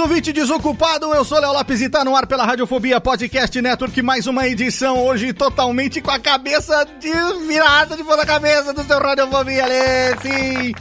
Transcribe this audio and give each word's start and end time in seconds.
Ouvinte 0.00 0.32
desocupado, 0.32 1.12
eu 1.14 1.22
sou 1.24 1.38
Léo 1.38 1.52
Lopes 1.52 1.82
e 1.82 1.88
tá 1.88 2.02
no 2.02 2.16
ar 2.16 2.26
pela 2.26 2.44
Radiofobia 2.44 2.98
Podcast 3.00 3.60
Network, 3.60 4.00
mais 4.00 4.26
uma 4.26 4.48
edição 4.48 5.04
hoje 5.04 5.30
totalmente 5.34 6.00
com 6.00 6.10
a 6.10 6.18
cabeça 6.18 6.86
desvirada 6.98 7.98
de 7.98 8.02
ponta 8.02 8.24
cabeça 8.24 8.72
do 8.72 8.82
seu 8.82 8.98
Radiofobia, 8.98 9.66
Lê, 9.66 10.16
sim! 10.22 10.74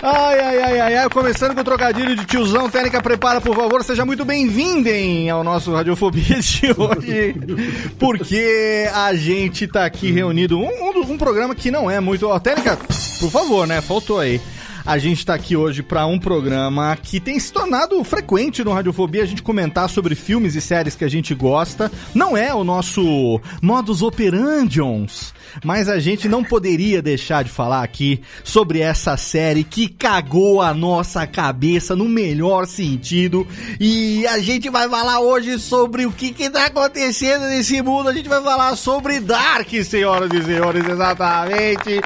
Ai, 0.00 0.40
ai, 0.40 0.62
ai, 0.62 0.80
ai, 0.80 0.96
ai, 0.96 1.08
começando 1.10 1.54
com 1.54 1.60
o 1.60 1.64
trocadilho 1.64 2.14
de 2.14 2.24
tiozão, 2.24 2.70
técnica, 2.70 3.02
prepara, 3.02 3.40
por 3.40 3.54
favor, 3.56 3.82
seja 3.82 4.06
muito 4.06 4.24
bem-vindem 4.24 5.28
ao 5.28 5.42
nosso 5.42 5.72
Radiofobia 5.72 6.40
de 6.40 6.66
hoje, 6.76 7.34
porque 7.98 8.88
a 8.94 9.12
gente 9.14 9.66
tá 9.66 9.84
aqui 9.84 10.12
reunido, 10.12 10.56
um, 10.56 10.68
um, 10.68 11.12
um 11.12 11.18
programa 11.18 11.52
que 11.52 11.70
não 11.70 11.90
é 11.90 11.98
muito, 11.98 12.28
ó, 12.28 12.38
técnica, 12.38 12.78
por 13.18 13.30
favor, 13.30 13.66
né, 13.66 13.80
faltou 13.80 14.20
aí. 14.20 14.40
A 14.84 14.98
gente 14.98 15.24
tá 15.24 15.34
aqui 15.34 15.56
hoje 15.56 15.80
para 15.80 16.06
um 16.06 16.18
programa 16.18 16.96
que 16.96 17.20
tem 17.20 17.38
se 17.38 17.52
tornado 17.52 18.02
frequente 18.02 18.64
no 18.64 18.72
Radiofobia, 18.72 19.22
a 19.22 19.26
gente 19.26 19.42
comentar 19.42 19.88
sobre 19.88 20.16
filmes 20.16 20.56
e 20.56 20.60
séries 20.60 20.96
que 20.96 21.04
a 21.04 21.08
gente 21.08 21.34
gosta. 21.34 21.90
Não 22.12 22.36
é 22.36 22.52
o 22.52 22.64
nosso 22.64 23.40
modus 23.62 24.02
operandions, 24.02 25.32
mas 25.64 25.88
a 25.88 25.98
gente 25.98 26.28
não 26.28 26.42
poderia 26.42 27.02
deixar 27.02 27.44
de 27.44 27.50
falar 27.50 27.82
aqui 27.82 28.20
sobre 28.44 28.80
essa 28.80 29.16
série 29.16 29.64
que 29.64 29.88
cagou 29.88 30.60
a 30.60 30.72
nossa 30.72 31.26
cabeça 31.26 31.94
no 31.94 32.08
melhor 32.08 32.66
sentido. 32.66 33.46
E 33.78 34.26
a 34.26 34.38
gente 34.38 34.68
vai 34.70 34.88
falar 34.88 35.20
hoje 35.20 35.58
sobre 35.58 36.06
o 36.06 36.12
que 36.12 36.32
que 36.32 36.50
tá 36.50 36.66
acontecendo 36.66 37.46
nesse 37.46 37.82
mundo. 37.82 38.08
A 38.08 38.12
gente 38.12 38.28
vai 38.28 38.42
falar 38.42 38.76
sobre 38.76 39.20
Dark, 39.20 39.68
senhoras 39.84 40.30
e 40.32 40.42
senhores, 40.42 40.86
exatamente. 40.86 42.00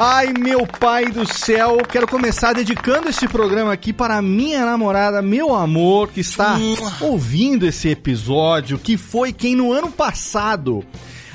Ai, 0.00 0.32
meu 0.32 0.64
pai 0.64 1.06
do 1.06 1.26
céu, 1.26 1.78
quero 1.78 2.06
começar 2.06 2.52
dedicando 2.52 3.08
esse 3.08 3.26
programa 3.26 3.72
aqui 3.72 3.92
para 3.92 4.22
minha 4.22 4.64
namorada, 4.64 5.20
meu 5.20 5.52
amor, 5.52 6.10
que 6.10 6.20
está 6.20 6.56
ouvindo 7.00 7.66
esse 7.66 7.88
episódio, 7.88 8.78
que 8.78 8.96
foi 8.96 9.32
quem 9.32 9.56
no 9.56 9.72
ano 9.72 9.90
passado 9.90 10.84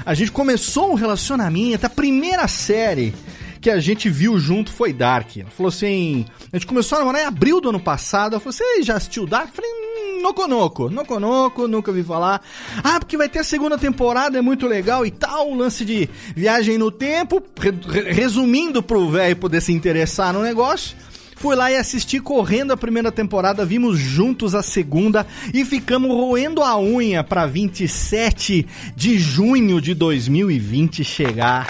a 0.05 0.13
gente 0.13 0.31
começou 0.31 0.91
um 0.91 0.95
relacionamento, 0.95 1.85
a 1.85 1.89
primeira 1.89 2.47
série 2.47 3.13
que 3.61 3.69
a 3.69 3.79
gente 3.79 4.09
viu 4.09 4.37
junto 4.39 4.71
foi 4.73 4.91
Dark. 4.91 5.37
Ela 5.37 5.49
falou 5.49 5.69
assim: 5.69 6.25
a 6.51 6.57
gente 6.57 6.67
começou 6.67 6.97
a 6.97 6.99
namorar 6.99 7.21
em 7.21 7.25
abril 7.25 7.61
do 7.61 7.69
ano 7.69 7.79
passado. 7.79 8.33
Ela 8.33 8.39
falou: 8.39 8.51
Você 8.53 8.83
já 8.83 8.95
assistiu 8.97 9.25
Dark? 9.25 9.47
Eu 9.49 9.53
falei: 9.55 9.71
hum, 9.71 10.21
Noconoco, 10.21 10.89
Noconoco, 10.89 11.67
nunca 11.67 11.91
vi 11.91 12.03
falar. 12.03 12.41
Ah, 12.83 12.99
porque 12.99 13.15
vai 13.15 13.29
ter 13.29 13.39
a 13.39 13.43
segunda 13.43 13.77
temporada, 13.77 14.37
é 14.37 14.41
muito 14.41 14.67
legal 14.67 15.05
e 15.05 15.11
tal. 15.11 15.49
O 15.51 15.55
lance 15.55 15.85
de 15.85 16.09
viagem 16.35 16.77
no 16.77 16.91
tempo. 16.91 17.41
Re- 17.57 18.11
resumindo 18.11 18.83
pro 18.83 19.09
velho 19.09 19.37
poder 19.37 19.61
se 19.61 19.71
interessar 19.71 20.33
no 20.33 20.41
negócio. 20.41 20.97
Fui 21.43 21.57
lá 21.57 21.69
e 21.69 21.75
assisti 21.75 22.21
correndo 22.21 22.71
a 22.71 22.77
primeira 22.77 23.11
temporada, 23.11 23.65
vimos 23.65 23.99
juntos 23.99 24.55
a 24.55 24.63
segunda 24.63 25.27
e 25.53 25.65
ficamos 25.65 26.09
roendo 26.09 26.63
a 26.63 26.79
unha 26.79 27.21
para 27.21 27.45
27 27.45 28.65
de 28.95 29.19
junho 29.19 29.81
de 29.81 29.93
2020 29.93 31.03
chegar 31.03 31.67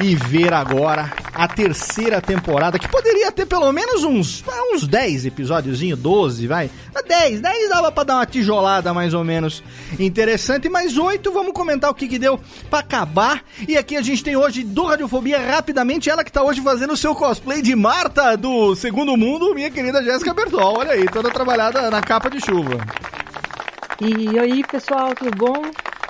e 0.00 0.16
ver 0.16 0.52
agora 0.52 1.12
a 1.34 1.48
terceira 1.48 2.20
temporada, 2.20 2.78
que 2.78 2.88
poderia 2.88 3.32
ter 3.32 3.46
pelo 3.46 3.72
menos 3.72 4.04
uns, 4.04 4.44
uns 4.72 4.86
10 4.86 5.26
episódiozinho, 5.26 5.96
12, 5.96 6.46
vai. 6.46 6.70
Ah, 6.94 7.02
10, 7.02 7.40
10 7.40 7.68
dava 7.70 7.90
pra 7.90 8.04
dar 8.04 8.16
uma 8.16 8.26
tijolada 8.26 8.92
mais 8.92 9.14
ou 9.14 9.24
menos 9.24 9.62
interessante, 9.98 10.68
mas 10.68 10.96
8 10.96 11.32
vamos 11.32 11.52
comentar 11.52 11.90
o 11.90 11.94
que 11.94 12.08
que 12.08 12.18
deu 12.18 12.38
pra 12.68 12.80
acabar. 12.80 13.42
E 13.66 13.76
aqui 13.76 13.96
a 13.96 14.02
gente 14.02 14.22
tem 14.22 14.36
hoje 14.36 14.62
do 14.62 14.84
Radiofobia 14.84 15.38
rapidamente 15.38 16.10
ela 16.10 16.24
que 16.24 16.32
tá 16.32 16.42
hoje 16.42 16.60
fazendo 16.60 16.92
o 16.92 16.96
seu 16.96 17.14
cosplay 17.14 17.62
de 17.62 17.74
Marta 17.74 18.36
do 18.36 18.74
Segundo 18.74 19.11
Mundo, 19.16 19.54
minha 19.54 19.70
querida 19.70 20.02
Jéssica 20.02 20.32
Bertol. 20.34 20.78
Olha 20.78 20.92
aí, 20.92 21.06
toda 21.06 21.30
trabalhada 21.30 21.90
na 21.90 22.00
capa 22.00 22.28
de 22.30 22.40
chuva. 22.44 22.78
E 24.00 24.38
aí, 24.38 24.64
pessoal, 24.64 25.14
tudo 25.14 25.30
bom? 25.36 25.62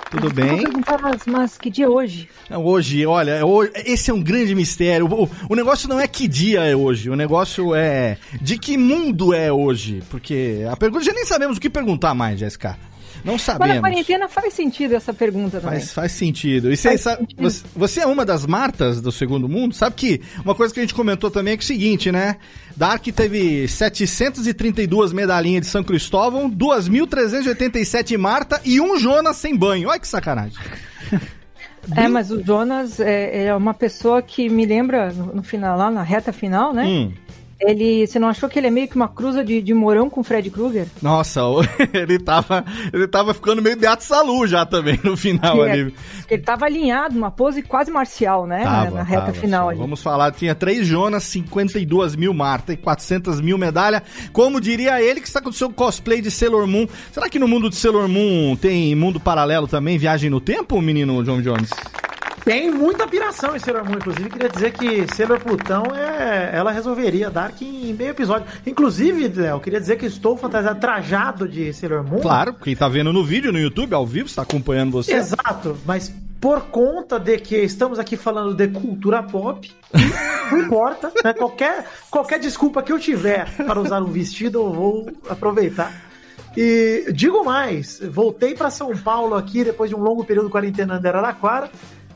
Tudo 0.09 0.29
Desculpa 0.31 0.97
bem? 0.97 1.01
mas, 1.01 1.21
mas 1.25 1.57
que 1.57 1.69
dia 1.71 1.85
é 1.85 1.89
hoje? 1.89 2.29
Hoje, 2.51 3.03
olha, 3.05 3.31
é 3.31 3.43
ho- 3.43 3.67
esse 3.85 4.11
é 4.11 4.13
um 4.13 4.21
grande 4.21 4.53
mistério. 4.53 5.07
O, 5.11 5.27
o 5.49 5.55
negócio 5.55 5.89
não 5.89 5.99
é 5.99 6.07
que 6.07 6.27
dia 6.27 6.61
é 6.63 6.75
hoje, 6.75 7.09
o 7.09 7.15
negócio 7.15 7.73
é 7.73 8.17
de 8.39 8.57
que 8.59 8.77
mundo 8.77 9.33
é 9.33 9.51
hoje. 9.51 10.03
Porque 10.11 10.65
a 10.71 10.75
pergunta, 10.77 11.03
já 11.03 11.13
nem 11.13 11.25
sabemos 11.25 11.57
o 11.57 11.59
que 11.61 11.69
perguntar 11.69 12.13
mais, 12.13 12.39
Jéssica. 12.39 12.77
Não 13.23 13.33
Mas 13.33 13.47
na 13.47 13.53
sabemos. 13.53 13.79
quarentena 13.79 14.27
faz 14.27 14.53
sentido 14.53 14.95
essa 14.95 15.13
pergunta 15.13 15.59
também. 15.61 15.79
Faz, 15.79 15.93
faz 15.93 16.11
sentido. 16.11 16.71
E 16.71 16.77
você, 16.77 16.89
Faz 16.89 17.01
sabe- 17.01 17.17
sentido. 17.21 17.41
você, 17.41 17.63
você 17.75 17.99
é 18.01 18.05
uma 18.07 18.25
das 18.25 18.45
Martas 18.45 19.01
do 19.01 19.11
Segundo 19.11 19.47
Mundo? 19.47 19.73
Sabe 19.73 19.95
que 19.95 20.21
uma 20.43 20.53
coisa 20.55 20.73
que 20.73 20.79
a 20.79 20.83
gente 20.83 20.93
comentou 20.93 21.31
também 21.31 21.53
é, 21.53 21.57
que 21.57 21.63
é 21.63 21.65
o 21.65 21.67
seguinte, 21.67 22.11
né? 22.11 22.37
Dark 22.75 23.03
teve 23.15 23.67
732 23.67 25.13
medalhinhas 25.13 25.61
de 25.61 25.67
São 25.67 25.83
Cristóvão, 25.83 26.49
2.387 26.49 28.17
Marta 28.17 28.59
e 28.65 28.79
um 28.81 28.97
Jonas 28.97 29.37
sem 29.37 29.55
banho. 29.55 29.89
Olha 29.89 29.99
que 29.99 30.07
sacanagem. 30.07 30.57
É, 31.97 32.07
mas 32.07 32.31
o 32.31 32.41
Jonas 32.41 32.97
é, 33.01 33.47
é 33.47 33.53
uma 33.53 33.73
pessoa 33.73 34.21
que 34.21 34.47
me 34.47 34.65
lembra, 34.65 35.11
no, 35.11 35.35
no 35.35 35.43
final, 35.43 35.77
lá 35.77 35.91
na 35.91 36.01
reta 36.01 36.31
final, 36.31 36.73
né? 36.73 36.85
Hum. 36.85 37.11
Ele, 37.65 38.05
você 38.05 38.19
não 38.19 38.27
achou 38.27 38.49
que 38.49 38.59
ele 38.59 38.67
é 38.67 38.69
meio 38.69 38.87
que 38.87 38.95
uma 38.95 39.07
cruza 39.07 39.43
de, 39.43 39.61
de 39.61 39.73
Morão 39.73 40.09
com 40.09 40.23
Fred 40.23 40.49
Krueger? 40.49 40.87
Nossa, 41.01 41.41
ele 41.93 42.19
tava, 42.19 42.65
ele 42.91 43.07
tava 43.07 43.33
ficando 43.33 43.61
meio 43.61 43.77
Beato 43.77 44.03
Salu 44.03 44.45
já 44.45 44.65
também 44.65 44.99
no 45.03 45.15
final 45.15 45.55
Que 45.55 45.61
ali. 45.61 45.81
é- 46.29 46.33
ele 46.33 46.41
tava 46.41 46.65
alinhado, 46.65 47.17
uma 47.17 47.31
pose 47.31 47.61
quase 47.61 47.89
marcial, 47.91 48.45
né? 48.45 48.63
na- 48.63 48.71
Tava, 48.85 48.97
na 48.97 49.03
reta 49.03 49.21
tava, 49.27 49.33
final 49.33 49.63
só. 49.65 49.69
ali. 49.69 49.79
Vamos 49.79 50.01
falar, 50.01 50.31
tinha 50.31 50.53
3 50.55 50.85
Jonas, 50.85 51.23
52 51.23 52.15
mil 52.15 52.33
Marta 52.33 52.73
e 52.73 52.77
400 52.77 53.39
mil 53.39 53.57
medalha. 53.57 54.03
Como 54.31 54.59
diria 54.59 55.01
ele 55.01 55.21
que 55.21 55.27
está 55.27 55.41
com 55.41 55.49
o 55.49 55.53
seu 55.53 55.69
cosplay 55.71 56.21
de 56.21 56.29
Sailor 56.31 56.67
Moon. 56.67 56.87
Será 57.11 57.29
que 57.29 57.39
no 57.39 57.47
mundo 57.47 57.69
de 57.69 57.75
Sailor 57.75 58.07
Moon 58.07 58.55
tem 58.55 58.95
mundo 58.95 59.19
paralelo 59.19 59.67
também, 59.67 59.97
viagem 59.97 60.29
no 60.29 60.41
tempo, 60.41 60.81
menino 60.81 61.23
John 61.23 61.41
Jones? 61.41 61.69
Tem 62.43 62.69
muita 62.69 63.07
piração 63.07 63.55
em 63.55 63.59
Sailor 63.59 63.85
Moon, 63.85 63.95
inclusive 63.95 64.29
queria 64.29 64.49
dizer 64.49 64.73
que 64.73 65.15
Sailor 65.15 65.39
Plutão 65.39 65.83
é, 65.95 66.51
ela 66.53 66.71
resolveria 66.71 67.29
Dark 67.29 67.61
em 67.61 67.93
meio 67.93 68.09
episódio. 68.09 68.45
Inclusive, 68.67 69.29
Léo, 69.29 69.61
queria 69.61 69.79
dizer 69.79 69.97
que 69.97 70.05
estou 70.05 70.35
fantasiado, 70.35 70.79
trajado 70.79 71.47
de 71.47 71.71
Sailor 71.71 72.03
Moon. 72.03 72.19
Claro, 72.19 72.53
quem 72.53 72.75
tá 72.75 72.89
vendo 72.89 73.13
no 73.13 73.23
vídeo, 73.23 73.53
no 73.53 73.59
YouTube, 73.59 73.93
ao 73.93 74.05
vivo, 74.05 74.27
está 74.27 74.41
acompanhando 74.41 74.91
você. 74.91 75.13
Exato, 75.13 75.77
mas 75.85 76.13
por 76.41 76.63
conta 76.63 77.17
de 77.17 77.37
que 77.37 77.55
estamos 77.55 77.97
aqui 77.97 78.17
falando 78.17 78.53
de 78.53 78.67
cultura 78.67 79.23
pop, 79.23 79.71
não 80.51 80.59
importa, 80.59 81.13
né? 81.23 81.31
Qualquer, 81.31 81.85
qualquer 82.11 82.39
desculpa 82.39 82.83
que 82.83 82.91
eu 82.91 82.99
tiver 82.99 83.49
para 83.55 83.79
usar 83.79 84.01
um 84.01 84.11
vestido, 84.11 84.59
eu 84.59 84.73
vou 84.73 85.09
aproveitar. 85.29 86.11
E 86.57 87.05
digo 87.13 87.43
mais, 87.45 88.01
voltei 88.11 88.53
para 88.53 88.69
São 88.69 88.95
Paulo 88.97 89.33
aqui 89.35 89.63
depois 89.63 89.89
de 89.89 89.95
um 89.95 89.99
longo 89.99 90.25
período 90.25 90.49
quarentenando 90.49 91.03
em 91.03 91.09
Araraquara 91.09 91.71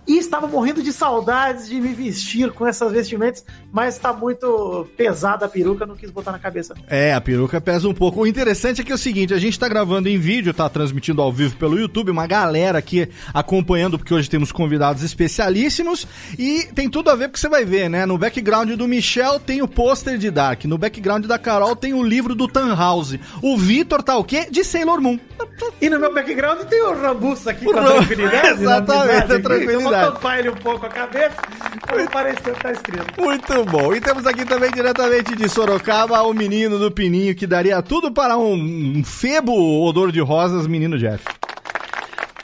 e 0.08 0.18
estava 0.18 0.48
morrendo 0.48 0.82
de 0.82 0.94
saudades 0.94 1.68
de 1.68 1.76
me 1.82 1.94
vestir 1.94 2.52
com 2.52 2.66
essas 2.66 2.92
vestimentas, 2.92 3.44
mas 3.72 3.96
está 3.96 4.14
muito 4.14 4.88
pesada 4.96 5.46
a 5.46 5.50
peruca, 5.50 5.86
não 5.86 5.96
quis 5.96 6.10
botar 6.10 6.32
na 6.32 6.40
cabeça. 6.40 6.74
É, 6.88 7.14
a 7.14 7.20
peruca 7.22 7.60
pesa 7.60 7.88
um 7.88 7.94
pouco. 7.94 8.22
O 8.22 8.28
interessante 8.28 8.82
é 8.82 8.84
que 8.84 8.92
é 8.92 8.96
o 8.96 8.98
seguinte, 8.98 9.34
a 9.34 9.38
gente 9.40 9.54
está 9.54 9.68
gravando 9.68 10.08
em 10.08 10.18
vídeo, 10.18 10.54
tá 10.54 10.70
transmitindo 10.70 11.22
ao 11.22 11.32
vivo 11.32 11.56
pelo 11.58 11.78
YouTube, 11.80 12.10
uma 12.12 12.26
galera 12.26 12.78
aqui 12.80 13.10
acompanhando, 13.34 13.98
porque 13.98 14.14
hoje 14.14 14.30
temos 14.30 14.52
convidados 14.52 15.04
especialíssimos 15.04 16.08
e 16.38 16.68
tem 16.74 16.90
tudo 16.90 17.10
a 17.10 17.16
ver 17.16 17.28
porque 17.28 17.40
você 17.40 17.50
vai 17.50 17.66
ver, 17.66 17.90
né? 17.90 18.06
No 18.06 18.18
background 18.18 18.72
do 18.72 18.88
Michel 18.88 19.40
tem 19.40 19.62
o 19.62 19.68
pôster 19.68 20.18
de 20.18 20.32
Dark, 20.32 20.64
no 20.66 20.78
background 20.78 21.26
da 21.26 21.38
Carol 21.38 21.76
tem 21.76 21.94
o 21.94 22.04
livro 22.04 22.34
do 22.34 22.48
Tannhauser. 22.48 23.20
O 23.42 23.58
Vitor 23.58 24.02
tá 24.02 24.18
o 24.18 24.24
quê? 24.24 24.48
De 24.50 24.64
Sailor 24.64 25.02
Moon. 25.02 25.20
E 25.82 25.90
no 25.90 26.00
meu 26.00 26.14
background 26.14 26.62
tem 26.62 26.82
o 26.82 27.00
Rambuço 27.00 27.50
aqui 27.50 27.68
O 27.68 27.72
com 27.74 27.78
a 27.80 27.82
Ram- 27.82 27.98
tranquilidade. 28.08 28.62
Exatamente, 28.62 29.28
né, 29.28 29.40
tranquilidade. 29.40 29.97
Tampar 30.06 30.40
ele 30.40 30.50
um 30.50 30.56
pouco 30.56 30.86
a 30.86 30.90
cabeça, 30.90 31.36
como 31.88 32.10
pareceu 32.10 32.54
que 32.54 32.62
tá 32.62 32.72
escrito. 32.72 33.22
Muito 33.22 33.66
bom. 33.66 33.94
E 33.94 34.02
temos 34.02 34.26
aqui 34.26 34.46
também 34.46 34.72
diretamente 34.72 35.36
de 35.36 35.50
Sorocaba 35.50 36.22
o 36.24 36.34
menino 36.34 36.78
do 36.78 36.92
Pininho 36.92 37.36
que 37.36 37.48
daria 37.48 37.82
tudo 37.82 38.12
para 38.12 38.38
um, 38.38 38.54
um 38.54 39.04
febo 39.04 39.54
odor 39.86 40.12
de 40.12 40.20
rosas, 40.20 40.68
menino 40.68 40.98
Jeff. 40.98 41.24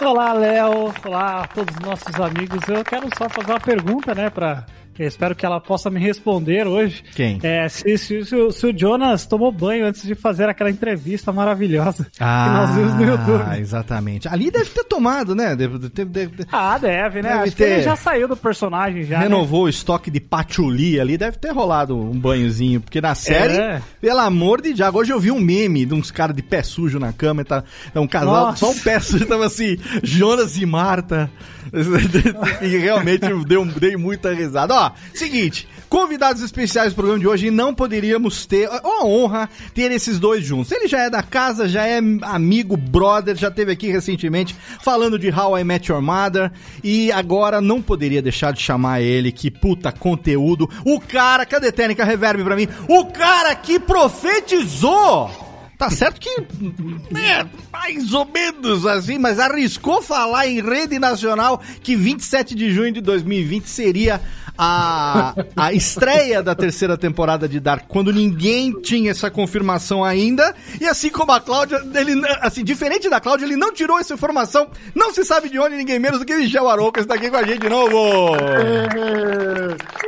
Olá, 0.02 0.34
Léo. 0.34 0.94
Olá 1.06 1.44
a 1.44 1.48
todos 1.48 1.74
os 1.76 1.82
nossos 1.82 2.16
amigos. 2.20 2.60
Eu 2.68 2.84
quero 2.84 3.08
só 3.18 3.30
fazer 3.30 3.52
uma 3.52 3.60
pergunta, 3.60 4.14
né, 4.14 4.30
pra... 4.30 4.66
Eu 4.98 5.08
espero 5.08 5.36
que 5.36 5.46
ela 5.46 5.60
possa 5.60 5.90
me 5.90 6.00
responder 6.00 6.68
hoje. 6.68 7.04
Quem? 7.16 7.40
É, 7.42 7.68
se, 7.68 7.98
se- 7.98 8.26
se 8.26 8.36
o- 8.36 8.52
se 8.52 8.68
o 8.68 8.78
Jonas 8.78 9.26
tomou 9.26 9.52
banho 9.52 9.86
antes 9.88 10.04
de 10.04 10.14
fazer 10.16 10.48
aquela 10.48 10.70
entrevista 10.70 11.32
maravilhosa 11.34 12.06
que 12.12 12.20
nós 12.24 12.76
vimos 12.76 12.94
no 12.96 13.04
YouTube. 13.04 13.44
Ah, 13.48 13.60
exatamente. 13.60 14.28
Ali 14.28 14.52
deve 14.52 14.70
ter 14.70 14.84
tomado, 14.84 15.34
né? 15.34 15.56
Deve, 15.56 15.78
deve- 15.80 16.06
deve- 16.06 16.46
Ah, 16.52 16.78
deve, 16.78 17.22
né? 17.22 17.30
Deve 17.30 17.44
Acho 17.44 17.56
que 17.56 17.64
ele 17.64 17.76
ter. 17.78 17.82
já 17.84 17.96
saiu 17.96 18.28
do 18.28 18.38
personagem 18.38 19.04
já. 19.04 19.18
né? 19.18 19.24
renovou 19.24 19.64
o 19.64 19.70
estoque 19.70 20.12
de 20.12 20.20
patchouli 20.20 21.00
ali, 21.00 21.18
deve 21.18 21.38
ter 21.38 21.52
rolado 21.52 21.98
um 21.98 22.18
banhozinho, 22.20 22.80
porque 22.82 23.02
na 23.02 23.16
série, 23.16 23.54
É. 23.58 23.82
pelo 24.00 24.20
amor 24.20 24.62
de 24.62 24.74
Deus, 24.74 24.94
hoje 24.94 25.12
eu 25.12 25.20
vi 25.20 25.32
um 25.32 25.40
meme 25.40 25.86
de 25.86 25.94
uns 25.94 26.12
caras 26.12 26.36
de 26.36 26.44
pé 26.44 26.62
sujo 26.62 27.00
na 27.00 27.12
cama, 27.14 27.44
tá, 27.44 27.64
tá 27.94 28.00
um 28.02 28.08
casal, 28.08 28.48
Nossa. 28.48 28.58
só 28.66 28.72
um 28.72 28.78
pé 28.80 29.00
sujo, 29.00 29.26
tava 29.26 29.46
assim, 29.46 29.78
Jonas 30.04 30.58
e 30.58 30.66
Marta, 30.66 31.32
e 32.62 32.78
realmente 32.78 33.26
eu 33.26 33.44
dei, 33.80 33.98
muita 33.98 34.32
risada. 34.32 34.76
Ó, 34.76 34.92
seguinte, 35.14 35.68
convidados 35.90 36.44
especiais 36.44 36.94
do 36.94 36.96
programa 36.96 37.20
de 37.20 37.28
hoje, 37.28 37.48
e 37.48 37.52
não 37.52 37.74
poderíamos 37.74 38.46
ter, 38.46 38.70
ó, 38.70 38.80
uma 38.84 39.06
honra 39.06 39.50
ter 39.74 39.92
esses 39.92 40.20
dois 40.20 40.46
juntos. 40.46 40.72
Ele 40.72 40.88
já 40.88 41.02
é 41.02 41.10
da 41.10 41.24
casa, 41.24 41.68
já 41.68 41.86
é 41.86 41.98
amigo, 42.22 42.78
brother, 42.78 43.36
já 43.36 43.50
teve 43.50 43.72
aqui 43.72 43.88
recentemente 43.88 44.56
falando 44.84 45.18
de 45.18 45.32
How 45.32 45.58
I 45.58 45.64
Met 45.64 45.92
Your 45.92 46.02
Mother, 46.02 46.52
e 46.84 47.12
agora 47.12 47.60
não 47.60 47.82
poderia 47.82 48.22
deixar 48.22 48.54
de 48.54 48.62
chamar 48.62 49.02
ele, 49.02 49.32
que 49.32 49.50
puta 49.50 49.92
conteúdo, 49.92 50.70
o 50.86 51.00
cara, 51.00 51.46
cadê 51.46 51.72
técnica 51.72 52.06
reverb 52.06 52.44
pra 52.44 52.56
mim? 52.56 52.68
O 52.88 53.06
cara 53.06 53.56
que 53.56 53.80
profetizou! 53.80 55.43
Tá 55.84 55.90
certo 55.90 56.22
que, 56.22 56.30
é, 56.30 57.46
mais 57.70 58.14
ou 58.14 58.24
menos 58.24 58.86
assim, 58.86 59.18
mas 59.18 59.38
arriscou 59.38 60.02
falar 60.02 60.48
em 60.48 60.62
rede 60.62 60.98
nacional 60.98 61.62
que 61.82 61.94
27 61.94 62.56
de 62.56 62.72
junho 62.72 62.94
de 62.94 63.02
2020 63.02 63.66
seria 63.66 64.22
a, 64.58 65.34
a 65.56 65.74
estreia 65.74 66.42
da 66.44 66.54
terceira 66.56 66.98
temporada 66.98 67.48
de 67.48 67.60
Dark, 67.60 67.86
quando 67.88 68.12
ninguém 68.12 68.72
tinha 68.82 69.12
essa 69.12 69.30
confirmação 69.32 70.04
ainda. 70.04 70.56
E 70.80 70.88
assim 70.88 71.10
como 71.10 71.32
a 71.32 71.40
Cláudia, 71.40 71.82
ele, 71.96 72.22
assim, 72.42 72.64
diferente 72.64 73.10
da 73.10 73.20
Cláudia, 73.20 73.46
ele 73.46 73.56
não 73.56 73.74
tirou 73.74 74.00
essa 74.00 74.14
informação, 74.14 74.68
não 74.94 75.14
se 75.14 75.24
sabe 75.26 75.50
de 75.50 75.60
onde 75.60 75.76
ninguém 75.76 76.00
menos 76.00 76.20
do 76.20 76.26
que 76.26 76.36
Michel 76.36 76.70
Arouca 76.70 77.02
está 77.02 77.16
aqui 77.16 77.30
com 77.30 77.38
a 77.38 77.44
gente 77.44 77.60
de 77.60 77.70
novo. 77.70 78.34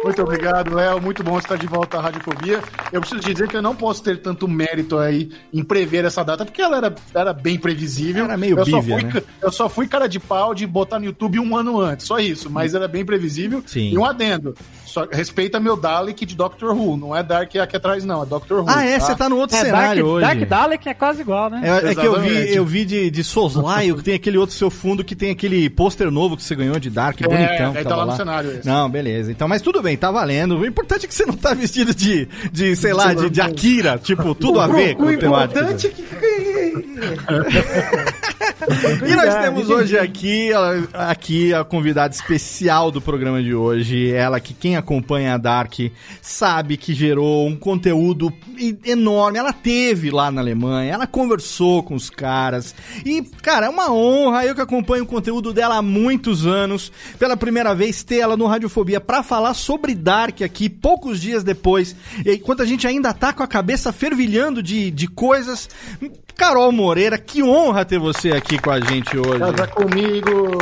Muito 0.03 0.21
obrigado, 0.21 0.75
Léo. 0.75 1.01
Muito 1.01 1.23
bom 1.23 1.37
estar 1.39 1.57
de 1.57 1.67
volta 1.67 1.97
à 1.97 2.01
Radiofobia. 2.01 2.61
Eu 2.91 3.01
preciso 3.01 3.21
dizer 3.21 3.47
que 3.47 3.57
eu 3.57 3.61
não 3.61 3.75
posso 3.75 4.03
ter 4.03 4.21
tanto 4.21 4.47
mérito 4.47 4.97
aí 4.97 5.31
em 5.51 5.63
prever 5.63 6.05
essa 6.05 6.23
data, 6.23 6.45
porque 6.45 6.61
ela 6.61 6.77
era, 6.77 6.95
era 7.13 7.33
bem 7.33 7.57
previsível. 7.57 8.25
Era 8.25 8.37
meio 8.37 8.57
eu 8.57 8.65
só, 8.65 8.79
bívia, 8.79 8.99
fui, 8.99 9.11
né? 9.11 9.23
eu 9.41 9.51
só 9.51 9.67
fui 9.67 9.87
cara 9.87 10.07
de 10.07 10.19
pau 10.19 10.53
de 10.53 10.67
botar 10.67 10.99
no 10.99 11.05
YouTube 11.05 11.39
um 11.39 11.57
ano 11.57 11.79
antes, 11.79 12.05
só 12.05 12.19
isso. 12.19 12.49
Mas 12.49 12.75
era 12.75 12.87
bem 12.87 13.03
previsível. 13.03 13.63
Sim. 13.65 13.91
E 13.91 13.97
um 13.97 14.05
adendo. 14.05 14.34
Só 14.85 15.05
respeita 15.11 15.59
meu 15.59 15.75
Dalek 15.75 16.25
de 16.25 16.35
Doctor 16.35 16.71
Who. 16.75 16.97
Não 16.97 17.15
é 17.15 17.21
Dark 17.23 17.55
aqui 17.55 17.75
atrás, 17.77 18.03
não. 18.05 18.23
É 18.23 18.25
Doctor 18.25 18.59
Who. 18.61 18.65
Ah, 18.69 18.85
é, 18.85 18.99
você 18.99 19.15
tá 19.15 19.27
no 19.29 19.37
outro 19.37 19.55
É, 19.57 19.61
cenário 19.61 20.03
Dark, 20.03 20.15
hoje. 20.15 20.25
Dark 20.25 20.49
Dalek 20.49 20.89
é 20.89 20.93
quase 20.93 21.21
igual, 21.21 21.49
né? 21.49 21.61
É, 21.63 21.91
é 21.91 21.95
que 21.95 22.05
eu 22.05 22.19
vi, 22.19 22.55
eu 22.55 22.65
vi 22.65 22.85
de, 22.85 23.11
de 23.11 23.23
Soslaio, 23.23 23.95
que 23.97 24.03
tem 24.03 24.15
aquele 24.15 24.37
outro 24.37 24.55
seu 24.55 24.69
fundo 24.69 25.03
que 25.03 25.15
tem 25.15 25.31
aquele 25.31 25.69
pôster 25.69 26.09
novo 26.09 26.37
que 26.37 26.43
você 26.43 26.55
ganhou 26.55 26.79
de 26.79 26.89
Dark, 26.89 27.19
É, 27.21 27.25
bonitão. 27.27 27.73
aí 27.75 27.83
tá 27.83 27.89
tava 27.89 27.95
lá 27.95 28.05
no 28.11 28.15
cenário 28.17 28.51
esse. 28.51 28.67
Não, 28.67 28.89
beleza. 28.89 29.31
Então, 29.31 29.47
mas 29.47 29.61
tudo 29.61 29.81
bem, 29.81 29.97
tá 29.97 30.11
valendo. 30.11 30.57
O 30.57 30.65
importante 30.65 31.05
é 31.05 31.07
que 31.07 31.13
você 31.15 31.25
não 31.25 31.35
tá 31.35 31.53
vestido 31.53 31.93
de, 31.93 32.27
de 32.51 32.75
sei 32.75 32.93
lá, 32.93 33.13
de, 33.13 33.29
de 33.29 33.41
Akira, 33.41 33.97
tipo, 33.97 34.33
tudo 34.35 34.59
a 34.59 34.67
ver 34.67 34.95
com 34.95 35.03
o 35.03 35.07
o 35.07 35.17
temático. 35.17 35.59
importante 35.59 35.87
é 35.87 35.89
que... 35.89 36.05
E 39.05 39.15
nós 39.15 39.35
temos 39.35 39.69
hoje 39.69 39.97
aqui, 39.97 40.49
aqui 40.93 41.53
a 41.53 41.63
convidada 41.63 42.13
especial 42.13 42.89
do 42.89 43.01
programa 43.01 43.43
de 43.43 43.53
hoje. 43.53 44.11
Ela 44.11 44.39
que 44.39 44.53
quem 44.53 44.77
acompanha 44.77 45.33
a 45.33 45.37
Dark 45.37 45.73
sabe 46.21 46.77
que 46.77 46.93
gerou 46.93 47.47
um 47.47 47.55
conteúdo 47.55 48.31
enorme. 48.85 49.37
Ela 49.37 49.51
teve 49.51 50.09
lá 50.09 50.31
na 50.31 50.41
Alemanha, 50.41 50.93
ela 50.93 51.05
conversou 51.05 51.83
com 51.83 51.95
os 51.95 52.09
caras. 52.09 52.73
E, 53.05 53.21
cara, 53.41 53.65
é 53.65 53.69
uma 53.69 53.91
honra. 53.91 54.45
Eu 54.45 54.55
que 54.55 54.61
acompanho 54.61 55.03
o 55.03 55.07
conteúdo 55.07 55.51
dela 55.51 55.77
há 55.77 55.81
muitos 55.81 56.45
anos. 56.45 56.91
Pela 57.19 57.35
primeira 57.35 57.75
vez, 57.75 58.03
ter 58.03 58.19
ela 58.19 58.37
no 58.37 58.47
Radiofobia 58.47 59.01
pra 59.01 59.21
falar 59.21 59.53
sobre 59.53 59.93
Dark 59.93 60.41
aqui, 60.41 60.69
poucos 60.69 61.19
dias 61.19 61.43
depois. 61.43 61.95
Enquanto 62.25 62.61
a 62.61 62.65
gente 62.65 62.87
ainda 62.87 63.13
tá 63.13 63.33
com 63.33 63.43
a 63.43 63.47
cabeça 63.47 63.91
fervilhando 63.91 64.63
de, 64.63 64.89
de 64.91 65.07
coisas. 65.07 65.69
Carol 66.35 66.71
Moreira, 66.71 67.17
que 67.17 67.41
honra 67.41 67.85
ter 67.85 67.99
você 67.99 68.31
aqui 68.31 68.59
com 68.59 68.69
a 68.69 68.79
gente 68.79 69.17
hoje. 69.17 69.39
Casa 69.39 69.67
comigo. 69.67 70.57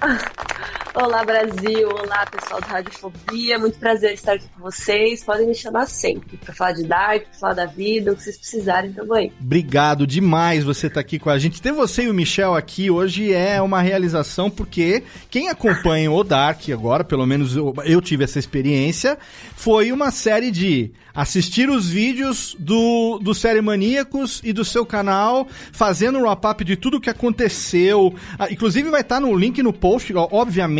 Olá, 0.92 1.24
Brasil. 1.24 1.88
Olá, 1.88 2.26
pessoal 2.26 2.60
do 2.60 2.66
Radiofobia. 2.66 3.58
Muito 3.60 3.78
prazer 3.78 4.12
estar 4.12 4.32
aqui 4.32 4.46
com 4.56 4.60
vocês. 4.60 5.22
Podem 5.22 5.46
me 5.46 5.54
chamar 5.54 5.86
sempre 5.86 6.36
para 6.36 6.52
falar 6.52 6.72
de 6.72 6.82
Dark, 6.82 7.22
pra 7.26 7.38
falar 7.38 7.54
da 7.54 7.66
vida, 7.66 8.10
o 8.12 8.16
que 8.16 8.24
vocês 8.24 8.36
precisarem 8.36 8.92
também. 8.92 9.32
Obrigado 9.40 10.04
demais 10.04 10.64
você 10.64 10.88
estar 10.88 10.98
aqui 10.98 11.16
com 11.16 11.30
a 11.30 11.38
gente. 11.38 11.62
Ter 11.62 11.72
você 11.72 12.02
e 12.02 12.08
o 12.08 12.14
Michel 12.14 12.56
aqui 12.56 12.90
hoje 12.90 13.32
é 13.32 13.62
uma 13.62 13.80
realização, 13.80 14.50
porque 14.50 15.04
quem 15.30 15.48
acompanha 15.48 16.10
o 16.10 16.24
Dark 16.24 16.68
agora, 16.70 17.04
pelo 17.04 17.24
menos 17.24 17.54
eu, 17.54 17.72
eu 17.84 18.00
tive 18.00 18.24
essa 18.24 18.40
experiência, 18.40 19.16
foi 19.54 19.92
uma 19.92 20.10
série 20.10 20.50
de 20.50 20.92
assistir 21.14 21.68
os 21.68 21.88
vídeos 21.88 22.56
do, 22.58 23.18
do 23.18 23.34
Série 23.34 23.60
Maníacos 23.60 24.40
e 24.44 24.52
do 24.52 24.64
seu 24.64 24.86
canal, 24.86 25.46
fazendo 25.72 26.18
um 26.18 26.22
wrap-up 26.22 26.64
de 26.64 26.76
tudo 26.76 27.00
que 27.00 27.10
aconteceu. 27.10 28.14
Ah, 28.38 28.50
inclusive 28.50 28.90
vai 28.90 29.02
estar 29.02 29.20
no 29.20 29.36
link 29.36 29.62
no 29.62 29.72
post, 29.72 30.12
ó, 30.14 30.28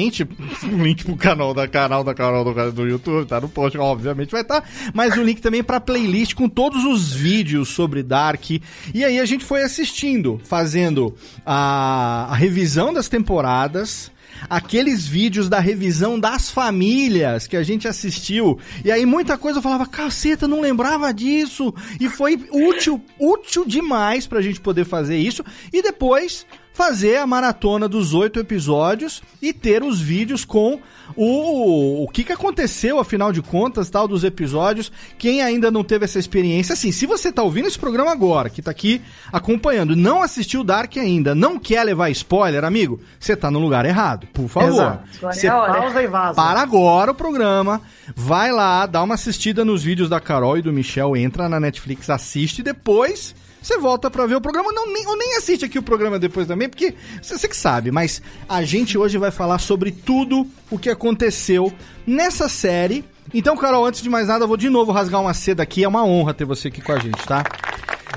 obviamente, 0.00 0.23
o 0.64 0.83
link 0.83 1.04
pro 1.04 1.16
canal 1.16 1.52
da 1.52 1.69
canal 1.69 2.02
da 2.02 2.14
canal 2.14 2.45
do, 2.45 2.73
do 2.73 2.88
YouTube, 2.88 3.26
tá 3.26 3.40
no 3.40 3.49
post, 3.49 3.76
obviamente 3.78 4.30
vai 4.30 4.42
estar, 4.42 4.64
mas 4.95 5.16
o 5.16 5.23
link 5.23 5.40
também 5.40 5.62
pra 5.62 5.80
playlist 5.80 6.35
com 6.35 6.49
todos 6.49 6.85
os 6.85 7.12
vídeos 7.12 7.69
sobre 7.69 8.02
Dark. 8.02 8.50
E 8.50 9.04
aí 9.04 9.19
a 9.19 9.25
gente 9.25 9.45
foi 9.45 9.62
assistindo, 9.62 10.40
fazendo 10.45 11.14
a, 11.45 12.28
a 12.30 12.35
revisão 12.35 12.92
das 12.92 13.09
temporadas, 13.09 14.11
aqueles 14.49 15.07
vídeos 15.07 15.49
da 15.49 15.61
revisão 15.61 16.19
das 16.19 16.50
famílias 16.50 17.47
que 17.47 17.57
a 17.57 17.62
gente 17.62 17.87
assistiu. 17.87 18.59
E 18.85 18.90
aí 18.90 19.04
muita 19.04 19.37
coisa 19.37 19.59
eu 19.59 19.62
falava, 19.62 19.87
caceta, 19.87 20.49
não 20.49 20.61
lembrava 20.61 21.12
disso. 21.12 21.75
E 22.00 22.09
foi 22.09 22.40
útil, 22.50 23.02
útil 23.19 23.64
demais 23.66 24.26
pra 24.26 24.40
gente 24.40 24.61
poder 24.61 24.85
fazer 24.85 25.19
isso. 25.19 25.45
E 25.73 25.83
depois 25.83 26.47
fazer 26.73 27.17
a 27.17 27.27
maratona 27.27 27.89
dos 27.89 28.15
oito 28.15 28.39
episódios 28.39 29.23
e 29.41 29.53
ter 29.53 29.83
os 29.83 30.00
vídeos 30.00 30.45
com 30.45 30.81
o, 31.17 32.05
o 32.05 32.09
que, 32.09 32.25
que 32.25 32.33
aconteceu, 32.33 32.99
afinal 32.99 33.33
de 33.33 33.43
contas, 33.43 33.91
tal, 33.91 34.07
dos 34.07 34.25
episódios. 34.25 34.91
Quem 35.19 35.43
ainda 35.43 35.71
não 35.71 35.83
teve 35.83 36.05
essa 36.05 36.19
experiência, 36.19 36.73
assim, 36.73 36.93
se 36.93 37.07
você 37.07 37.33
tá 37.33 37.43
ouvindo 37.43 37.69
esse 37.69 37.79
programa 37.79 38.12
agora, 38.12 38.49
que 38.49 38.62
tá 38.62 38.71
aqui 38.71 39.03
acompanhando, 39.33 39.97
não 39.97 40.23
assistiu 40.23 40.65
Dark 40.65 40.97
ainda, 40.97 41.35
não 41.35 41.59
quer 41.59 41.85
levar 41.85 42.11
spoiler, 42.11 42.65
amigo, 42.65 43.00
você 43.19 43.37
tá 43.37 43.50
no 43.50 43.59
lugar 43.59 43.85
errado, 43.85 44.27
por 44.33 44.49
favor. 44.49 45.00
Você 45.21 45.49
é. 45.49 45.50
Pausa 45.50 46.03
e 46.03 46.07
vaza. 46.07 46.35
para 46.35 46.61
agora 46.61 47.11
o 47.11 47.15
programa, 47.15 47.81
vai 48.15 48.53
lá, 48.53 48.87
dá 48.87 49.03
uma 49.03 49.15
assistida 49.15 49.65
nos 49.65 49.83
vídeos 49.83 50.09
da 50.09 50.21
Carol 50.21 50.57
e 50.57 50.62
do 50.62 50.73
Michel, 50.73 51.17
entra 51.17 51.49
na 51.49 51.61
Netflix, 51.61 52.09
assiste 52.09 52.61
e 52.61 52.62
depois 52.62 53.35
você 53.62 53.79
volta 53.79 54.11
pra 54.11 54.26
ver 54.26 54.37
o 54.37 54.40
programa. 54.40 54.73
Não, 54.73 54.93
nem, 54.93 55.07
ou 55.07 55.17
nem 55.17 55.37
assiste 55.37 55.64
aqui 55.64 55.79
o 55.79 55.83
programa 55.83 56.19
depois 56.19 56.47
também, 56.47 56.69
porque 56.69 56.95
você 57.23 57.49
que 57.49 57.57
sabe, 57.57 57.90
mas 57.90 58.23
a 58.49 58.62
gente 58.62 58.97
hoje 58.97 59.19
vai 59.19 59.31
falar 59.31 59.59
sobre 59.59 59.90
tudo 59.90 60.47
o 60.71 60.79
que 60.79 60.90
aconteceu 60.90 61.73
nessa 62.07 62.49
série. 62.49 63.05
Então, 63.33 63.57
Carol, 63.57 63.87
antes 63.87 64.02
de 64.02 64.09
mais 64.09 64.29
nada, 64.29 64.45
eu 64.45 64.49
vou 64.49 64.57
de 64.57 64.69
novo 64.69 64.93
rasgar 64.93 65.21
uma 65.21 65.35
seda 65.35 65.62
aqui. 65.62 65.85
É 65.85 65.88
uma 65.88 66.05
honra 66.05 66.35
ter 66.35 66.45
você 66.45 66.69
aqui 66.69 66.81
com 66.81 66.93
a 66.93 66.99
gente, 66.99 67.25
tá? 67.26 67.45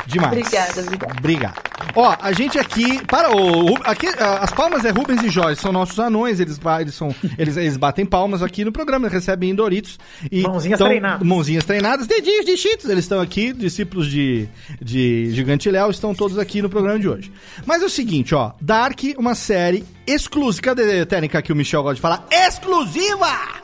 Demais. 0.08 0.34
Obrigada, 0.38 0.82
obrigada. 0.82 1.16
Obrigado. 1.20 1.62
Ó, 1.96 2.16
a 2.20 2.32
gente 2.32 2.58
aqui. 2.58 3.04
Para 3.06 3.36
o. 3.36 3.76
Aqui, 3.84 4.08
ah, 4.20 4.40
as 4.42 4.52
palmas 4.52 4.84
é 4.86 4.90
Rubens 4.90 5.22
e 5.24 5.30
Joyce, 5.30 5.62
são 5.62 5.72
nossos 5.72 6.00
anões, 6.00 6.40
eles, 6.40 6.60
eles, 6.80 6.94
são, 6.96 7.14
eles, 7.38 7.58
eles 7.58 7.78
batem 7.78 8.06
palmas 8.06 8.42
aqui 8.42 8.64
no 8.66 8.72
programa, 8.72 9.08
recebem 9.10 9.54
Doritos. 9.54 10.00
E 10.32 10.42
Mãozinhas 10.44 10.78
tão- 10.80 10.88
treinadas. 10.88 11.28
Mãozinhas 11.28 11.64
treinadas, 11.66 12.08
dedinhos 12.08 12.46
de 12.46 12.56
cheetos, 12.58 12.90
eles 12.90 13.04
estão 13.06 13.20
aqui, 13.20 13.54
discípulos 13.54 14.10
de, 14.10 14.48
de 14.82 15.30
Gigante 15.32 15.70
Léo, 15.70 15.90
estão 15.92 16.14
todos 16.16 16.38
aqui 16.40 16.62
no 16.62 16.70
programa 16.70 17.00
de 17.00 17.08
hoje. 17.10 17.32
Mas 17.66 17.82
é 17.82 17.86
o 17.86 17.90
seguinte, 17.90 18.34
ó, 18.34 18.52
Dark, 18.62 19.00
uma 19.18 19.36
série 19.36 19.84
exclusiva. 20.08 20.62
Cadê 20.64 21.02
a 21.02 21.06
técnica 21.06 21.42
que 21.42 21.52
o 21.52 21.56
Michel 21.56 21.84
gosta 21.84 21.96
de 21.96 22.02
falar? 22.02 22.26
Exclusiva! 22.32 23.63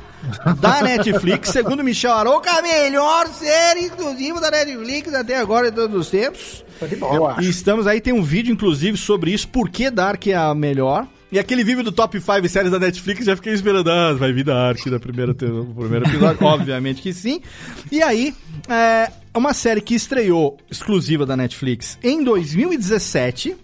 Da 0.59 0.81
Netflix, 0.81 1.49
segundo 1.49 1.83
Michel 1.83 2.13
Arouca, 2.13 2.51
a 2.51 2.61
melhor 2.61 3.27
série 3.27 3.85
exclusiva 3.85 4.39
da 4.41 4.51
Netflix 4.51 5.13
até 5.13 5.38
agora 5.38 5.69
de 5.69 5.75
todos 5.75 5.95
os 5.95 6.09
tempos. 6.09 6.63
Eu 7.13 7.27
acho. 7.27 7.41
E 7.41 7.49
estamos 7.49 7.88
aí, 7.88 7.99
tem 7.99 8.13
um 8.13 8.23
vídeo, 8.23 8.53
inclusive, 8.53 8.97
sobre 8.97 9.31
isso, 9.31 9.47
por 9.47 9.69
que 9.69 9.89
Dark 9.89 10.25
é 10.27 10.35
a 10.35 10.53
melhor. 10.53 11.07
E 11.31 11.38
aquele 11.38 11.63
vídeo 11.63 11.83
do 11.83 11.91
Top 11.91 12.19
5 12.19 12.49
séries 12.49 12.71
da 12.71 12.79
Netflix, 12.79 13.23
já 13.23 13.35
fiquei 13.35 13.53
esperando, 13.53 13.91
ah, 13.91 14.13
vai 14.13 14.33
vir 14.33 14.43
Dark 14.43 14.83
da 14.88 14.99
primeira, 14.99 15.33
do 15.33 15.65
primeiro 15.77 16.07
episódio, 16.07 16.39
obviamente 16.45 17.01
que 17.01 17.13
sim. 17.13 17.41
E 17.91 18.01
aí, 18.01 18.33
é 18.67 19.11
uma 19.38 19.53
série 19.53 19.81
que 19.81 19.93
estreou, 19.93 20.57
exclusiva 20.71 21.25
da 21.25 21.38
Netflix, 21.38 21.99
em 22.01 22.23
2017, 22.23 23.55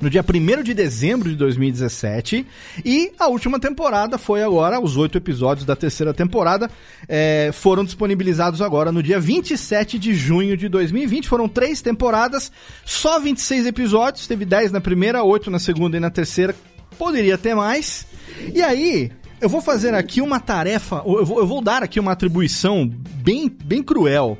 no 0.00 0.08
dia 0.08 0.24
1 0.24 0.62
de 0.62 0.72
dezembro 0.72 1.28
de 1.28 1.36
2017. 1.36 2.46
E 2.84 3.12
a 3.18 3.28
última 3.28 3.60
temporada 3.60 4.16
foi 4.16 4.42
agora, 4.42 4.80
os 4.80 4.96
oito 4.96 5.18
episódios 5.18 5.66
da 5.66 5.76
terceira 5.76 6.14
temporada 6.14 6.70
é, 7.08 7.50
foram 7.52 7.84
disponibilizados 7.84 8.62
agora 8.62 8.90
no 8.90 9.02
dia 9.02 9.20
27 9.20 9.98
de 9.98 10.14
junho 10.14 10.56
de 10.56 10.68
2020. 10.68 11.28
Foram 11.28 11.48
três 11.48 11.82
temporadas, 11.82 12.50
só 12.84 13.18
26 13.20 13.66
episódios, 13.66 14.26
teve 14.26 14.44
10 14.44 14.72
na 14.72 14.80
primeira, 14.80 15.22
8 15.22 15.50
na 15.50 15.58
segunda 15.58 15.96
e 15.96 16.00
na 16.00 16.10
terceira. 16.10 16.54
Poderia 16.98 17.36
ter 17.36 17.54
mais. 17.54 18.06
E 18.54 18.62
aí, 18.62 19.10
eu 19.40 19.48
vou 19.48 19.60
fazer 19.60 19.94
aqui 19.94 20.20
uma 20.20 20.38
tarefa, 20.38 21.02
eu 21.06 21.24
vou, 21.24 21.38
eu 21.38 21.46
vou 21.46 21.62
dar 21.62 21.82
aqui 21.82 21.98
uma 21.98 22.12
atribuição 22.12 22.90
bem, 23.22 23.48
bem 23.64 23.82
cruel 23.82 24.38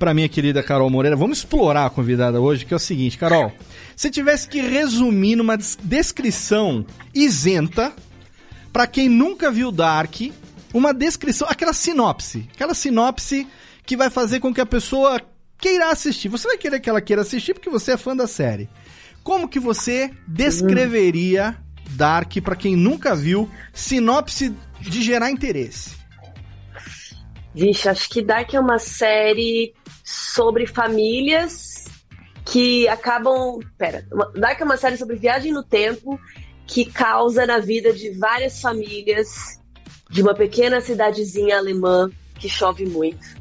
para 0.00 0.14
minha 0.14 0.30
querida 0.30 0.62
Carol 0.62 0.88
Moreira. 0.88 1.14
Vamos 1.14 1.38
explorar 1.38 1.84
a 1.84 1.90
convidada 1.90 2.40
hoje, 2.40 2.64
que 2.64 2.72
é 2.72 2.76
o 2.76 2.80
seguinte, 2.80 3.18
Carol. 3.18 3.52
Se 3.94 4.10
tivesse 4.10 4.48
que 4.48 4.58
resumir 4.62 5.36
numa 5.36 5.58
des- 5.58 5.78
descrição 5.82 6.86
isenta, 7.14 7.92
para 8.72 8.86
quem 8.86 9.10
nunca 9.10 9.50
viu 9.50 9.70
Dark, 9.70 10.16
uma 10.72 10.94
descrição, 10.94 11.46
aquela 11.50 11.74
sinopse, 11.74 12.48
aquela 12.54 12.72
sinopse 12.72 13.46
que 13.84 13.94
vai 13.94 14.08
fazer 14.08 14.40
com 14.40 14.54
que 14.54 14.60
a 14.62 14.66
pessoa 14.66 15.20
queira 15.58 15.90
assistir. 15.90 16.28
Você 16.28 16.48
vai 16.48 16.56
querer 16.56 16.80
que 16.80 16.88
ela 16.88 17.02
queira 17.02 17.20
assistir 17.20 17.52
porque 17.52 17.68
você 17.68 17.92
é 17.92 17.96
fã 17.98 18.16
da 18.16 18.26
série. 18.26 18.70
Como 19.22 19.48
que 19.48 19.60
você 19.60 20.10
descreveria 20.26 21.58
Dark 21.90 22.32
para 22.42 22.56
quem 22.56 22.74
nunca 22.74 23.14
viu? 23.14 23.50
Sinopse 23.74 24.54
de 24.80 25.02
gerar 25.02 25.30
interesse. 25.30 25.90
Vixe, 27.54 27.88
acho 27.88 28.08
que 28.08 28.22
Dark 28.22 28.54
é 28.54 28.60
uma 28.60 28.78
série 28.78 29.74
sobre 30.10 30.66
famílias 30.66 31.84
que 32.44 32.88
acabam. 32.88 33.60
Pera, 33.78 34.06
Dark 34.34 34.60
é 34.60 34.64
uma 34.64 34.76
série 34.76 34.96
sobre 34.96 35.16
viagem 35.16 35.52
no 35.52 35.62
tempo 35.62 36.18
que 36.66 36.84
causa 36.84 37.46
na 37.46 37.58
vida 37.58 37.92
de 37.92 38.10
várias 38.18 38.60
famílias 38.60 39.60
de 40.10 40.22
uma 40.22 40.34
pequena 40.34 40.80
cidadezinha 40.80 41.58
alemã 41.58 42.10
que 42.34 42.48
chove 42.48 42.86
muito. 42.86 43.40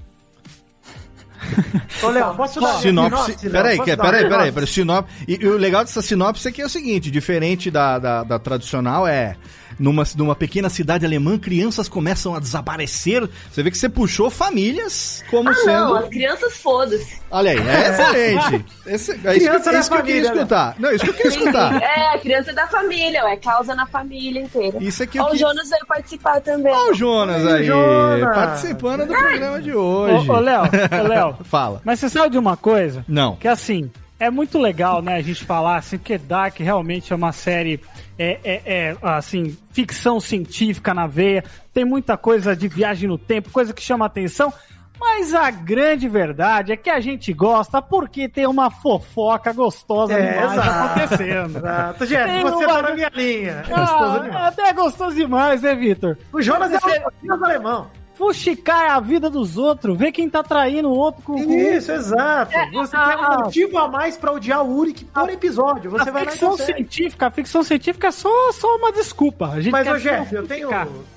Ô, 2.04 2.10
Léo, 2.10 2.36
posso 2.36 2.60
dar 2.60 2.80
Sinopse. 2.80 3.38
Léo? 3.44 3.52
Peraí, 3.52 3.78
peraí, 3.78 3.98
peraí, 3.98 4.22
sinopse? 4.22 4.52
peraí. 4.52 4.68
Sinopse. 4.68 5.14
E, 5.28 5.36
e 5.42 5.48
o 5.48 5.58
legal 5.58 5.84
dessa 5.84 6.02
sinopse 6.02 6.48
é 6.48 6.52
que 6.52 6.62
é 6.62 6.66
o 6.66 6.70
seguinte: 6.70 7.10
diferente 7.10 7.72
da, 7.72 7.98
da, 7.98 8.24
da 8.24 8.40
tradicional, 8.40 9.08
é. 9.08 9.36
Numa, 9.80 10.04
numa 10.18 10.36
pequena 10.36 10.68
cidade 10.70 11.06
alemã, 11.06 11.38
crianças 11.38 11.88
começam 11.88 12.36
a 12.36 12.40
desaparecer. 12.40 13.28
Você 13.50 13.64
vê 13.64 13.72
que 13.72 13.78
você 13.78 13.88
puxou 13.88 14.30
famílias 14.30 15.24
como 15.32 15.50
ah, 15.50 15.54
sendo. 15.54 15.86
não, 15.86 15.96
as 15.96 16.10
crianças 16.10 16.58
foda-se. 16.58 17.18
Olha 17.32 17.52
aí, 17.52 17.58
é 17.58 17.90
excelente. 17.90 18.66
Esse, 18.86 19.12
é 19.12 19.16
isso, 19.16 19.20
que, 19.22 19.40
Criança 19.40 19.70
é 19.70 19.74
da 19.74 19.80
isso 19.80 19.90
que 19.92 19.98
eu 19.98 20.04
queria 20.04 20.24
família, 20.24 20.32
né? 20.36 20.36
escutar. 20.42 20.76
Não, 20.80 20.92
isso 20.92 21.04
que 21.06 21.10
eu 21.10 21.14
queria 21.14 21.30
escutar. 21.32 21.82
É, 21.82 22.16
a 22.16 22.20
criança 22.20 22.52
é 22.52 22.54
da 22.54 22.68
família, 22.68 23.20
é 23.20 23.36
causa 23.38 23.74
na 23.74 23.86
família 23.86 24.42
inteira. 24.42 24.78
Isso 24.82 25.02
aqui 25.04 25.18
eu 25.18 25.24
Ó, 25.24 25.28
o 25.28 25.32
queria- 25.32 25.48
Jonas 25.48 25.70
veio 25.70 25.86
participar 25.86 26.42
também. 26.42 26.74
Olha 26.74 26.92
o 26.92 26.94
Jonas 26.94 27.46
aí, 27.48 27.66
Jonas. 27.66 28.36
participando 28.36 29.06
do 29.08 29.14
programa 29.14 29.62
de 29.62 29.74
hoje. 29.74 30.30
Ô, 30.30 30.34
ô, 30.34 30.40
Léo, 30.40 30.64
Léo. 31.08 31.38
Fala. 31.46 31.82
Mas 31.86 32.00
você 32.00 32.10
sabe 32.10 32.32
de 32.32 32.38
uma 32.38 32.58
coisa? 32.58 33.06
Não. 33.08 33.36
Que 33.38 33.48
assim, 33.48 33.90
é 34.20 34.30
muito 34.30 34.58
legal, 34.60 35.02
né, 35.02 35.16
a 35.16 35.22
gente 35.22 35.46
falar 35.46 35.78
assim, 35.78 35.98
que 35.98 36.18
Dark 36.18 36.58
realmente 36.60 37.14
é 37.14 37.16
uma 37.16 37.32
série, 37.32 37.80
é, 38.20 38.40
é, 38.44 38.62
é, 38.66 38.98
assim, 39.02 39.58
ficção 39.72 40.20
científica 40.20 40.94
na 40.94 41.08
veia, 41.08 41.44
tem 41.74 41.86
muita 41.86 42.18
coisa 42.18 42.54
de 42.56 42.68
viagem 42.68 43.08
no 43.08 43.18
tempo, 43.18 43.50
coisa 43.50 43.74
que 43.74 43.82
chama 43.82 44.06
atenção, 44.06 44.52
mas 45.00 45.34
a 45.34 45.50
grande 45.50 46.10
verdade 46.10 46.74
é 46.74 46.76
que 46.76 46.90
a 46.90 47.00
gente 47.00 47.32
gosta 47.32 47.82
porque 47.82 48.28
tem 48.28 48.46
uma 48.46 48.70
fofoca 48.70 49.54
gostosa 49.54 50.14
É, 50.14 50.34
demais 50.34 50.52
exato. 50.52 50.70
acontecendo. 50.70 51.58
Exato. 51.60 52.06
Jeff, 52.06 52.30
Tem 52.30 52.42
você 52.44 52.66
uma- 52.66 52.74
tá 52.76 52.82
na 52.82 52.92
minha 52.96 53.12
linha. 53.16 53.64
É 53.66 53.74
gostoso 53.74 54.04
Ah, 54.04 54.20
demais. 54.20 54.46
até 54.48 54.62
é 54.70 54.74
gostoso 54.74 55.16
demais, 55.16 55.62
né, 55.62 55.74
Vitor? 55.76 56.18
O 56.34 56.42
Jonas 56.42 56.74
é 56.74 56.80
Você- 56.82 57.02
um 57.24 57.34
alemão. 57.46 57.88
Fuxicar 58.20 58.92
a 58.92 59.00
vida 59.00 59.30
dos 59.30 59.56
outros, 59.58 59.98
ver 59.98 60.12
quem 60.12 60.30
tá 60.30 60.44
traindo 60.44 60.90
o 60.90 60.94
outro 60.94 61.22
com 61.24 61.38
Isso, 61.40 61.90
exato. 61.90 62.54
É, 62.54 62.70
Você 62.72 62.94
a- 62.94 63.08
tem 63.08 63.18
um 63.18 63.44
motivo 63.46 63.78
a 63.78 63.88
mais 63.88 64.18
pra 64.18 64.34
odiar 64.34 64.62
o 64.62 64.76
Uric 64.78 65.06
por 65.06 65.30
episódio. 65.30 65.90
Você 65.90 66.10
a 66.10 66.12
vai 66.12 66.26
ficção 66.26 66.58
científica, 66.58 67.28
a 67.28 67.32
ficção 67.32 67.64
científica 67.64 68.08
é 68.08 68.12
só, 68.12 68.52
só 68.52 68.76
uma 68.76 68.92
desculpa. 68.92 69.48
A 69.48 69.62
gente 69.62 69.72
Mas, 69.72 69.88
quer 69.88 69.94
ô 69.94 69.98
Jeff, 69.98 70.36
eu 70.36 70.46
tenho, 70.46 70.70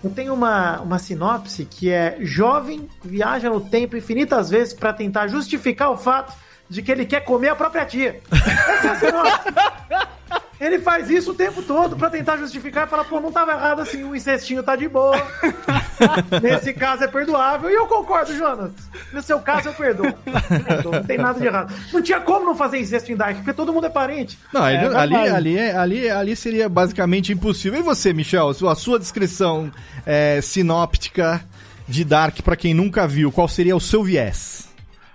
eu 0.05 0.11
tenho 0.11 0.33
uma, 0.33 0.81
uma 0.81 0.99
sinopse 1.01 1.65
que 1.65 1.91
é 1.91 2.19
jovem 2.21 2.89
viaja 3.05 3.51
no 3.51 3.61
tempo 3.61 3.97
infinitas 3.97 4.49
vezes 4.49 4.73
pra 4.73 4.93
tentar 4.93 5.27
justificar 5.27 5.91
o 5.91 5.97
fato 5.97 6.33
de 6.71 6.83
que 6.83 6.93
ele 6.93 7.05
quer 7.05 7.23
comer 7.23 7.49
a 7.49 7.57
própria 7.57 7.85
tia. 7.85 8.21
Essa 8.31 8.87
é 8.87 8.91
a 8.91 8.95
sinopse. 8.97 9.41
Ele 10.65 10.79
faz 10.79 11.11
isso 11.11 11.33
o 11.33 11.35
tempo 11.35 11.61
todo 11.63 11.97
pra 11.97 12.09
tentar 12.09 12.37
justificar 12.37 12.87
e 12.87 12.91
falar, 12.91 13.05
pô, 13.05 13.21
não 13.21 13.33
tava 13.33 13.51
errado 13.53 13.83
assim, 13.83 14.05
o 14.05 14.15
incestinho 14.15 14.63
tá 14.63 14.77
de 14.77 14.89
boa. 14.89 15.17
Nesse 16.41 16.73
caso 16.73 17.03
é 17.05 17.09
perdoável. 17.09 17.69
E 17.69 17.75
eu 17.75 17.87
concordo, 17.87 18.37
Jonas. 18.37 18.71
No 19.13 19.21
seu 19.23 19.41
caso 19.41 19.69
eu 19.71 19.75
perdoo. 19.75 20.13
Perdoo, 20.67 20.93
Não 20.93 21.03
tem 21.05 21.19
nada 21.19 21.41
de 21.41 21.47
errado. 21.47 21.75
Não 21.93 22.01
tinha 22.01 22.21
como 22.21 22.47
não 22.47 22.55
fazer 22.55 22.79
incesto 22.79 23.11
em 23.11 23.17
Dark, 23.17 23.37
porque 23.39 23.53
todo 23.53 23.73
mundo 23.73 23.87
é 23.87 23.91
parente. 23.91 24.39
Não, 24.53 24.63
ali, 24.63 24.77
É 24.77 24.79
ali, 24.79 24.89
verdade. 25.15 25.29
ali, 25.37 25.59
é- 25.59 25.77
ali, 25.77 26.11
ali 26.11 26.37
seria 26.37 26.69
basicamente 26.69 27.33
impossível. 27.33 27.81
E 27.81 27.83
você, 27.83 28.13
Michel, 28.13 28.49
a 28.49 28.55
sua, 28.55 28.73
a 28.73 28.77
sua 28.77 28.99
descrição 28.99 29.71
é, 30.07 30.41
sinóptica 30.41 31.43
de 31.89 32.05
Dark, 32.05 32.41
pra 32.43 32.55
quem 32.57 32.73
nunca 32.73 33.07
viu, 33.07 33.33
qual 33.33 33.49
seria 33.49 33.75
o 33.77 33.81
seu 33.81 34.03
viés? 34.05 34.69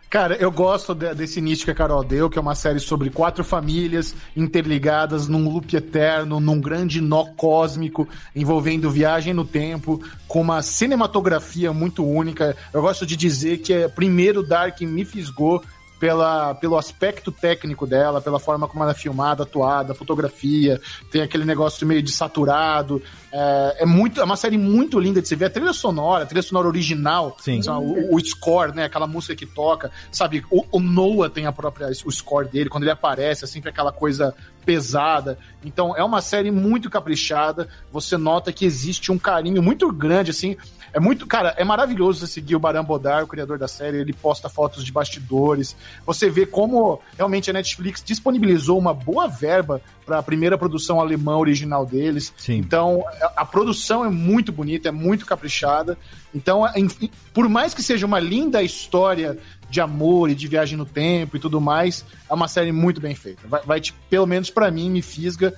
Cara, 0.10 0.36
eu 0.36 0.50
gosto 0.50 0.96
de- 0.96 1.14
desse 1.14 1.40
início 1.40 1.66
que 1.66 1.72
a 1.72 1.76
Carol 1.76 2.02
deu, 2.02 2.30
que 2.30 2.40
é 2.40 2.42
uma 2.42 2.56
série 2.56 2.80
sobre 2.80 3.10
quatro 3.10 3.44
famílias 3.44 4.16
interligadas 4.38 5.28
num 5.28 5.50
loop 5.50 5.76
eterno, 5.76 6.40
num 6.40 6.62
grande 6.62 7.02
nó 7.02 7.26
cósmico, 7.36 8.08
envolvendo 8.34 8.90
viagem 8.90 9.34
no 9.34 9.44
tempo, 9.44 10.02
com 10.26 10.40
uma 10.40 10.62
cinematografia 10.62 11.74
muito 11.74 12.06
única. 12.06 12.56
Eu 12.74 12.82
gosto 12.82 13.06
de 13.06 13.18
dizer 13.18 13.58
que 13.58 13.74
é 13.74 13.90
primeiro 13.90 14.42
Dark 14.42 14.80
me 14.80 15.04
fisgou 15.04 15.62
pela, 16.00 16.54
pelo 16.56 16.78
aspecto 16.78 17.32
técnico 17.32 17.88
dela, 17.88 18.22
pela 18.22 18.40
forma 18.40 18.68
como 18.68 18.84
ela 18.84 18.92
é 18.92 18.96
filmada, 18.96 19.44
atuada, 19.44 19.94
fotografia, 19.94 20.80
tem 21.12 21.22
aquele 21.22 21.46
negócio 21.46 21.86
meio 21.88 22.02
de 22.02 22.12
saturado. 22.12 23.02
É, 23.32 23.78
é 23.80 23.86
muito, 23.86 24.22
é 24.22 24.24
uma 24.24 24.36
série 24.36 24.58
muito 24.58 25.00
linda 25.00 25.22
de 25.22 25.28
se 25.28 25.36
ver. 25.36 25.46
A 25.46 25.50
trilha 25.50 25.74
sonora, 25.74 26.24
a 26.24 26.28
trilha 26.28 26.42
sonora 26.42 26.68
original, 26.68 27.36
Sim. 27.40 27.60
o, 27.68 28.16
o 28.16 28.20
score, 28.20 28.76
né? 28.76 28.86
Aquela 28.86 29.08
música 29.08 29.36
que 29.36 29.46
toca, 29.46 29.92
sabe? 30.12 30.46
O, 30.52 30.64
o 30.72 30.80
Noah 30.80 31.30
tem 31.30 31.46
a 31.46 31.52
própria 31.52 31.88
o 32.06 32.12
score 32.12 32.48
dele 32.48 32.70
quando 32.70 32.84
ele 32.84 32.92
aparece, 32.92 33.44
é 33.44 33.48
sempre 33.48 33.70
aquela 33.70 33.92
coisa 33.92 34.36
pesada. 34.66 35.38
Então 35.64 35.96
é 35.96 36.04
uma 36.04 36.22
série 36.22 36.52
muito 36.52 36.90
caprichada. 36.90 37.70
Você 37.92 38.18
nota 38.18 38.52
que 38.52 38.66
existe 38.66 39.12
um 39.12 39.18
carinho 39.18 39.64
muito 39.64 39.92
grande, 39.92 40.32
assim. 40.32 40.58
É 40.94 41.00
muito, 41.00 41.28
cara, 41.28 41.54
é 41.58 41.64
maravilhoso 41.64 42.20
você 42.20 42.28
seguir 42.28 42.56
o 42.56 42.60
Baran 42.60 42.84
Bodar, 42.84 43.24
o 43.24 43.28
criador 43.28 43.58
da 43.58 43.68
série. 43.68 43.98
Ele 43.98 44.14
posta 44.14 44.50
fotos 44.50 44.84
de 44.84 44.92
bastidores. 44.92 45.76
Você 46.06 46.30
vê 46.30 46.46
como 46.46 47.00
realmente 47.18 47.50
a 47.50 47.54
Netflix 47.54 48.04
disponibilizou 48.04 48.78
uma 48.78 48.94
boa 48.94 49.28
verba 49.28 49.82
para 50.06 50.20
a 50.20 50.24
primeira 50.24 50.58
produção 50.58 51.00
alemã 51.00 51.38
original 51.38 51.86
deles. 51.86 52.34
Sim. 52.38 52.58
Então, 52.58 53.04
a, 53.22 53.42
a 53.42 53.46
produção 53.46 54.06
é 54.06 54.10
muito 54.10 54.52
bonita, 54.52 54.90
é 54.90 54.92
muito 54.92 55.26
caprichada. 55.26 55.98
Então, 56.34 56.66
enfim, 56.76 57.10
por 57.34 57.48
mais 57.50 57.74
que 57.74 57.84
seja 57.84 58.06
uma 58.06 58.20
linda 58.20 58.62
história 58.64 59.38
de 59.70 59.82
amor 59.82 60.30
e 60.30 60.36
de 60.36 60.48
viagem 60.48 60.78
no 60.78 60.86
tempo 60.86 61.36
e 61.36 61.40
tudo 61.40 61.60
mais, 61.60 62.06
é 62.30 62.34
uma 62.34 62.48
série 62.48 62.72
muito 62.72 63.02
bem 63.02 63.14
feita. 63.16 63.42
Vai, 63.48 63.62
vai 63.64 63.82
te- 63.82 63.94
pelo 64.10 64.26
menos 64.26 64.50
pra 64.50 64.72
mim, 64.72 64.90
me 64.90 65.02
fisga 65.02 65.54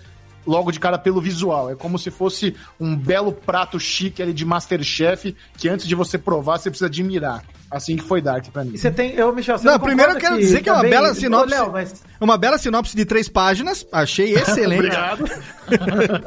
logo 0.45 0.71
de 0.71 0.79
cara 0.79 0.97
pelo 0.97 1.21
visual. 1.21 1.69
É 1.69 1.75
como 1.75 1.97
se 1.97 2.09
fosse 2.09 2.55
um 2.79 2.95
belo 2.95 3.31
prato 3.31 3.79
chique 3.79 4.21
ali 4.21 4.33
de 4.33 4.45
Masterchef 4.45 5.35
que 5.57 5.69
antes 5.69 5.87
de 5.87 5.95
você 5.95 6.17
provar, 6.17 6.57
você 6.57 6.69
precisa 6.69 6.87
admirar. 6.87 7.43
Assim 7.71 7.95
que 7.95 8.03
foi 8.03 8.21
Dark 8.21 8.45
pra 8.51 8.63
mim. 8.63 8.71
E 8.73 8.77
você 8.77 8.89
tem. 8.91 9.11
Eu, 9.13 9.33
Michel, 9.33 9.57
você 9.57 9.65
Não, 9.65 9.73
não 9.73 9.79
primeiro 9.79 10.13
eu 10.13 10.17
quero 10.17 10.37
dizer 10.37 10.61
que 10.61 10.69
é 10.69 10.73
uma 10.73 10.81
bela 10.83 11.13
sinopse. 11.13 11.53
Léo, 11.53 11.71
mas, 11.71 12.03
Uma 12.19 12.37
bela 12.37 12.57
sinopse 12.57 12.95
de 12.95 13.05
três 13.05 13.29
páginas, 13.29 13.85
achei 13.91 14.33
excelente. 14.33 14.79
Obrigado. 14.87 15.25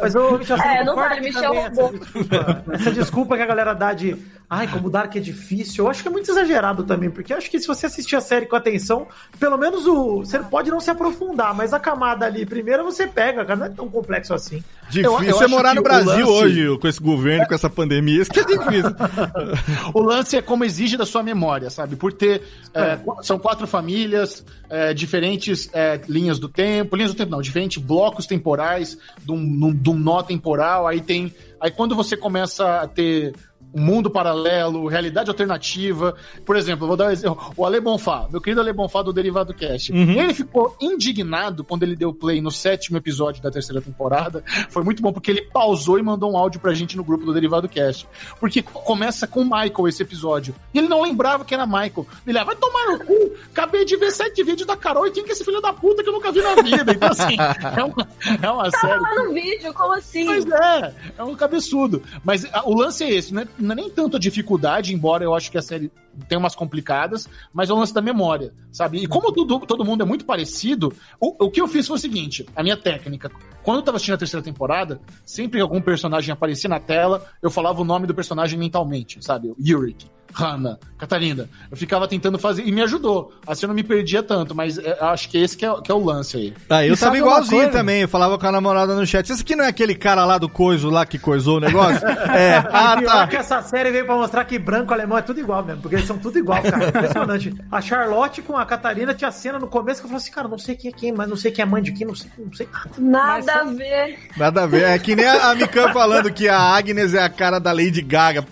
mas 0.00 0.14
ô, 0.14 0.38
Michel, 0.38 0.56
você 0.56 0.68
É, 0.68 0.84
não 0.84 0.94
vale, 0.94 1.14
que 1.16 1.20
Michel 1.22 1.52
roubou. 1.54 1.86
essa 1.94 1.98
desculpa, 1.98 2.64
essa 2.72 2.90
desculpa 2.92 3.36
que 3.36 3.42
a 3.42 3.46
galera 3.46 3.74
dá 3.74 3.92
de. 3.92 4.16
Ai, 4.48 4.68
como 4.68 4.88
o 4.88 4.90
Dark 4.90 5.14
é 5.16 5.20
difícil. 5.20 5.84
Eu 5.84 5.90
acho 5.90 6.02
que 6.02 6.08
é 6.08 6.10
muito 6.10 6.30
exagerado 6.30 6.84
também, 6.84 7.10
porque 7.10 7.32
eu 7.32 7.38
acho 7.38 7.50
que 7.50 7.58
se 7.58 7.66
você 7.66 7.86
assistir 7.86 8.16
a 8.16 8.20
série 8.20 8.44
com 8.46 8.54
atenção, 8.54 9.06
pelo 9.40 9.56
menos 9.56 9.86
o. 9.86 10.18
Você 10.18 10.38
pode 10.38 10.70
não 10.70 10.78
se 10.78 10.90
aprofundar, 10.90 11.54
mas 11.54 11.72
a 11.72 11.80
camada 11.80 12.26
ali, 12.26 12.44
primeiro 12.44 12.84
você 12.84 13.06
pega, 13.06 13.44
cara, 13.44 13.56
não 13.56 13.66
é 13.66 13.70
tão 13.70 13.88
complexo 13.88 14.34
assim. 14.34 14.62
Difícil 14.92 15.18
Eu- 15.18 15.22
eu 15.40 15.42
é 15.42 15.46
morar 15.48 15.74
no 15.74 15.82
Brasil 15.82 16.10
lance- 16.26 16.44
hoje, 16.44 16.78
com 16.78 16.86
esse 16.88 17.00
governo, 17.00 17.46
com 17.46 17.54
essa 17.54 17.70
pandemia, 17.70 18.20
isso 18.22 18.30
que 18.30 18.40
é 18.40 18.44
difícil. 18.44 18.92
O 19.94 20.00
lance 20.00 20.36
é 20.36 20.42
como 20.42 20.64
exige 20.64 20.96
da 20.96 21.06
sua 21.06 21.22
memória, 21.22 21.70
sabe? 21.70 21.96
Por 21.96 22.12
ter. 22.12 22.42
é, 22.74 22.96
qu- 22.96 23.22
são 23.22 23.38
quatro 23.38 23.66
famílias, 23.66 24.44
é, 24.70 24.92
diferentes 24.94 25.68
é, 25.72 26.00
linhas 26.08 26.38
do 26.38 26.48
tempo. 26.48 26.96
Linhas 26.96 27.12
do 27.12 27.16
tempo, 27.16 27.30
não, 27.30 27.40
diferentes 27.42 27.82
blocos 27.82 28.26
temporais, 28.26 28.96
de 29.24 29.32
um, 29.32 29.74
de 29.74 29.90
um 29.90 29.94
nó 29.98 30.22
temporal. 30.22 30.86
Aí 30.86 31.00
tem. 31.00 31.32
Aí 31.60 31.70
quando 31.70 31.94
você 31.94 32.16
começa 32.16 32.80
a 32.80 32.86
ter 32.88 33.32
mundo 33.74 34.10
paralelo, 34.10 34.86
realidade 34.86 35.30
alternativa. 35.30 36.14
Por 36.44 36.56
exemplo, 36.56 36.86
vou 36.86 36.96
dar 36.96 37.06
um 37.06 37.10
exemplo. 37.10 37.52
O 37.56 37.64
Ale 37.66 37.80
Bonfá, 37.80 38.26
meu 38.30 38.40
querido 38.40 38.60
Ale 38.60 38.72
Bonfá 38.72 39.02
do 39.02 39.12
Derivado 39.12 39.54
Cast. 39.54 39.92
Ele 39.92 40.34
ficou 40.34 40.76
indignado 40.80 41.64
quando 41.64 41.82
ele 41.82 41.96
deu 41.96 42.12
play 42.12 42.40
no 42.40 42.50
sétimo 42.50 42.96
episódio 42.96 43.42
da 43.42 43.50
terceira 43.50 43.80
temporada. 43.80 44.44
Foi 44.70 44.82
muito 44.82 45.02
bom, 45.02 45.12
porque 45.12 45.30
ele 45.30 45.42
pausou 45.42 45.98
e 45.98 46.02
mandou 46.02 46.32
um 46.32 46.36
áudio 46.36 46.60
pra 46.60 46.74
gente 46.74 46.96
no 46.96 47.04
grupo 47.04 47.24
do 47.24 47.32
Derivado 47.34 47.68
Cast. 47.68 48.08
Porque 48.38 48.62
começa 48.62 49.26
com 49.26 49.40
o 49.40 49.44
Michael 49.44 49.88
esse 49.88 50.02
episódio. 50.02 50.54
E 50.72 50.78
ele 50.78 50.88
não 50.88 51.02
lembrava 51.02 51.44
que 51.44 51.54
era 51.54 51.66
Michael. 51.66 52.06
Ele 52.26 52.38
ah, 52.38 52.44
vai 52.44 52.56
tomar 52.56 52.86
no 52.86 52.98
cu. 53.04 53.32
Acabei 53.50 53.84
de 53.84 53.96
ver 53.96 54.10
sete 54.10 54.42
vídeos 54.42 54.66
da 54.66 54.76
Carol 54.76 55.06
e 55.06 55.10
quem 55.10 55.24
que 55.24 55.30
é 55.30 55.32
esse 55.32 55.44
filho 55.44 55.60
da 55.60 55.72
puta 55.72 56.02
que 56.02 56.08
eu 56.08 56.12
nunca 56.12 56.30
vi 56.32 56.40
na 56.42 56.54
vida? 56.62 56.92
Então, 56.92 57.08
assim, 57.08 57.36
é 57.76 57.84
uma, 57.84 58.08
é 58.42 58.50
uma 58.50 58.70
Tava 58.70 58.88
série. 58.88 59.00
lá 59.00 59.14
no 59.16 59.32
vídeo, 59.32 59.74
como 59.74 59.92
assim? 59.94 60.24
Mas 60.24 60.46
é, 60.46 60.94
é 61.18 61.22
um 61.24 61.34
cabeçudo. 61.34 62.02
Mas 62.24 62.44
a- 62.52 62.62
o 62.68 62.74
lance 62.74 63.04
é 63.04 63.10
esse, 63.12 63.32
não 63.34 63.42
é, 63.42 63.46
não 63.62 63.72
é 63.72 63.76
nem 63.76 63.90
tanto 63.90 64.16
a 64.16 64.20
dificuldade, 64.20 64.92
embora 64.92 65.24
eu 65.24 65.34
acho 65.34 65.50
que 65.50 65.58
a 65.58 65.62
série 65.62 65.90
tem 66.28 66.38
umas 66.38 66.54
complicadas, 66.54 67.28
mas 67.52 67.70
é 67.70 67.72
o 67.72 67.76
lance 67.76 67.94
da 67.94 68.00
memória, 68.00 68.52
sabe? 68.70 68.98
E 68.98 69.06
como 69.06 69.32
tudo, 69.32 69.60
todo 69.60 69.84
mundo 69.84 70.02
é 70.02 70.06
muito 70.06 70.24
parecido, 70.24 70.92
o, 71.20 71.46
o 71.46 71.50
que 71.50 71.60
eu 71.60 71.68
fiz 71.68 71.86
foi 71.86 71.96
o 71.96 72.00
seguinte: 72.00 72.46
a 72.54 72.62
minha 72.62 72.76
técnica. 72.76 73.30
Quando 73.62 73.78
eu 73.78 73.82
tava 73.82 73.96
assistindo 73.96 74.14
a 74.14 74.18
terceira 74.18 74.42
temporada, 74.42 75.00
sempre 75.24 75.58
que 75.58 75.62
algum 75.62 75.80
personagem 75.80 76.32
aparecia 76.32 76.68
na 76.68 76.80
tela, 76.80 77.24
eu 77.40 77.50
falava 77.50 77.80
o 77.80 77.84
nome 77.84 78.06
do 78.06 78.14
personagem 78.14 78.58
mentalmente, 78.58 79.24
sabe? 79.24 79.52
Yurik. 79.58 80.06
Hannah, 80.32 80.78
Catarina. 80.98 81.48
Eu 81.70 81.76
ficava 81.76 82.08
tentando 82.08 82.38
fazer, 82.38 82.66
e 82.66 82.72
me 82.72 82.82
ajudou. 82.82 83.32
Assim 83.46 83.66
eu 83.66 83.68
não 83.68 83.74
me 83.74 83.82
perdia 83.82 84.22
tanto, 84.22 84.54
mas 84.54 84.78
é, 84.78 84.98
eu 84.98 85.06
acho 85.08 85.28
que 85.28 85.38
esse 85.38 85.56
que 85.56 85.64
é, 85.64 85.80
que 85.80 85.92
é 85.92 85.94
o 85.94 86.02
lance 86.02 86.36
aí. 86.36 86.54
Ah, 86.68 86.84
eu 86.84 86.94
E 86.94 86.96
tava 86.96 87.18
igualzinho 87.18 87.70
também, 87.70 88.02
eu 88.02 88.08
falava 88.08 88.38
com 88.38 88.46
a 88.46 88.52
namorada 88.52 88.94
no 88.94 89.06
chat. 89.06 89.30
Esse 89.30 89.42
aqui 89.42 89.54
não 89.54 89.64
é 89.64 89.68
aquele 89.68 89.94
cara 89.94 90.24
lá 90.24 90.38
do 90.38 90.48
coiso 90.48 90.88
lá 90.88 91.04
que 91.04 91.18
coisou 91.18 91.58
o 91.58 91.60
negócio? 91.60 92.06
é, 92.32 92.56
ah, 92.56 93.00
tá. 93.02 93.26
que 93.26 93.36
essa 93.36 93.60
série 93.62 93.90
veio 93.90 94.06
pra 94.06 94.16
mostrar 94.16 94.44
que 94.44 94.58
branco 94.58 94.92
alemão 94.92 95.18
é 95.18 95.22
tudo 95.22 95.38
igual 95.38 95.62
mesmo, 95.62 95.82
porque 95.82 95.98
eles 96.02 96.08
são 96.08 96.18
tudo 96.18 96.38
igual, 96.38 96.62
cara. 96.62 96.88
Impressionante. 96.88 97.54
A 97.70 97.80
Charlotte 97.80 98.42
com 98.42 98.56
a 98.56 98.66
Catarina 98.66 99.14
tinha 99.14 99.30
cena 99.30 99.58
no 99.58 99.66
começo 99.66 100.00
que 100.00 100.06
eu 100.06 100.08
falei 100.10 100.22
assim, 100.22 100.32
cara, 100.32 100.48
não 100.48 100.58
sei 100.58 100.74
quem 100.76 100.90
é 100.90 100.94
quem, 100.94 101.12
mas 101.12 101.28
não 101.28 101.36
sei 101.36 101.50
quem 101.50 101.62
é 101.62 101.66
mãe 101.66 101.82
de 101.82 101.92
quem, 101.92 102.06
não 102.06 102.14
sei, 102.14 102.30
não 102.38 102.52
sei 102.52 102.68
nada. 102.98 103.44
Nada 103.46 103.60
a 103.60 103.64
ver. 103.64 104.18
Nada 104.36 104.62
a 104.62 104.66
ver. 104.66 104.82
É 104.84 104.98
que 104.98 105.14
nem 105.16 105.26
a, 105.26 105.54
Mikan 105.54 105.92
falando 105.92 106.32
que 106.32 106.48
a 106.48 106.58
Agnes 106.58 107.14
é 107.14 107.22
a 107.22 107.28
cara 107.30 107.58
da 107.58 107.72
Lady 107.72 108.02
Gaga. 108.02 108.44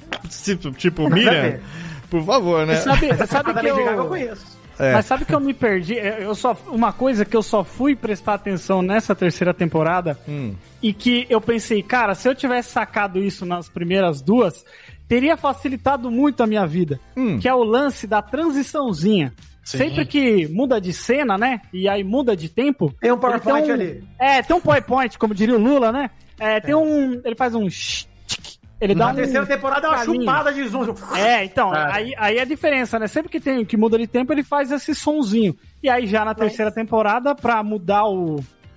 Tipo, 0.45 0.71
tipo 0.73 1.11
Miriam. 1.11 1.59
Por 2.09 2.25
favor, 2.25 2.67
né? 2.67 2.77
Sabe, 2.77 3.09
sabe 3.27 3.51
A 3.51 3.53
da 3.53 3.61
que 3.61 3.69
Lady 3.69 3.85
Gaga 3.85 3.97
eu 3.97 4.03
eu... 4.05 4.09
conheço. 4.09 4.61
É. 4.79 4.95
Mas 4.95 5.05
sabe 5.05 5.27
que 5.27 5.35
eu 5.35 5.41
me 5.41 5.53
perdi? 5.53 5.95
Eu 5.95 6.35
só, 6.35 6.57
uma 6.69 6.91
coisa 6.91 7.23
que 7.23 7.37
eu 7.37 7.43
só 7.43 7.63
fui 7.63 7.95
prestar 7.95 8.33
atenção 8.35 8.81
nessa 8.81 9.15
terceira 9.15 9.53
temporada 9.53 10.19
Hum. 10.27 10.55
e 10.83 10.95
que 10.95 11.27
eu 11.29 11.39
pensei, 11.39 11.83
cara, 11.83 12.15
se 12.15 12.27
eu 12.27 12.35
tivesse 12.35 12.71
sacado 12.71 13.19
isso 13.19 13.45
nas 13.45 13.69
primeiras 13.69 14.23
duas, 14.23 14.65
teria 15.11 15.37
facilitado 15.37 16.09
muito 16.09 16.41
a 16.41 16.47
minha 16.47 16.65
vida. 16.65 17.01
Hum. 17.17 17.37
Que 17.41 17.49
é 17.49 17.53
o 17.55 17.65
lance 17.65 18.07
da 18.07 18.23
transiçãozinha. 18.23 19.33
Sim. 19.65 19.79
Sempre 19.79 20.07
que 20.07 20.47
muda 20.47 20.81
de 20.81 20.93
cena, 20.93 21.37
né? 21.37 21.61
E 21.73 21.89
aí 21.89 22.05
muda 22.05 22.37
de 22.37 22.49
tempo. 22.49 22.95
Tem 23.01 23.11
um 23.11 23.19
PowerPoint 23.19 23.69
ele 23.69 23.73
ali. 23.73 24.05
É, 24.21 24.41
tem 24.41 24.55
um 24.55 24.61
PowerPoint, 24.61 25.19
como 25.19 25.35
diria 25.35 25.57
o 25.57 25.59
Lula, 25.61 25.91
né? 25.91 26.11
É, 26.39 26.61
tem 26.61 26.77
um. 26.77 27.21
Ele 27.25 27.35
faz 27.35 27.57
um. 27.57 27.67
Ele 28.81 28.95
dá 28.95 29.07
Na 29.07 29.13
um. 29.13 29.15
terceira 29.17 29.45
temporada 29.47 29.89
é 29.89 29.91
uma 29.91 30.05
chupada 30.05 30.53
de 30.53 30.67
zoom. 30.69 30.95
É, 31.17 31.45
então, 31.45 31.73
Ah. 31.73 31.91
aí, 31.93 32.15
aí 32.17 32.39
é 32.39 32.43
a 32.43 32.45
diferença, 32.47 32.97
né? 32.99 33.09
Sempre 33.09 33.31
que 33.31 33.41
tem 33.41 33.65
que 33.65 33.77
muda 33.77 33.99
de 33.99 34.07
tempo, 34.07 34.33
ele 34.33 34.45
faz 34.45 34.71
esse 34.71 34.95
sonzinho. 34.95 35.55
E 35.83 35.91
aí 35.91 36.07
já 36.07 36.25
na 36.25 36.35
terceira 36.35 36.71
temporada, 36.71 37.35
pra 37.35 37.63
mudar 37.65 38.05
o 38.07 38.37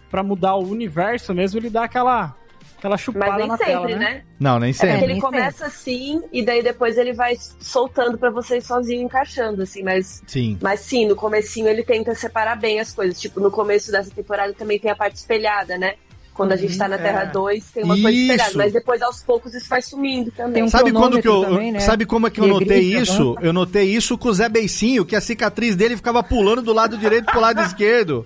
para 0.10 0.21
mudar 0.23 0.55
o 0.55 0.67
universo 0.67 1.34
mesmo, 1.34 1.60
ele 1.60 1.69
dá 1.69 1.86
aquela 1.86 2.36
aquela 2.83 2.97
chupada 2.97 3.31
Mas 3.31 3.37
nem 3.37 3.47
na 3.47 3.57
sempre, 3.57 3.71
tela, 3.71 3.87
né? 3.87 3.95
né? 3.95 4.21
Não, 4.37 4.59
nem 4.59 4.71
É 4.71 4.73
sempre. 4.73 4.89
porque 4.89 5.03
ele 5.05 5.13
nem 5.13 5.21
começa 5.21 5.65
assim 5.65 6.21
e 6.33 6.43
daí 6.43 6.61
depois 6.61 6.97
ele 6.97 7.13
vai 7.13 7.37
soltando 7.59 8.17
pra 8.17 8.29
vocês 8.29 8.65
sozinho 8.65 9.03
encaixando, 9.03 9.61
assim, 9.61 9.81
mas. 9.81 10.21
Sim. 10.27 10.57
Mas 10.61 10.81
sim, 10.81 11.07
no 11.07 11.15
comecinho 11.15 11.69
ele 11.69 11.83
tenta 11.83 12.13
separar 12.13 12.57
bem 12.57 12.81
as 12.81 12.91
coisas. 12.91 13.19
Tipo, 13.19 13.39
no 13.39 13.49
começo 13.49 13.89
dessa 13.91 14.11
temporada 14.11 14.53
também 14.53 14.77
tem 14.77 14.91
a 14.91 14.95
parte 14.95 15.15
espelhada, 15.15 15.77
né? 15.77 15.95
Quando 16.33 16.51
a 16.51 16.55
gente 16.55 16.75
tá 16.75 16.87
na 16.87 16.97
Terra 16.97 17.21
é. 17.21 17.25
2, 17.27 17.71
tem 17.71 17.83
uma 17.83 17.93
coisa 17.93 18.09
Isso. 18.09 18.31
espelhada. 18.31 18.57
Mas 18.57 18.73
depois, 18.73 19.01
aos 19.03 19.21
poucos, 19.21 19.53
isso 19.53 19.69
vai 19.69 19.83
sumindo 19.83 20.31
também. 20.31 20.63
Um 20.63 20.67
Sabe 20.67 20.91
quando 20.91 21.21
que 21.21 21.27
eu. 21.27 21.41
também, 21.41 21.71
né? 21.71 21.79
Sabe 21.79 22.07
como 22.07 22.25
é 22.25 22.31
que 22.31 22.41
eu 22.41 22.47
notei 22.47 22.89
grita, 22.89 23.01
isso? 23.03 23.35
Eu 23.39 23.53
notei 23.53 23.83
isso 23.83 24.17
com 24.17 24.29
o 24.29 24.33
Zé 24.33 24.49
Beicinho, 24.49 25.05
que 25.05 25.15
a 25.15 25.21
cicatriz 25.21 25.75
dele 25.75 25.95
ficava 25.95 26.23
pulando 26.23 26.63
do 26.63 26.73
lado 26.73 26.97
direito 26.97 27.27
pro 27.27 27.39
lado 27.39 27.61
esquerdo. 27.61 28.25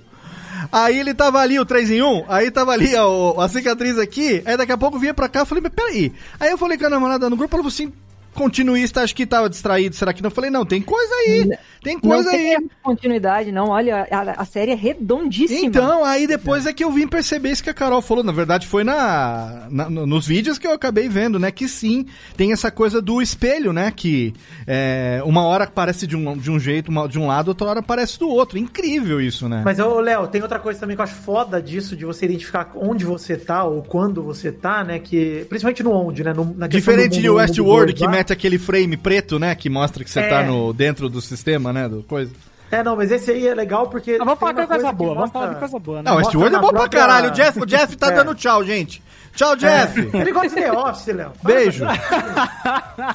Aí 0.71 0.99
ele 0.99 1.13
tava 1.13 1.39
ali, 1.39 1.60
o 1.60 1.65
3 1.65 1.91
em 1.91 2.01
1, 2.01 2.25
aí 2.27 2.51
tava 2.51 2.71
ali 2.71 2.95
ó, 2.95 3.39
a 3.39 3.47
cicatriz 3.47 3.97
aqui, 3.97 4.41
aí 4.45 4.58
daqui 4.58 4.71
a 4.71 4.77
pouco 4.77 4.99
vinha 4.99 5.13
pra 5.13 5.30
cá, 5.30 5.39
eu 5.39 5.45
falei, 5.45 5.62
mas 5.62 5.73
peraí. 5.73 6.12
Aí 6.39 6.51
eu 6.51 6.58
falei 6.58 6.77
com 6.77 6.86
a 6.86 6.89
namorada 6.89 7.30
no 7.30 7.38
grupo, 7.38 7.56
ela 7.56 7.63
falou 7.63 7.73
assim, 7.73 7.91
continuista, 8.38 9.02
acho 9.02 9.15
que 9.15 9.26
tava 9.26 9.50
distraído, 9.50 9.95
será 9.95 10.13
que 10.13 10.21
não? 10.21 10.28
Eu 10.28 10.36
falei, 10.36 10.52
não, 10.52 10.63
tem 10.63 10.80
coisa 10.82 11.12
aí, 11.15 11.50
tem 11.84 12.00
coisa 12.00 12.32
não 12.32 12.38
aí. 12.38 12.56
tem 12.58 12.69
continuidade, 12.84 13.52
não. 13.52 13.69
Olha, 13.69 14.08
a, 14.12 14.41
a 14.41 14.45
série 14.45 14.71
é 14.71 14.76
redondíssima. 14.76 15.65
Então, 15.65 16.06
aí 16.06 16.28
depois 16.28 16.65
é 16.67 16.71
que 16.73 16.84
eu 16.84 16.91
vim 16.91 17.08
perceber 17.08 17.50
isso 17.52 17.63
que 17.63 17.69
a 17.69 17.73
Carol 17.73 18.02
falou. 18.02 18.23
Na 18.23 18.32
verdade, 18.32 18.67
foi 18.67 18.84
na, 18.84 19.67
na- 19.71 19.89
no- 19.89 20.06
nos 20.06 20.28
vídeos 20.28 20.58
que 20.60 20.67
eu 20.67 20.71
acabei 20.71 21.10
vendo, 21.10 21.39
né? 21.39 21.50
Que 21.52 21.67
sim, 21.67 22.06
tem 22.36 22.52
essa 22.54 22.69
coisa 22.69 23.02
do 23.02 23.21
espelho, 23.21 23.73
né? 23.73 23.91
Que 23.95 24.34
é, 24.67 25.21
uma 25.26 25.43
hora 25.43 25.63
aparece 25.63 26.06
de 26.06 26.15
um, 26.15 26.38
de 26.38 26.52
um 26.52 26.60
jeito, 26.60 26.89
uma- 26.89 27.08
de 27.08 27.17
um 27.17 27.28
lado, 27.28 27.50
outra 27.50 27.67
hora 27.67 27.80
aparece 27.80 28.19
do 28.19 28.30
outro. 28.30 28.58
Incrível 28.58 29.19
isso, 29.19 29.50
né? 29.50 29.62
Mas, 29.65 29.80
ô, 29.80 30.00
Léo, 30.00 30.28
tem 30.28 30.41
outra 30.41 30.60
coisa 30.60 30.80
também 30.80 30.95
que 30.95 31.02
eu 31.02 31.04
acho 31.06 31.15
foda 31.15 31.62
disso, 31.62 31.95
de 31.95 32.06
você 32.06 32.26
identificar 32.26 32.71
onde 32.76 33.04
você 33.04 33.36
tá 33.36 33.63
ou 33.63 33.82
quando 33.82 34.21
você 34.21 34.52
tá, 34.52 34.84
né? 34.84 35.00
Que, 35.00 35.45
principalmente 35.50 35.82
no 35.84 35.91
onde, 35.91 36.23
né? 36.23 36.34
No, 36.34 36.54
na 36.56 36.67
Diferente 36.67 37.15
do 37.15 37.21
de 37.21 37.30
Westworld, 37.30 37.93
que 37.93 38.00
global. 38.00 38.15
Aquele 38.33 38.57
frame 38.59 38.95
preto, 38.97 39.37
né? 39.39 39.53
Que 39.55 39.69
mostra 39.69 40.03
que 40.03 40.09
você 40.09 40.19
É. 40.21 40.27
tá 40.29 40.43
no, 40.43 40.73
dentro 40.73 41.09
do 41.09 41.21
sistema, 41.21 41.71
né? 41.73 41.87
Do 41.87 42.03
coisa. 42.03 42.31
É, 42.69 42.83
não, 42.83 42.95
mas 42.97 43.11
esse 43.11 43.31
aí 43.31 43.47
é 43.47 43.55
legal 43.55 43.87
porque. 43.89 44.17
Ah, 44.19 44.25
vamos 44.25 44.39
falar 44.39 44.51
de 44.53 44.67
coisa 44.67 44.91
boa, 44.91 45.09
vamos 45.13 45.19
mostra- 45.31 45.39
falar 45.41 45.53
de 45.53 45.59
coisa 45.59 45.79
boa, 45.79 45.97
né? 46.03 46.09
Não, 46.09 46.17
Westworld 46.17 46.55
é 46.55 46.59
bom 46.59 46.67
pra 46.69 46.79
própria- 46.79 47.01
caralho. 47.01 47.29
O 47.29 47.31
Jeff, 47.31 47.59
o 47.61 47.65
Jeff 47.65 47.95
tá 47.95 48.07
É. 48.11 48.11
dando 48.11 48.35
tchau, 48.35 48.63
gente. 48.63 49.01
Tchau, 49.33 49.55
Jeff. 49.55 50.09
Ele 50.13 50.31
gosta 50.31 50.49
de 50.49 50.55
The 50.55 50.71
Office, 50.73 51.07
Léo. 51.07 51.31
Beijo. 51.43 51.85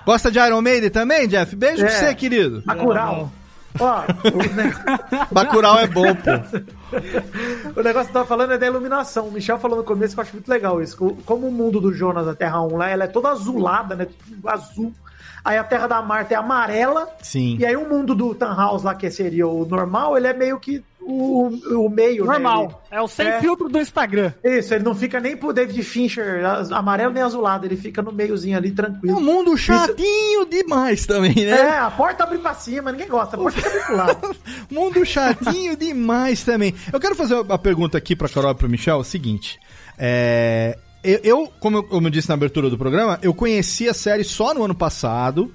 Gosta 0.07 0.31
de 0.31 0.39
Iron 0.39 0.63
Maiden 0.63 0.89
também, 0.91 1.27
Jeff? 1.29 1.55
Beijo 1.57 1.85
pra 1.85 1.93
É. 1.93 1.99
você, 1.99 2.15
querido. 2.15 2.63
Bacurau. 2.65 3.31
Ó, 3.81 4.01
o, 4.03 4.05
Bacurau 5.35 5.79
é 5.79 5.87
bom, 5.87 6.15
pô. 6.15 6.31
o 7.81 7.83
negócio 7.83 8.11
que 8.11 8.11
eu 8.11 8.13
tava 8.23 8.27
falando 8.27 8.53
é 8.53 8.59
da 8.59 8.67
iluminação. 8.67 9.27
O 9.29 9.33
Michel 9.33 9.59
falou 9.59 9.79
no 9.79 9.85
começo 9.85 10.15
que 10.15 10.21
eu 10.21 10.23
acho 10.23 10.33
muito 10.35 10.49
legal 10.49 10.81
isso. 10.83 10.97
Co- 10.97 11.17
Como 11.25 11.49
o 11.49 11.53
mundo 11.53 11.81
do 11.81 11.93
Jonas 11.93 12.27
na 12.27 12.35
Terra 12.35 12.61
1 12.63 12.77
lá, 12.77 12.89
ela 12.91 13.05
é 13.05 13.09
toda 13.09 13.31
azulada, 13.31 13.95
né? 13.97 14.07
Tudo 14.29 14.49
azul. 14.49 14.93
Aí 15.45 15.59
a 15.59 15.65
Terra 15.65 15.87
da 15.87 16.01
Marta 16.03 16.35
é 16.35 16.37
amarela. 16.37 17.09
Sim. 17.23 17.57
E 17.59 17.67
aí 17.67 17.77
o 17.77 17.89
mundo 17.89 18.15
do 18.15 18.35
Tannhaus 18.35 18.83
lá, 18.83 18.95
que 18.95 19.11
seria 19.11 19.47
o 19.47 19.65
normal, 19.67 20.17
ele 20.17 20.27
é 20.29 20.33
meio 20.33 20.59
que 20.61 20.83
o, 21.05 21.49
o 21.85 21.89
meio, 21.91 22.25
né? 22.25 22.35
Normal. 22.35 22.81
É 22.89 23.01
o 23.01 23.09
sem 23.09 23.27
É. 23.27 23.41
filtro 23.41 23.69
do 23.69 23.81
Instagram. 23.81 24.33
Ele- 24.45 24.61
isso, 24.61 24.73
ele 24.73 24.85
não 24.85 24.95
fica 24.95 25.19
nem 25.19 25.37
pro 25.37 25.53
David 25.53 25.83
Fincher 25.83 26.45
amarelo 26.73 27.13
nem 27.13 27.25
azulado, 27.25 27.67
ele 27.67 27.77
fica 27.77 28.01
no 28.01 28.13
meiozinho 28.13 28.57
ali, 28.57 28.69
É 28.69 28.73
tranquilo. 28.73 29.17
um 29.17 29.21
mundo 29.21 29.57
chatinho 29.57 30.47
demais 30.47 31.05
também, 31.05 31.35
né? 31.35 31.51
É, 31.59 31.79
a 31.79 31.91
porta 31.91 32.23
abre 32.23 32.39
pra 32.39 32.55
cima, 32.55 32.93
ninguém 32.93 33.09
gosta, 33.09 33.35
a 33.35 33.39
porta 33.41 33.61
fica 33.61 33.85
pro 33.85 33.97
lado. 33.97 34.37
Mundo 34.71 35.05
chatinho 35.05 35.77
demais 35.77 36.45
também. 36.45 36.73
Eu 36.93 37.01
quero 37.01 37.17
fazer 37.17 37.35
uma 37.35 37.59
pergunta 37.59 37.99
aqui 37.99 38.15
pra 38.15 38.29
Carol 38.29 38.53
e 38.53 38.55
pro 38.55 38.69
Michel, 38.69 38.99
é 38.99 39.01
o 39.01 39.05
seguinte. 39.05 39.59
É, 39.99 40.79
eu, 41.05 41.21
eu, 41.23 41.53
como, 41.61 41.79
eu, 41.79 41.83
como 41.83 42.07
eu 42.07 42.11
disse 42.11 42.29
na 42.29 42.35
abertura 42.35 42.69
do 42.71 42.79
programa, 42.79 43.19
eu 43.23 43.33
conheci 43.35 43.89
a 43.89 43.95
série 43.95 44.25
só 44.25 44.55
no 44.55 44.65
ano 44.65 44.75
passado. 44.75 45.53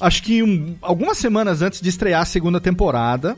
Acho 0.00 0.22
que 0.22 0.42
um- 0.42 0.76
algumas 0.80 1.18
semanas 1.18 1.62
antes 1.62 1.80
de 1.80 1.88
estrear 1.88 2.22
a 2.22 2.24
segunda 2.24 2.60
temporada. 2.60 3.36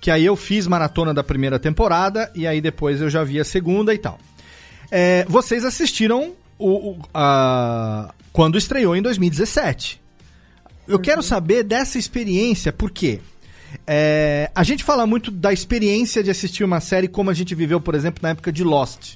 Que 0.00 0.10
aí 0.10 0.24
eu 0.24 0.34
fiz 0.34 0.66
maratona 0.66 1.14
da 1.14 1.22
primeira 1.22 1.58
temporada 1.60 2.30
e 2.34 2.44
aí 2.46 2.60
depois 2.60 3.00
eu 3.00 3.08
já 3.08 3.22
vi 3.22 3.38
a 3.38 3.44
segunda 3.44 3.94
e 3.94 3.98
tal. 3.98 4.18
É, 4.90 5.24
vocês 5.28 5.64
assistiram 5.64 6.32
o, 6.58 6.90
o- 6.90 6.98
a- 7.14 8.12
quando 8.32 8.58
estreou 8.58 8.96
em 8.96 9.02
2017. 9.02 10.00
eu 10.88 10.98
quero 10.98 11.22
saber 11.22 11.62
dessa 11.62 11.96
experiência, 11.98 12.72
por 12.72 12.90
quê? 12.90 13.20
É, 13.86 14.50
a 14.54 14.62
gente 14.64 14.82
fala 14.84 15.06
muito 15.06 15.30
da 15.30 15.52
experiência 15.52 16.22
de 16.22 16.30
assistir 16.30 16.64
uma 16.64 16.80
série 16.80 17.06
como 17.08 17.30
a 17.30 17.34
gente 17.34 17.54
viveu, 17.54 17.80
por 17.80 17.94
exemplo, 17.94 18.18
na 18.22 18.30
época 18.30 18.50
de 18.52 18.64
Lost. 18.64 19.14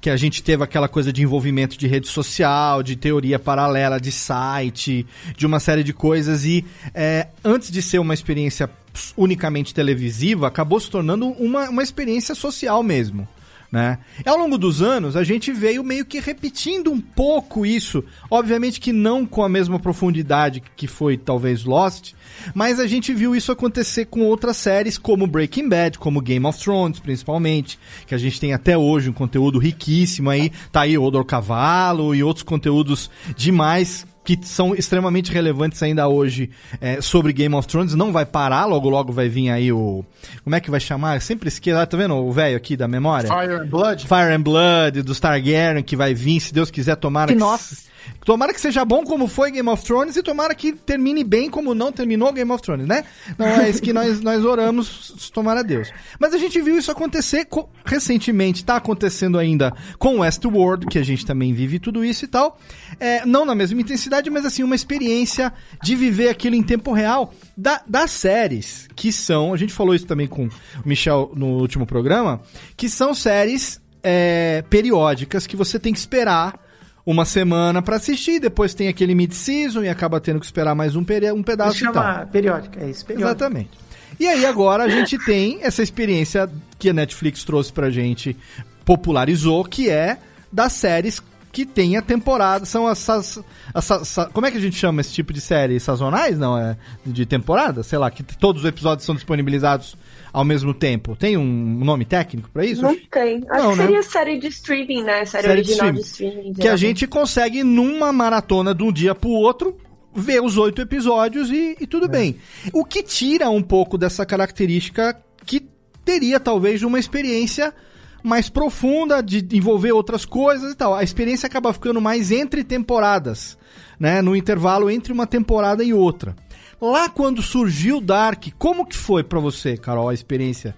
Que 0.00 0.08
a 0.08 0.16
gente 0.16 0.42
teve 0.42 0.64
aquela 0.64 0.88
coisa 0.88 1.12
de 1.12 1.22
envolvimento 1.22 1.76
de 1.76 1.86
rede 1.86 2.08
social, 2.08 2.82
de 2.82 2.96
teoria 2.96 3.38
paralela, 3.38 4.00
de 4.00 4.10
site, 4.10 5.06
de 5.36 5.46
uma 5.46 5.60
série 5.60 5.84
de 5.84 5.92
coisas. 5.92 6.44
E 6.44 6.64
é, 6.94 7.28
antes 7.44 7.70
de 7.70 7.82
ser 7.82 7.98
uma 7.98 8.14
experiência 8.14 8.70
unicamente 9.16 9.74
televisiva, 9.74 10.46
acabou 10.46 10.80
se 10.80 10.90
tornando 10.90 11.28
uma, 11.28 11.68
uma 11.68 11.82
experiência 11.82 12.34
social 12.34 12.82
mesmo 12.82 13.28
né? 13.70 13.98
E 14.24 14.28
ao 14.28 14.36
longo 14.36 14.58
dos 14.58 14.82
anos, 14.82 15.16
a 15.16 15.22
gente 15.22 15.52
veio 15.52 15.84
meio 15.84 16.04
que 16.04 16.18
repetindo 16.18 16.90
um 16.90 17.00
pouco 17.00 17.64
isso. 17.64 18.02
Obviamente 18.30 18.80
que 18.80 18.92
não 18.92 19.24
com 19.24 19.44
a 19.44 19.48
mesma 19.48 19.78
profundidade 19.78 20.62
que 20.76 20.86
foi 20.86 21.16
talvez 21.16 21.64
Lost, 21.64 22.12
mas 22.54 22.80
a 22.80 22.86
gente 22.86 23.14
viu 23.14 23.34
isso 23.34 23.52
acontecer 23.52 24.06
com 24.06 24.22
outras 24.22 24.56
séries 24.56 24.98
como 24.98 25.26
Breaking 25.26 25.68
Bad, 25.68 25.98
como 25.98 26.20
Game 26.20 26.44
of 26.46 26.58
Thrones, 26.58 26.98
principalmente, 26.98 27.78
que 28.06 28.14
a 28.14 28.18
gente 28.18 28.40
tem 28.40 28.52
até 28.52 28.76
hoje 28.76 29.08
um 29.08 29.12
conteúdo 29.12 29.58
riquíssimo 29.58 30.30
aí, 30.30 30.50
tá 30.72 30.82
aí 30.82 30.98
Odor 30.98 31.24
Cavalo 31.24 32.14
e 32.14 32.22
outros 32.22 32.42
conteúdos 32.42 33.10
demais 33.36 34.06
que 34.24 34.38
são 34.42 34.74
extremamente 34.74 35.32
relevantes 35.32 35.82
ainda 35.82 36.06
hoje 36.08 36.50
é, 36.80 37.00
sobre 37.00 37.32
Game 37.32 37.54
of 37.54 37.66
Thrones. 37.66 37.94
Não 37.94 38.12
vai 38.12 38.26
parar, 38.26 38.66
logo 38.66 38.88
logo 38.88 39.12
vai 39.12 39.28
vir 39.28 39.50
aí 39.50 39.72
o. 39.72 40.04
Como 40.44 40.54
é 40.54 40.60
que 40.60 40.70
vai 40.70 40.80
chamar? 40.80 41.16
Eu 41.16 41.20
sempre 41.20 41.48
esqueço. 41.48 41.78
Ah, 41.78 41.86
tá 41.86 41.96
vendo 41.96 42.14
o 42.14 42.30
velho 42.30 42.56
aqui 42.56 42.76
da 42.76 42.86
memória? 42.86 43.28
Fire 43.28 43.54
and 43.54 43.66
Blood? 43.66 44.06
Fire 44.06 44.32
and 44.32 44.42
Blood, 44.42 45.02
do 45.02 45.14
Targaryen, 45.14 45.82
que 45.82 45.96
vai 45.96 46.14
vir, 46.14 46.40
se 46.40 46.52
Deus 46.52 46.70
quiser, 46.70 46.96
tomara 46.96 47.32
que. 47.32 47.38
Nossa. 47.38 47.90
Tomara 48.24 48.52
que 48.52 48.60
seja 48.60 48.84
bom 48.84 49.04
como 49.04 49.26
foi 49.26 49.50
Game 49.50 49.68
of 49.68 49.84
Thrones 49.84 50.16
e 50.16 50.22
tomara 50.22 50.54
que 50.54 50.72
termine 50.72 51.24
bem 51.24 51.50
como 51.50 51.74
não 51.74 51.90
terminou 51.90 52.32
Game 52.32 52.50
of 52.50 52.62
Thrones, 52.62 52.86
né? 52.86 53.04
Não 53.38 53.46
é 53.46 53.68
isso 53.68 53.82
que 53.82 53.92
nós, 53.92 54.20
nós 54.20 54.44
oramos, 54.44 55.30
tomara 55.32 55.62
Deus. 55.62 55.90
Mas 56.18 56.34
a 56.34 56.38
gente 56.38 56.60
viu 56.60 56.78
isso 56.78 56.90
acontecer 56.90 57.48
recentemente, 57.84 58.64
tá 58.64 58.76
acontecendo 58.76 59.38
ainda 59.38 59.74
com 59.98 60.20
Westworld, 60.20 60.86
que 60.86 60.98
a 60.98 61.02
gente 61.02 61.24
também 61.24 61.52
vive 61.54 61.78
tudo 61.78 62.04
isso 62.04 62.24
e 62.24 62.28
tal. 62.28 62.58
É, 62.98 63.24
não 63.24 63.44
na 63.44 63.54
mesma 63.54 63.80
intensidade, 63.80 64.30
mas 64.30 64.44
assim, 64.44 64.62
uma 64.62 64.74
experiência 64.74 65.52
de 65.82 65.96
viver 65.96 66.28
aquilo 66.28 66.56
em 66.56 66.62
tempo 66.62 66.92
real 66.92 67.32
da, 67.56 67.82
das 67.86 68.10
séries, 68.10 68.88
que 68.94 69.12
são, 69.12 69.52
a 69.52 69.56
gente 69.56 69.72
falou 69.72 69.94
isso 69.94 70.06
também 70.06 70.26
com 70.26 70.46
o 70.46 70.50
Michel 70.84 71.32
no 71.34 71.58
último 71.58 71.86
programa, 71.86 72.40
que 72.76 72.88
são 72.88 73.14
séries 73.14 73.80
é, 74.02 74.64
periódicas 74.68 75.46
que 75.46 75.56
você 75.56 75.78
tem 75.78 75.92
que 75.92 75.98
esperar 75.98 76.69
uma 77.10 77.24
semana 77.24 77.82
para 77.82 77.96
assistir, 77.96 78.38
depois 78.38 78.72
tem 78.72 78.88
aquele 78.88 79.14
mid-season 79.14 79.82
e 79.82 79.88
acaba 79.88 80.20
tendo 80.20 80.38
que 80.38 80.46
esperar 80.46 80.74
mais 80.74 80.94
um, 80.94 81.02
peri 81.02 81.30
um 81.32 81.42
pedaço 81.42 81.72
Isso 81.72 81.84
chama 81.84 82.28
periódica, 82.30 82.80
é 82.80 82.88
isso, 82.88 83.04
periódica. 83.04 83.30
Exatamente. 83.30 83.70
E 84.18 84.28
aí 84.28 84.46
agora 84.46 84.84
a 84.84 84.88
gente 84.88 85.18
tem 85.24 85.58
essa 85.62 85.82
experiência 85.82 86.48
que 86.78 86.90
a 86.90 86.92
Netflix 86.92 87.42
trouxe 87.42 87.72
pra 87.72 87.90
gente, 87.90 88.36
popularizou, 88.84 89.64
que 89.64 89.90
é 89.90 90.18
das 90.52 90.72
séries 90.72 91.20
que 91.52 91.66
tem 91.66 91.96
a 91.96 92.02
temporada, 92.02 92.64
são 92.64 92.86
as, 92.86 93.08
as, 93.08 93.40
as, 93.74 93.90
as, 93.90 94.28
como 94.32 94.46
é 94.46 94.50
que 94.50 94.56
a 94.56 94.60
gente 94.60 94.76
chama 94.76 95.00
esse 95.00 95.12
tipo 95.12 95.32
de 95.32 95.40
série? 95.40 95.80
Sazonais? 95.80 96.38
Não, 96.38 96.56
é 96.56 96.76
de 97.04 97.26
temporada? 97.26 97.82
Sei 97.82 97.98
lá, 97.98 98.10
que 98.10 98.22
todos 98.22 98.62
os 98.62 98.68
episódios 98.68 99.04
são 99.04 99.14
disponibilizados 99.14 99.96
ao 100.32 100.44
mesmo 100.44 100.72
tempo? 100.72 101.16
Tem 101.16 101.36
um 101.36 101.84
nome 101.84 102.04
técnico 102.04 102.48
para 102.50 102.64
isso? 102.64 102.82
Não 102.82 102.96
tem. 103.10 103.44
Acho 103.50 103.62
Não, 103.62 103.72
que 103.72 103.78
né? 103.78 103.84
seria 103.84 104.02
série 104.02 104.38
de 104.38 104.46
streaming, 104.48 105.02
né? 105.02 105.24
Série, 105.24 105.46
Série 105.48 105.62
de 105.62 105.70
original 105.70 105.92
de 105.92 106.00
streaming. 106.00 106.32
streaming. 106.38 106.54
Que 106.54 106.68
a 106.68 106.76
gente 106.76 107.06
consegue, 107.06 107.64
numa 107.64 108.12
maratona 108.12 108.74
de 108.74 108.82
um 108.82 108.92
dia 108.92 109.14
pro 109.14 109.30
outro, 109.30 109.76
ver 110.14 110.40
os 110.42 110.56
oito 110.56 110.80
episódios 110.80 111.50
e, 111.50 111.76
e 111.80 111.86
tudo 111.86 112.08
bem. 112.08 112.36
O 112.72 112.84
que 112.84 113.02
tira 113.02 113.50
um 113.50 113.62
pouco 113.62 113.98
dessa 113.98 114.24
característica 114.24 115.20
que 115.44 115.60
teria 116.04 116.38
talvez 116.38 116.82
uma 116.82 116.98
experiência 116.98 117.74
mais 118.22 118.48
profunda 118.48 119.22
de 119.22 119.46
envolver 119.52 119.92
outras 119.92 120.24
coisas 120.24 120.72
e 120.72 120.76
tal. 120.76 120.94
A 120.94 121.02
experiência 121.02 121.46
acaba 121.46 121.72
ficando 121.72 122.00
mais 122.00 122.30
entre 122.30 122.64
temporadas, 122.64 123.56
né? 123.98 124.22
No 124.22 124.36
intervalo 124.36 124.90
entre 124.90 125.12
uma 125.12 125.26
temporada 125.26 125.82
e 125.84 125.92
outra. 125.92 126.34
Lá 126.80 127.10
quando 127.10 127.42
surgiu 127.42 128.00
Dark, 128.00 128.46
como 128.56 128.86
que 128.86 128.96
foi 128.96 129.22
pra 129.22 129.38
você, 129.38 129.76
Carol, 129.76 130.08
a 130.08 130.14
experiência 130.14 130.74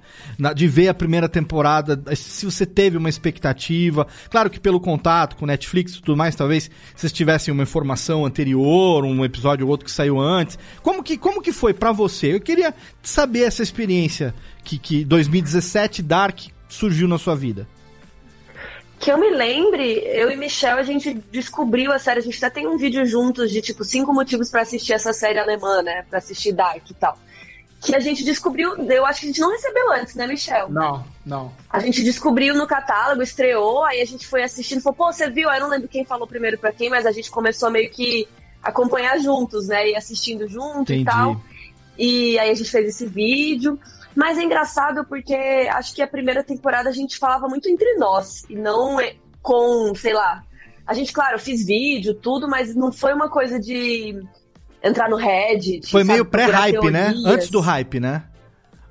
de 0.57 0.66
ver 0.66 0.88
a 0.88 0.94
primeira 0.94 1.28
temporada? 1.28 2.02
Se 2.16 2.44
você 2.44 2.66
teve 2.66 2.96
uma 2.96 3.09
expectativa, 3.09 4.09
claro 4.28 4.50
que 4.50 4.59
pelo 4.59 4.81
contato 4.81 5.37
com 5.37 5.46
Netflix 5.46 5.92
e 5.92 6.02
tudo 6.02 6.16
mais, 6.16 6.35
talvez 6.35 6.68
vocês 6.96 7.12
tivessem 7.12 7.55
uma 7.55 7.62
informação 7.62 8.26
anterior, 8.26 9.05
um 9.05 9.24
episódio 9.24 9.64
ou 9.64 9.70
outro 9.70 9.87
que 9.87 9.92
saiu 9.92 10.18
antes. 10.18 10.59
Como 10.83 11.05
que, 11.05 11.16
como 11.16 11.40
que 11.40 11.52
foi 11.52 11.72
pra 11.72 11.92
você? 11.92 12.35
Eu 12.35 12.40
queria 12.40 12.74
saber 13.00 13.44
essa 13.44 13.62
experiência 13.62 14.35
que, 14.64 14.78
que 14.78 15.05
2017 15.05 16.02
Dark 16.02 16.48
surgiu 16.72 17.06
na 17.06 17.18
sua 17.18 17.37
vida. 17.37 17.68
Que 18.98 19.11
eu 19.11 19.18
me 19.18 19.30
lembre, 19.30 19.98
eu 20.04 20.30
e 20.30 20.37
Michel, 20.37 20.76
a 20.76 20.82
gente 20.82 21.12
descobriu 21.30 21.92
a 21.92 21.98
série. 21.98 22.20
A 22.20 22.22
gente 22.22 22.38
até 22.38 22.61
tem 22.61 22.68
um 22.68 22.76
vídeo 22.76 23.04
juntos 23.04 23.50
de 23.50 23.61
tipo 23.61 23.85
cinco 23.85 24.12
motivos 24.14 24.48
pra 24.48 24.62
assistir 24.62 24.92
essa 24.92 25.12
série 25.12 25.38
alemã, 25.38 25.82
né? 25.82 26.04
Pra 26.08 26.18
assistir 26.18 26.52
Dark 26.52 26.88
e 26.88 26.94
tal. 26.94 27.18
Que 27.80 27.96
a 27.96 28.00
gente 28.00 28.24
descobriu, 28.24 28.76
eu 28.76 29.04
acho 29.04 29.20
que 29.20 29.26
a 29.26 29.28
gente 29.30 29.40
não 29.40 29.50
recebeu 29.50 29.92
antes, 29.92 30.14
né, 30.14 30.24
Michel? 30.24 30.70
Não, 30.70 31.04
não. 31.26 31.52
A 31.68 31.80
gente 31.80 32.04
descobriu 32.04 32.54
no 32.54 32.64
catálogo, 32.64 33.22
estreou, 33.22 33.82
aí 33.85 34.00
a 34.00 34.04
gente 34.04 34.24
foi 34.24 34.44
assistindo, 34.44 34.80
falou, 34.80 34.96
pô, 34.96 35.12
você 35.12 35.28
viu? 35.28 35.50
Aí 35.50 35.58
eu 35.58 35.64
não 35.64 35.70
lembro 35.70 35.88
quem 35.88 36.04
falou 36.04 36.26
primeiro 36.28 36.56
pra 36.56 36.70
quem, 36.70 36.88
mas 36.88 37.04
a 37.04 37.11
gente 37.11 37.28
começou 37.28 37.72
meio 37.72 37.90
que 37.90 38.28
acompanhar 38.62 39.18
juntos, 39.18 39.66
né? 39.66 39.90
E 39.90 39.96
assistindo 39.96 40.46
junto 40.46 40.92
Entendi. 40.92 41.02
e 41.02 41.04
tal. 41.04 41.40
E 41.98 42.38
aí 42.38 42.50
a 42.50 42.54
gente 42.54 42.70
fez 42.70 42.88
esse 42.88 43.04
vídeo. 43.04 43.80
Mas 44.14 44.38
é 44.38 44.42
engraçado 44.42 45.05
porque 45.07 45.35
acho 45.72 45.94
que 45.94 46.03
a 46.03 46.07
primeira 46.07 46.42
temporada 46.42 46.88
a 46.88 46.92
gente 46.92 47.18
falava 47.18 47.48
muito 47.48 47.68
entre 47.68 47.94
nós 47.96 48.44
e 48.48 48.55
não 48.57 49.01
é- 49.01 49.14
com, 49.40 49.94
sei 49.94 50.12
lá. 50.12 50.42
A 50.87 50.94
gente, 50.94 51.12
claro, 51.12 51.37
eu 51.37 51.38
fiz 51.40 51.64
vídeo, 51.64 52.14
tudo, 52.14 52.48
mas 52.48 52.75
não 52.75 52.92
foi 52.92 53.14
uma 53.14 53.29
coisa 53.31 53.59
de 53.59 54.22
entrar 54.83 55.09
no 55.09 55.16
Reddit. 55.16 55.90
Foi 55.90 56.03
sabe, 56.03 56.12
meio 56.12 56.25
pré-hype, 56.25 56.90
né? 56.90 57.14
Antes 57.25 57.48
do 57.51 57.61
hype, 57.61 58.01
né? 58.01 58.25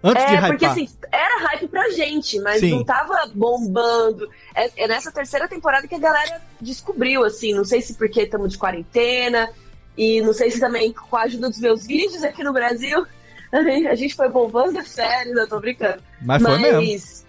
Antes 0.04 0.26
de 0.26 0.32
É, 0.32 0.36
hypar. 0.38 0.50
porque 0.50 0.66
assim, 0.66 0.90
era 1.12 1.48
hype 1.48 1.68
pra 1.68 1.90
gente, 1.92 2.40
mas 2.40 2.60
Sim. 2.60 2.72
não 2.72 2.84
tava 2.84 3.30
bombando. 3.36 4.28
É, 4.56 4.84
é 4.86 4.88
nessa 4.88 5.12
terceira 5.12 5.48
temporada 5.48 5.88
que 5.88 5.94
a 5.94 6.00
galera 6.00 6.42
descobriu, 6.60 7.24
assim, 7.24 7.54
não 7.54 7.64
sei 7.64 7.82
se 7.82 7.94
porque 7.94 8.24
estamos 8.24 8.54
de 8.54 8.58
quarentena, 8.58 9.50
e 9.96 10.20
não 10.22 10.34
sei 10.34 10.50
se 10.50 10.60
também 10.60 10.92
com 10.92 11.16
a 11.16 11.24
ajuda 11.24 11.50
dos 11.50 11.60
meus 11.60 11.86
vídeos 11.86 12.24
aqui 12.24 12.44
no 12.44 12.52
Brasil, 12.54 13.06
a 13.90 13.96
gente 13.96 14.16
foi 14.16 14.30
bombando 14.30 14.80
a 14.80 14.84
série, 14.84 15.32
não 15.32 15.48
tô 15.48 15.60
brincando. 15.60 16.02
Mas 16.22 16.42
foi 16.42 16.58
mesmo. 16.58 17.22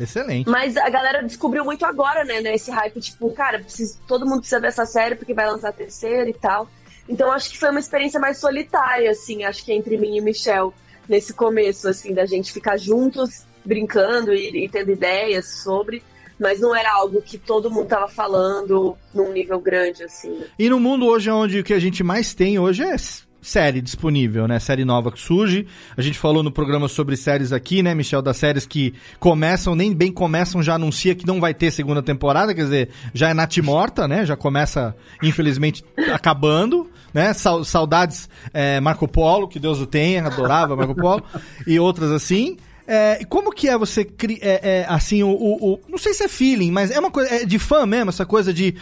Excelente. 0.00 0.48
Mas 0.48 0.76
a 0.76 0.88
galera 0.88 1.22
descobriu 1.22 1.64
muito 1.64 1.84
agora, 1.84 2.24
né, 2.24 2.40
né? 2.40 2.54
Esse 2.54 2.70
hype, 2.70 3.00
tipo, 3.00 3.30
cara, 3.32 3.58
preciso, 3.58 3.98
todo 4.08 4.24
mundo 4.26 4.38
precisa 4.38 4.60
ver 4.60 4.68
essa 4.68 4.86
série 4.86 5.14
porque 5.14 5.34
vai 5.34 5.46
lançar 5.46 5.68
a 5.68 5.72
terceira 5.72 6.28
e 6.28 6.34
tal. 6.34 6.68
Então 7.08 7.30
acho 7.30 7.50
que 7.50 7.58
foi 7.58 7.70
uma 7.70 7.80
experiência 7.80 8.18
mais 8.18 8.38
solitária, 8.38 9.10
assim, 9.10 9.44
acho 9.44 9.64
que 9.64 9.72
entre 9.72 9.98
mim 9.98 10.16
e 10.16 10.20
Michel, 10.20 10.72
nesse 11.08 11.34
começo, 11.34 11.88
assim, 11.88 12.14
da 12.14 12.24
gente 12.24 12.52
ficar 12.52 12.76
juntos, 12.76 13.44
brincando 13.64 14.32
e, 14.32 14.64
e 14.64 14.68
tendo 14.68 14.90
ideias 14.90 15.62
sobre. 15.62 16.02
Mas 16.38 16.58
não 16.58 16.74
era 16.74 16.92
algo 16.94 17.22
que 17.22 17.38
todo 17.38 17.70
mundo 17.70 17.86
tava 17.86 18.08
falando 18.08 18.96
num 19.14 19.30
nível 19.30 19.60
grande, 19.60 20.02
assim. 20.02 20.30
né? 20.30 20.46
E 20.58 20.68
no 20.68 20.80
mundo 20.80 21.06
hoje, 21.06 21.30
onde 21.30 21.60
o 21.60 21.64
que 21.64 21.74
a 21.74 21.78
gente 21.78 22.02
mais 22.02 22.34
tem 22.34 22.58
hoje 22.58 22.82
é 22.82 22.94
série 23.42 23.82
disponível, 23.82 24.46
né? 24.46 24.58
Série 24.60 24.84
nova 24.84 25.10
que 25.10 25.20
surge. 25.20 25.66
A 25.96 26.00
gente 26.00 26.18
falou 26.18 26.42
no 26.42 26.50
programa 26.50 26.86
sobre 26.88 27.16
séries 27.16 27.52
aqui, 27.52 27.82
né, 27.82 27.92
Michel? 27.94 28.22
Das 28.22 28.36
séries 28.36 28.64
que 28.64 28.94
começam, 29.18 29.74
nem 29.74 29.92
bem 29.92 30.12
começam, 30.12 30.62
já 30.62 30.76
anuncia 30.76 31.14
que 31.14 31.26
não 31.26 31.40
vai 31.40 31.52
ter 31.52 31.70
segunda 31.72 32.00
temporada, 32.02 32.54
quer 32.54 32.62
dizer, 32.62 32.88
já 33.12 33.28
é 33.30 33.34
natimorta, 33.34 34.06
né? 34.06 34.24
Já 34.24 34.36
começa, 34.36 34.94
infelizmente, 35.22 35.84
acabando. 36.12 36.88
Né? 37.12 37.34
Sau- 37.34 37.62
Saudades 37.62 38.26
é, 38.54 38.80
Marco 38.80 39.06
Polo, 39.06 39.46
que 39.46 39.58
Deus 39.58 39.80
o 39.80 39.86
tenha, 39.86 40.24
adorava 40.24 40.74
Marco 40.74 40.94
Polo, 40.94 41.22
e 41.66 41.78
outras 41.78 42.10
assim. 42.10 42.56
É, 42.86 43.22
como 43.28 43.52
que 43.52 43.68
é 43.68 43.76
você 43.76 44.00
é, 44.40 44.80
é, 44.80 44.86
assim 44.88 45.22
o, 45.22 45.28
o- 45.28 45.72
o- 45.74 45.80
não 45.88 45.98
sei 45.98 46.14
se 46.14 46.24
é 46.24 46.28
feeling, 46.28 46.70
mas 46.70 46.90
é 46.90 46.98
uma 46.98 47.10
coisa 47.10 47.32
é 47.34 47.44
de 47.44 47.58
fã 47.58 47.84
mesmo 47.86 48.08
essa 48.08 48.24
coisa 48.26 48.52
de 48.52 48.74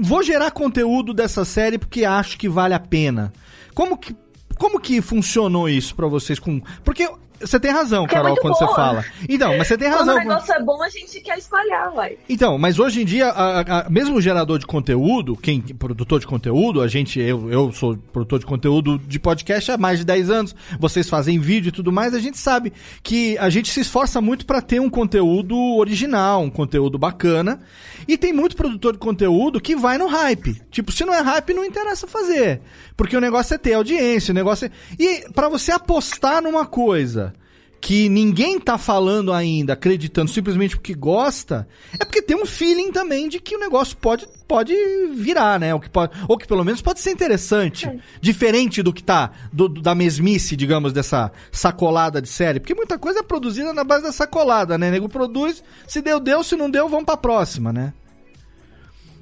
vou 0.00 0.22
gerar 0.22 0.50
conteúdo 0.52 1.12
dessa 1.14 1.44
série 1.44 1.76
porque 1.78 2.04
acho 2.04 2.36
que 2.38 2.48
vale 2.48 2.74
a 2.74 2.78
pena. 2.78 3.32
Como 3.78 3.96
que 3.96 4.12
como 4.58 4.80
que 4.80 5.00
funcionou 5.00 5.68
isso 5.68 5.94
pra 5.94 6.08
vocês 6.08 6.40
com 6.40 6.60
porque 6.82 7.08
você 7.40 7.58
tem 7.60 7.70
razão, 7.70 8.02
Porque 8.04 8.14
é 8.14 8.18
Carol, 8.18 8.30
muito 8.32 8.42
quando 8.42 8.54
boa. 8.58 8.68
você 8.68 8.74
fala. 8.74 9.04
Então, 9.28 9.56
mas 9.56 9.66
você 9.68 9.78
tem 9.78 9.88
Quando 9.88 9.98
razão. 9.98 10.14
o 10.16 10.18
negócio 10.18 10.52
é 10.54 10.62
bom, 10.62 10.82
a 10.82 10.88
gente 10.88 11.20
quer 11.20 11.38
espalhar, 11.38 11.90
vai. 11.92 12.16
Então, 12.28 12.58
mas 12.58 12.78
hoje 12.78 13.02
em 13.02 13.04
dia, 13.04 13.28
a- 13.28 13.60
a- 13.86 13.90
mesmo 13.90 14.16
o 14.16 14.20
gerador 14.20 14.58
de 14.58 14.66
conteúdo, 14.66 15.36
quem 15.36 15.60
produtor 15.60 16.20
de 16.20 16.26
conteúdo, 16.26 16.80
a 16.82 16.88
gente, 16.88 17.20
eu, 17.20 17.50
eu 17.50 17.72
sou 17.72 17.96
produtor 18.12 18.38
de 18.38 18.46
conteúdo 18.46 18.98
de 18.98 19.18
podcast 19.18 19.70
há 19.72 19.78
mais 19.78 19.98
de 19.98 20.04
10 20.04 20.30
anos, 20.30 20.56
vocês 20.78 21.08
fazem 21.08 21.38
vídeo 21.38 21.68
e 21.68 21.72
tudo 21.72 21.92
mais, 21.92 22.14
a 22.14 22.18
gente 22.20 22.38
sabe 22.38 22.72
que 23.02 23.36
a 23.38 23.48
gente 23.50 23.70
se 23.70 23.80
esforça 23.80 24.20
muito 24.20 24.44
pra 24.46 24.60
ter 24.60 24.80
um 24.80 24.90
conteúdo 24.90 25.56
original, 25.76 26.42
um 26.42 26.50
conteúdo 26.50 26.98
bacana. 26.98 27.60
E 28.06 28.16
tem 28.16 28.32
muito 28.32 28.56
produtor 28.56 28.92
de 28.94 28.98
conteúdo 28.98 29.60
que 29.60 29.76
vai 29.76 29.98
no 29.98 30.06
hype. 30.06 30.60
Tipo, 30.70 30.90
se 30.90 31.04
não 31.04 31.12
é 31.12 31.20
hype, 31.20 31.52
não 31.52 31.64
interessa 31.64 32.06
fazer. 32.06 32.60
Porque 32.96 33.16
o 33.16 33.20
negócio 33.20 33.54
é 33.54 33.58
ter 33.58 33.74
audiência, 33.74 34.32
o 34.32 34.34
negócio 34.34 34.66
é... 34.66 34.70
E 34.98 35.30
pra 35.32 35.48
você 35.48 35.70
apostar 35.72 36.42
numa 36.42 36.64
coisa 36.64 37.27
que 37.80 38.08
ninguém 38.08 38.58
tá 38.58 38.76
falando 38.76 39.32
ainda, 39.32 39.72
acreditando 39.74 40.30
simplesmente 40.30 40.76
porque 40.76 40.94
gosta, 40.94 41.66
é 41.98 42.04
porque 42.04 42.20
tem 42.20 42.36
um 42.36 42.44
feeling 42.44 42.90
também 42.90 43.28
de 43.28 43.38
que 43.40 43.54
o 43.56 43.60
negócio 43.60 43.96
pode, 43.96 44.26
pode 44.48 44.74
virar, 45.14 45.60
né? 45.60 45.72
Ou 45.72 45.80
que, 45.80 45.88
pode, 45.88 46.12
ou 46.28 46.36
que 46.36 46.46
pelo 46.46 46.64
menos 46.64 46.82
pode 46.82 47.00
ser 47.00 47.10
interessante. 47.12 47.88
Diferente 48.20 48.82
do 48.82 48.92
que 48.92 49.02
tá, 49.02 49.30
do, 49.52 49.68
do- 49.68 49.80
da 49.80 49.94
mesmice, 49.94 50.56
digamos, 50.56 50.92
dessa 50.92 51.30
sacolada 51.52 52.20
de 52.20 52.28
série. 52.28 52.58
Porque 52.60 52.74
muita 52.74 52.98
coisa 52.98 53.20
é 53.20 53.22
produzida 53.22 53.72
na 53.72 53.84
base 53.84 54.02
da 54.02 54.12
sacolada, 54.12 54.76
né? 54.76 54.88
O 54.88 54.90
nego 54.92 55.08
produz, 55.08 55.62
se 55.86 56.00
deu, 56.02 56.18
deu, 56.18 56.42
se 56.42 56.56
não 56.56 56.68
deu, 56.70 56.88
vamos 56.88 57.04
pra 57.06 57.16
próxima, 57.16 57.72
né? 57.72 57.92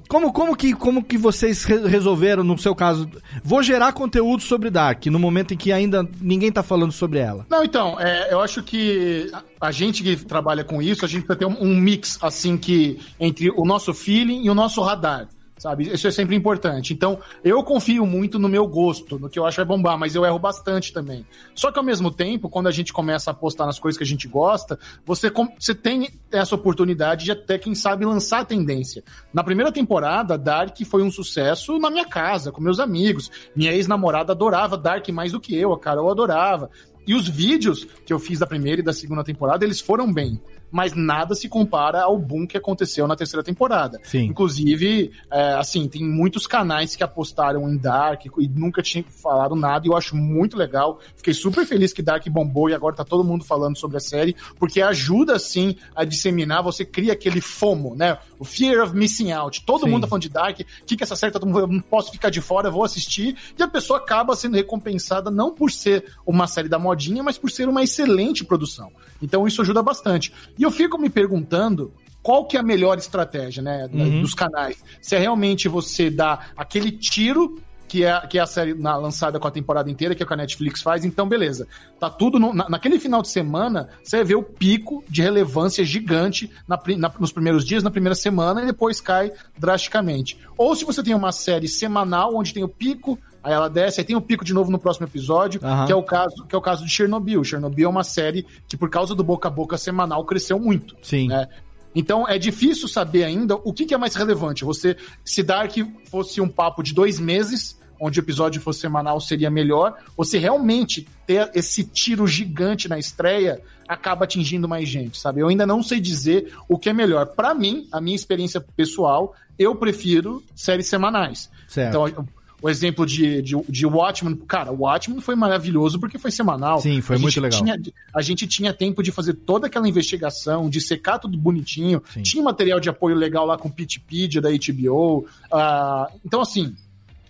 Como, 0.07 0.31
como, 0.31 0.55
que, 0.55 0.73
como 0.73 1.03
que 1.03 1.17
vocês 1.17 1.63
re- 1.63 1.87
resolveram, 1.87 2.43
no 2.43 2.57
seu 2.57 2.73
caso, 2.73 3.09
vou 3.43 3.61
gerar 3.61 3.91
conteúdo 3.93 4.41
sobre 4.41 4.69
Dark, 4.69 5.05
no 5.07 5.19
momento 5.19 5.53
em 5.53 5.57
que 5.57 5.71
ainda 5.71 6.07
ninguém 6.21 6.51
tá 6.51 6.63
falando 6.63 6.91
sobre 6.91 7.19
ela? 7.19 7.45
Não, 7.49 7.63
então, 7.63 7.99
é, 7.99 8.33
eu 8.33 8.39
acho 8.39 8.63
que 8.63 9.29
a, 9.59 9.71
gente 9.71 10.03
que 10.03 10.15
trabalha 10.15 10.63
com 10.63 10.81
isso, 10.81 11.03
a 11.03 11.07
gente 11.07 11.25
precisa 11.25 11.39
ter 11.39 11.45
um, 11.45 11.61
um 11.61 11.75
mix, 11.75 12.17
assim, 12.21 12.57
que 12.57 12.99
entre 13.19 13.49
o 13.51 13.65
nosso 13.65 13.93
feeling 13.93 14.43
e 14.45 14.49
o 14.49 14.55
nosso 14.55 14.81
radar. 14.81 15.27
Sabe? 15.57 15.91
Isso 15.91 16.07
é 16.07 16.11
sempre 16.11 16.35
importante. 16.35 16.93
Então, 16.93 17.19
eu 17.43 17.63
confio 17.63 18.05
muito 18.05 18.37
no 18.37 18.47
meu 18.47 18.67
gosto, 18.67 19.17
no 19.17 19.27
que 19.29 19.39
eu 19.39 19.45
acho 19.45 19.57
vai 19.57 19.65
bombar, 19.65 19.97
mas 19.97 20.13
eu 20.13 20.23
erro 20.23 20.37
bastante 20.37 20.93
também. 20.93 21.25
Só 21.55 21.71
que 21.71 21.79
ao 21.79 21.83
mesmo 21.83 22.11
tempo, 22.11 22.47
quando 22.47 22.67
a 22.67 22.71
gente 22.71 22.93
começa 22.93 23.31
a 23.31 23.33
apostar 23.33 23.65
nas 23.65 23.79
coisas 23.79 23.97
que 23.97 24.03
a 24.03 24.07
gente 24.07 24.27
gosta, 24.27 24.77
você, 25.03 25.31
você 25.59 25.73
tem 25.73 26.09
essa 26.31 26.53
oportunidade 26.53 27.25
de 27.25 27.31
até, 27.31 27.57
quem 27.57 27.73
sabe, 27.73 28.05
lançar 28.05 28.41
a 28.41 28.45
tendência. 28.45 29.03
Na 29.33 29.43
primeira 29.43 29.71
temporada, 29.71 30.37
Dark 30.37 30.77
foi 30.85 31.01
um 31.01 31.09
sucesso 31.09 31.79
na 31.79 31.89
minha 31.89 32.05
casa, 32.05 32.51
com 32.51 32.61
meus 32.61 32.79
amigos. 32.79 33.31
Minha 33.55 33.73
ex-namorada 33.73 34.33
adorava 34.33 34.77
Dark 34.77 35.09
mais 35.09 35.31
do 35.31 35.39
que 35.39 35.55
eu, 35.55 35.73
a 35.73 35.79
Carol 35.79 36.11
adorava. 36.11 36.69
E 37.07 37.15
os 37.15 37.27
vídeos 37.27 37.87
que 38.05 38.11
eu 38.11 38.19
fiz 38.19 38.37
da 38.37 38.45
primeira 38.45 38.81
e 38.81 38.83
da 38.83 38.91
segunda 38.91 39.23
temporada, 39.23 39.63
eles 39.63 39.79
foram 39.79 40.11
bem. 40.11 40.41
Mas 40.71 40.93
nada 40.93 41.33
se 41.35 41.47
compara 41.47 42.01
ao 42.01 42.17
boom 42.17 42.45
que 42.45 42.57
aconteceu 42.57 43.07
na 43.07 43.15
terceira 43.15 43.43
temporada. 43.43 43.99
Sim. 44.03 44.25
Inclusive, 44.25 45.11
é, 45.31 45.53
assim, 45.53 45.87
tem 45.87 46.03
muitos 46.03 46.45
canais 46.45 46.95
que 46.95 47.03
apostaram 47.03 47.69
em 47.69 47.77
Dark 47.77 48.25
e 48.25 48.47
nunca 48.47 48.81
tinham 48.81 49.05
falado 49.09 49.55
nada, 49.55 49.85
e 49.85 49.89
eu 49.89 49.95
acho 49.95 50.15
muito 50.15 50.57
legal. 50.57 50.99
Fiquei 51.15 51.33
super 51.33 51.65
feliz 51.65 51.93
que 51.93 52.01
Dark 52.01 52.27
bombou 52.29 52.69
e 52.69 52.73
agora 52.73 52.95
tá 52.95 53.05
todo 53.05 53.23
mundo 53.23 53.43
falando 53.43 53.77
sobre 53.77 53.97
a 53.97 54.01
série, 54.01 54.35
porque 54.59 54.81
ajuda, 54.81 55.39
sim, 55.39 55.75
a 55.95 56.03
disseminar, 56.03 56.61
você 56.61 56.85
cria 56.85 57.13
aquele 57.13 57.41
FOMO, 57.41 57.95
né? 57.95 58.17
O 58.39 58.45
Fear 58.45 58.83
of 58.83 58.95
Missing 58.95 59.31
Out. 59.31 59.63
Todo 59.65 59.85
Sim. 59.85 59.91
mundo 59.91 60.01
tá 60.03 60.07
falando 60.07 60.21
de 60.23 60.29
Dark, 60.29 60.59
o 60.59 60.85
que, 60.85 60.95
que 60.97 61.03
essa 61.03 61.15
série 61.15 61.31
tá 61.31 61.39
todo 61.39 61.47
mundo, 61.47 61.59
eu 61.59 61.67
não 61.67 61.79
posso 61.79 62.11
ficar 62.11 62.29
de 62.29 62.41
fora, 62.41 62.67
eu 62.67 62.71
vou 62.71 62.83
assistir, 62.83 63.35
e 63.57 63.63
a 63.63 63.67
pessoa 63.67 63.99
acaba 63.99 64.35
sendo 64.35 64.55
recompensada 64.55 65.29
não 65.31 65.53
por 65.53 65.71
ser 65.71 66.05
uma 66.25 66.47
série 66.47 66.69
da 66.69 66.79
modinha, 66.79 67.23
mas 67.23 67.37
por 67.37 67.49
ser 67.49 67.67
uma 67.67 67.83
excelente 67.83 68.43
produção. 68.45 68.91
Então 69.21 69.47
isso 69.47 69.61
ajuda 69.61 69.81
bastante. 69.81 70.31
E 70.57 70.63
eu 70.63 70.71
fico 70.71 70.97
me 70.97 71.09
perguntando 71.09 71.91
qual 72.21 72.45
que 72.45 72.57
é 72.57 72.59
a 72.59 72.63
melhor 72.63 72.97
estratégia, 72.97 73.63
né, 73.63 73.89
Uhum. 73.91 74.21
dos 74.21 74.33
canais. 74.33 74.83
Se 75.01 75.15
é 75.15 75.19
realmente 75.19 75.67
você 75.69 76.09
dar 76.09 76.51
aquele 76.57 76.91
tiro 76.91 77.57
que 77.87 78.03
é, 78.03 78.19
que 78.27 78.37
é 78.37 78.41
a 78.41 78.45
série 78.45 78.73
na- 78.73 78.97
lançada 78.97 79.39
com 79.39 79.47
a 79.47 79.51
temporada 79.51 79.89
inteira, 79.89 80.13
que 80.13 80.21
é 80.21 80.25
o 80.25 80.27
que 80.27 80.33
a 80.33 80.37
Netflix 80.37 80.81
faz, 80.81 81.05
então 81.05 81.27
beleza. 81.27 81.67
Tá 81.99 82.09
tudo 82.09 82.37
no- 82.39 82.53
na- 82.53 82.67
naquele 82.69 82.99
final 82.99 83.21
de 83.21 83.29
semana, 83.29 83.89
você 84.03 84.23
ver 84.23 84.35
o 84.35 84.43
pico 84.43 85.03
de 85.09 85.21
relevância 85.21 85.83
gigante 85.85 86.51
na 86.67 86.77
na- 86.97 87.11
nos 87.19 87.31
primeiros 87.31 87.65
dias, 87.65 87.83
na 87.83 87.91
primeira 87.91 88.15
semana, 88.15 88.61
e 88.61 88.65
depois 88.65 88.99
cai 89.01 89.31
drasticamente. 89.57 90.37
Ou 90.57 90.75
se 90.75 90.85
você 90.85 91.03
tem 91.03 91.13
uma 91.13 91.31
série 91.31 91.67
semanal, 91.67 92.35
onde 92.35 92.53
tem 92.53 92.63
o 92.63 92.67
pico, 92.69 93.17
aí 93.43 93.53
ela 93.53 93.69
desce, 93.69 93.99
aí 94.01 94.05
tem 94.05 94.15
o 94.15 94.21
pico 94.21 94.43
de 94.43 94.53
novo 94.53 94.71
no 94.71 94.79
próximo 94.79 95.05
episódio, 95.07 95.59
Aham. 95.63 95.85
que 95.85 95.91
é 95.91 95.95
o 95.95 96.03
caso 96.03 96.45
que 96.47 96.55
é 96.55 96.57
o 96.57 96.61
caso 96.61 96.83
de 96.85 96.89
Chernobyl. 96.91 97.43
Chernobyl 97.43 97.85
é 97.87 97.89
uma 97.89 98.03
série 98.03 98.45
que, 98.67 98.75
por 98.77 98.89
causa 98.89 99.13
do 99.13 99.23
boca 99.23 99.47
a 99.47 99.51
boca 99.51 99.77
semanal, 99.77 100.25
cresceu 100.25 100.59
muito. 100.59 100.95
Sim. 101.01 101.27
né? 101.27 101.47
Então 101.95 102.27
é 102.27 102.37
difícil 102.37 102.87
saber 102.87 103.23
ainda 103.23 103.55
o 103.55 103.73
que, 103.73 103.85
que 103.85 103.93
é 103.93 103.97
mais 103.97 104.15
relevante. 104.15 104.63
Você, 104.63 104.95
se 105.25 105.41
Dark 105.41 105.73
fosse 106.09 106.39
um 106.41 106.47
papo 106.47 106.83
de 106.83 106.93
dois 106.93 107.19
meses, 107.19 107.77
onde 107.99 108.19
o 108.19 108.21
episódio 108.21 108.61
fosse 108.61 108.79
semanal, 108.79 109.19
seria 109.19 109.49
melhor. 109.49 109.97
Ou 110.15 110.23
se 110.23 110.37
realmente 110.37 111.07
ter 111.25 111.51
esse 111.55 111.83
tiro 111.83 112.27
gigante 112.27 112.87
na 112.87 112.97
estreia 112.99 113.61
acaba 113.87 114.25
atingindo 114.25 114.67
mais 114.67 114.87
gente, 114.87 115.17
sabe? 115.17 115.41
Eu 115.41 115.47
ainda 115.47 115.65
não 115.65 115.81
sei 115.81 115.99
dizer 115.99 116.53
o 116.67 116.77
que 116.77 116.89
é 116.89 116.93
melhor. 116.93 117.25
Pra 117.27 117.53
mim, 117.53 117.87
a 117.91 118.01
minha 118.01 118.15
experiência 118.15 118.59
pessoal, 118.59 119.33
eu 119.57 119.75
prefiro 119.75 120.43
séries 120.55 120.87
semanais. 120.87 121.49
Certo. 121.67 121.89
Então, 121.89 122.27
o 122.61 122.69
exemplo 122.69 123.05
de, 123.05 123.41
de, 123.41 123.55
de 123.69 123.85
Watchmen, 123.85 124.35
cara, 124.47 124.71
o 124.71 124.81
Watchmen 124.81 125.21
foi 125.21 125.35
maravilhoso 125.35 125.99
porque 125.99 126.17
foi 126.17 126.31
semanal. 126.31 126.79
Sim, 126.81 127.01
foi 127.01 127.15
A 127.15 127.19
muito 127.19 127.39
legal. 127.39 127.59
tinha- 127.61 127.79
a 128.13 128.21
gente 128.21 128.47
tinha 128.47 128.73
tempo 128.73 129.03
de 129.03 129.11
fazer 129.11 129.33
toda 129.33 129.67
aquela 129.67 129.87
investigação, 129.87 130.69
de 130.69 130.81
secar 130.81 131.19
tudo 131.19 131.37
bonitinho. 131.37 132.01
Sim. 132.13 132.23
Tinha 132.23 132.43
material 132.43 132.79
de 132.79 132.89
apoio 132.89 133.15
legal 133.15 133.45
lá 133.45 133.57
com 133.57 133.67
o 133.67 133.71
Pitpedia 133.71 134.41
da 134.41 134.49
HBO. 134.49 135.27
ah, 135.51 136.09
então, 136.25 136.41
assim, 136.41 136.75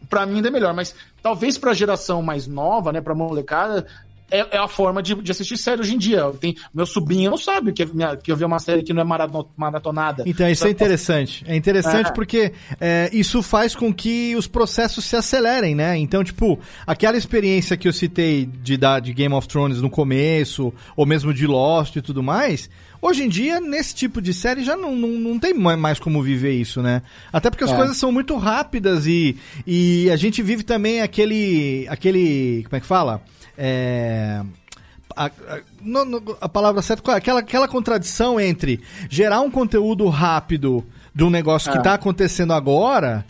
pra 0.09 0.25
mim 0.25 0.35
ainda 0.35 0.47
é 0.47 0.51
melhor, 0.51 0.73
mas 0.73 0.95
talvez 1.21 1.57
pra 1.57 1.73
geração 1.73 2.21
mais 2.21 2.47
nova, 2.47 2.93
né, 2.93 3.01
pra 3.01 3.13
molecada, 3.13 3.85
é, 4.31 4.55
é 4.55 4.57
a 4.57 4.67
forma 4.67 5.01
de, 5.01 5.15
de 5.15 5.31
assistir 5.31 5.57
série 5.57 5.81
hoje 5.81 5.95
em 5.95 5.97
dia. 5.97 6.23
Tem, 6.39 6.55
meu 6.73 6.85
sobrinho 6.85 7.29
não 7.31 7.37
sabe 7.37 7.71
que, 7.73 7.85
que 8.23 8.31
eu 8.31 8.35
ver 8.35 8.45
uma 8.45 8.59
série 8.59 8.83
que 8.83 8.93
não 8.93 9.01
é 9.01 9.05
marato- 9.05 9.47
maratonada. 9.55 10.23
Então, 10.25 10.49
isso 10.49 10.67
é 10.67 10.69
interessante. 10.69 11.43
É 11.47 11.55
interessante 11.55 12.09
É. 12.09 12.11
porque 12.11 12.51
é, 12.79 13.09
isso 13.13 13.41
faz 13.41 13.75
com 13.75 13.93
que 13.93 14.35
os 14.35 14.47
processos 14.47 15.05
se 15.05 15.15
acelerem, 15.15 15.75
né? 15.75 15.97
Então, 15.97 16.23
tipo, 16.23 16.59
aquela 16.85 17.17
experiência 17.17 17.77
que 17.77 17.87
eu 17.87 17.93
citei 17.93 18.45
de, 18.45 18.77
de 19.01 19.13
Game 19.13 19.33
of 19.33 19.47
Thrones 19.47 19.81
no 19.81 19.89
começo, 19.89 20.73
ou 20.95 21.05
mesmo 21.05 21.33
de 21.33 21.45
Lost 21.47 21.95
e 21.95 22.01
tudo 22.01 22.21
mais, 22.23 22.69
hoje 23.01 23.23
em 23.23 23.29
dia, 23.29 23.59
nesse 23.59 23.93
tipo 23.95 24.21
de 24.21 24.33
série, 24.33 24.63
já 24.63 24.75
não, 24.75 24.95
não, 24.95 25.09
não 25.09 25.39
tem 25.39 25.53
ma- 25.53 25.77
mais 25.77 25.99
como 25.99 26.21
viver 26.21 26.53
isso, 26.53 26.81
né? 26.81 27.01
Até 27.31 27.49
porque 27.49 27.63
as 27.63 27.71
É. 27.71 27.75
coisas 27.75 27.97
são 27.97 28.11
muito 28.11 28.35
rápidas 28.37 29.05
e, 29.05 29.37
e 29.65 30.09
a 30.11 30.15
gente 30.15 30.41
vive 30.41 30.63
também 30.63 31.01
aquele. 31.01 31.85
aquele. 31.89 32.63
como 32.65 32.75
é 32.77 32.79
que 32.79 32.85
fala? 32.85 33.21
É 33.57 34.41
a, 35.15 35.25
a- 35.25 35.31
no- 35.81 36.05
no- 36.05 36.37
a 36.39 36.47
palavra 36.47 36.81
certa, 36.81 37.11
é? 37.11 37.15
aquela, 37.15 37.39
aquela 37.39 37.67
contradição 37.67 38.39
entre 38.39 38.79
gerar 39.09 39.41
um 39.41 39.49
conteúdo 39.49 40.07
rápido 40.09 40.85
de 41.15 41.23
um 41.23 41.29
negócio 41.31 41.71
que 41.71 41.77
Ah. 41.79 41.81
tá 41.81 41.93
acontecendo 41.95 42.53
agora 42.53 43.25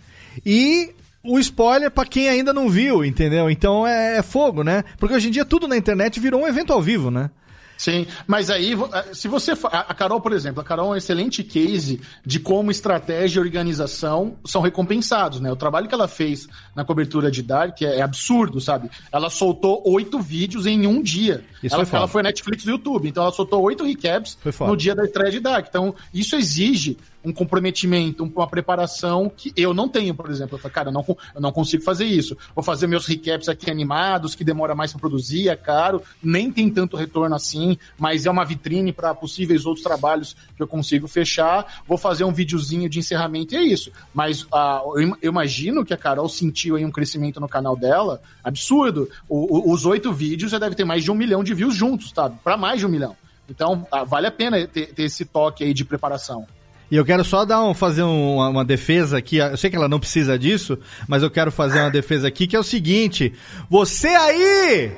e 0.45 0.91
o 1.23 1.39
spoiler 1.39 1.89
pra 1.89 2.05
quem 2.05 2.27
ainda 2.27 2.51
não 2.51 2.69
viu, 2.69 3.05
entendeu? 3.05 3.49
Então 3.49 3.87
é, 3.87 4.17
é 4.17 4.21
fogo, 4.21 4.63
né? 4.63 4.83
Porque 4.97 5.15
hoje 5.15 5.29
em 5.29 5.31
dia 5.31 5.45
tudo 5.45 5.67
na 5.67 5.77
internet 5.77 6.19
virou 6.19 6.41
um 6.41 6.47
evento 6.47 6.73
ao 6.73 6.81
vivo, 6.81 7.09
né? 7.09 7.29
Sim, 7.77 8.07
mas 8.25 8.49
aí, 8.49 8.73
eh, 8.73 9.05
se 9.13 9.27
você. 9.27 9.51
a 9.71 9.93
Carol, 9.93 10.19
por 10.19 10.33
exemplo, 10.33 10.59
a 10.59 10.63
Carol 10.63 10.87
é 10.87 10.93
um 10.93 10.95
excelente 10.95 11.43
case 11.43 12.01
de 12.25 12.39
como 12.39 12.71
estratégia 12.71 13.37
e 13.39 13.43
organização 13.43 14.35
são 14.43 14.63
recompensados, 14.63 15.39
né? 15.39 15.51
O 15.51 15.55
trabalho 15.55 15.87
que 15.87 15.93
ela 15.93 16.07
fez 16.07 16.47
na 16.77 16.85
cobertura 16.85 17.31
de 17.31 17.41
Dark 17.41 17.81
é, 17.81 17.97
é 17.97 18.01
absurdo, 18.03 18.61
sabe? 18.61 18.87
Ela 19.11 19.31
soltou 19.31 19.81
oito 19.87 20.19
vídeos 20.21 20.67
em 20.67 20.85
um 20.85 21.01
dia. 21.01 21.43
Isso 21.63 21.73
ela, 21.73 21.83
foi 21.83 21.89
foda. 21.89 21.97
ela 21.97 22.07
foi 22.07 22.21
Netflix 22.21 22.63
do 22.63 22.69
YouTube, 22.69 23.09
então 23.09 23.23
ela 23.23 23.31
soltou 23.31 23.63
oito 23.63 23.83
recaps 23.83 24.37
Foi 24.51 24.67
no 24.67 24.77
dia 24.77 24.93
da 24.93 25.03
estreia 25.03 25.31
de 25.31 25.39
Dark. 25.39 25.65
Então, 25.67 25.95
isso 26.13 26.35
exige 26.35 26.95
um 27.25 27.33
comprometimento, 27.33 28.23
um- 28.23 28.31
uma 28.33 28.47
preparação 28.47 29.29
que 29.35 29.51
eu 29.57 29.73
não 29.73 29.89
tenho, 29.89 30.13
por 30.13 30.29
exemplo. 30.29 30.55
Eu 30.55 30.59
falei, 30.59 30.73
cara, 30.73 30.89
eu 30.89 30.93
não, 30.93 31.03
eu 31.35 31.41
não 31.41 31.51
consigo 31.51 31.83
fazer 31.83 32.05
isso. 32.05 32.37
Vou 32.55 32.63
fazer 32.63 32.85
meus 32.87 33.05
recaps 33.07 33.49
aqui 33.49 33.69
animados, 33.71 34.35
que 34.35 34.43
demora 34.43 34.75
mais 34.75 34.91
para 34.91 34.99
produzir, 35.01 35.49
é 35.49 35.55
caro, 35.55 36.01
nem 36.21 36.51
tem 36.51 36.69
tanto 36.69 36.95
retorno 36.95 37.35
assim, 37.35 37.77
mas 37.97 38.25
é 38.27 38.31
uma 38.31 38.45
vitrine 38.45 38.93
para 38.93 39.13
possíveis 39.15 39.65
outros 39.65 39.83
trabalhos 39.83 40.35
que 40.55 40.61
eu 40.61 40.67
consigo 40.67 41.07
fechar. 41.07 41.81
Vou 41.87 41.97
fazer 41.97 42.23
um 42.23 42.31
videozinho 42.31 42.87
de 42.87 42.99
encerramento 42.99 43.55
e 43.55 43.57
é 43.57 43.63
isso. 43.63 43.91
Mas 44.13 44.45
ah, 44.53 44.81
eu, 44.95 45.17
eu 45.21 45.31
imagino 45.31 45.83
que 45.83 45.93
a 45.93 45.97
Carol 45.97 46.29
sentiu 46.29 46.66
aí 46.75 46.85
um 46.85 46.91
crescimento 46.91 47.39
no 47.39 47.47
canal 47.47 47.75
dela 47.75 48.21
absurdo. 48.43 49.09
O- 49.29 49.69
o- 49.69 49.73
os 49.73 49.85
oito 49.85 50.11
vídeos 50.11 50.51
já 50.51 50.59
deve 50.59 50.75
ter 50.75 50.83
mais 50.85 51.03
de 51.03 51.11
um 51.11 51.15
milhão 51.15 51.43
de 51.43 51.53
views 51.53 51.75
juntos, 51.75 52.11
tá? 52.11 52.29
Para 52.29 52.57
mais 52.57 52.79
de 52.79 52.85
um 52.85 52.89
milhão. 52.89 53.15
Então, 53.49 53.87
ah, 53.91 54.03
vale 54.03 54.27
a 54.27 54.31
pena 54.31 54.67
ter, 54.67 54.87
ter 54.93 55.03
esse 55.03 55.23
toque 55.25 55.63
aí 55.63 55.73
de 55.73 55.85
preparação. 55.85 56.45
E 56.91 56.95
eu 56.95 57.03
quero 57.05 57.23
só 57.23 57.43
dar 57.45 57.63
um, 57.63 57.73
fazer 57.73 58.03
um- 58.03 58.35
uma, 58.35 58.49
uma 58.49 58.65
defesa 58.65 59.17
aqui. 59.17 59.37
Eu 59.37 59.57
sei 59.57 59.69
que 59.69 59.75
ela 59.75 59.89
não 59.89 59.99
precisa 59.99 60.37
disso, 60.39 60.77
mas 61.07 61.21
eu 61.23 61.29
quero 61.29 61.51
fazer 61.51 61.79
uma 61.79 61.91
defesa 61.91 62.27
aqui 62.27 62.47
que 62.47 62.55
é 62.55 62.59
o 62.59 62.63
seguinte: 62.63 63.33
você 63.69 64.07
aí, 64.09 64.91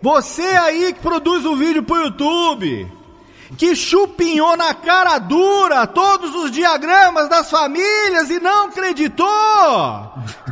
Você 0.00 0.42
aí 0.42 0.92
que 0.92 1.00
produz 1.00 1.44
um 1.44 1.56
vídeo 1.56 1.82
pro 1.84 1.96
YouTube, 1.96 2.88
que 3.56 3.74
chupinhou 3.76 4.56
na 4.56 4.74
cara 4.74 5.18
dura 5.18 5.86
todos 5.86 6.34
os 6.34 6.50
diagramas 6.50 7.28
das 7.28 7.50
famílias 7.50 8.30
e 8.30 8.40
não 8.40 8.66
acreditou. 8.66 9.26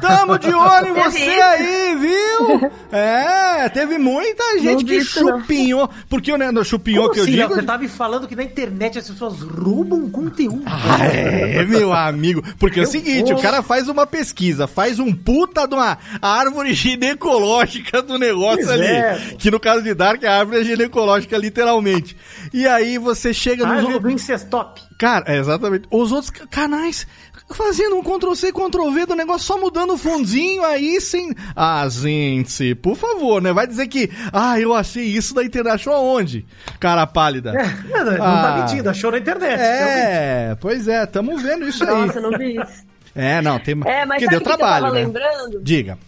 Tamo 0.00 0.38
de 0.38 0.52
olho 0.54 0.88
em 0.88 0.92
você 0.92 1.20
aí, 1.20 1.96
viu? 1.96 2.70
É, 2.92 3.68
teve 3.68 3.98
muita 3.98 4.58
gente 4.58 4.84
que 4.84 4.98
não. 4.98 5.04
chupinhou. 5.04 5.88
Porque 6.08 6.32
o 6.32 6.36
né, 6.36 6.50
chupinhou 6.64 7.04
Como 7.04 7.14
que 7.14 7.20
eu 7.20 7.22
assim, 7.22 7.32
digo. 7.32 7.54
Você 7.54 7.62
tá 7.62 7.78
me 7.78 7.86
falando 7.86 8.26
que 8.26 8.34
na 8.34 8.42
internet 8.42 8.98
as 8.98 9.08
pessoas 9.08 9.40
roubam 9.42 10.10
conteúdo. 10.10 10.64
Ah, 10.66 11.04
é, 11.06 11.64
meu 11.64 11.92
amigo. 11.92 12.42
Porque 12.58 12.80
é 12.80 12.82
o 12.82 12.86
seguinte, 12.86 13.30
vou. 13.30 13.38
o 13.38 13.42
cara 13.42 13.62
faz 13.62 13.88
uma 13.88 14.08
pesquisa, 14.08 14.66
faz 14.66 14.98
um 14.98 15.14
puta 15.14 15.68
de 15.68 15.74
uma 15.74 15.98
árvore 16.20 16.74
ginecológica 16.74 18.02
do 18.02 18.18
negócio 18.18 18.64
Pois 18.64 18.70
ali. 18.70 18.86
é. 18.86 19.36
Que 19.38 19.50
no 19.52 19.60
caso 19.60 19.82
de 19.82 19.94
Dark, 19.94 20.24
a 20.24 20.38
árvore 20.38 20.62
é 20.62 20.64
ginecológica, 20.64 21.38
literalmente. 21.38 22.16
E 22.52 22.66
aí 22.66 22.89
você 22.98 23.32
chega 23.34 23.66
nos. 23.66 23.76
Árvore 23.78 23.98
do 23.98 24.10
incestop. 24.10 24.80
Cara, 24.98 25.24
é, 25.28 25.38
exatamente. 25.38 25.86
Os 25.90 26.12
outros 26.12 26.30
ca- 26.30 26.46
canais 26.46 27.06
fazendo 27.52 27.96
um 27.96 28.02
Ctrl-C, 28.02 28.52
Ctrl-V 28.52 29.06
do 29.06 29.14
negócio, 29.16 29.44
só 29.46 29.58
mudando 29.58 29.94
o 29.94 29.98
fundinho 29.98 30.62
aí 30.64 31.00
sem... 31.00 31.34
Ah, 31.56 31.84
gente, 31.88 32.76
por 32.76 32.94
favor, 32.96 33.42
né? 33.42 33.52
Vai 33.52 33.66
dizer 33.66 33.88
que, 33.88 34.08
ah, 34.32 34.60
eu 34.60 34.72
achei 34.72 35.04
isso 35.04 35.34
da 35.34 35.42
internet. 35.42 35.74
Achou 35.74 35.92
aonde? 35.92 36.46
Cara 36.78 37.06
pálida. 37.08 37.52
Não, 37.52 38.04
não 38.04 38.24
Ah. 38.24 38.42
tá 38.42 38.56
mentindo, 38.62 38.88
achou 38.88 39.10
na 39.10 39.18
internet. 39.18 39.58
realmente. 39.58 40.06
É, 40.06 40.56
pois 40.60 40.86
é, 40.86 41.04
tamo 41.06 41.36
vendo 41.38 41.66
isso 41.68 41.82
aí. 41.82 42.06
Nossa, 42.06 42.18
eu 42.18 42.30
não 42.30 42.38
vi 42.38 42.56
isso. 42.60 42.84
É, 43.16 43.42
não, 43.42 43.58
tem... 43.58 43.74
É, 43.84 44.04
mas 44.06 44.18
que 44.18 44.26
sabe 44.26 44.36
deu 44.36 44.38
o 44.40 44.42
que 44.44 44.48
eu 44.52 44.56
trabalho, 44.56 44.84
tava 44.84 44.94
né? 44.94 45.04
lembrando? 45.04 45.60
Diga. 45.62 45.98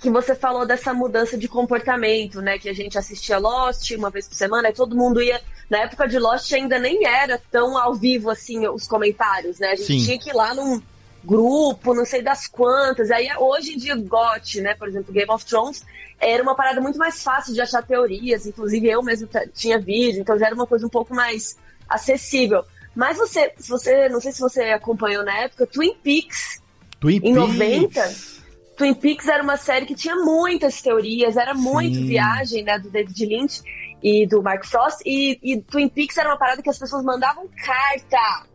Que 0.00 0.08
você 0.08 0.34
falou 0.34 0.66
dessa 0.66 0.94
mudança 0.94 1.36
de 1.36 1.46
comportamento, 1.46 2.40
né? 2.40 2.58
Que 2.58 2.68
a 2.68 2.72
gente 2.72 2.96
assistia 2.96 3.38
Lost 3.38 3.90
uma 3.92 4.10
vez 4.10 4.26
por 4.26 4.34
semana 4.34 4.70
e 4.70 4.72
todo 4.72 4.96
mundo 4.96 5.20
ia. 5.22 5.40
Na 5.68 5.80
época 5.80 6.08
de 6.08 6.18
Lost 6.18 6.50
ainda 6.52 6.78
nem 6.78 7.06
era 7.06 7.40
tão 7.50 7.76
ao 7.76 7.94
vivo 7.94 8.30
assim 8.30 8.66
os 8.66 8.88
comentários, 8.88 9.58
né? 9.58 9.68
A 9.68 9.76
gente 9.76 9.86
Sim. 9.86 10.04
tinha 10.04 10.18
que 10.18 10.30
ir 10.30 10.32
lá 10.32 10.54
num 10.54 10.80
grupo, 11.22 11.94
não 11.94 12.06
sei 12.06 12.22
das 12.22 12.46
quantas. 12.46 13.10
Aí 13.10 13.28
hoje 13.38 13.74
em 13.74 13.76
dia, 13.76 13.94
GOT, 13.94 14.62
né? 14.62 14.74
Por 14.74 14.88
exemplo, 14.88 15.12
Game 15.12 15.30
of 15.30 15.44
Thrones 15.44 15.84
era 16.18 16.42
uma 16.42 16.54
parada 16.54 16.80
muito 16.80 16.98
mais 16.98 17.22
fácil 17.22 17.52
de 17.52 17.60
achar 17.60 17.82
teorias. 17.82 18.46
Inclusive 18.46 18.88
eu 18.88 19.02
mesmo 19.02 19.28
tinha 19.54 19.78
vídeo, 19.78 20.22
então 20.22 20.38
já 20.38 20.46
era 20.46 20.54
uma 20.54 20.66
coisa 20.66 20.86
um 20.86 20.90
pouco 20.90 21.14
mais 21.14 21.58
acessível. 21.88 22.64
Mas 22.94 23.18
você, 23.18 23.52
se 23.58 23.68
você, 23.68 24.08
não 24.08 24.20
sei 24.20 24.32
se 24.32 24.40
você 24.40 24.62
acompanhou 24.62 25.24
na 25.24 25.40
época, 25.40 25.66
Twin 25.66 25.94
Peaks 26.02 26.60
Twin 27.00 27.16
em 27.16 27.34
Peaks. 27.34 27.34
90, 27.34 28.39
Twin 28.80 28.94
Peaks 28.94 29.28
era 29.28 29.42
uma 29.42 29.58
série 29.58 29.84
que 29.84 29.94
tinha 29.94 30.16
muitas 30.16 30.80
teorias, 30.80 31.36
era 31.36 31.52
muito 31.52 31.96
Sim. 31.96 32.06
viagem, 32.06 32.64
né, 32.64 32.78
do 32.78 32.88
David 32.88 33.26
Lynch 33.26 33.62
e 34.02 34.26
do 34.26 34.42
Mark 34.42 34.64
Frost, 34.64 35.02
e, 35.04 35.38
e 35.42 35.60
Twin 35.60 35.86
Peaks 35.86 36.16
era 36.16 36.30
uma 36.30 36.38
parada 36.38 36.62
que 36.62 36.70
as 36.70 36.78
pessoas 36.78 37.04
mandavam 37.04 37.46
carta 37.62 38.46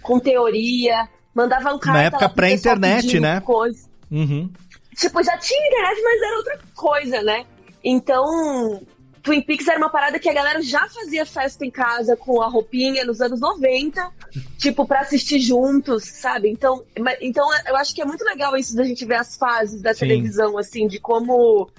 com 0.00 0.18
teoria, 0.18 1.06
mandavam 1.34 1.78
carta 1.78 1.98
Na 1.98 2.02
época 2.04 2.28
pré-internet, 2.30 3.20
né? 3.20 3.42
Coisa. 3.42 3.86
Uhum. 4.10 4.50
Tipo, 4.96 5.22
já 5.22 5.36
tinha 5.36 5.66
internet, 5.66 6.02
mas 6.02 6.22
era 6.22 6.36
outra 6.38 6.58
coisa, 6.74 7.22
né? 7.22 7.44
Então, 7.84 8.80
Twin 9.24 9.40
Peaks 9.40 9.66
era 9.66 9.78
uma 9.78 9.88
parada 9.88 10.18
que 10.18 10.28
a 10.28 10.34
galera 10.34 10.60
já 10.60 10.86
fazia 10.86 11.24
festa 11.24 11.64
em 11.64 11.70
casa 11.70 12.14
com 12.14 12.42
a 12.42 12.46
roupinha 12.46 13.06
nos 13.06 13.22
anos 13.22 13.40
90, 13.40 14.12
tipo, 14.58 14.86
pra 14.86 15.00
assistir 15.00 15.40
juntos, 15.40 16.04
sabe? 16.04 16.50
Então, 16.50 16.84
então 17.22 17.48
eu 17.66 17.74
acho 17.74 17.94
que 17.94 18.02
é 18.02 18.04
muito 18.04 18.22
legal 18.22 18.54
isso 18.54 18.76
da 18.76 18.84
gente 18.84 19.02
ver 19.06 19.14
as 19.14 19.34
fases 19.36 19.80
da 19.80 19.94
Sim. 19.94 20.00
televisão, 20.00 20.58
assim, 20.58 20.86
de 20.86 21.00
como 21.00 21.70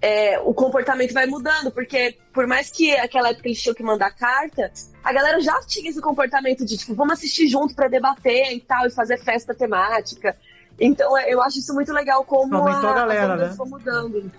é, 0.00 0.38
o 0.38 0.54
comportamento 0.54 1.12
vai 1.12 1.26
mudando, 1.26 1.72
porque 1.72 2.16
por 2.32 2.46
mais 2.46 2.70
que 2.70 2.92
aquela 2.92 3.30
época 3.30 3.48
eles 3.48 3.60
tinham 3.60 3.74
que 3.74 3.82
mandar 3.82 4.12
carta, 4.12 4.70
a 5.02 5.12
galera 5.12 5.40
já 5.40 5.60
tinha 5.66 5.90
esse 5.90 6.00
comportamento 6.00 6.64
de, 6.64 6.76
tipo, 6.76 6.94
vamos 6.94 7.14
assistir 7.14 7.48
junto 7.48 7.74
pra 7.74 7.88
debater 7.88 8.52
e 8.52 8.60
tal, 8.60 8.86
e 8.86 8.90
fazer 8.90 9.18
festa 9.18 9.52
temática. 9.52 10.36
Então, 10.78 11.18
eu 11.22 11.42
acho 11.42 11.58
isso 11.58 11.74
muito 11.74 11.92
legal 11.92 12.24
como 12.24 12.54
Aumentou 12.54 12.90
a 12.90 12.94
galera, 12.94 13.36
né? 13.36 13.54
vão 13.56 13.66
mudando. 13.66 14.30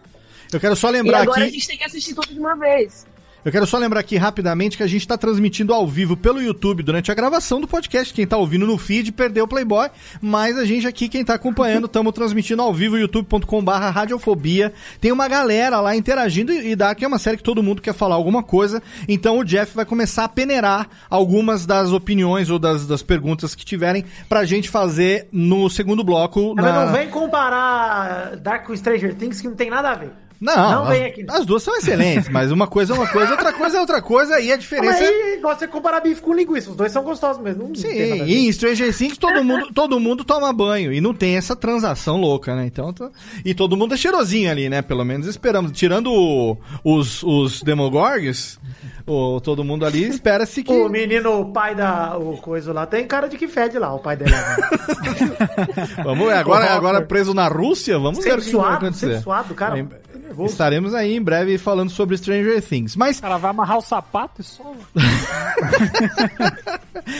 Eu 0.52 0.60
quero 0.60 0.76
só 0.76 0.90
E 0.90 0.94
lembrar 0.94 1.22
agora 1.22 1.42
a 1.42 1.44
aqui... 1.44 1.54
gente 1.54 1.68
tem 1.68 1.78
que 1.78 1.84
assistir 1.84 2.14
tudo 2.14 2.34
de 2.34 2.40
uma 2.40 2.56
vez. 2.56 3.08
Eu 3.46 3.54
quero 3.54 3.66
só 3.66 3.78
lembrar 3.78 4.02
aqui 4.02 4.18
rapidamente 4.18 4.76
que 4.76 4.84
a 4.84 4.88
gente 4.88 5.00
está 5.00 5.18
transmitindo 5.18 5.74
ao 5.74 5.88
vivo 5.88 6.18
pelo 6.18 6.42
YouTube 6.42 6.84
durante 6.84 7.10
a 7.10 7.14
gravação 7.16 7.62
do 7.62 7.70
podcast. 7.70 8.14
Quem 8.14 8.26
está 8.26 8.36
ouvindo 8.36 8.68
no 8.68 8.78
feed 8.78 9.14
perdeu 9.14 9.46
o 9.46 9.48
Playboy, 9.48 9.88
mas 10.22 10.58
a 10.58 10.66
gente 10.66 10.86
aqui, 10.86 11.08
quem 11.08 11.22
está 11.22 11.36
acompanhando, 11.36 11.86
estamos 11.88 12.12
transmitindo 12.14 12.62
ao 12.62 12.74
vivo, 12.74 12.98
youtube.com.br 12.98 13.72
radiofobia. 13.72 14.74
Tem 15.00 15.14
uma 15.14 15.30
galera 15.30 15.80
lá 15.80 15.96
interagindo 15.96 16.52
e 16.52 16.72
e 16.72 16.76
Dark 16.76 17.02
é 17.02 17.08
uma 17.08 17.18
série 17.18 17.38
que 17.38 17.44
todo 17.44 17.64
mundo 17.64 17.82
quer 17.82 17.94
falar 17.94 18.16
alguma 18.16 18.44
coisa. 18.44 18.84
Então 19.08 19.40
o 19.40 19.46
Jeff 19.46 19.74
vai 19.74 19.86
começar 19.86 20.26
a 20.26 20.30
peneirar 20.30 20.90
algumas 21.10 21.66
das 21.66 21.94
opiniões 21.94 22.50
ou 22.50 22.60
das, 22.60 22.86
das 22.86 23.02
perguntas 23.02 23.56
que 23.56 23.64
tiverem 23.64 24.04
pra 24.28 24.44
gente 24.44 24.68
fazer 24.70 25.30
no 25.32 25.70
segundo 25.70 26.04
bloco. 26.04 26.54
Mas 26.58 26.66
na- 26.66 26.86
não 26.88 26.92
vem 26.92 27.08
comparar 27.10 28.36
Dark 28.36 28.68
com 28.68 28.76
Stranger 28.76 29.16
Things 29.16 29.40
que 29.40 29.48
não 29.48 29.56
tem 29.56 29.70
nada 29.70 29.92
a 29.92 29.96
ver. 29.96 30.12
Não, 30.42 30.56
Não 30.56 30.84
as, 30.86 30.98
aqui. 31.02 31.26
as 31.28 31.46
duas 31.46 31.62
são 31.64 31.76
excelentes, 31.76 32.30
mas 32.30 32.50
uma 32.52 32.66
coisa 32.66 32.94
é 32.94 32.96
uma 32.96 33.08
coisa, 33.08 33.32
outra 33.32 33.52
coisa 33.52 33.78
é 33.78 33.82
outra 33.82 34.02
coisa, 34.02 34.40
e 34.40 34.48
a 34.50 34.56
Mas 34.56 34.60
diferença 34.64 35.04
é 35.04 35.08
aí 35.08 35.40
gosta 35.42 35.66
de 35.68 35.72
comparar 35.72 36.00
bife 36.00 36.22
com 36.22 36.34
linguiça. 36.34 36.70
Os 36.70 36.76
dois 36.78 36.92
são 36.92 37.04
gostosos 37.04 37.42
mesmo. 37.42 37.76
Sim, 37.76 37.90
e 37.90 38.48
em 38.48 38.52
Stranger 38.54 38.96
Things 38.96 39.18
todo 39.18 39.44
mundo, 39.44 39.68
todo 39.76 40.00
mundo 40.00 40.24
toma 40.24 40.54
banho 40.54 40.94
e 40.94 41.02
não 41.02 41.14
tem 41.14 41.36
essa 41.36 41.56
transação 41.56 42.16
louca, 42.22 42.56
né? 42.56 42.66
Então, 42.66 42.94
tô- 42.94 43.12
e 43.44 43.54
todo 43.54 43.76
mundo 43.76 43.94
é 43.94 43.98
cheirosinho 43.98 44.50
ali, 44.50 44.70
né? 44.70 44.82
Pelo 44.82 45.04
menos 45.04 45.28
esperamos. 45.28 45.72
Tirando 45.74 46.10
o- 46.12 46.58
os, 46.86 47.22
os 47.24 47.62
Demogorgs, 47.62 48.58
o, 49.06 49.42
todo 49.42 49.64
mundo 49.64 49.86
ali 49.86 50.08
espera-se 50.08 50.64
que. 50.64 50.72
O 50.72 50.88
menino, 50.88 51.42
o 51.42 51.52
pai 51.52 51.76
da 51.76 52.18
o 52.18 52.38
coisa 52.38 52.72
lá, 52.72 52.86
tem 52.86 53.06
cara 53.06 53.28
de 53.28 53.38
que 53.38 53.48
fede 53.48 53.78
lá, 53.78 53.94
o 53.94 54.00
pai 54.00 54.16
dela. 54.16 54.32
Vamos 56.04 56.28
ver, 56.28 56.34
agora, 56.34 56.74
agora 56.74 57.02
preso 57.02 57.34
na 57.34 57.48
Rússia, 57.48 57.98
vamos 58.00 58.24
ver 58.24 58.38
o 58.38 58.42
que 58.42 58.56
vai 58.56 58.74
acontecer. 58.76 59.16
sensuado, 59.16 59.54
cara. 59.54 59.80
É, 59.80 59.86
nervoso. 60.30 60.52
Estaremos 60.52 60.94
aí 60.94 61.16
em 61.16 61.22
breve 61.22 61.58
falando 61.58 61.90
sobre 61.90 62.18
Stranger 62.18 62.62
Things. 62.62 62.96
Mas 62.96 63.20
O 63.20 63.22
cara 63.22 63.38
vai 63.38 63.52
amarrar 63.52 63.78
o 63.78 63.82
sapato 63.82 64.42
e 64.42 64.44
só. 64.44 64.64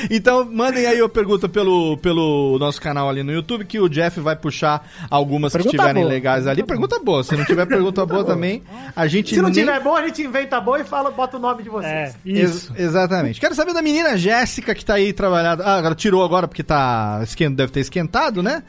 Então, 0.10 0.46
mandem 0.46 0.86
aí 0.86 1.00
a 1.02 1.10
pergunta 1.10 1.48
pelo, 1.50 1.98
pelo 1.98 2.58
nosso 2.60 2.80
canal 2.82 3.10
ali 3.10 3.24
no 3.24 3.32
YouTube, 3.32 3.66
que 3.66 3.80
o 3.80 3.90
Jeff 3.90 4.20
vai 4.20 4.36
puxar 4.36 4.88
algumas 5.10 5.52
Pergunta 5.54 5.72
que 5.72 5.78
estiverem 5.78 6.04
boa. 6.04 6.14
legais 6.14 6.48
ali. 6.48 6.64
Pergunta 6.64 7.00
boa. 7.00 7.24
Se 7.24 7.36
não 7.36 7.46
tiver 7.46 7.66
pergunta 7.66 8.06
boa 8.06 8.24
também, 8.24 8.62
a 8.96 9.08
gente 9.08 9.34
Se 9.36 9.42
não 9.42 9.50
nem- 9.50 9.54
tiver 9.66 9.80
bom, 9.82 9.96
a 9.96 10.06
gente 10.06 10.22
inventa 10.22 10.60
bom 10.62 10.76
e 10.78 10.84
fala, 10.84 11.10
bota 11.12 11.38
o 11.38 11.40
nome 11.40 11.64
de 11.64 11.70
vocês. 11.70 11.92
É, 11.92 12.14
Ex- 12.26 12.56
isso. 12.56 12.74
exatamente. 12.78 13.40
Quero 13.40 13.56
saber 13.56 13.74
da 13.74 13.82
menina 13.82 14.16
Jéssica, 14.18 14.76
que 14.76 14.86
tá 14.86 14.96
aí 14.96 15.12
trabalhando. 15.14 15.62
Ah, 15.62 15.78
agora 15.78 15.96
tirou 15.96 16.24
agora 16.24 16.48
porque 16.48 16.64
tá. 16.64 17.20
Deve 17.56 17.72
ter 17.72 17.80
esquentado, 17.80 18.44
né? 18.44 18.62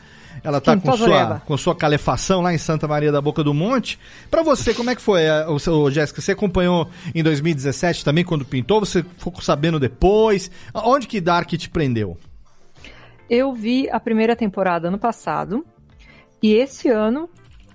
Ela 0.43 0.61
tá 0.61 0.77
com 0.77 0.97
sua, 0.97 1.41
com 1.47 1.57
sua 1.57 1.75
calefação 1.75 2.41
lá 2.41 2.53
em 2.55 2.59
Santa 2.59 2.89
Maria 2.89 3.13
da 3.13 3.21
Boca 3.21 3.43
do 3.45 3.53
Monte. 3.53 3.99
Pra 4.31 4.43
você, 4.43 4.73
como 4.75 4.91
é 4.91 4.95
que 4.95 5.03
foi, 5.03 5.23
eh, 5.23 5.47
o 5.49 5.59
seu, 5.59 5.91
Jéssica? 5.91 6.21
Você 6.21 6.33
acompanhou 6.33 6.89
em 7.15 7.23
2017 7.23 8.05
também, 8.05 8.25
quando 8.25 8.45
pintou? 8.45 8.81
Você 8.81 9.03
ficou 9.19 9.41
sabendo 9.43 9.79
depois? 9.79 10.51
Onde 10.75 11.07
que 11.07 11.21
Dark 11.21 11.49
te 11.51 11.69
prendeu? 11.69 12.17
Eu 13.29 13.53
vi 13.53 13.89
a 13.91 14.01
primeira 14.01 14.35
temporada 14.35 14.89
ano 14.89 14.99
passado 14.99 15.65
e 16.43 16.53
esse 16.55 16.89
ano, 16.89 17.29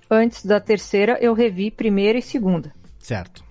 antes 0.09 0.45
da 0.45 0.59
terceira, 0.59 1.17
eu 1.21 1.33
revi 1.33 1.71
primeira 1.71 2.17
e 2.19 2.21
segunda. 2.21 2.73
Certo. 2.99 3.43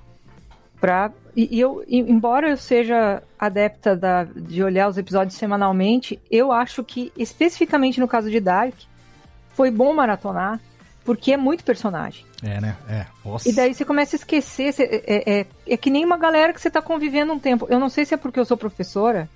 Pra, 0.80 1.10
e, 1.34 1.58
eu, 1.58 1.82
embora 1.88 2.50
eu 2.50 2.56
seja 2.58 3.22
adepta 3.38 3.96
da- 3.96 4.24
de 4.24 4.62
olhar 4.62 4.88
os 4.88 4.98
episódios 4.98 5.34
semanalmente, 5.36 6.18
eu 6.30 6.52
acho 6.52 6.84
que, 6.84 7.10
especificamente 7.16 7.98
no 7.98 8.06
caso 8.08 8.30
de 8.30 8.38
Dark, 8.38 8.74
foi 9.54 9.70
bom 9.70 9.92
maratonar, 9.94 10.60
porque 11.04 11.32
é 11.32 11.36
muito 11.36 11.64
personagem. 11.64 12.24
É, 12.42 12.60
né? 12.60 12.76
É. 12.88 13.06
Nossa. 13.24 13.48
E 13.48 13.52
daí 13.52 13.74
você 13.74 13.84
começa 13.84 14.16
a 14.16 14.18
esquecer. 14.18 14.72
você- 14.72 15.02
é, 15.06 15.40
é, 15.40 15.46
é 15.66 15.76
que 15.76 15.90
nem 15.90 16.04
uma 16.04 16.16
galera 16.16 16.52
que 16.52 16.60
você 16.60 16.70
tá 16.70 16.82
convivendo 16.82 17.32
um 17.32 17.38
tempo. 17.38 17.66
Eu 17.70 17.78
não 17.78 17.88
sei 17.88 18.04
se 18.04 18.14
é 18.14 18.16
porque 18.16 18.38
eu 18.40 18.44
sou 18.44 18.56
professora. 18.56 19.28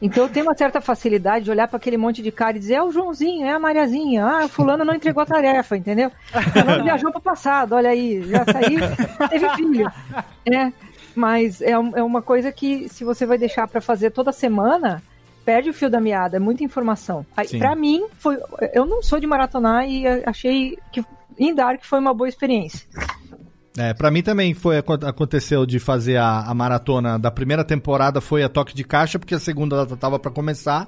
Então 0.00 0.24
eu 0.24 0.28
tenho 0.28 0.46
uma 0.46 0.56
certa 0.56 0.80
facilidade 0.80 1.44
de 1.44 1.50
olhar 1.52 1.68
para 1.68 1.76
aquele 1.76 1.96
monte 1.96 2.22
de 2.22 2.32
cara 2.32 2.56
e 2.56 2.60
dizer, 2.60 2.74
é 2.74 2.82
o 2.82 2.90
Joãozinho, 2.90 3.46
é 3.46 3.52
a 3.52 3.58
Mariazinha, 3.60 4.26
ah, 4.26 4.44
o 4.46 4.48
fulano 4.48 4.84
não 4.84 4.96
entregou 4.96 5.22
a 5.22 5.26
tarefa, 5.26 5.76
entendeu? 5.76 6.10
Fulano 6.52 6.82
viajou 6.82 7.12
para 7.12 7.20
o 7.20 7.22
passado, 7.22 7.76
olha 7.76 7.90
aí, 7.90 8.20
já 8.28 8.44
saiu, 8.44 8.80
teve 9.30 9.48
filho. 9.50 9.88
É, 10.44 10.72
mas 11.14 11.62
é, 11.62 11.70
é 11.70 12.02
uma 12.02 12.20
coisa 12.20 12.50
que 12.50 12.88
se 12.88 13.04
você 13.04 13.24
vai 13.24 13.38
deixar 13.38 13.68
para 13.68 13.80
fazer 13.80 14.10
toda 14.10 14.32
semana, 14.32 15.00
perde 15.44 15.70
o 15.70 15.74
fio 15.74 15.90
da 15.90 16.00
meada, 16.00 16.36
é 16.36 16.40
muita 16.40 16.62
informação. 16.64 17.24
Pra 17.58 17.74
mim, 17.74 18.04
foi, 18.18 18.38
eu 18.72 18.84
não 18.86 19.02
sou 19.02 19.18
de 19.20 19.26
maratonar 19.26 19.88
e 19.88 20.06
achei 20.26 20.78
que 20.92 21.04
em 21.38 21.54
Dark 21.54 21.82
foi 21.84 21.98
uma 21.98 22.14
boa 22.14 22.28
experiência. 22.28 22.86
É, 23.78 23.94
pra 23.94 24.10
mim 24.10 24.22
também 24.22 24.52
foi 24.52 24.76
acon- 24.76 24.98
aconteceu 25.06 25.64
de 25.64 25.78
fazer 25.78 26.18
a, 26.18 26.40
a 26.42 26.52
maratona 26.54 27.18
da 27.18 27.30
primeira 27.30 27.64
temporada 27.64 28.20
foi 28.20 28.42
a 28.42 28.48
toque 28.48 28.74
de 28.74 28.84
caixa, 28.84 29.18
porque 29.18 29.34
a 29.34 29.38
segunda 29.40 29.76
ela 29.76 29.86
tava 29.96 30.18
pra 30.18 30.30
começar. 30.30 30.86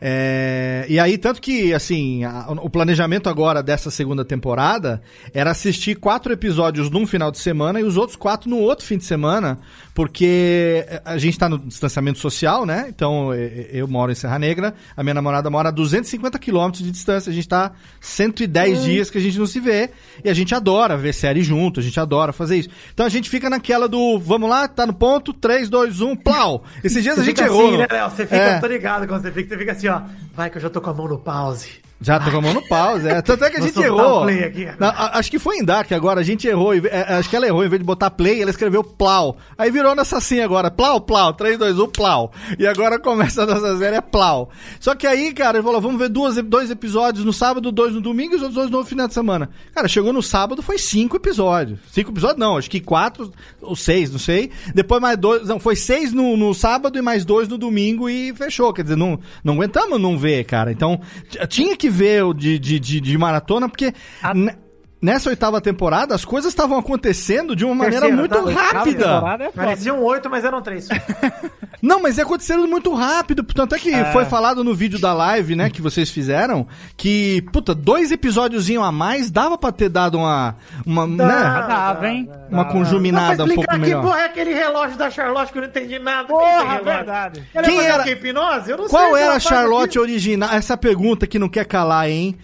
É, 0.00 0.86
e 0.88 0.98
aí, 0.98 1.16
tanto 1.18 1.40
que, 1.40 1.72
assim, 1.74 2.24
a- 2.24 2.46
o 2.50 2.68
planejamento 2.70 3.28
agora 3.28 3.62
dessa 3.62 3.90
segunda 3.90 4.24
temporada 4.24 5.00
era 5.32 5.50
assistir 5.50 5.96
quatro 5.96 6.32
episódios 6.32 6.90
num 6.90 7.06
final 7.06 7.30
de 7.30 7.38
semana 7.38 7.80
e 7.80 7.84
os 7.84 7.96
outros 7.96 8.16
quatro 8.16 8.48
no 8.48 8.58
outro 8.58 8.84
fim 8.84 8.96
de 8.98 9.04
semana, 9.04 9.58
porque 9.96 10.86
a 11.06 11.16
gente 11.16 11.38
tá 11.38 11.48
no 11.48 11.58
distanciamento 11.58 12.18
social, 12.18 12.66
né? 12.66 12.84
Então, 12.90 13.32
eu 13.34 13.88
moro 13.88 14.12
em 14.12 14.14
Serra 14.14 14.38
Negra, 14.38 14.74
a 14.94 15.02
minha 15.02 15.14
namorada 15.14 15.48
mora 15.48 15.70
a 15.70 15.72
250 15.72 16.38
quilômetros 16.38 16.84
de 16.84 16.90
distância, 16.90 17.30
a 17.30 17.32
gente 17.34 17.48
tá 17.48 17.72
110 17.98 18.84
dias 18.84 19.08
que 19.08 19.16
a 19.16 19.20
gente 19.22 19.38
não 19.38 19.46
se 19.46 19.58
vê, 19.58 19.88
e 20.22 20.28
a 20.28 20.34
gente 20.34 20.54
adora 20.54 20.98
ver 20.98 21.14
série 21.14 21.42
junto, 21.42 21.80
a 21.80 21.82
gente 21.82 21.98
adora 21.98 22.30
fazer 22.30 22.58
isso. 22.58 22.68
Então 22.92 23.06
a 23.06 23.08
gente 23.08 23.30
fica 23.30 23.48
naquela 23.48 23.88
do, 23.88 24.18
vamos 24.18 24.50
lá, 24.50 24.68
tá 24.68 24.86
no 24.86 24.92
ponto, 24.92 25.32
3, 25.32 25.70
2, 25.70 26.02
1, 26.02 26.16
plau! 26.16 26.62
Esses 26.84 27.02
dias 27.02 27.14
Você 27.14 27.22
a 27.22 27.24
gente 27.24 27.36
fica 27.36 27.48
errou. 27.48 27.68
assim, 27.68 27.78
né, 27.78 27.86
Léo? 27.90 28.10
Você 28.10 28.24
fica, 28.26 28.36
É. 28.36 28.60
tô 28.60 28.66
ligado 28.66 29.08
quando 29.08 29.22
você 29.22 29.32
fica, 29.32 29.48
você 29.48 29.58
fica 29.58 29.72
assim, 29.72 29.88
ó. 29.88 30.02
Vai 30.34 30.50
que 30.50 30.58
eu 30.58 30.62
já 30.62 30.68
tô 30.68 30.82
com 30.82 30.90
a 30.90 30.94
mão 30.94 31.08
no 31.08 31.18
pause. 31.18 31.85
Já 32.00 32.18
mão 32.40 32.52
no 32.52 32.62
pause, 32.68 33.08
é. 33.08 33.22
Tanto 33.22 33.44
é 33.44 33.50
que 33.50 33.56
a 33.56 33.60
gente 33.60 33.80
errou. 33.80 34.22
play 34.22 34.44
aqui 34.44 34.66
a- 34.66 35.18
acho 35.18 35.30
que 35.30 35.38
foi 35.38 35.56
em 35.56 35.64
Dark 35.64 35.90
agora, 35.92 36.20
a 36.20 36.22
gente 36.22 36.46
errou. 36.46 36.74
e- 36.74 36.86
é, 36.86 37.14
acho 37.14 37.28
que 37.30 37.36
ela 37.36 37.46
errou, 37.46 37.64
em 37.64 37.68
vez 37.68 37.80
de 37.80 37.86
botar 37.86 38.10
play, 38.10 38.40
ela 38.42 38.50
escreveu 38.50 38.84
plau. 38.84 39.38
Aí 39.56 39.70
virou 39.70 39.94
nessa 39.94 40.18
assim 40.18 40.40
agora, 40.40 40.70
plau, 40.70 41.00
plau, 41.00 41.32
3, 41.32 41.58
2, 41.58 41.78
1, 41.78 41.88
plau. 41.88 42.32
E 42.58 42.66
agora 42.66 42.98
começa 42.98 43.42
a 43.42 43.46
nossa 43.46 43.78
série, 43.78 43.96
é 43.96 44.00
plau. 44.00 44.50
Só 44.78 44.94
que 44.94 45.06
aí, 45.06 45.32
cara, 45.32 45.56
ele 45.58 45.64
falou, 45.64 45.80
vamos 45.80 45.98
ver 45.98 46.08
duas, 46.10 46.36
dois 46.42 46.70
episódios 46.70 47.24
no 47.24 47.32
sábado, 47.32 47.72
dois 47.72 47.94
no 47.94 48.00
domingo 48.00 48.34
e 48.34 48.36
os 48.36 48.42
outros 48.42 48.56
dois 48.56 48.70
no 48.70 48.84
final 48.84 49.08
de 49.08 49.14
semana. 49.14 49.48
Cara, 49.74 49.88
chegou 49.88 50.12
no 50.12 50.22
sábado, 50.22 50.62
foi 50.62 50.76
cinco 50.78 51.16
episódios. 51.16 51.78
Cinco 51.90 52.10
episódios 52.10 52.38
não, 52.38 52.56
acho 52.58 52.70
que 52.70 52.80
quatro 52.80 53.32
ou 53.62 53.74
seis, 53.74 54.10
não 54.10 54.18
sei. 54.18 54.50
Depois 54.74 55.00
mais 55.00 55.16
dois, 55.16 55.48
não, 55.48 55.58
foi 55.58 55.74
seis 55.76 56.12
no, 56.12 56.36
no 56.36 56.52
sábado 56.54 56.98
e 56.98 57.02
mais 57.02 57.24
dois 57.24 57.48
no 57.48 57.56
domingo 57.56 58.08
e 58.08 58.34
fechou. 58.34 58.72
Quer 58.72 58.82
dizer, 58.82 58.96
não, 58.96 59.18
não 59.42 59.54
aguentamos 59.54 59.98
não 60.00 60.18
ver, 60.18 60.44
cara. 60.44 60.70
Então, 60.70 61.00
tinha 61.48 61.74
que 61.76 61.85
ver 61.88 62.24
o 62.24 62.32
de, 62.34 62.58
de, 62.58 62.78
de, 62.78 63.00
de 63.00 63.18
maratona, 63.18 63.68
porque 63.68 63.92
ne- 64.34 64.56
nessa 65.00 65.28
oitava 65.30 65.60
temporada 65.60 66.14
as 66.14 66.24
coisas 66.24 66.50
estavam 66.52 66.78
acontecendo 66.78 67.54
de 67.54 67.64
uma 67.64 67.74
maneira 67.74 68.06
Terceira, 68.06 68.16
muito 68.16 68.54
tá? 68.54 68.62
Rápida. 68.72 69.44
é. 69.44 69.50
Pareciam 69.50 70.02
oito, 70.02 70.28
mas 70.30 70.44
eram 70.44 70.62
três. 70.62 70.88
Não, 71.82 72.00
mas 72.00 72.18
é 72.18 72.22
acontecendo 72.22 72.66
muito 72.66 72.92
rápido. 72.94 73.42
Tanto 73.42 73.74
é 73.74 73.78
que 73.78 73.90
É. 73.92 74.12
foi 74.12 74.24
falado 74.24 74.64
no 74.64 74.74
vídeo 74.74 74.98
da 74.98 75.12
live, 75.12 75.54
né, 75.56 75.68
que 75.70 75.80
vocês 75.82 76.10
fizeram, 76.10 76.66
que, 76.96 77.42
puta, 77.52 77.74
dois 77.74 78.10
episódiozinho 78.10 78.82
a 78.82 78.90
mais 78.90 79.30
dava 79.30 79.56
pra 79.58 79.70
ter 79.72 79.88
dado 79.88 80.18
uma, 80.18 80.56
uma, 80.84 81.06
né, 81.06 81.24
Dava, 81.26 82.08
hein? 82.08 82.28
uma 82.50 82.64
Não, 82.64 82.70
conjuminada 82.70 83.36
pra 83.36 83.44
um 83.44 83.48
pouco 83.48 83.60
explicar 83.62 83.74
que 83.74 83.80
melhor. 83.80 84.02
porra 84.02 84.20
é 84.20 84.24
aquele 84.26 84.54
relógio 84.54 84.96
da 84.96 85.10
Charlotte 85.10 85.52
que 85.52 85.58
eu 85.58 85.62
não 85.62 85.68
entendi 85.68 85.98
nada. 85.98 86.28
Porra, 86.28 86.80
verdade. 86.82 87.42
Ela 87.54 87.66
Quem 87.66 87.78
era- 87.80 88.00
o 88.02 88.04
quê? 88.04 88.10
hipnose? 88.12 88.70
Eu 88.70 88.78
não 88.78 88.88
Qual 88.88 89.02
sei 89.10 89.14
que 89.14 89.22
era 89.22 89.34
a 89.34 89.40
Charlotte 89.40 89.88
aqui. 89.90 89.98
original? 89.98 90.50
Essa 90.52 90.76
pergunta 90.76 91.26
que 91.26 91.38
não 91.38 91.48
quer 91.48 91.64
calar, 91.66 92.08
hein? 92.08 92.36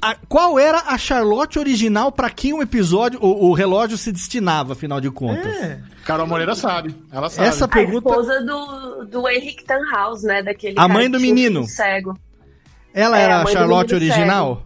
A- 0.00 0.16
qual 0.28 0.58
era 0.58 0.78
a 0.86 0.96
Charlotte 0.96 1.58
original 1.58 2.12
pra 2.12 2.30
quem 2.30 2.52
o 2.52 2.62
episódio, 2.62 3.18
o, 3.22 3.48
o 3.50 3.52
relógio 3.52 3.98
se 3.98 4.12
destinava, 4.12 4.72
afinal 4.74 5.00
de 5.00 5.10
contas? 5.10 5.46
É. 5.56 5.80
Carol 6.04 6.26
Moreira 6.26 6.54
sabe. 6.54 6.94
Ela 7.12 7.28
sabe. 7.28 7.48
Essa 7.48 7.64
A 7.64 7.68
pergunta. 7.68 8.08
esposa 8.08 8.40
do, 8.44 9.04
do 9.06 9.28
Henrique 9.28 9.64
Tannhaus, 9.64 10.22
né? 10.22 10.42
Daquele 10.42 10.78
A 10.78 10.86
mãe 10.88 11.10
do 11.10 11.18
menino. 11.20 11.64
Cego. 11.66 12.18
Ela 12.94 13.18
É, 13.18 13.22
era 13.24 13.36
a 13.38 13.42
a 13.42 13.46
Charlotte 13.46 13.94
original? 13.94 14.62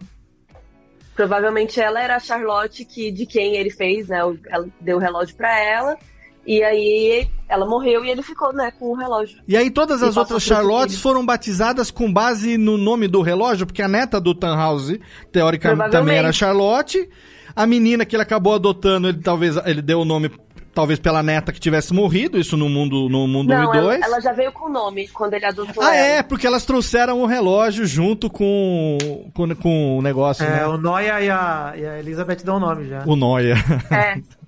Provavelmente 1.15 1.79
ela 1.79 2.01
era 2.01 2.15
a 2.15 2.19
Charlotte 2.19 2.83
que, 2.85 3.11
de 3.11 3.25
quem 3.25 3.55
ele 3.55 3.69
fez, 3.69 4.07
né? 4.07 4.19
Ela 4.49 4.67
deu 4.81 4.97
o 4.97 4.99
relógio 4.99 5.35
pra 5.35 5.59
ela. 5.59 5.97
E 6.45 6.61
aí 6.63 7.27
ela 7.47 7.65
morreu 7.65 8.03
e 8.03 8.09
ele 8.09 8.21
ficou, 8.21 8.51
né, 8.51 8.71
com 8.77 8.91
o 8.91 8.95
relógio. 8.95 9.37
E 9.47 9.55
aí 9.55 9.69
todas 9.71 10.01
E 10.01 10.05
as 10.05 10.17
outras 10.17 10.43
Charlottes 10.43 10.99
foram 10.99 11.25
batizadas 11.25 11.89
com 11.89 12.11
base 12.11 12.57
no 12.57 12.77
nome 12.77 13.07
do 13.07 13.21
relógio, 13.21 13.65
porque 13.65 13.81
a 13.81 13.87
neta 13.87 14.19
do 14.19 14.35
Tannhaus, 14.35 14.91
teoricamente, 15.31 15.91
também 15.91 16.17
era. 16.17 16.31
Charlotte. 16.33 17.09
A 17.55 17.65
menina 17.67 18.03
que 18.05 18.15
ele 18.15 18.23
acabou 18.23 18.55
adotando, 18.55 19.07
ele 19.07 19.19
talvez 19.21 19.55
ele 19.65 19.81
deu 19.81 19.99
o 20.01 20.05
nome 20.05 20.31
talvez 20.73 20.97
pela 20.97 21.21
neta 21.21 21.53
que 21.53 21.59
tivesse 21.59 21.93
morrido, 21.93 22.39
isso 22.39 22.57
no 22.57 22.67
mundo 22.67 23.07
no 23.07 23.27
mundo 23.27 23.53
1 23.53 23.55
Não, 23.55 23.75
e 23.75 23.77
ela, 23.77 23.89
2. 23.91 24.01
ela 24.01 24.19
já 24.19 24.31
veio 24.33 24.51
com 24.51 24.65
o 24.65 24.69
nome 24.73 25.07
quando 25.09 25.35
ele 25.35 25.45
adotou 25.45 25.83
Ah, 25.83 25.95
ela. 25.95 26.05
é, 26.17 26.23
porque 26.23 26.47
elas 26.47 26.65
trouxeram 26.65 27.21
o 27.21 27.27
relógio 27.27 27.85
junto 27.85 28.27
com, 28.27 28.97
com, 29.35 29.53
com 29.55 29.99
o 29.99 30.01
negócio, 30.01 30.43
É, 30.43 30.49
né? 30.49 30.65
o 30.65 30.75
Noia 30.77 31.21
e 31.21 31.29
a, 31.29 31.73
e 31.77 31.85
a 31.85 31.99
Elizabeth 31.99 32.37
dão 32.43 32.57
o 32.57 32.59
nome 32.59 32.87
já. 32.89 33.03
O 33.05 33.15
Noia. 33.15 33.53
É. 33.91 34.15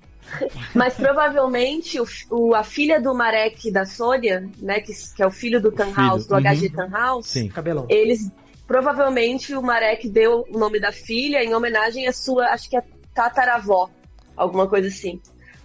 Mas 0.74 0.94
provavelmente 0.94 2.00
o, 2.00 2.06
o- 2.30 2.54
a 2.54 2.62
filha 2.64 3.00
do 3.00 3.14
Marek 3.14 3.70
da 3.70 3.84
Sônia, 3.84 4.48
né, 4.58 4.80
que, 4.80 4.92
que 5.14 5.22
é 5.22 5.26
o 5.26 5.30
filho 5.30 5.60
do 5.60 5.70
Tannhaus, 5.72 6.26
do 6.26 6.34
uhum. 6.34 6.40
HG 6.40 6.70
Tannhaus, 6.70 7.26
Sim. 7.26 7.48
Cabelão. 7.48 7.86
eles 7.88 8.30
provavelmente 8.66 9.54
o 9.54 9.62
Marek 9.62 10.08
deu 10.08 10.44
o 10.50 10.58
nome 10.58 10.80
da 10.80 10.90
filha 10.92 11.42
em 11.44 11.54
homenagem 11.54 12.06
à 12.08 12.12
sua, 12.12 12.46
acho 12.48 12.68
que 12.68 12.76
é 12.76 12.82
tataravó, 13.14 13.88
alguma 14.36 14.68
coisa 14.68 14.88
assim. 14.88 15.20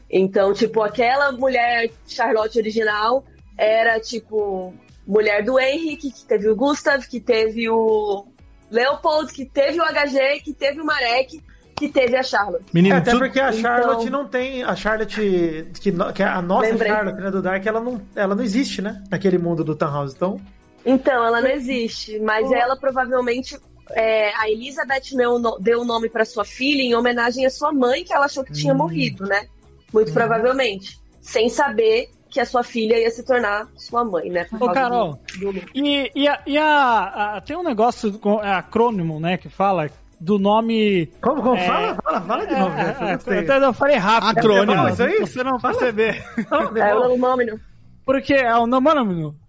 Então, 0.09 0.53
tipo, 0.53 0.81
aquela 0.81 1.31
mulher 1.31 1.89
Charlotte 2.07 2.57
original 2.59 3.23
era 3.57 3.99
tipo 3.99 4.73
mulher 5.07 5.43
do 5.43 5.59
Henrique, 5.59 6.11
que 6.11 6.25
teve 6.25 6.47
o 6.49 6.55
Gustav, 6.55 7.01
que 7.07 7.19
teve 7.19 7.67
o 7.69 8.25
Leopold, 8.69 9.33
que 9.33 9.45
teve 9.45 9.79
o 9.81 9.83
HG, 9.83 10.41
que 10.43 10.53
teve 10.53 10.79
o 10.79 10.85
Marek, 10.85 11.41
que 11.87 11.89
teve 11.89 12.15
a 12.15 12.23
Charlotte. 12.23 12.63
Menino, 12.73 12.95
É, 12.95 12.97
até 12.99 13.11
tu- 13.11 13.17
porque 13.19 13.39
a 13.39 13.51
Charlotte 13.51 14.05
Então- 14.07 14.21
não 14.21 14.27
tem. 14.27 14.63
A 14.63 14.75
Charlotte. 14.75 15.67
Que, 15.81 15.91
no- 15.91 16.13
que 16.13 16.21
a 16.23 16.41
nossa 16.41 16.67
Lembrei. 16.69 16.89
Charlotte 16.91 17.19
né, 17.21 17.31
do 17.31 17.41
Dark, 17.41 17.65
ela 17.65 17.79
não, 17.79 18.01
ela 18.15 18.35
não 18.35 18.43
existe, 18.43 18.81
né? 18.81 19.03
Naquele 19.09 19.37
mundo 19.37 19.63
do 19.63 19.75
Townhouse. 19.75 20.13
Então. 20.15 20.39
Então, 20.85 21.25
ela 21.25 21.41
não 21.41 21.49
existe, 21.49 22.19
mas 22.19 22.51
ela 22.51 22.75
provavelmente. 22.77 23.57
é, 23.93 24.33
a 24.37 24.49
Elizabeth 24.49 25.15
deu, 25.59 25.79
o 25.79 25.81
o 25.81 25.85
nome 25.85 26.07
para 26.07 26.23
sua 26.23 26.45
filha 26.45 26.81
em 26.81 26.95
homenagem 26.95 27.45
à 27.45 27.49
sua 27.49 27.73
mãe, 27.73 28.05
que 28.05 28.13
ela 28.13 28.25
achou 28.25 28.41
que 28.43 28.53
tinha 28.53 28.73
morrido, 28.73 29.25
né? 29.25 29.47
Muito 29.93 30.13
provavelmente. 30.13 30.97
Sem 31.21 31.49
saber 31.49 32.09
que 32.29 32.39
a 32.39 32.45
sua 32.45 32.63
filha 32.63 32.97
ia 32.97 33.11
se 33.11 33.25
tornar 33.25 33.67
sua 33.75 34.05
mãe, 34.05 34.29
né? 34.29 34.47
Ô, 34.57 34.69
Carol, 34.71 35.19
do- 35.37 35.51
do- 35.51 35.61
E, 35.75 36.09
e, 36.15 36.25
a, 36.27 36.39
e 36.47 36.57
a- 36.57 37.35
a- 37.35 37.41
tem 37.41 37.57
um 37.57 37.63
negócio 37.63 38.13
com 38.17 38.41
é 38.41 38.53
acrônimo, 38.53 39.19
né, 39.19 39.35
que 39.37 39.49
fala 39.49 39.89
do 40.21 40.37
nome. 40.37 41.07
Como, 41.21 41.41
como 41.41 41.55
É. 41.55 41.67
fala? 41.67 41.97
Fala, 42.03 42.21
fala 42.21 42.45
de 42.47 42.55
novo, 42.55 42.77
É? 42.77 42.95
Eu 43.01 43.07
é, 43.07 43.13
gostei. 43.15 43.39
eu, 43.63 43.73
falei 43.73 43.95
rápido. 43.97 44.37
Acrônimo. 44.39 44.81
pra 44.83 44.91
Isso 44.91 45.03
aí? 45.03 45.19
Você 45.19 45.43
não 45.43 45.59
Fala. 45.59 45.73
perceber. 45.73 46.23
É 46.77 46.95
o 46.95 47.17
nome. 47.17 47.59
Porque 48.05 48.33
é 48.33 48.55
o 48.55 48.67
nome 48.67 48.89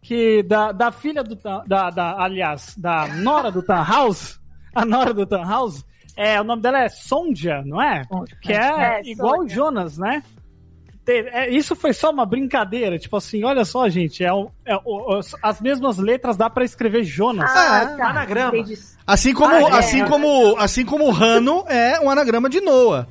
que 0.03 0.43
da, 0.43 0.73
da 0.73 0.91
filha 0.91 1.23
do 1.23 1.35
da, 1.67 1.91
da 1.91 2.23
aliás, 2.23 2.75
da 2.77 3.07
nora 3.09 3.51
do 3.51 3.63
Tannhaus, 3.63 4.41
a 4.75 4.85
nora 4.85 5.13
do 5.13 5.27
Tannhaus, 5.27 5.85
é, 6.17 6.41
o 6.41 6.45
nome 6.45 6.63
dela 6.63 6.81
é 6.83 6.89
Sonja, 6.89 7.63
não 7.65 7.81
é? 7.81 8.03
Que 8.41 8.53
é, 8.53 9.01
É, 9.01 9.11
igual 9.11 9.41
o. 9.41 9.49
Jonas, 9.49 9.97
né? 9.99 10.23
Te- 11.05 11.29
é, 11.33 11.51
isso 11.51 11.75
foi 11.75 11.93
só 11.93 12.11
uma 12.11 12.25
brincadeira, 12.25 12.97
tipo 12.99 13.17
assim, 13.17 13.43
olha 13.43 13.65
só, 13.65 13.89
gente, 13.89 14.23
é, 14.25 14.33
o- 14.33 14.51
é 14.65 14.77
o- 14.77 15.21
as 15.43 15.61
mesmas 15.61 15.99
letras 15.99 16.37
dá 16.37 16.49
pra 16.49 16.65
escrever 16.65 17.03
Jonas. 17.03 17.51
Ah, 17.51 17.95
tá. 17.99 18.09
anagrama. 18.11 18.53
Assim 19.05 19.35
como, 19.35 19.53
Ah, 19.53 19.61
é. 19.77 19.79
assim 19.79 20.05
como, 20.05 20.57
assim 20.59 20.85
como 20.85 21.11
Rano 21.11 21.65
é 21.69 21.99
um 22.01 22.09
anagrama 22.09 22.49
de 22.49 22.61
Noah, 22.61 23.09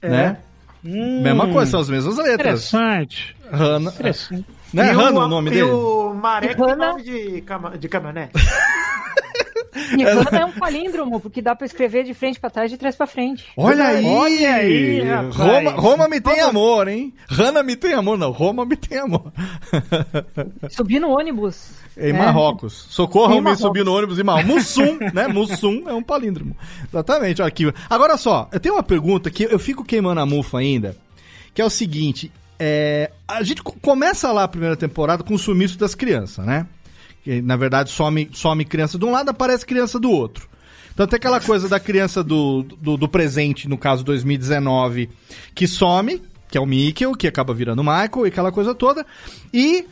É. 0.00 0.08
né? 0.08 0.36
Hum, 0.84 1.20
Mesma 1.22 1.48
coisa, 1.52 1.70
são 1.72 1.80
as 1.80 1.90
mesmas 1.90 2.16
letras. 2.16 2.72
Interessante. 2.72 3.36
Rano, 3.50 3.90
Interessante. 3.90 4.46
não 4.72 4.82
é 4.84 4.88
E 4.88 4.92
Rano 4.92 5.20
o 5.20 5.28
nome 5.28 5.50
e 5.50 5.54
dele? 5.54 5.62
o 5.64 6.14
Marek 6.14 6.54
tem 6.56 6.76
nome 6.76 7.02
de, 7.02 7.40
cama, 7.42 7.76
de 7.76 7.88
caminhonete. 7.88 8.32
E 9.98 10.02
Rana 10.04 10.38
é 10.40 10.44
um 10.44 10.52
palíndromo, 10.52 11.20
porque 11.20 11.40
dá 11.42 11.54
pra 11.54 11.66
escrever 11.66 12.04
de 12.04 12.14
frente 12.14 12.38
pra 12.40 12.50
trás 12.50 12.70
e 12.70 12.74
de 12.74 12.78
trás 12.78 12.94
pra 12.96 13.06
frente. 13.06 13.44
Olha 13.56 13.86
aí! 13.88 14.04
Olha 14.04 14.54
aí, 14.54 15.02
rapaz. 15.02 15.36
Roma, 15.36 15.70
Roma 15.72 16.08
me 16.08 16.20
tem 16.20 16.40
amor, 16.40 16.88
hein? 16.88 17.12
Rana 17.28 17.62
me 17.62 17.76
tem 17.76 17.92
amor, 17.94 18.16
não. 18.18 18.30
Roma 18.30 18.64
me 18.64 18.76
tem 18.76 18.98
amor. 18.98 19.32
Subir 20.70 21.00
no 21.00 21.10
ônibus. 21.10 21.70
em 21.96 22.10
É. 22.10 22.12
Marrocos. 22.12 22.86
Socorram 22.90 23.38
Em 23.38 23.40
me 23.40 23.56
subir 23.56 23.84
no 23.84 23.94
ônibus 23.94 24.18
em 24.18 24.22
Marrocos. 24.22 24.48
Mussum, 24.54 24.98
né? 25.12 25.26
Mussum 25.28 25.88
é 25.88 25.92
um 25.92 26.02
palíndromo. 26.02 26.56
Exatamente, 26.88 27.40
olha 27.42 27.48
aqui. 27.48 27.72
Agora 27.88 28.16
só, 28.16 28.48
eu 28.52 28.60
tenho 28.60 28.74
uma 28.74 28.82
pergunta 28.82 29.30
que 29.30 29.44
eu 29.44 29.58
fico 29.58 29.84
queimando 29.84 30.20
a 30.20 30.26
mufa 30.26 30.58
ainda, 30.58 30.96
que 31.54 31.60
é 31.62 31.64
o 31.64 31.70
seguinte. 31.70 32.30
é, 32.58 33.10
a 33.28 33.42
gente 33.42 33.62
co- 33.62 33.76
começa 33.82 34.32
lá 34.32 34.44
a 34.44 34.48
primeira 34.48 34.76
temporada 34.76 35.22
com 35.22 35.34
o 35.34 35.38
sumiço 35.38 35.78
das 35.78 35.94
crianças, 35.94 36.44
né? 36.46 36.66
Que, 37.26 37.42
na 37.42 37.56
verdade, 37.56 37.90
some, 37.90 38.30
some 38.32 38.64
criança 38.64 38.96
de 38.96 39.04
um 39.04 39.10
lado, 39.10 39.30
aparece 39.30 39.66
criança 39.66 39.98
do 39.98 40.12
outro. 40.12 40.48
Então 40.94 41.08
tem 41.08 41.16
aquela 41.16 41.40
coisa 41.40 41.68
da 41.68 41.80
criança 41.80 42.22
do, 42.22 42.62
do, 42.62 42.96
do 42.96 43.08
presente, 43.08 43.68
no 43.68 43.76
caso 43.76 44.04
2019, 44.04 45.10
que 45.52 45.66
some, 45.66 46.22
que 46.48 46.56
é 46.56 46.60
o 46.60 46.64
Mikkel, 46.64 47.16
que 47.16 47.26
acaba 47.26 47.52
virando 47.52 47.80
o 47.80 47.84
Michael 47.84 48.26
e 48.26 48.28
aquela 48.28 48.52
coisa 48.52 48.76
toda. 48.76 49.04
E 49.52 49.88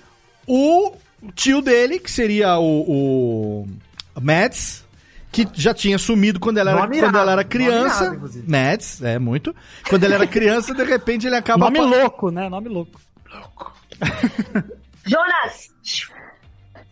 o 0.47 0.93
tio 1.35 1.61
dele, 1.61 1.99
que 1.99 2.09
seria 2.09 2.57
o, 2.57 3.65
o 3.65 3.69
Mads, 4.23 4.85
que 5.33 5.45
já 5.55 5.75
tinha 5.75 5.99
sumido 5.99 6.39
quando 6.39 6.59
ela 6.59 6.71
era, 6.71 6.81
Nome 6.83 7.01
quando 7.01 7.19
ela 7.19 7.33
era 7.33 7.43
criança. 7.43 7.81
nome 7.81 7.97
irado, 7.97 8.15
inclusive. 8.15 8.49
Mads, 8.49 9.03
é 9.03 9.19
muito. 9.19 9.57
Quando 9.91 10.05
ele 10.05 10.15
era 10.15 10.27
criança, 10.29 10.73
de 10.73 10.85
repente 10.85 11.27
ele 11.27 11.35
acaba. 11.35 11.69
Nome 11.69 11.81
louco, 11.81 12.31
né? 12.31 12.49
Nome 12.49 12.69
louco. 12.69 13.01
Jonas! 15.05 15.74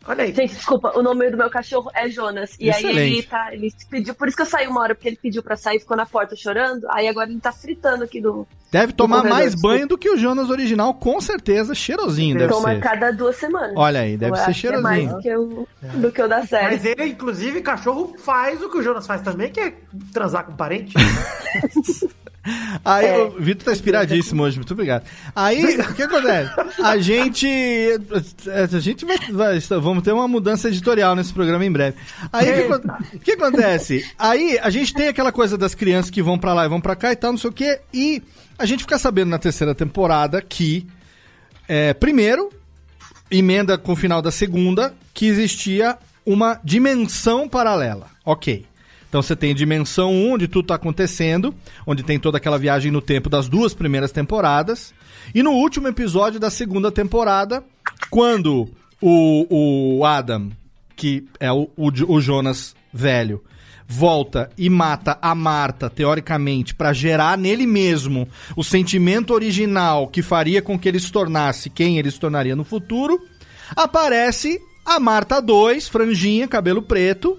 Olha 0.07 0.25
aí. 0.25 0.35
Gente, 0.35 0.55
desculpa, 0.55 0.93
o 0.99 1.03
nome 1.03 1.31
do 1.31 1.37
meu 1.37 1.49
cachorro 1.49 1.91
é 1.95 2.09
Jonas. 2.09 2.57
E 2.59 2.71
aí 2.71 2.83
ele 2.85 2.91
Excelente. 3.01 3.29
tá. 3.29 3.53
Ele 3.55 3.73
pediu. 3.89 4.15
Por 4.15 4.27
isso 4.29 4.37
que 4.37 4.43
eu 4.43 4.47
saí 4.47 4.67
uma 4.67 4.81
hora, 4.81 4.95
porque 4.95 5.09
ele 5.09 5.19
pediu 5.21 5.43
pra 5.43 5.57
sair, 5.57 5.79
ficou 5.79 5.97
na 5.97 6.05
porta 6.07 6.35
chorando. 6.35 6.87
Aí 6.91 7.07
agora 7.09 7.31
ele 7.31 7.41
tá 7.41 7.53
fritando 7.53 8.05
aqui 8.05 8.21
do. 8.21 8.47
Deve 8.71 8.93
tomar 8.95 9.17
corredor, 9.19 9.39
mais 9.39 9.53
desculpa. 9.53 9.75
banho 9.77 9.87
do 9.87 9.99
que 9.99 10.11
o 10.11 10.17
Jonas 10.17 10.49
original, 10.51 10.95
com 10.95 11.21
certeza. 11.21 11.75
Cheirosinho 11.75 12.39
deve 12.39 12.53
Toma 12.53 12.75
ser. 12.75 12.81
cada 12.81 13.11
duas 13.13 13.37
semanas. 13.37 13.75
Olha 13.77 14.01
aí, 14.01 14.17
deve 14.17 14.33
Eu 14.33 14.37
ser 14.37 14.51
é 14.51 14.55
cheirosinho. 14.55 14.83
mais 14.83 15.09
do 15.13 15.19
que 15.21 15.37
o, 15.37 15.69
do 15.97 16.13
que 16.13 16.23
o 16.23 16.29
da 16.29 16.47
série. 16.47 16.73
Mas 16.77 16.85
ele, 16.85 17.05
inclusive, 17.07 17.61
cachorro 17.61 18.15
faz 18.19 18.63
o 18.63 18.71
que 18.71 18.79
o 18.79 18.83
Jonas 18.83 19.07
faz 19.07 19.21
também, 19.23 19.51
que 19.51 19.61
é 19.61 19.75
transar 20.13 20.45
com 20.47 20.57
parente. 20.57 20.95
Aí 22.85 23.07
É. 23.07 23.19
o 23.23 23.31
Vitor 23.39 23.65
tá 23.67 23.73
inspiradíssimo 23.73 24.43
hoje, 24.43 24.57
muito 24.57 24.73
obrigado. 24.73 25.05
Aí, 25.35 25.77
o 25.81 25.95
que 25.95 26.03
acontece? 26.03 26.51
A 26.83 26.99
gente. 26.99 27.47
A 28.75 28.79
gente 28.81 29.05
vai, 29.05 29.19
vai- 29.31 29.61
Vamos 29.81 30.03
ter 30.03 30.13
uma 30.13 30.27
mudança 30.27 30.69
editorial 30.69 31.15
nesse 31.15 31.33
programa 31.33 31.65
em 31.65 31.71
breve. 31.71 31.97
Aí 32.33 32.67
o 32.69 32.81
que, 33.19 33.19
que 33.21 33.33
acontece? 33.33 34.05
Aí 34.19 34.59
a 34.61 34.71
gente 34.71 34.93
tem 34.93 35.07
aquela 35.09 35.31
coisa 35.31 35.57
das 35.57 35.75
crianças 35.75 36.11
que 36.11 36.23
vão 36.23 36.37
pra 36.39 36.53
lá 36.53 36.65
e 36.65 36.69
vão 36.69 36.81
pra 36.81 36.97
cá 36.97 37.13
e 37.13 37.17
tal, 37.17 37.31
não 37.33 37.39
sei 37.39 37.51
o 37.51 37.53
quê. 37.53 37.81
E 37.95 38.23
a 38.59 38.67
gente 38.67 38.81
fica 38.81 38.99
sabendo 38.99 39.29
na 39.31 39.39
terceira 39.39 39.75
temporada 39.75 40.43
que. 40.43 40.87
é, 41.69 41.95
primeiro, 41.95 42.51
emenda 43.31 43.79
com 43.79 43.93
o 43.93 43.97
final 43.97 44.21
da 44.21 44.33
segunda, 44.33 44.93
que 45.15 45.27
existia 45.27 45.97
uma 46.27 46.59
dimensão 46.65 47.49
paralela. 47.49 48.07
Ok. 48.25 48.67
Então 49.13 49.21
você 49.21 49.37
tem 49.37 49.55
dimensão 49.55 50.11
1, 50.11 50.33
onde 50.33 50.49
tudo 50.49 50.65
está 50.65 50.77
acontecendo, 50.77 51.55
onde 51.87 52.03
tem 52.03 52.19
toda 52.19 52.39
aquela 52.39 52.59
viagem 52.59 52.91
no 52.91 53.03
tempo 53.03 53.29
das 53.29 53.47
duas 53.47 53.75
primeiras 53.75 54.11
temporadas. 54.11 54.95
E 55.35 55.43
no 55.43 55.51
último 55.51 55.87
episódio 55.87 56.41
da 56.41 56.49
segunda 56.49 56.91
temporada, 56.91 57.63
quando 58.09 58.71
o, 59.03 59.99
o 59.99 60.07
Adam, 60.07 60.49
que 60.97 61.27
é 61.39 61.53
o, 61.53 61.69
o, 61.77 61.89
o 61.89 62.21
Jonas 62.23 62.75
velho, 62.91 63.45
volta 63.87 64.49
e 64.57 64.71
mata 64.71 65.19
a 65.21 65.35
Marta, 65.35 65.91
teoricamente, 65.91 66.75
para 66.75 66.95
gerar 66.95 67.37
nele 67.37 67.67
mesmo 67.67 68.27
o 68.57 68.65
sentimento 68.65 69.35
original 69.35 70.09
que 70.09 70.23
faria 70.23 70.63
com 70.63 70.79
que 70.79 70.89
ele 70.89 70.99
se 70.99 71.13
tornasse 71.13 71.69
quem 71.69 71.99
ele 71.99 72.11
se 72.11 72.19
tornaria 72.19 72.57
no 72.57 72.65
futuro, 72.65 73.21
aparece 73.77 74.59
a 74.87 74.99
Marta 74.99 75.39
2, 75.39 75.87
franjinha, 75.87 76.49
cabelo 76.49 76.81
preto, 76.81 77.39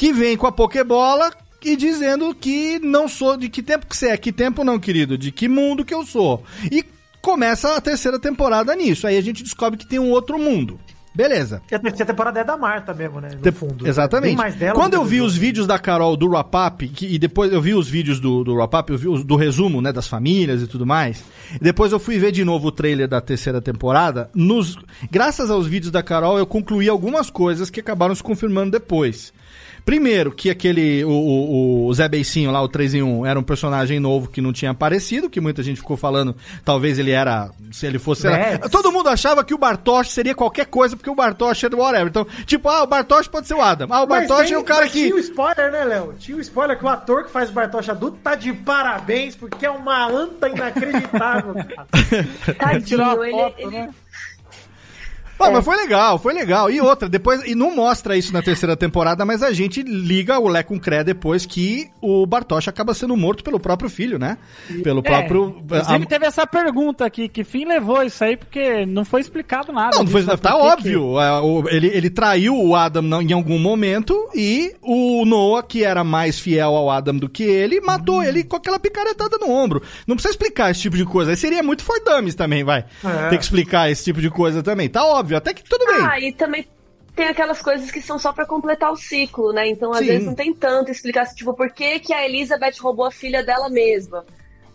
que 0.00 0.14
vem 0.14 0.34
com 0.34 0.46
a 0.46 0.52
Pokébola 0.52 1.30
e 1.62 1.76
dizendo 1.76 2.34
que 2.34 2.78
não 2.78 3.06
sou. 3.06 3.36
De 3.36 3.50
que 3.50 3.62
tempo 3.62 3.86
que 3.86 3.94
você 3.94 4.08
é? 4.08 4.16
Que 4.16 4.32
tempo 4.32 4.64
não, 4.64 4.78
querido? 4.78 5.18
De 5.18 5.30
que 5.30 5.46
mundo 5.46 5.84
que 5.84 5.92
eu 5.92 6.06
sou? 6.06 6.42
E 6.72 6.82
começa 7.20 7.76
a 7.76 7.80
terceira 7.82 8.18
temporada 8.18 8.74
nisso. 8.74 9.06
Aí 9.06 9.18
a 9.18 9.20
gente 9.20 9.42
descobre 9.42 9.78
que 9.78 9.86
tem 9.86 9.98
um 9.98 10.08
outro 10.08 10.38
mundo. 10.38 10.80
Beleza. 11.14 11.60
E 11.70 11.74
a 11.74 11.78
terceira 11.78 12.06
temporada 12.06 12.40
é 12.40 12.44
da 12.44 12.56
Marta 12.56 12.94
mesmo, 12.94 13.20
né? 13.20 13.28
No 13.44 13.52
fundo. 13.52 13.86
Exatamente. 13.86 14.36
Mais 14.36 14.54
dela 14.54 14.72
Quando 14.72 14.92
do 14.92 14.96
eu 14.96 15.04
vi 15.04 15.18
do 15.18 15.26
os 15.26 15.36
vídeos 15.36 15.66
da 15.66 15.78
Carol 15.78 16.16
do 16.16 16.30
Rapap, 16.30 16.90
e 17.02 17.18
depois 17.18 17.52
eu 17.52 17.60
vi 17.60 17.74
os 17.74 17.86
vídeos 17.86 18.18
do, 18.18 18.42
do 18.42 18.56
Rapap, 18.56 18.88
eu 18.88 18.96
vi 18.96 19.06
os, 19.06 19.22
do 19.22 19.36
resumo, 19.36 19.82
né, 19.82 19.92
das 19.92 20.08
famílias 20.08 20.62
e 20.62 20.66
tudo 20.66 20.86
mais. 20.86 21.22
e 21.54 21.58
Depois 21.62 21.92
eu 21.92 22.00
fui 22.00 22.18
ver 22.18 22.32
de 22.32 22.42
novo 22.42 22.68
o 22.68 22.72
trailer 22.72 23.06
da 23.06 23.20
terceira 23.20 23.60
temporada. 23.60 24.30
Nos, 24.34 24.78
graças 25.10 25.50
aos 25.50 25.66
vídeos 25.66 25.92
da 25.92 26.02
Carol, 26.02 26.38
eu 26.38 26.46
concluí 26.46 26.88
algumas 26.88 27.28
coisas 27.28 27.68
que 27.68 27.80
acabaram 27.80 28.14
se 28.14 28.22
confirmando 28.22 28.70
depois. 28.70 29.30
Primeiro, 29.84 30.32
que 30.32 30.50
aquele, 30.50 31.04
o, 31.04 31.10
o, 31.10 31.86
o 31.86 31.94
Zé 31.94 32.08
Beicinho 32.08 32.50
lá, 32.50 32.62
o 32.62 32.68
3 32.68 32.94
em 32.94 33.02
1, 33.02 33.26
era 33.26 33.38
um 33.38 33.42
personagem 33.42 33.98
novo 34.00 34.28
que 34.28 34.40
não 34.40 34.52
tinha 34.52 34.70
aparecido, 34.70 35.28
que 35.30 35.40
muita 35.40 35.62
gente 35.62 35.78
ficou 35.80 35.96
falando, 35.96 36.34
talvez 36.64 36.98
ele 36.98 37.10
era, 37.10 37.50
se 37.72 37.86
ele 37.86 37.98
fosse... 37.98 38.26
era- 38.26 38.68
todo 38.68 38.92
mundo 38.92 39.08
achava 39.08 39.42
que 39.44 39.54
o 39.54 39.58
Bartosz 39.58 40.08
seria 40.10 40.34
qualquer 40.34 40.66
coisa, 40.66 40.96
porque 40.96 41.10
o 41.10 41.14
Bartosz 41.14 41.62
era 41.64 41.76
whatever. 41.76 42.08
Então, 42.08 42.26
tipo, 42.46 42.68
ah, 42.68 42.82
o 42.82 42.86
Bartosz 42.86 43.26
pode 43.28 43.46
ser 43.46 43.54
o 43.54 43.60
Adam. 43.62 43.88
Ah, 43.90 44.02
o 44.02 44.06
Bartosz 44.06 44.50
é 44.50 44.58
o 44.58 44.64
cara 44.64 44.82
mas 44.82 44.92
que... 44.92 45.02
Tinha 45.04 45.14
o 45.14 45.18
spoiler, 45.18 45.72
né, 45.72 45.84
Léo? 45.84 46.14
Tinha 46.18 46.36
o 46.36 46.40
spoiler 46.40 46.78
que 46.78 46.84
o 46.84 46.88
ator 46.88 47.24
que 47.24 47.30
faz 47.30 47.50
o 47.50 47.52
Bartosz 47.52 47.88
adulto 47.88 48.18
tá 48.22 48.34
de 48.34 48.52
parabéns, 48.52 49.34
porque 49.34 49.66
é 49.66 49.70
uma 49.70 50.06
anta 50.06 50.48
inacreditável, 50.48 51.54
cara. 51.74 51.86
Tadinho, 52.58 53.24
ele, 53.24 53.30
foto, 53.32 53.54
ele- 53.58 53.70
né? 53.70 53.90
Ah, 55.48 55.50
mas 55.50 55.64
foi 55.64 55.76
legal, 55.76 56.18
foi 56.18 56.32
legal. 56.34 56.70
E 56.70 56.80
outra, 56.80 57.08
depois, 57.08 57.42
e 57.46 57.54
não 57.54 57.74
mostra 57.74 58.16
isso 58.16 58.32
na 58.32 58.42
terceira 58.42 58.76
temporada, 58.76 59.24
mas 59.24 59.42
a 59.42 59.52
gente 59.52 59.82
liga 59.82 60.38
o 60.38 60.48
Lé 60.48 60.62
com 60.62 60.78
Cré 60.78 61.02
depois 61.04 61.46
que 61.46 61.88
o 62.00 62.26
Bartosz 62.26 62.68
acaba 62.68 62.94
sendo 62.94 63.16
morto 63.16 63.42
pelo 63.44 63.58
próprio 63.60 63.88
filho, 63.90 64.18
né? 64.18 64.38
Pelo 64.82 65.02
próprio. 65.02 65.56
É, 65.70 65.76
inclusive 65.78 66.04
a- 66.04 66.06
teve 66.08 66.26
essa 66.26 66.46
pergunta 66.46 67.04
aqui, 67.04 67.28
que 67.28 67.42
fim 67.44 67.64
levou 67.64 68.02
isso 68.02 68.22
aí, 68.22 68.36
porque 68.36 68.84
não 68.86 69.04
foi 69.04 69.20
explicado 69.20 69.72
nada. 69.72 69.96
Não, 69.96 70.04
não 70.04 70.10
foi, 70.10 70.22
disso, 70.22 70.36
tá 70.38 70.52
por 70.52 70.76
que 70.82 70.96
óbvio. 70.96 71.20
É, 71.20 71.74
ele, 71.76 71.86
ele 71.88 72.10
traiu 72.10 72.54
o 72.56 72.74
Adam 72.74 73.20
em 73.22 73.32
algum 73.32 73.58
momento 73.58 74.28
e 74.34 74.74
o 74.82 75.24
Noah, 75.24 75.62
que 75.66 75.84
era 75.84 76.04
mais 76.04 76.38
fiel 76.38 76.74
ao 76.74 76.90
Adam 76.90 77.16
do 77.16 77.28
que 77.28 77.42
ele, 77.44 77.80
matou 77.80 78.18
Hum. 78.18 78.22
ele 78.22 78.44
com 78.44 78.56
aquela 78.56 78.78
picaretada 78.78 79.38
no 79.38 79.50
ombro. 79.50 79.82
Não 80.06 80.16
precisa 80.16 80.32
explicar 80.32 80.70
esse 80.70 80.80
tipo 80.80 80.96
de 80.96 81.04
coisa. 81.04 81.30
Aí 81.30 81.36
seria 81.36 81.62
muito 81.62 81.82
for 81.84 81.98
dummies 82.04 82.34
também, 82.34 82.64
vai. 82.64 82.84
É. 83.04 83.28
Ter 83.28 83.38
que 83.38 83.44
explicar 83.44 83.90
esse 83.90 84.04
tipo 84.04 84.20
de 84.20 84.28
coisa 84.30 84.62
também. 84.62 84.88
Tá 84.88 85.04
óbvio, 85.04 85.29
até 85.36 85.54
que 85.54 85.62
tudo 85.62 85.84
bem. 85.86 86.06
Ah, 86.06 86.20
e 86.20 86.32
também 86.32 86.66
tem 87.14 87.28
aquelas 87.28 87.60
coisas 87.60 87.90
que 87.90 88.00
são 88.00 88.18
só 88.18 88.32
pra 88.32 88.46
completar 88.46 88.92
o 88.92 88.96
ciclo, 88.96 89.52
né? 89.52 89.68
Então, 89.68 89.92
às 89.92 89.98
Sim. 89.98 90.06
vezes, 90.06 90.26
não 90.26 90.34
tem 90.34 90.54
tanto 90.54 90.90
explicação, 90.90 91.34
tipo, 91.34 91.54
por 91.54 91.70
que, 91.70 92.00
que 92.00 92.12
a 92.12 92.24
Elizabeth 92.24 92.80
roubou 92.80 93.04
a 93.04 93.10
filha 93.10 93.42
dela 93.42 93.68
mesma? 93.68 94.24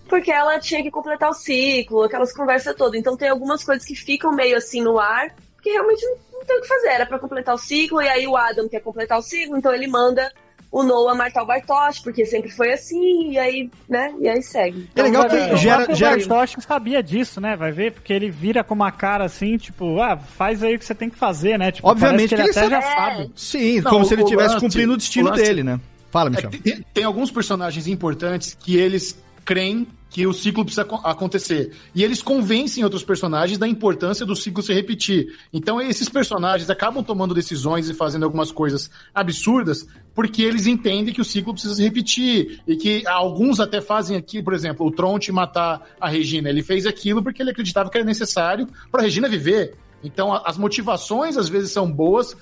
Porque 0.08 0.32
ela 0.32 0.60
tinha 0.60 0.84
que 0.84 0.92
completar 0.92 1.30
o 1.30 1.34
ciclo, 1.34 2.04
aquelas 2.04 2.34
conversas 2.34 2.76
todas. 2.76 3.00
Então, 3.00 3.18
tem 3.18 3.30
algumas 3.30 3.64
coisas 3.64 3.86
que 3.86 3.96
ficam 3.96 4.32
meio 4.32 4.58
assim 4.58 4.82
no 4.82 5.00
ar, 5.00 5.34
que 5.62 5.72
realmente 5.72 6.06
não, 6.06 6.18
não 6.34 6.46
tem 6.46 6.58
o 6.58 6.62
que 6.62 6.68
fazer. 6.68 6.90
Era 6.90 7.06
pra 7.06 7.18
completar 7.18 7.56
o 7.56 7.58
ciclo, 7.58 8.02
e 8.02 8.08
aí 8.08 8.28
o 8.28 8.38
Adam 8.38 8.70
quer 8.70 8.82
completar 8.82 9.18
o 9.18 9.24
ciclo, 9.24 9.58
então 9.58 9.74
ele 9.74 9.88
manda 9.88 10.32
o 10.78 10.84
Noah 10.84 11.16
matar 11.16 11.42
o 11.44 11.46
Bartosz, 11.46 12.00
porque 12.00 12.26
sempre 12.26 12.50
foi 12.52 12.74
assim, 12.74 13.32
e 13.32 13.40
aí, 13.40 13.70
né? 13.88 14.14
E 14.20 14.28
aí 14.28 14.42
segue. 14.44 14.90
É 14.94 15.04
legal 15.04 15.24
Então, 15.26 15.38
que 15.38 15.46
ver. 15.46 15.54
O 15.54 15.58
gera- 15.58 15.96
gera- 15.96 16.18
Bartosz 16.18 16.56
sabia 16.68 17.02
disso, 17.02 17.40
né? 17.40 17.56
Vai 17.56 17.72
ver, 17.72 17.94
porque 17.94 18.12
ele 18.12 18.30
vira 18.30 18.62
com 18.62 18.74
uma 18.74 18.92
cara 18.92 19.24
assim, 19.24 19.56
tipo, 19.58 20.02
ah, 20.02 20.18
faz 20.18 20.62
aí 20.62 20.76
o 20.76 20.80
que 20.80 20.84
você 20.86 20.94
tem 20.94 21.10
que 21.10 21.16
fazer, 21.18 21.58
né? 21.58 21.72
Tipo, 21.72 21.88
Obviamente 21.88 22.28
que 22.30 22.36
ele 22.36 22.42
ele 22.44 22.52
até 22.52 22.70
já 22.70 22.82
sabe. 22.82 23.16
sabe. 23.18 23.32
Sim, 23.36 23.80
Não, 23.80 23.92
como 23.92 24.04
se 24.06 24.12
o- 24.12 24.16
ele 24.16 24.22
o 24.24 24.26
estivesse 24.26 24.60
cumprindo 24.60 24.94
o 24.94 24.98
destino 24.98 25.30
o 25.30 25.34
dele, 25.34 25.64
né? 25.64 25.80
Fala, 26.12 26.30
É, 26.30 26.32
Michel. 26.36 26.50
tem, 26.52 26.86
tem 26.94 27.04
alguns 27.06 27.32
personagens 27.32 27.88
importantes 27.88 28.54
que 28.60 28.76
eles 28.76 29.18
creem 29.46 29.88
que 30.10 30.26
o 30.26 30.34
ciclo 30.34 30.64
precisa 30.64 30.84
acon- 30.84 31.02
acontecer. 31.04 31.72
E 31.94 32.02
eles 32.04 32.22
convencem 32.22 32.84
outros 32.86 33.04
personagens 33.04 33.58
da 33.58 33.68
importância 33.68 34.26
do 34.26 34.34
ciclo 34.36 34.64
se 34.64 34.74
repetir. 34.74 35.28
Então 35.54 35.82
esses 35.82 36.08
personagens 36.08 36.70
acabam 36.70 37.04
tomando 37.04 37.34
decisões 37.34 37.90
e 37.90 37.94
fazendo 37.94 38.24
algumas 38.24 38.50
coisas 38.52 38.90
absurdas 39.14 39.86
porque 40.16 40.42
eles 40.42 40.66
entendem 40.66 41.14
que 41.14 41.20
o 41.22 41.26
ciclo 41.26 41.52
precisa 41.54 41.76
se 41.76 41.84
repetir. 41.84 42.62
E 42.66 42.76
que 42.78 43.06
alguns 43.06 43.60
até 43.60 43.82
fazem 43.82 44.16
aqui, 44.18 44.42
por 44.42 44.54
exemplo, 44.54 44.86
o 44.88 44.92
Tronte 44.92 45.32
matar 45.32 45.82
a 46.00 46.08
Regina. 46.10 46.50
Ele 46.50 46.64
fez 46.64 46.86
aquilo 46.88 47.22
porque 47.22 47.44
ele 47.44 47.52
acreditava 47.52 47.90
que 47.90 47.98
era 47.98 48.06
necessário 48.06 48.66
para 48.90 49.02
a 49.02 49.04
Regina 49.04 49.28
viver. 49.28 49.76
Então 50.04 50.34
a- 50.34 50.44
as 50.46 50.58
motivações 50.58 51.36
às 51.38 51.50
vezes 51.50 51.72
são 51.72 51.92
boas 51.92 52.36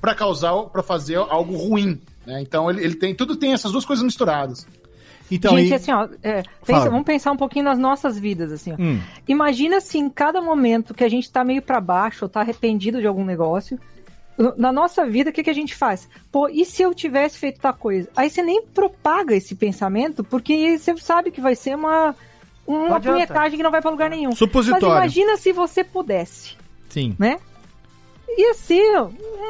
para 0.00 0.14
causar, 0.14 0.54
para 0.64 0.82
fazer 0.82 1.16
algo 1.16 1.54
ruim. 1.56 2.00
né? 2.26 2.40
Então 2.40 2.70
ele, 2.70 2.82
ele 2.82 2.94
tem, 2.94 3.14
tudo 3.14 3.36
tem 3.36 3.52
essas 3.52 3.72
duas 3.72 3.84
coisas 3.84 4.04
misturadas. 4.04 4.66
Então, 5.30 5.58
Gente, 5.58 5.70
e- 5.70 5.74
assim, 5.74 5.92
ó, 5.92 6.08
é, 6.22 6.42
pensa- 6.64 6.88
vamos 6.88 7.04
pensar 7.04 7.32
um 7.32 7.36
pouquinho 7.36 7.66
nas 7.66 7.78
nossas 7.78 8.18
vidas, 8.18 8.50
assim, 8.50 8.72
ó. 8.72 8.76
Hum. 8.80 8.98
Imagina 9.28 9.78
se 9.80 9.98
em 9.98 10.08
cada 10.08 10.40
momento 10.40 10.94
que 10.94 11.04
a 11.04 11.08
gente 11.08 11.30
tá 11.30 11.44
meio 11.44 11.60
pra 11.60 11.80
baixo 11.82 12.24
ou 12.24 12.28
tá 12.30 12.40
arrependido 12.40 12.98
de 13.00 13.06
algum 13.06 13.24
negócio, 13.26 13.78
na 14.56 14.72
nossa 14.72 15.04
vida, 15.04 15.30
o 15.30 15.32
que, 15.32 15.42
que 15.42 15.50
a 15.50 15.54
gente 15.54 15.74
faz? 15.74 16.08
Pô, 16.30 16.48
e 16.48 16.64
se 16.64 16.82
eu 16.82 16.94
tivesse 16.94 17.38
feito 17.38 17.60
tal 17.60 17.74
coisa? 17.74 18.08
Aí 18.14 18.30
você 18.30 18.42
nem 18.42 18.62
propaga 18.62 19.34
esse 19.34 19.54
pensamento, 19.54 20.22
porque 20.22 20.78
você 20.78 20.96
sabe 20.98 21.30
que 21.32 21.40
vai 21.40 21.56
ser 21.56 21.74
uma, 21.74 22.14
uma 22.66 23.00
punhetagem 23.00 23.56
que 23.56 23.62
não 23.62 23.70
vai 23.70 23.82
pra 23.82 23.90
lugar 23.90 24.08
nenhum. 24.08 24.30
Mas 24.30 24.38
Supositório. 24.38 24.86
imagina 24.86 25.36
se 25.36 25.52
você 25.52 25.82
pudesse, 25.82 26.56
Sim. 26.88 27.16
né? 27.18 27.38
Ia 28.36 28.54
ser, 28.54 29.00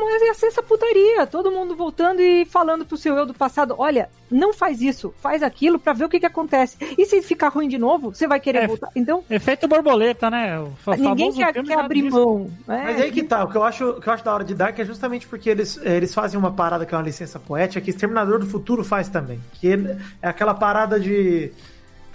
mas 0.00 0.22
ia 0.22 0.34
ser 0.34 0.46
essa 0.46 0.62
putaria. 0.62 1.26
Todo 1.26 1.50
mundo 1.50 1.74
voltando 1.74 2.20
e 2.20 2.44
falando 2.44 2.86
pro 2.86 2.96
seu 2.96 3.16
eu 3.16 3.26
do 3.26 3.34
passado: 3.34 3.74
olha, 3.78 4.08
não 4.30 4.52
faz 4.52 4.80
isso, 4.80 5.12
faz 5.20 5.42
aquilo 5.42 5.78
pra 5.78 5.92
ver 5.92 6.04
o 6.04 6.08
que, 6.08 6.20
que 6.20 6.26
acontece. 6.26 6.76
E 6.96 7.04
se 7.06 7.20
ficar 7.22 7.48
ruim 7.48 7.68
de 7.68 7.78
novo, 7.78 8.14
você 8.14 8.26
vai 8.26 8.40
querer 8.40 8.64
É, 8.64 8.66
voltar. 8.66 8.88
Então, 8.94 9.24
Efeito 9.28 9.66
borboleta, 9.66 10.30
né? 10.30 10.58
O 10.58 10.72
ninguém 10.98 11.32
quer, 11.32 11.52
quer 11.52 11.78
abrir 11.78 12.02
diz. 12.02 12.12
mão. 12.12 12.50
né? 12.66 12.82
Mas 12.84 13.00
aí 13.00 13.10
que 13.10 13.22
tá, 13.22 13.44
o 13.44 13.50
que 13.50 13.56
eu 13.56 13.64
acho, 13.64 13.88
o 13.90 14.00
que 14.00 14.08
eu 14.08 14.12
acho 14.12 14.24
da 14.24 14.32
hora 14.34 14.44
de 14.44 14.54
Dark 14.54 14.78
é 14.78 14.84
justamente 14.84 15.26
porque 15.26 15.50
eles, 15.50 15.78
eh, 15.82 15.96
eles 15.96 16.14
fazem 16.14 16.38
uma 16.38 16.52
parada 16.52 16.86
que 16.86 16.94
é 16.94 16.98
uma 16.98 17.04
licença 17.04 17.38
poética 17.38 17.80
que 17.80 17.90
Exterminador 17.90 18.38
do 18.38 18.46
Futuro 18.46 18.84
faz 18.84 19.08
também. 19.08 19.40
Que 19.54 19.72
é 20.22 20.28
aquela 20.28 20.54
parada 20.54 20.98
de. 21.00 21.50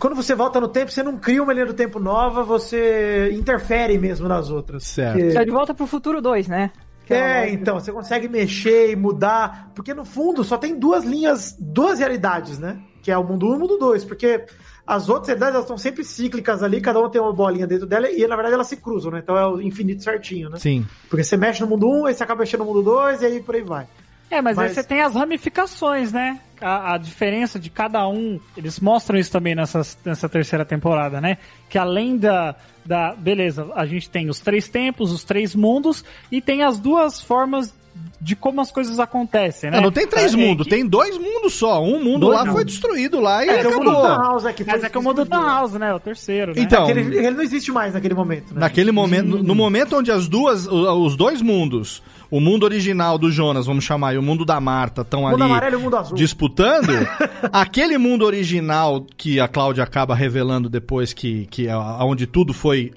Quando 0.04 0.16
você 0.18 0.36
volta 0.36 0.60
no 0.60 0.68
tempo, 0.68 0.91
você 0.91 1.01
não 1.01 1.16
cria 1.18 1.41
uma 1.41 1.54
linha 1.54 1.66
do 1.66 1.74
tempo 1.74 1.97
nova, 1.97 2.43
você 2.43 3.30
interfere 3.32 3.97
mesmo 3.97 4.28
nas 4.28 4.49
outras. 4.49 4.84
Certo. 4.84 5.16
Que- 5.16 5.38
É 5.38 5.45
de 5.45 5.49
volta 5.51 5.74
pro 5.74 5.88
futuro 5.88 6.22
2, 6.22 6.45
né? 6.49 6.72
Aquela 7.06 7.22
É, 7.22 7.39
lógica. 7.39 7.54
então, 7.62 7.80
você 7.80 7.89
consegue 7.93 8.28
mexer 8.28 8.91
e 8.91 8.97
mudar, 8.97 9.72
porque 9.74 9.93
no 9.93 10.04
fundo 10.04 10.43
só 10.43 10.58
tem 10.58 10.78
duas 10.78 11.06
linhas, 11.06 11.56
duas 11.58 11.99
realidades, 11.99 12.60
né? 12.60 12.80
Que 13.01 13.12
é 13.12 13.18
o 13.18 13.24
mundo 13.24 13.47
1 13.47 13.54
e 13.54 13.56
o 13.56 13.60
mundo 13.60 13.78
2, 13.78 14.04
porque 14.04 14.43
As 14.86 15.08
outras 15.08 15.28
realidades 15.28 15.54
elas 15.56 15.64
estão 15.64 15.78
sempre 15.78 16.04
cíclicas 16.04 16.62
ali, 16.62 16.82
cada 16.82 16.99
uma 16.99 17.10
tem 17.10 17.22
uma 17.22 17.32
bolinha 17.32 17.66
dentro 17.66 17.88
dela 17.88 18.12
e 18.12 18.28
na 18.28 18.36
verdade 18.36 18.56
elas 18.56 18.68
se 18.68 18.76
cruzam, 18.76 19.14
né? 19.14 19.20
Então 19.24 19.38
é 19.38 19.47
o 19.47 19.62
infinito 19.62 20.04
certinho, 20.04 20.49
né? 20.49 20.60
Sim. 20.60 20.86
Porque 21.10 21.24
você 21.24 21.38
mexe 21.38 21.62
no 21.62 21.68
mundo 21.68 21.88
1, 21.89 22.08
aí 22.08 22.14
você 22.14 22.22
acaba 22.22 22.41
mexendo 22.41 22.60
no 22.60 22.66
mundo 22.66 22.82
2 22.82 23.22
e 23.22 23.26
aí 23.26 23.41
por 23.41 23.56
aí 23.56 23.62
vai. 23.62 23.88
É, 24.30 24.42
mas, 24.42 24.56
Mas- 24.58 24.70
aí 24.70 24.74
você 24.76 24.84
tem 24.84 25.02
as 25.02 25.14
ramificações, 25.14 26.12
né? 26.12 26.40
A, 26.60 26.94
a 26.94 26.98
diferença 26.98 27.60
de 27.60 27.70
cada 27.70 28.08
um. 28.08 28.40
Eles 28.58 28.80
mostram 28.80 29.20
isso 29.20 29.32
também 29.32 29.54
nessa, 29.54 29.82
nessa 30.04 30.28
terceira 30.30 30.64
temporada, 30.66 31.20
né? 31.22 31.38
Que 31.70 31.78
além 31.78 32.18
da, 32.18 32.56
da. 32.86 33.14
Beleza, 33.16 33.68
a 33.76 33.86
gente 33.86 34.10
tem 34.10 34.30
os 34.30 34.40
três 34.40 34.68
tempos, 34.70 35.12
os 35.12 35.24
três 35.24 35.54
mundos, 35.54 36.04
e 36.32 36.42
tem 36.42 36.64
as 36.64 36.80
duas 36.80 37.22
formas 37.22 37.74
de 38.20 38.36
como 38.36 38.60
as 38.60 38.72
coisas 38.72 39.00
acontecem, 39.00 39.70
né? 39.70 39.76
Não, 39.78 39.84
não 39.84 39.92
tem 39.92 40.08
três 40.08 40.34
É, 40.34 40.38
mundos, 40.38 40.64
que- 40.66 40.70
tem 40.72 40.88
dois 40.88 41.16
mundos 41.18 41.54
só. 41.54 41.84
Um 41.84 42.02
mundo 42.04 42.22
Dois 42.22 42.40
lá 42.40 42.46
não. 42.46 42.54
foi 42.54 42.66
destruído 42.66 43.20
lá 43.20 43.46
e 43.46 43.50
É, 43.50 43.64
o 43.66 43.70
acabou. 43.70 44.02
da 44.02 44.16
House, 44.18 44.46
é 44.46 44.54
que 44.54 44.64
foi 44.64 44.74
Mas 44.74 44.84
é 44.84 44.90
que 44.90 44.98
o 44.98 45.02
mundo 45.04 45.26
da 45.26 45.38
House, 45.40 45.74
né? 45.74 45.94
O 45.94 46.00
terceiro, 46.00 46.56
né? 46.56 46.62
Então, 46.62 46.86
Aquele- 46.86 47.18
ele 47.18 47.32
não 47.32 47.44
existe 47.44 47.72
mais 47.72 47.94
naquele 47.94 48.16
momento, 48.16 48.52
né? 48.54 48.62
naquele 48.62 48.92
momento, 48.92 49.44
no- 49.44 49.54
momento 49.54 49.98
onde 49.98 50.12
as 50.12 50.28
duas, 50.28 50.66
o- 50.66 51.06
os 51.06 51.16
dois 51.16 51.40
mundos, 51.42 52.02
o 52.36 52.40
mundo 52.40 52.64
original 52.64 53.20
do 53.20 53.32
Jonas, 53.32 53.68
vamos 53.68 53.84
chamar, 53.84 54.16
e 54.16 54.18
o 54.18 54.24
mundo 54.24 54.44
da 54.44 54.60
Marta 54.60 55.04
estão 55.04 55.28
ali 55.28 55.40
amarelo 55.44 55.78
o 55.78 55.82
mundo 55.82 55.98
azul. 55.98 56.18
disputando, 56.18 56.90
aquele 57.54 57.96
mundo 58.00 58.26
original 58.26 59.06
que 59.16 59.40
a 59.40 59.48
Cláudia 59.48 59.84
acaba 59.84 60.16
revelando 60.16 60.68
depois 60.68 61.14
que, 61.14 61.46
que 61.46 61.68
é 61.68 61.78
onde 61.78 62.26
tudo 62.26 62.52
foi 62.52 62.92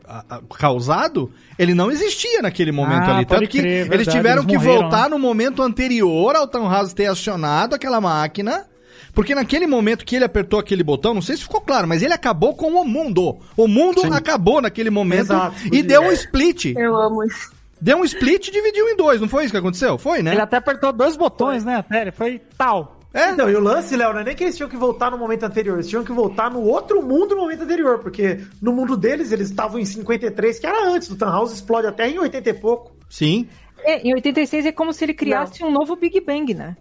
causado, 0.59 1.31
ele 1.59 1.75
não 1.75 1.91
existia 1.91 2.41
naquele 2.41 2.73
momento 2.73 3.03
Ah, 3.11 3.17
ali. 3.17 3.27
Tanto 3.27 3.47
que 3.47 3.61
crer, 3.61 3.93
eles 3.93 4.07
tiveram 4.09 4.43
eles 4.43 4.47
que 4.47 4.57
morreram, 4.57 4.81
voltar 4.83 5.03
né? 5.03 5.09
no 5.11 5.19
momento 5.19 5.63
anterior 5.63 6.35
ao 6.35 6.49
Townhouse 6.49 6.95
ter 6.95 7.05
acionado 7.07 7.75
aquela 7.75 8.01
máquina. 8.01 8.65
Porque 9.13 9.35
naquele 9.35 9.67
momento 9.67 10.05
que 10.05 10.17
ele 10.17 10.25
apertou 10.27 10.59
aquele 10.59 10.83
botão, 10.83 11.15
não 11.15 11.23
sei 11.23 11.37
se 11.37 11.43
ficou 11.43 11.61
claro, 11.61 11.87
mas 11.89 12.03
ele 12.03 12.13
acabou 12.13 12.55
com 12.55 12.73
o 12.73 12.85
mundo. 12.87 13.39
O 13.57 13.67
mundo 13.67 14.03
acabou 14.13 14.61
naquele 14.61 14.91
momento 14.91 15.33
Exato, 15.33 15.57
e 15.59 15.69
podia. 15.69 15.83
deu 15.85 16.03
um 16.03 16.13
split. 16.13 16.75
Eu 16.77 16.95
amo 16.97 17.25
isso. 17.25 17.56
Deu 17.81 17.99
um 17.99 18.05
split 18.05 18.49
e 18.49 18.51
dividiu 18.51 18.89
em 18.89 18.97
dois, 18.97 19.21
não 19.21 19.29
foi 19.29 19.45
isso 19.45 19.53
que 19.53 19.59
aconteceu? 19.59 19.99
Foi, 19.99 20.23
né? 20.23 20.33
Ele 20.33 20.41
até 20.41 20.57
apertou 20.57 20.93
dois 20.93 21.17
botões, 21.17 21.65
né? 21.65 21.77
Até 21.77 22.03
ele 22.03 22.13
foi 22.13 22.41
tal. 22.57 22.97
É? 23.13 23.31
Então, 23.31 23.49
e 23.49 23.55
o 23.55 23.61
lance, 23.61 23.97
Léo, 23.97 24.13
não 24.13 24.21
é 24.21 24.25
nem 24.25 24.37
que 24.37 24.45
eles 24.45 24.57
tinham 24.57 24.69
que 24.69 24.77
voltar 24.77 25.11
no 25.11 25.17
momento 25.17 25.45
anterior, 25.45 25.77
eles 25.77 25.89
tinham 25.89 26.05
que 26.05 26.13
voltar 26.13 26.51
no 26.51 26.61
outro 26.61 27.03
mundo 27.03 27.35
no 27.35 27.43
momento 27.43 27.63
anterior, 27.63 27.99
porque 27.99 28.43
no 28.61 28.73
mundo 28.73 28.95
deles 28.95 29.33
eles 29.33 29.49
estavam 29.49 29.79
em 29.79 29.87
53, 29.87 30.59
que 30.59 30.67
era 30.67 30.87
antes 30.91 31.09
do 31.09 31.17
Tannhaus, 31.17 31.51
explode 31.51 31.87
até 31.87 32.09
em 32.11 32.19
80 32.19 32.51
e 32.51 32.53
pouco. 32.53 32.95
Sim. 33.09 33.49
É, 33.83 34.07
em 34.07 34.13
86 34.13 34.67
é 34.67 34.73
como 34.73 34.93
se 34.93 35.03
ele 35.05 35.15
criasse 35.15 35.65
um 35.65 35.71
novo 35.71 35.97
Big 35.97 36.21
Bang, 36.21 36.53
né? 36.53 36.77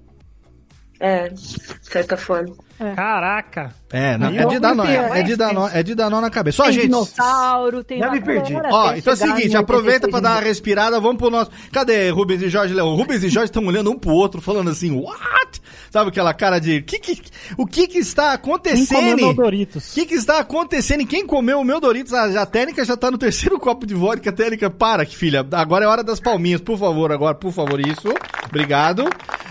É, 1.00 1.30
de 1.30 1.40
certa 1.82 2.18
forma. 2.18 2.54
Caraca. 2.96 3.74
É, 3.92 4.18
não, 4.18 4.28
é 4.28 4.46
de 4.46 4.60
dar 4.60 4.76
nó, 4.76 4.84
é, 4.84 5.20
é 5.20 5.24
de 5.24 5.36
dar 5.36 5.54
nó, 5.54 5.70
é 5.70 5.82
de 5.82 5.96
dar 5.96 6.10
nó 6.10 6.20
na 6.20 6.30
cabeça. 6.30 6.58
Só, 6.58 6.64
tem 6.66 6.74
gente. 6.74 6.84
dinossauro, 6.86 7.84
tem 7.84 8.00
Já 8.00 8.12
me 8.12 8.20
perdi. 8.22 8.54
Ó, 8.54 8.94
então 8.94 9.12
é 9.12 9.16
o 9.16 9.18
seguinte, 9.18 9.56
aproveita 9.56 10.08
86 10.08 10.12
pra 10.12 10.20
dar 10.20 10.32
uma 10.36 10.42
respirada, 10.42 11.00
vamos 11.00 11.18
pro 11.18 11.30
nosso. 11.30 11.52
Cadê 11.72 12.10
Rubens 12.10 12.42
e 12.42 12.50
Jorge 12.50 12.74
Leão? 12.74 12.96
Rubens 12.96 13.24
e 13.24 13.30
Jorge 13.30 13.46
estão 13.46 13.66
olhando 13.66 13.92
um 13.92 13.98
pro 13.98 14.12
outro, 14.12 14.42
falando 14.42 14.70
assim, 14.70 14.92
what? 14.92 15.62
Sabe 15.90 16.10
aquela 16.10 16.34
cara 16.34 16.60
de. 16.60 16.82
Que 16.82 17.00
que, 17.00 17.22
o 17.58 17.66
que 17.66 17.88
que 17.88 18.00
está 18.00 18.38
Quem 18.38 18.42
comeu 18.42 18.56
acontecendo? 18.56 19.16
meu 19.16 19.30
O 19.30 19.34
Doritos? 19.34 19.94
que, 19.94 20.06
que 20.06 20.16
está 20.16 20.40
acontecendo? 20.40 21.02
E 21.02 21.06
quem 21.06 21.26
comeu 21.26 21.62
o 21.62 21.64
meu 21.64 21.80
Doritos? 21.80 22.14
A, 22.14 22.42
a 22.42 22.46
técnica 22.46 22.84
já 22.84 22.98
tá 22.98 23.10
no 23.10 23.18
terceiro 23.18 23.58
copo 23.62 23.86
de 23.86 23.94
vodka. 23.94 24.30
Técnica, 24.34 24.70
para, 24.70 25.06
que 25.06 25.16
filha. 25.16 25.46
Agora 25.54 25.86
é 25.86 25.88
hora 25.88 26.04
das 26.04 26.20
palminhas, 26.20 26.60
por 26.60 26.78
favor. 26.78 27.14
Agora, 27.14 27.34
por 27.36 27.54
favor, 27.54 27.80
isso. 27.80 28.14
Obrigado. 28.46 29.06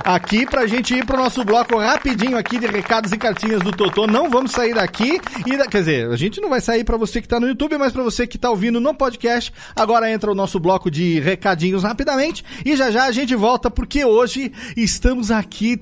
Aqui 0.05 0.45
pra 0.45 0.66
gente 0.66 0.95
ir 0.95 1.07
pro 1.07 1.16
nosso 1.16 1.43
bloco 1.45 1.79
rapidinho 1.79 2.37
aqui 2.37 2.59
de 2.59 2.66
recados 2.66 3.14
e 3.15 3.19
cartinhas 3.19 3.62
do 3.62 3.71
Totô. 3.73 4.07
Não 4.07 4.29
vamos 4.29 4.53
sair 4.53 4.75
daqui. 4.75 5.21
E, 5.47 5.57
da- 5.57 5.67
quer 5.67 5.79
dizer, 5.81 6.11
a 6.11 6.17
gente 6.17 6.41
não 6.41 6.49
vai 6.49 6.61
sair 6.61 6.85
pra 6.85 6.97
você 6.97 7.21
que 7.23 7.29
tá 7.29 7.39
no 7.41 7.47
YouTube, 7.49 7.79
mas 7.79 7.93
pra 7.93 8.03
você 8.03 8.27
que 8.27 8.37
tá 8.39 8.51
ouvindo 8.51 8.81
no 8.81 8.95
podcast. 8.95 9.53
Agora 9.75 10.11
entra 10.11 10.31
o 10.31 10.35
nosso 10.35 10.59
bloco 10.61 10.91
de 10.91 11.21
recadinhos 11.21 11.83
rapidamente. 11.83 12.45
E 12.65 12.77
já 12.77 12.91
já 12.91 13.05
a 13.05 13.12
gente 13.12 13.35
volta, 13.35 13.71
porque 13.71 14.05
hoje 14.05 14.53
estamos 14.77 15.31
aqui 15.31 15.81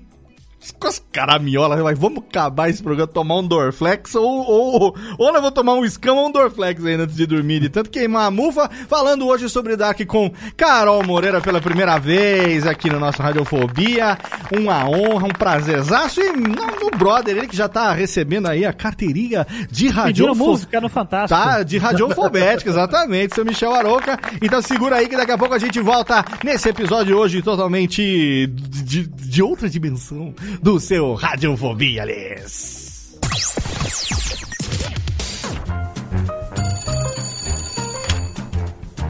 com 0.70 0.86
as 0.86 1.02
caramiolas, 1.10 1.80
mas 1.80 1.98
vamos 1.98 2.22
acabar 2.28 2.68
esse 2.68 2.82
programa, 2.82 3.10
tomar 3.10 3.38
um 3.38 3.46
Dorflex 3.46 4.14
ou, 4.14 4.24
ou, 4.24 4.96
ou 5.18 5.32
nós 5.32 5.40
vamos 5.40 5.52
tomar 5.52 5.74
um 5.74 5.84
escama 5.84 6.20
ou 6.20 6.28
um 6.28 6.32
Dorflex 6.32 6.84
ainda 6.84 7.04
antes 7.04 7.16
de 7.16 7.26
dormir, 7.26 7.60
de 7.60 7.68
tanto 7.68 7.90
queimar 7.90 8.26
a 8.26 8.30
mufa, 8.30 8.70
falando 8.88 9.26
hoje 9.26 9.48
sobre 9.48 9.76
Dark 9.76 10.00
com 10.06 10.30
Carol 10.56 11.02
Moreira 11.04 11.40
pela 11.40 11.60
primeira 11.60 11.98
vez 11.98 12.66
aqui 12.66 12.88
no 12.90 13.00
nosso 13.00 13.22
Radiofobia, 13.22 14.18
uma 14.56 14.88
honra, 14.88 15.26
um 15.26 15.30
prazerzaço 15.30 16.20
e 16.20 16.32
no, 16.32 16.50
no 16.50 16.90
brother, 16.96 17.36
ele 17.36 17.48
que 17.48 17.56
já 17.56 17.68
tá 17.68 17.92
recebendo 17.92 18.46
aí 18.46 18.64
a 18.64 18.72
carteirinha 18.72 19.46
de 19.70 19.88
radiofobia. 19.88 20.46
música 20.46 20.80
no 20.80 20.88
Fantástico. 20.88 21.40
Tá, 21.40 21.62
de 21.62 21.78
radiofobética, 21.78 22.70
exatamente, 22.70 23.34
seu 23.34 23.44
Michel 23.44 23.72
Aroca. 23.74 24.18
Então 24.40 24.60
segura 24.60 24.96
aí 24.96 25.08
que 25.08 25.16
daqui 25.16 25.32
a 25.32 25.38
pouco 25.38 25.54
a 25.54 25.58
gente 25.58 25.80
volta 25.80 26.24
nesse 26.44 26.68
episódio 26.68 27.16
hoje 27.16 27.40
totalmente 27.40 28.46
de, 28.46 29.06
de 29.06 29.42
outra 29.42 29.68
dimensão 29.68 30.34
do 30.60 30.78
seu 30.80 31.14
Radiofobia, 31.14 32.02
Alice. 32.02 32.82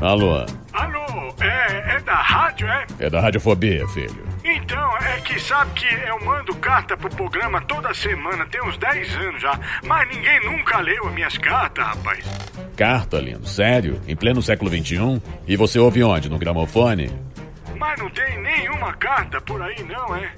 Alô, 0.00 0.44
Alô, 0.72 1.34
é, 1.40 1.96
é 1.96 2.00
da 2.00 2.14
rádio, 2.14 2.66
é? 2.66 2.86
é 2.98 3.10
da 3.10 3.20
Radiofobia, 3.20 3.86
filho. 3.88 4.32
Então, 4.44 4.96
é 4.98 5.20
que 5.20 5.38
sabe 5.38 5.70
que 5.74 5.86
eu 6.08 6.18
mando 6.24 6.52
carta 6.56 6.96
pro 6.96 7.08
programa 7.10 7.60
toda 7.60 7.94
semana, 7.94 8.44
tem 8.46 8.60
uns 8.64 8.76
10 8.76 9.16
anos 9.16 9.40
já, 9.40 9.58
mas 9.84 10.08
ninguém 10.08 10.44
nunca 10.44 10.80
leu 10.80 11.06
as 11.06 11.14
minhas 11.14 11.38
cartas, 11.38 11.84
rapaz. 11.84 12.24
Carta, 12.76 13.18
lindo, 13.18 13.46
sério? 13.46 14.00
Em 14.08 14.16
pleno 14.16 14.42
século 14.42 14.70
XXI? 14.70 15.22
E 15.46 15.56
você 15.56 15.78
ouve 15.78 16.02
onde? 16.02 16.28
No 16.28 16.38
gramofone? 16.38 17.12
Mas 17.82 17.98
não 17.98 18.08
tem 18.10 18.40
nenhuma 18.40 18.92
carta 18.94 19.40
por 19.40 19.60
aí, 19.60 19.82
não, 19.82 20.14
é? 20.14 20.32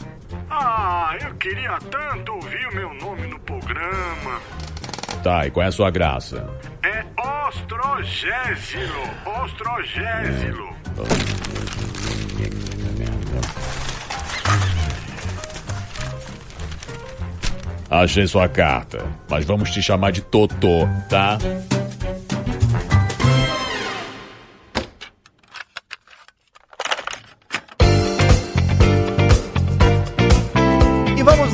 Ah, 0.49 1.15
eu 1.21 1.35
queria 1.35 1.79
tanto 1.91 2.33
ouvir 2.33 2.67
o 2.69 2.75
meu 2.75 2.95
nome 2.95 3.27
no 3.27 3.39
programa. 3.41 4.41
Tá, 5.23 5.47
e 5.47 5.51
qual 5.51 5.67
é 5.67 5.69
a 5.69 5.73
sua 5.73 5.91
graça? 5.91 6.49
É 6.83 7.05
Ostrogésilo, 7.47 9.11
Ostrogésilo. 9.43 10.75
Achei 17.91 18.27
sua 18.27 18.49
carta, 18.49 19.05
mas 19.29 19.45
vamos 19.45 19.71
te 19.71 19.83
chamar 19.83 20.13
de 20.13 20.23
Totô, 20.23 20.89
tá? 21.11 21.37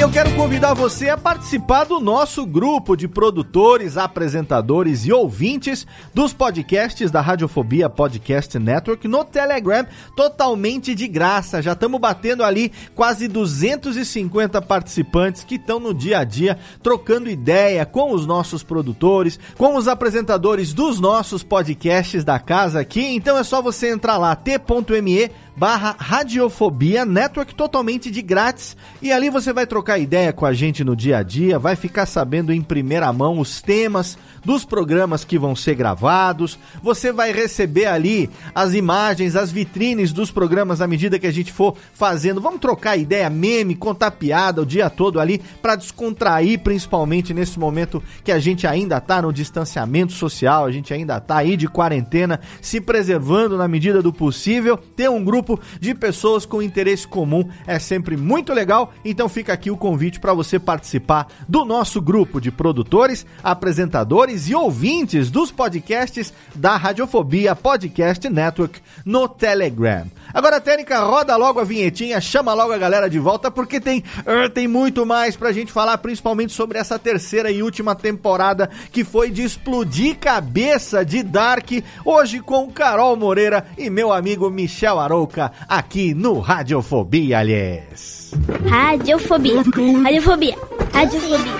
Eu 0.00 0.10
quero 0.10 0.34
convidar 0.34 0.72
você 0.72 1.10
a 1.10 1.18
participar 1.18 1.84
do 1.84 2.00
nosso 2.00 2.46
grupo 2.46 2.96
de 2.96 3.06
produtores, 3.06 3.98
apresentadores 3.98 5.04
e 5.04 5.12
ouvintes 5.12 5.86
dos 6.14 6.32
podcasts 6.32 7.10
da 7.10 7.20
Radiofobia 7.20 7.86
Podcast 7.90 8.58
Network 8.58 9.06
no 9.06 9.22
Telegram, 9.26 9.86
totalmente 10.16 10.94
de 10.94 11.06
graça. 11.06 11.60
Já 11.60 11.72
estamos 11.72 12.00
batendo 12.00 12.42
ali 12.42 12.72
quase 12.94 13.28
250 13.28 14.62
participantes 14.62 15.44
que 15.44 15.56
estão 15.56 15.78
no 15.78 15.92
dia 15.92 16.20
a 16.20 16.24
dia 16.24 16.58
trocando 16.82 17.28
ideia 17.28 17.84
com 17.84 18.14
os 18.14 18.24
nossos 18.24 18.62
produtores, 18.62 19.38
com 19.58 19.76
os 19.76 19.86
apresentadores 19.86 20.72
dos 20.72 20.98
nossos 20.98 21.42
podcasts 21.42 22.24
da 22.24 22.38
casa 22.38 22.80
aqui. 22.80 23.04
Então 23.04 23.36
é 23.36 23.44
só 23.44 23.60
você 23.60 23.90
entrar 23.90 24.16
lá, 24.16 24.34
t.me 24.34 25.30
barra 25.60 25.94
Radiofobia 25.98 27.04
Network 27.04 27.54
totalmente 27.54 28.10
de 28.10 28.22
grátis 28.22 28.74
e 29.02 29.12
ali 29.12 29.28
você 29.28 29.52
vai 29.52 29.66
trocar 29.66 29.98
ideia 29.98 30.32
com 30.32 30.46
a 30.46 30.54
gente 30.54 30.82
no 30.82 30.96
dia 30.96 31.18
a 31.18 31.22
dia, 31.22 31.58
vai 31.58 31.76
ficar 31.76 32.06
sabendo 32.06 32.50
em 32.50 32.62
primeira 32.62 33.12
mão 33.12 33.38
os 33.38 33.60
temas 33.60 34.16
dos 34.42 34.64
programas 34.64 35.22
que 35.22 35.38
vão 35.38 35.54
ser 35.54 35.74
gravados, 35.74 36.58
você 36.82 37.12
vai 37.12 37.30
receber 37.30 37.84
ali 37.84 38.30
as 38.54 38.72
imagens, 38.72 39.36
as 39.36 39.52
vitrines 39.52 40.14
dos 40.14 40.30
programas 40.30 40.80
à 40.80 40.86
medida 40.86 41.18
que 41.18 41.26
a 41.26 41.30
gente 41.30 41.52
for 41.52 41.76
fazendo. 41.92 42.40
Vamos 42.40 42.58
trocar 42.58 42.96
ideia, 42.96 43.28
meme, 43.28 43.74
contar 43.74 44.12
piada 44.12 44.62
o 44.62 44.66
dia 44.66 44.88
todo 44.88 45.20
ali 45.20 45.42
para 45.60 45.76
descontrair, 45.76 46.60
principalmente 46.60 47.34
nesse 47.34 47.58
momento 47.58 48.02
que 48.24 48.32
a 48.32 48.38
gente 48.38 48.66
ainda 48.66 48.98
tá 48.98 49.20
no 49.20 49.30
distanciamento 49.30 50.12
social, 50.14 50.64
a 50.64 50.72
gente 50.72 50.94
ainda 50.94 51.20
tá 51.20 51.36
aí 51.36 51.54
de 51.54 51.68
quarentena, 51.68 52.40
se 52.62 52.80
preservando 52.80 53.58
na 53.58 53.68
medida 53.68 54.00
do 54.00 54.10
possível. 54.10 54.78
Ter 54.96 55.10
um 55.10 55.22
grupo 55.22 55.49
de 55.80 55.94
pessoas 55.94 56.44
com 56.44 56.62
interesse 56.62 57.06
comum 57.06 57.48
é 57.66 57.78
sempre 57.78 58.16
muito 58.16 58.52
legal, 58.52 58.92
então 59.04 59.28
fica 59.28 59.52
aqui 59.52 59.70
o 59.70 59.76
convite 59.76 60.20
para 60.20 60.34
você 60.34 60.58
participar 60.58 61.28
do 61.48 61.64
nosso 61.64 62.00
grupo 62.00 62.40
de 62.40 62.50
produtores, 62.50 63.24
apresentadores 63.42 64.48
e 64.48 64.54
ouvintes 64.54 65.30
dos 65.30 65.50
podcasts 65.50 66.32
da 66.54 66.76
Radiofobia 66.76 67.56
Podcast 67.56 68.28
Network 68.28 68.80
no 69.04 69.28
Telegram. 69.28 70.06
Agora, 70.32 70.60
Técnica, 70.60 71.00
roda 71.00 71.36
logo 71.36 71.60
a 71.60 71.64
vinhetinha, 71.64 72.20
chama 72.20 72.54
logo 72.54 72.72
a 72.72 72.78
galera 72.78 73.08
de 73.08 73.18
volta, 73.18 73.50
porque 73.50 73.80
tem, 73.80 74.04
uh, 74.20 74.48
tem 74.48 74.68
muito 74.68 75.04
mais 75.04 75.36
pra 75.36 75.52
gente 75.52 75.72
falar, 75.72 75.98
principalmente 75.98 76.52
sobre 76.52 76.78
essa 76.78 76.98
terceira 76.98 77.50
e 77.50 77.62
última 77.62 77.94
temporada 77.94 78.70
que 78.92 79.04
foi 79.04 79.30
de 79.30 79.42
explodir 79.42 80.18
cabeça 80.18 81.04
de 81.04 81.22
Dark, 81.22 81.70
hoje 82.04 82.40
com 82.40 82.70
Carol 82.70 83.16
Moreira 83.16 83.66
e 83.76 83.90
meu 83.90 84.12
amigo 84.12 84.50
Michel 84.50 84.98
Arouca, 84.98 85.52
aqui 85.68 86.14
no 86.14 86.38
Radiofobia, 86.38 87.38
aliás. 87.38 88.30
Radiofobia. 88.68 89.62
Radiofobia. 90.02 90.56
Radiofobia. 90.92 91.54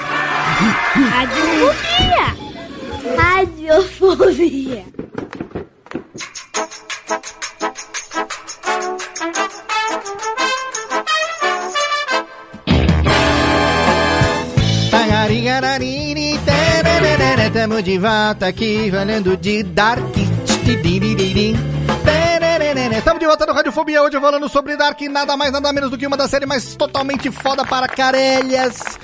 Radiofobia. 1.10 2.40
Radiofobia. 3.16 4.99
Tamo 17.52 17.82
de 17.82 17.98
volta 17.98 18.46
aqui, 18.46 18.88
falando 18.92 19.36
de 19.36 19.64
Dark. 19.64 20.02
Estamos 22.96 23.18
de 23.18 23.26
volta 23.26 23.44
no 23.44 23.52
Radiofobia, 23.52 24.00
hoje 24.02 24.20
falando 24.20 24.48
sobre 24.48 24.76
Dark, 24.76 25.00
nada 25.10 25.36
mais, 25.36 25.50
nada 25.50 25.72
menos 25.72 25.90
do 25.90 25.98
que 25.98 26.06
uma 26.06 26.16
das 26.16 26.30
séries 26.30 26.46
mais 26.46 26.76
totalmente 26.76 27.28
foda 27.32 27.64
para 27.64 27.88
carelhas. 27.88 28.98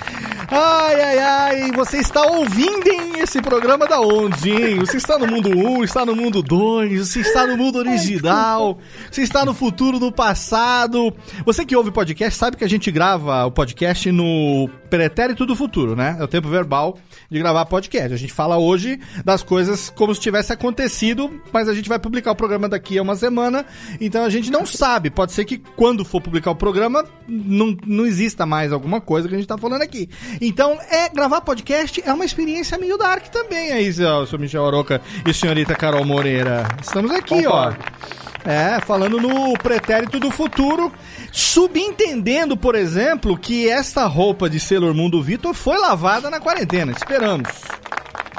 Ai, 0.49 1.01
ai, 1.01 1.19
ai, 1.19 1.71
você 1.73 1.97
está 1.97 2.25
ouvindo 2.25 2.87
hein, 2.87 3.19
esse 3.19 3.41
programa 3.41 3.85
da 3.85 3.99
onde, 3.99 4.49
hein? 4.49 4.79
Você 4.79 4.95
está 4.95 5.19
no 5.19 5.27
mundo 5.27 5.49
1, 5.49 5.83
está 5.83 6.05
no 6.05 6.15
mundo 6.15 6.41
2, 6.41 7.05
você 7.05 7.19
está 7.19 7.45
no 7.45 7.57
mundo 7.57 7.79
original, 7.79 8.77
você 9.11 9.23
está 9.23 9.43
no 9.43 9.53
futuro, 9.53 9.99
no 9.99 10.09
passado. 10.09 11.13
Você 11.45 11.65
que 11.65 11.75
ouve 11.75 11.91
podcast 11.91 12.39
sabe 12.39 12.55
que 12.55 12.63
a 12.63 12.69
gente 12.69 12.89
grava 12.89 13.45
o 13.45 13.51
podcast 13.51 14.09
no 14.09 14.69
pretérito 14.89 15.45
do 15.45 15.53
futuro, 15.53 15.97
né? 15.97 16.15
É 16.17 16.23
o 16.23 16.27
tempo 16.29 16.47
verbal 16.47 16.97
de 17.29 17.39
gravar 17.39 17.65
podcast. 17.65 18.13
A 18.13 18.17
gente 18.17 18.31
fala 18.31 18.57
hoje 18.57 19.01
das 19.25 19.43
coisas 19.43 19.89
como 19.89 20.15
se 20.15 20.21
tivesse 20.21 20.53
acontecido, 20.53 21.41
mas 21.51 21.67
a 21.67 21.73
gente 21.73 21.89
vai 21.89 21.99
publicar 21.99 22.31
o 22.31 22.35
programa 22.35 22.69
daqui 22.69 22.97
a 22.97 23.01
uma 23.01 23.17
semana, 23.17 23.65
então 23.99 24.23
a 24.23 24.29
gente 24.29 24.49
não 24.49 24.65
sabe. 24.65 25.09
Pode 25.09 25.33
ser 25.33 25.43
que 25.43 25.57
quando 25.57 26.05
for 26.05 26.21
publicar 26.21 26.51
o 26.51 26.55
programa 26.55 27.03
não, 27.27 27.75
não 27.85 28.05
exista 28.05 28.45
mais 28.45 28.71
alguma 28.71 29.01
coisa 29.01 29.27
que 29.27 29.35
a 29.35 29.37
gente 29.37 29.47
tá 29.47 29.57
falando 29.57 29.81
aqui. 29.81 30.07
Então, 30.39 30.77
é 30.89 31.09
gravar 31.09 31.41
podcast 31.41 32.01
é 32.05 32.13
uma 32.13 32.25
experiência 32.25 32.77
meio 32.77 32.97
dark 32.97 33.27
também 33.27 33.71
aí, 33.71 33.91
seu, 33.91 34.25
Michel 34.39 34.65
Aroca 34.65 35.01
e 35.25 35.33
senhorita 35.33 35.75
Carol 35.75 36.05
Moreira. 36.05 36.67
Estamos 36.81 37.11
aqui, 37.11 37.43
Concordo. 37.43 37.77
ó. 37.83 38.49
É, 38.49 38.79
falando 38.79 39.19
no 39.19 39.53
pretérito 39.57 40.19
do 40.21 40.31
futuro, 40.31 40.91
subentendendo, 41.33 42.55
por 42.55 42.75
exemplo, 42.75 43.37
que 43.37 43.67
esta 43.67 44.05
roupa 44.05 44.49
de 44.49 44.57
Sailor 44.57 44.93
Moon 44.93 45.09
do 45.09 45.21
Vitor 45.21 45.53
foi 45.53 45.77
lavada 45.77 46.29
na 46.29 46.39
quarentena. 46.39 46.93
Esperamos. 46.93 47.49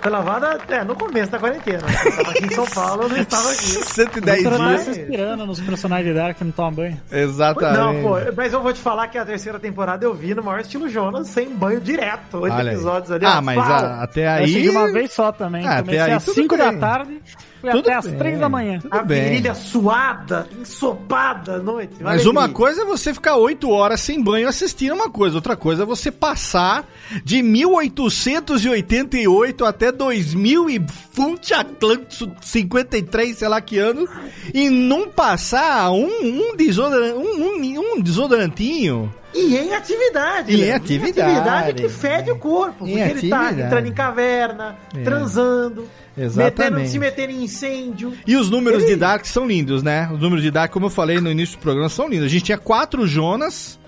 Foi 0.00 0.10
lavada, 0.12 0.58
é, 0.68 0.84
no 0.84 0.94
começo 0.94 1.30
da 1.32 1.38
quarentena. 1.38 1.82
Eu 2.04 2.16
tava 2.16 2.30
aqui 2.30 2.44
em 2.44 2.50
São 2.50 2.64
Paulo, 2.70 3.02
eu 3.02 3.08
não 3.08 3.16
estava 3.16 3.50
aqui. 3.50 3.64
110 3.64 4.38
Vitor 4.38 4.58
dias. 4.58 4.80
se 4.82 4.90
inspirando 4.90 5.46
nos 5.46 5.60
personagens 5.60 6.06
de 6.08 6.14
Dark 6.14 6.38
que 6.38 6.44
não 6.44 6.52
tomam 6.52 6.72
banho. 6.72 7.00
Exatamente. 7.10 7.78
Não, 7.78 8.02
pô, 8.02 8.16
mas 8.36 8.52
eu 8.52 8.62
vou 8.62 8.72
te 8.72 8.80
falar 8.80 9.08
que 9.08 9.18
a 9.18 9.24
terceira 9.24 9.58
temporada 9.58 10.04
eu 10.04 10.14
vi 10.14 10.34
no 10.34 10.42
maior 10.42 10.60
estilo 10.60 10.88
Jonas, 10.88 11.26
sem 11.28 11.48
banho 11.54 11.80
direto. 11.80 12.38
Oito 12.38 12.58
episódios 12.60 13.10
ali. 13.10 13.26
Ah, 13.26 13.40
mas 13.40 13.58
a- 13.58 14.02
até 14.02 14.24
Eu 14.26 14.30
aí. 14.30 14.44
assisti 14.44 14.68
uma 14.68 14.92
vez 14.92 15.12
só 15.12 15.32
também. 15.32 15.66
Ah, 15.66 15.72
até 15.72 15.80
Comecei 15.82 16.00
aí 16.00 16.12
às 16.12 16.24
tudo 16.24 16.34
5 16.34 16.56
da 16.56 16.72
tarde, 16.74 17.20
fui 17.60 17.70
Tudo 17.70 17.88
até 17.88 17.94
às. 17.94 18.06
3 18.06 18.38
da 18.38 18.48
manhã. 18.48 18.78
A 18.90 19.02
bem. 19.02 19.24
virilha 19.24 19.54
suada, 19.54 20.46
ensopada 20.60 21.56
à 21.56 21.58
noite. 21.58 21.94
Mas 22.00 22.26
uma 22.26 22.48
coisa 22.48 22.82
é 22.82 22.84
você 22.84 23.14
ficar 23.14 23.36
oito 23.36 23.70
horas 23.70 24.00
sem 24.00 24.20
banho 24.22 24.48
assistindo 24.48 24.94
uma 24.94 25.10
coisa, 25.10 25.36
outra 25.36 25.56
coisa 25.56 25.82
é 25.82 25.86
você 25.86 26.10
passar 26.10 26.88
de 27.24 27.42
1888 27.42 29.64
até 29.64 29.92
2000 29.92 30.70
e 30.70 30.80
funte 31.12 31.54
Atlântico 31.54 32.32
53, 32.40 33.38
sei 33.38 33.48
lá 33.48 33.60
que 33.60 33.78
ano, 33.78 34.08
e 34.54 34.70
não 34.70 35.08
passar 35.08 35.90
um, 35.90 36.06
um, 36.06 36.54
desodorante, 36.56 37.16
um, 37.16 37.44
um, 37.44 37.94
um 37.94 38.00
desodorantinho 38.00 39.12
E 39.34 39.56
em 39.56 39.74
atividade. 39.74 40.50
E 40.52 40.62
em 40.62 40.66
né? 40.66 40.72
atividade. 40.74 41.20
atividade 41.20 41.72
que 41.74 41.88
fede 41.88 42.30
o 42.30 42.36
corpo. 42.36 42.86
Em 42.86 42.96
Porque 42.98 43.18
ele 43.18 43.28
tá 43.28 43.52
entrando 43.52 43.86
em 43.86 43.92
caverna, 43.92 44.76
É. 44.96 45.02
transando, 45.02 45.86
Exatamente. 46.16 46.70
metendo, 46.72 46.88
se 46.88 46.98
metendo 46.98 47.32
em 47.32 47.44
incêndio. 47.44 48.12
E 48.26 48.36
os 48.36 48.48
números 48.50 48.84
de 48.86 48.96
Dark 48.96 49.24
são 49.26 49.46
lindos, 49.46 49.82
né? 49.82 50.08
Os 50.12 50.18
números 50.20 50.42
de 50.42 50.50
Dark, 50.50 50.72
como 50.72 50.86
eu 50.86 50.90
falei 50.90 51.20
no 51.20 51.30
início 51.30 51.58
do 51.58 51.60
programa, 51.60 51.88
são 51.88 52.08
lindos. 52.08 52.26
A 52.26 52.28
gente 52.28 52.44
tinha 52.44 52.58
quatro 52.58 53.06
Jonas, 53.06 53.78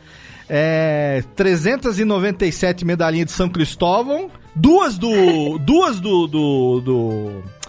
é, 0.49 1.23
397 1.35 2.85
medalhinhas 2.85 3.27
de 3.27 3.33
São 3.33 3.49
Cristóvão, 3.49 4.31
duas 4.55 4.99
do. 4.99 5.59
duas 5.59 6.01
do. 6.01 6.27
do, 6.27 6.81
do- 6.81 7.60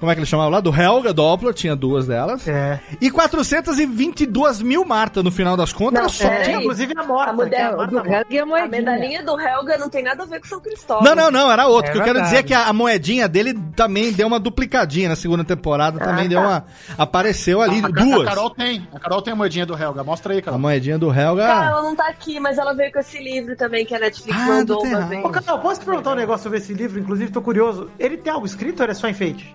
como 0.00 0.10
é 0.10 0.14
que 0.14 0.20
ele 0.20 0.26
chamava 0.26 0.48
lá? 0.50 0.60
Do 0.60 0.74
Helga 0.74 1.12
Doppler, 1.12 1.52
tinha 1.54 1.76
duas 1.76 2.06
delas. 2.06 2.48
É. 2.48 2.80
E 3.00 3.10
422 3.10 4.62
mil 4.62 4.84
Marta 4.84 5.22
no 5.22 5.30
final 5.30 5.56
das 5.56 5.72
contas. 5.72 5.92
Não, 5.94 6.00
era 6.00 6.08
só. 6.08 6.28
peraí. 6.28 6.44
Tinha 6.44 6.56
inclusive 6.58 6.94
a 6.96 7.04
morta. 7.04 7.30
A, 7.44 7.48
é 7.50 7.62
a 7.64 7.72
do 7.86 7.98
Helga 7.98 8.26
e 8.30 8.38
a 8.38 8.42
a 8.42 8.46
moedinha. 8.46 8.68
medalhinha 8.68 9.22
do 9.22 9.38
Helga 9.40 9.78
não 9.78 9.88
tem 9.88 10.02
nada 10.02 10.22
a 10.22 10.26
ver 10.26 10.40
com 10.40 10.46
São 10.46 10.60
Cristóvão. 10.60 11.04
Não, 11.04 11.14
não, 11.14 11.30
não, 11.30 11.52
era 11.52 11.66
outro. 11.66 11.90
É 11.90 11.92
que 11.92 11.98
eu 11.98 12.04
quero 12.04 12.22
dizer 12.22 12.36
é 12.38 12.42
que 12.42 12.54
a, 12.54 12.66
a 12.68 12.72
moedinha 12.72 13.28
dele 13.28 13.54
também 13.76 14.12
deu 14.12 14.26
uma 14.26 14.40
duplicadinha 14.40 15.08
na 15.08 15.16
segunda 15.16 15.44
temporada, 15.44 15.98
também 15.98 16.24
Ah, 16.24 16.28
deu 16.28 16.40
tá. 16.40 16.46
uma. 16.48 16.64
Apareceu 16.96 17.60
ali 17.60 17.78
A, 17.84 17.88
duas. 17.88 18.22
a 18.26 18.30
Carol 18.30 18.50
tem. 18.50 18.88
A 18.94 18.98
Carol 18.98 19.22
tem 19.22 19.32
a 19.32 19.36
moedinha 19.36 19.66
do 19.66 19.76
Helga. 19.76 20.02
Mostra 20.02 20.32
aí, 20.32 20.38
A 20.38 20.42
Carol. 20.42 20.58
moedinha 20.58 20.98
do 20.98 21.12
Helga. 21.12 21.46
Cara, 21.46 21.66
ela 21.66 21.82
não 21.82 21.94
tá 21.94 22.08
aqui, 22.08 22.40
mas 22.40 22.56
ela 22.58 22.72
veio 22.72 22.90
com 22.92 22.98
esse 22.98 23.18
livro 23.22 23.54
também 23.56 23.84
que 23.84 23.94
a 23.94 23.98
Netflix 23.98 24.38
Ah, 24.40 24.46
mandou 24.46 24.82
do 24.82 24.88
uma 24.88 25.00
vez. 25.02 25.24
Ô, 25.24 25.28
Carol, 25.28 25.58
posso 25.60 25.80
te 25.80 25.86
perguntar 25.86 26.12
um 26.12 26.16
negócio 26.16 26.42
sobre 26.44 26.58
esse 26.58 26.72
livro? 26.72 26.98
Inclusive, 26.98 27.30
tô 27.30 27.42
curioso. 27.42 27.90
Ele 27.98 28.16
tem 28.16 28.32
algo 28.32 28.46
escrito 28.46 28.80
ou 28.80 28.84
ele 28.84 28.92
é 28.92 28.94
só 28.94 29.08
enfeite? 29.08 29.54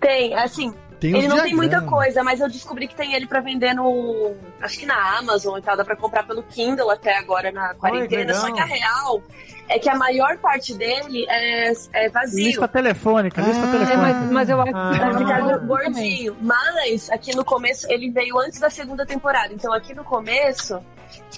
Tem, 0.00 0.34
assim, 0.34 0.72
Tem 1.00 1.16
ele 1.16 1.28
não 1.28 1.42
tem 1.42 1.54
muita 1.54 1.80
coisa, 1.82 2.22
mas 2.22 2.40
eu 2.40 2.48
descobri 2.48 2.86
que 2.88 2.94
tem 2.94 3.14
ele 3.14 3.26
pra 3.26 3.40
vender 3.40 3.74
no. 3.74 4.34
Acho 4.60 4.78
que 4.78 4.86
na 4.86 5.18
Amazon 5.18 5.58
e 5.58 5.62
tal, 5.62 5.76
dá 5.76 5.84
pra 5.84 5.96
comprar 5.96 6.22
pelo 6.26 6.42
Kindle 6.42 6.90
até 6.90 7.16
agora 7.16 7.50
na 7.52 7.74
quarentena. 7.74 8.32
Só 8.34 8.52
que 8.52 8.60
a 8.60 8.64
real 8.64 9.22
é 9.68 9.78
que 9.78 9.88
a 9.88 9.94
maior 9.96 10.38
parte 10.38 10.74
dele 10.74 11.26
é, 11.28 11.72
é 11.92 12.08
vazio. 12.08 12.46
Lista 12.46 12.68
telefônica, 12.68 13.40
lista 13.42 13.64
Ah. 13.64 13.68
É, 13.68 13.72
telefônica. 13.72 14.18
mas, 14.20 14.30
mas 14.30 14.48
eu 14.48 14.60
acho 14.60 14.76
Ah. 14.76 14.90
que 14.92 14.98
Vai 14.98 15.12
tá 15.12 15.18
ficar 15.18 15.58
gordinho. 15.58 16.36
Mas 16.40 17.10
aqui 17.10 17.34
no 17.34 17.44
começo, 17.44 17.86
ele 17.90 18.10
veio 18.10 18.38
antes 18.38 18.58
da 18.60 18.70
segunda 18.70 19.04
temporada. 19.04 19.52
Então 19.52 19.72
aqui 19.72 19.94
no 19.94 20.04
começo 20.04 20.78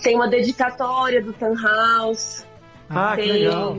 tem 0.02 0.14
uma 0.14 0.28
dedicatória 0.28 1.22
do 1.22 1.34
House. 1.62 2.46
Ah, 2.90 3.14
que 3.16 3.22
tem, 3.22 3.32
legal. 3.32 3.76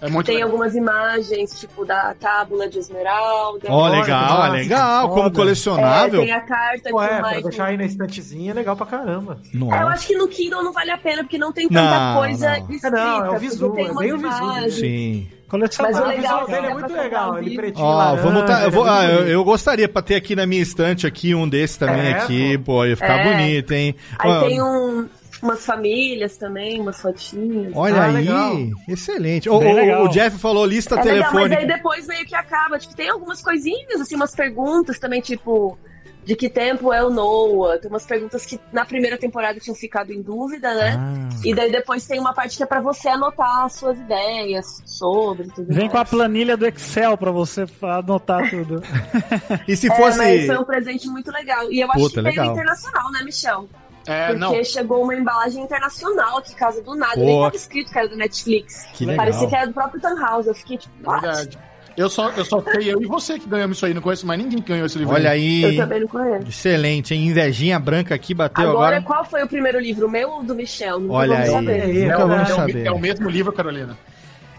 É 0.00 0.08
muito 0.08 0.26
tem 0.26 0.36
legal. 0.36 0.50
algumas 0.50 0.74
imagens, 0.76 1.58
tipo 1.58 1.84
da 1.84 2.14
tábula 2.14 2.68
de 2.68 2.78
esmeralda. 2.78 3.66
Ó, 3.68 3.82
Olha, 3.82 4.00
legal, 4.00 4.28
nossa, 4.28 4.46
é 4.46 4.50
legal. 4.50 5.08
Como 5.08 5.30
colecionável. 5.32 6.22
É, 6.22 6.24
tem 6.24 6.34
a 6.34 6.40
carta 6.40 6.90
Pô, 6.90 6.98
que 6.98 7.04
é, 7.04 7.06
o 7.06 7.08
pra 7.08 7.22
Michael 7.22 7.42
deixar 7.42 7.64
aí 7.66 7.76
na 7.76 7.84
estantezinha 7.84 8.50
é 8.52 8.54
legal 8.54 8.76
pra 8.76 8.86
caramba. 8.86 9.38
É, 9.52 9.56
eu 9.56 9.60
Nossa. 9.60 9.86
acho 9.88 10.06
que 10.06 10.14
no 10.16 10.28
Kindle 10.28 10.62
não 10.62 10.72
vale 10.72 10.90
a 10.92 10.98
pena, 10.98 11.22
porque 11.24 11.36
não 11.38 11.52
tem 11.52 11.68
tanta 11.68 11.82
Não, 11.98 12.16
coisa 12.20 12.50
não. 12.50 12.56
escrita. 12.58 12.90
Não, 12.90 13.24
é 13.24 13.30
o 13.30 13.40
tem 13.72 13.86
é 13.86 13.94
bem 13.94 14.12
o 14.12 14.18
visual. 14.18 14.42
imagens. 14.42 14.74
Sim. 14.74 15.28
Colecionável. 15.48 15.96
Mas 16.00 16.04
o 16.04 16.08
legal 16.16 16.20
visual 16.20 16.42
é 16.42 16.60
dele 16.60 16.66
é 16.66 16.74
muito 16.74 16.92
legal, 16.92 17.38
ele 17.38 17.56
pretinho 17.56 17.88
laranja, 17.88 18.22
vamos 18.22 18.44
tá, 18.44 18.64
eu, 18.64 18.70
vou, 18.70 18.86
ele 18.86 18.90
é 18.90 18.98
ah, 18.98 19.14
muito 19.14 19.28
eu, 19.30 19.44
gostaria 19.44 19.88
pra 19.88 20.02
ter 20.02 20.14
aqui 20.16 20.36
na 20.36 20.44
minha 20.46 20.60
estante 20.60 21.06
aqui 21.06 21.34
um 21.34 21.48
desse 21.48 21.78
também 21.78 22.08
É, 22.08 22.18
aqui, 22.18 22.58
pô, 22.58 22.84
ia 22.84 22.94
ficar 22.94 23.20
É. 23.20 23.24
bonito, 23.24 23.72
hein? 23.72 23.94
Aí 24.18 24.30
Ó, 24.30 24.40
tem 24.46 24.62
um, 24.62 25.08
umas 25.42 25.64
famílias 25.64 26.36
também, 26.36 26.80
umas 26.80 27.00
fotinhas. 27.00 27.72
Olha 27.74 27.96
Ah, 28.02 28.06
aí, 28.06 28.12
legal. 28.14 28.56
excelente. 28.88 29.48
O, 29.48 29.54
o- 29.54 30.04
o 30.04 30.08
Jeff 30.08 30.36
falou 30.38 30.64
lista 30.66 30.94
É 30.96 31.02
legal, 31.02 31.16
mas 31.16 31.30
telefônica. 31.44 31.58
aí 31.60 31.66
depois 31.66 32.06
meio 32.06 32.26
que 32.26 32.34
acaba. 32.34 32.78
Tipo, 32.78 32.94
tem 32.96 33.08
algumas 33.08 33.40
coisinhas, 33.42 34.00
assim, 34.00 34.16
umas 34.16 34.34
perguntas 34.34 34.98
também, 34.98 35.20
tipo, 35.20 35.78
de 36.24 36.34
que 36.36 36.48
tempo 36.50 36.92
é 36.92 37.02
o 37.02 37.08
Noah? 37.08 37.78
Tem 37.78 37.88
umas 37.88 38.04
perguntas 38.04 38.44
que 38.44 38.58
na 38.72 38.84
primeira 38.84 39.16
temporada 39.16 39.58
tinham 39.60 39.74
ficado 39.74 40.12
em 40.12 40.20
dúvida, 40.20 40.74
né? 40.74 40.96
Ah. 40.98 41.28
E 41.44 41.54
daí 41.54 41.70
depois 41.72 42.04
tem 42.06 42.18
uma 42.20 42.34
parte 42.34 42.56
que 42.56 42.62
é 42.62 42.66
pra 42.66 42.80
você 42.80 43.08
anotar 43.08 43.64
as 43.64 43.74
suas 43.74 43.96
ideias 43.98 44.82
sobre 44.84 45.46
tudo 45.48 45.68
Vem 45.68 45.82
mais. 45.86 45.92
com 45.92 45.98
a 45.98 46.04
planilha 46.04 46.56
do 46.56 46.66
Excel 46.66 47.16
pra 47.16 47.30
você 47.30 47.64
anotar 47.80 48.50
tudo. 48.50 48.82
E 49.68 49.76
se 49.76 49.90
É, 49.90 49.94
fosse. 49.96 50.18
mas 50.18 50.46
foi 50.46 50.58
um 50.58 50.64
presente 50.64 51.08
muito 51.08 51.30
legal. 51.30 51.70
E 51.70 51.80
eu 51.80 51.88
acho 51.90 52.00
Puta, 52.00 52.14
que 52.16 52.20
veio 52.22 52.36
legal. 52.40 52.52
internacional, 52.52 53.10
né, 53.12 53.22
Michel? 53.22 53.68
É, 54.08 54.26
Porque 54.28 54.38
não. 54.40 54.64
chegou 54.64 55.02
uma 55.02 55.14
embalagem 55.14 55.62
internacional 55.62 56.38
aqui, 56.38 56.54
casa 56.54 56.82
do 56.82 56.94
nada. 56.94 57.14
Pô. 57.14 57.20
Nem 57.20 57.40
tava 57.42 57.56
escrito 57.56 57.92
que 57.92 57.98
era 57.98 58.08
do 58.08 58.16
Netflix. 58.16 58.86
Que 58.94 59.04
legal. 59.04 59.24
Parecia 59.26 59.48
que 59.48 59.54
era 59.54 59.66
do 59.66 59.72
próprio 59.74 60.00
House. 60.18 60.46
Eu 60.46 60.54
fiquei 60.54 60.78
tipo, 60.78 60.94
what? 61.08 61.20
Verdade. 61.22 61.58
Eu 61.96 62.08
só, 62.08 62.30
eu 62.30 62.44
só 62.44 62.62
sei 62.62 62.92
eu 62.94 63.02
e 63.02 63.06
você 63.06 63.40
que 63.40 63.48
ganhamos 63.48 63.76
isso 63.76 63.84
aí. 63.84 63.92
Não 63.92 64.00
conheço 64.00 64.24
mais 64.24 64.40
ninguém 64.40 64.62
que 64.62 64.68
ganhou 64.68 64.86
esse 64.86 64.96
livro. 64.96 65.14
Olha 65.14 65.30
aí. 65.30 65.62
Eu 65.64 65.76
também 65.76 66.00
não 66.00 66.06
conheço. 66.06 66.48
Excelente, 66.48 67.12
hein? 67.12 67.26
Invejinha 67.26 67.76
branca 67.78 68.14
aqui 68.14 68.32
bateu 68.32 68.70
Agora, 68.70 68.98
agora. 68.98 69.02
qual 69.02 69.24
foi 69.24 69.42
o 69.42 69.48
primeiro 69.48 69.80
livro? 69.80 70.06
O 70.06 70.10
meu 70.10 70.30
ou 70.30 70.44
do 70.44 70.54
Michel? 70.54 71.00
Nunca 71.00 71.12
Olha 71.14 71.34
vamos 71.46 71.48
aí. 71.48 71.52
saber. 71.54 72.04
É, 72.08 72.16
vamos 72.16 72.38
É, 72.38 72.52
o, 72.52 72.56
saber. 72.56 72.86
é 72.86 72.92
o 72.92 72.98
mesmo 73.00 73.28
livro, 73.28 73.52
Carolina. 73.52 73.98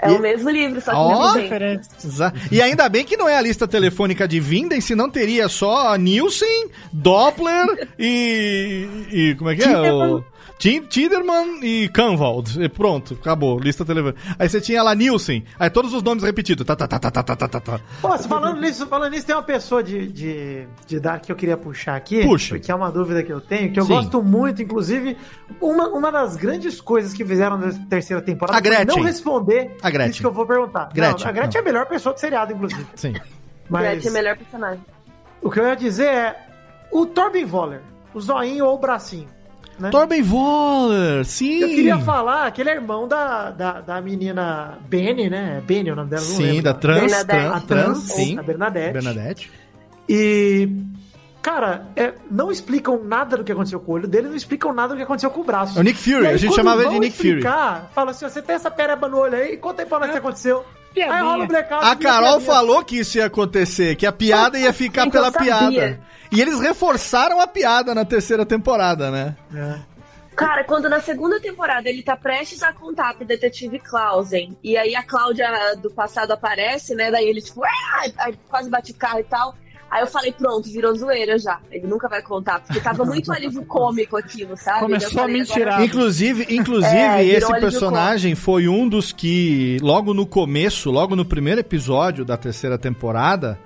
É 0.02 0.10
E- 0.12 0.16
o 0.16 0.20
mesmo 0.20 0.50
livro, 0.50 0.80
só 0.82 0.92
que 0.92 0.98
Ó. 0.98 1.10
não 1.10 1.34
E 2.52 2.62
ainda 2.62 2.88
bem 2.88 3.04
que 3.04 3.18
não 3.18 3.28
é 3.28 3.36
a 3.38 3.42
lista 3.42 3.68
telefônica 3.68 4.28
de 4.28 4.40
Vinden, 4.40 4.80
senão 4.82 5.10
teria 5.10 5.50
só 5.50 5.96
Nielsen, 5.98 6.70
Doppler 6.92 7.88
e. 7.98 8.88
e 9.12 9.36
como 9.36 9.50
é 9.50 9.56
que 9.56 9.64
é? 9.64 9.92
O, 9.92 10.24
Tinderman 10.60 11.62
e 11.64 11.88
Canvald. 11.88 12.62
E 12.62 12.68
pronto, 12.68 13.14
acabou. 13.14 13.58
Lista 13.58 13.86
telefônica. 13.86 14.20
Aí 14.38 14.50
você 14.50 14.60
tinha 14.60 14.84
lá 14.84 14.94
Nielsen. 14.94 15.46
Aí 15.58 15.70
todos 15.70 15.94
os 15.94 16.04
nomes 16.04 16.22
repetidos. 16.22 16.66
Tá, 16.66 16.76
tá, 16.76 16.86
tá, 16.86 17.00
tá, 17.00 17.12
tá, 17.12 17.24
tá, 17.24 17.48
tá, 17.48 17.60
tá. 17.62 17.80
Falando 18.28 18.60
nisso, 18.60 18.86
falando 18.86 19.12
nisso, 19.14 19.26
tem 19.26 19.36
uma 19.36 19.42
pessoa 19.42 19.82
de, 19.82 20.08
de, 20.08 20.68
de 20.86 21.00
Dark 21.00 21.24
que 21.24 21.32
eu 21.32 21.36
queria 21.38 21.56
puxar 21.56 21.96
aqui. 21.96 22.24
Puxa. 22.24 22.56
Porque 22.56 22.70
é 22.70 22.76
uma 22.76 22.92
dúvida 22.92 23.24
que 23.24 23.32
eu 23.32 23.40
tenho, 23.40 23.72
que 23.72 23.80
eu 23.80 23.86
Sim. 23.86 23.94
gosto 23.94 24.22
muito, 24.22 24.62
inclusive, 24.62 25.16
uma, 25.62 25.88
uma 25.88 26.12
das 26.12 26.36
grandes 26.36 26.82
coisas 26.82 27.14
que 27.14 27.24
fizeram 27.24 27.58
na 27.58 27.72
terceira 27.90 28.22
temporada 28.22 28.58
a 28.58 28.62
Gretchen. 28.62 28.86
foi 28.88 28.96
não 28.98 29.04
responder 29.04 29.78
a 29.82 29.90
Gretchen. 29.90 30.12
isso 30.12 30.20
que 30.20 30.28
eu 30.28 30.34
vou 30.34 30.46
perguntar. 30.46 30.90
Gretchen. 30.94 31.24
Não, 31.24 31.30
a 31.30 31.32
Gretchen 31.32 31.62
não. 31.62 31.68
é 31.68 31.70
a 31.70 31.74
melhor 31.74 31.86
pessoa 31.88 32.14
do 32.14 32.20
seriado, 32.20 32.52
inclusive. 32.52 32.86
Sim. 32.96 33.14
Mas... 33.70 33.82
Gretchen 33.84 34.08
é 34.08 34.10
a 34.10 34.14
melhor 34.14 34.38
personagem. 34.38 34.86
O 35.42 35.50
que 35.50 35.58
eu 35.58 35.66
ia 35.66 35.76
dizer 35.76 36.08
é, 36.08 36.36
o 36.92 37.06
Torben 37.06 37.46
Voller, 37.46 37.82
o 38.14 38.20
zoinho 38.20 38.66
ou 38.66 38.76
o 38.76 38.78
bracinho, 38.78 39.30
né? 39.80 39.90
Torben 39.92 40.22
Voller, 40.22 41.24
sim. 41.26 41.60
Eu 41.62 41.70
queria 41.70 41.98
falar 42.00 42.52
que 42.52 42.62
ele 42.62 42.70
é 42.70 42.76
irmão 42.76 43.08
da, 43.08 43.50
da, 43.52 43.82
da 43.82 44.02
menina 44.02 44.78
Benny, 44.90 45.30
né? 45.30 45.62
Benny 45.66 45.90
é 45.90 45.94
o 45.94 45.96
nome 45.96 46.10
dela, 46.10 46.22
Sim, 46.22 46.62
da 46.62 46.74
trans, 46.74 47.00
Bernadette. 47.02 47.28
trans, 47.28 47.56
A 47.56 47.60
trans, 47.62 47.84
trans, 47.86 47.98
sim. 48.12 48.38
a 48.38 48.44
Bernadette. 48.44 48.94
Bernadette. 48.94 49.52
E, 50.08 50.70
cara, 51.42 51.86
é, 51.96 52.14
não 52.30 52.52
explicam 52.52 53.02
nada 53.04 53.38
do 53.38 53.44
que 53.44 53.52
aconteceu 53.52 53.80
com 53.80 53.92
o 53.92 53.96
olho 53.96 54.08
dele, 54.08 54.28
não 54.28 54.36
explicam 54.36 54.74
nada 54.74 54.94
do 54.94 54.98
que 54.98 55.04
aconteceu 55.04 55.30
com 55.32 55.42
o 55.42 55.44
braço. 55.44 55.78
É 55.78 55.82
o 55.82 55.84
Nick 55.84 55.98
Fury, 56.00 56.28
aí, 56.28 56.34
a 56.34 56.38
gente 56.38 56.56
chamava 56.56 56.82
ele 56.82 56.90
de 56.92 57.00
Nick 57.00 57.16
Fury. 57.16 57.30
explicar, 57.30 57.90
Fala 57.94 58.12
assim, 58.12 58.28
você 58.28 58.42
tem 58.42 58.56
essa 58.56 58.70
pereba 58.72 59.08
no 59.08 59.18
olho 59.18 59.36
aí, 59.36 59.56
conta 59.58 59.82
aí 59.82 59.88
pra 59.88 60.00
nós 60.00 60.10
o 60.10 60.12
que 60.12 60.18
aconteceu. 60.18 60.66
Piadinha. 60.94 61.16
Aí 61.16 61.24
rola 61.24 61.44
o 61.44 61.48
blackout. 61.48 61.86
A 61.86 61.96
Carol 61.96 62.30
piadinha. 62.30 62.52
falou 62.52 62.84
que 62.84 63.00
isso 63.00 63.18
ia 63.18 63.26
acontecer, 63.26 63.96
que 63.96 64.06
a 64.06 64.12
piada 64.12 64.58
ia 64.60 64.74
ficar 64.74 65.10
pela 65.10 65.32
sabia. 65.32 65.58
piada. 65.58 66.02
E 66.32 66.42
eles 66.42 66.60
reforçaram 66.60 67.40
a 67.42 67.48
piada 67.48 67.96
na 67.96 68.06
terceira 68.06 68.46
temporada, 68.46 69.10
né? 69.10 69.36
Cara, 70.36 70.64
quando 70.64 70.88
na 70.88 71.02
segunda 71.02 71.40
temporada 71.40 71.90
ele 71.90 72.02
tá 72.02 72.16
prestes 72.16 72.64
a 72.64 72.72
contar 72.72 73.14
pro 73.14 73.26
detetive 73.26 73.78
Clausen, 73.80 74.58
e 74.64 74.78
aí 74.78 74.96
a 74.96 75.04
Cláudia 75.04 75.50
do 75.82 75.92
passado 75.92 76.32
aparece, 76.32 76.96
né? 76.96 77.12
Daí 77.12 77.28
ele, 77.28 77.42
tipo, 77.42 77.62
aí 78.18 78.38
quase 78.48 78.70
bate 78.70 78.92
o 78.92 78.96
carro 78.96 79.20
e 79.20 79.24
tal. 79.24 79.56
Aí 79.92 80.02
eu 80.02 80.08
falei, 80.08 80.32
pronto, 80.32 80.70
virou 80.70 80.96
zoeira 80.96 81.38
já. 81.40 81.60
Ele 81.72 81.88
nunca 81.88 82.08
vai 82.08 82.22
contar, 82.22 82.60
porque 82.60 82.80
tava 82.80 83.04
muito 83.06 83.32
alívio 83.32 83.64
cômico 83.66 84.16
aquilo, 84.18 84.56
sabe? 84.56 84.82
Começou 84.82 85.10
Eu 85.10 85.14
falei, 85.16 85.36
a 85.36 85.40
mentirar. 85.40 85.68
agora- 85.76 85.86
Inclusive, 85.86 86.46
inclusive 86.50 86.96
É, 86.96 87.26
esse 87.26 87.52
personagem 87.60 88.36
foi 88.36 88.68
um 88.68 88.88
dos 88.88 89.12
que, 89.12 89.78
logo 89.82 90.14
no 90.14 90.26
começo, 90.26 90.92
logo 90.92 91.16
no 91.16 91.26
primeiro 91.26 91.60
episódio 91.60 92.24
da 92.24 92.38
terceira 92.38 92.78
temporada, 92.78 93.60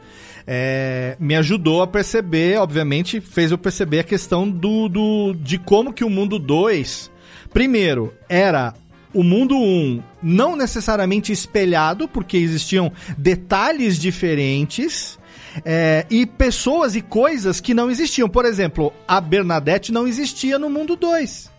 é, 0.47 1.15
me 1.19 1.35
ajudou 1.35 1.81
a 1.81 1.87
perceber, 1.87 2.57
obviamente, 2.59 3.19
fez 3.21 3.51
eu 3.51 3.57
perceber 3.57 3.99
a 3.99 4.03
questão 4.03 4.49
do, 4.49 4.87
do 4.89 5.33
de 5.33 5.57
como 5.57 5.91
que 5.93 6.03
o 6.03 6.09
mundo 6.09 6.37
2, 6.39 7.11
primeiro, 7.53 8.13
era 8.29 8.73
o 9.13 9.23
mundo 9.23 9.55
1 9.55 9.59
um, 9.61 10.03
não 10.21 10.55
necessariamente 10.55 11.31
espelhado, 11.31 12.07
porque 12.07 12.35
existiam 12.37 12.91
detalhes 13.17 13.97
diferentes. 13.99 15.19
É, 15.65 16.05
e 16.09 16.25
pessoas 16.25 16.95
e 16.95 17.01
coisas 17.01 17.59
que 17.59 17.73
não 17.73 17.89
existiam. 17.91 18.27
Por 18.29 18.45
exemplo, 18.45 18.93
a 19.07 19.19
Bernadette 19.21 19.91
não 19.91 20.07
existia 20.07 20.57
no 20.59 20.69
mundo 20.69 20.95
2. 20.95 21.51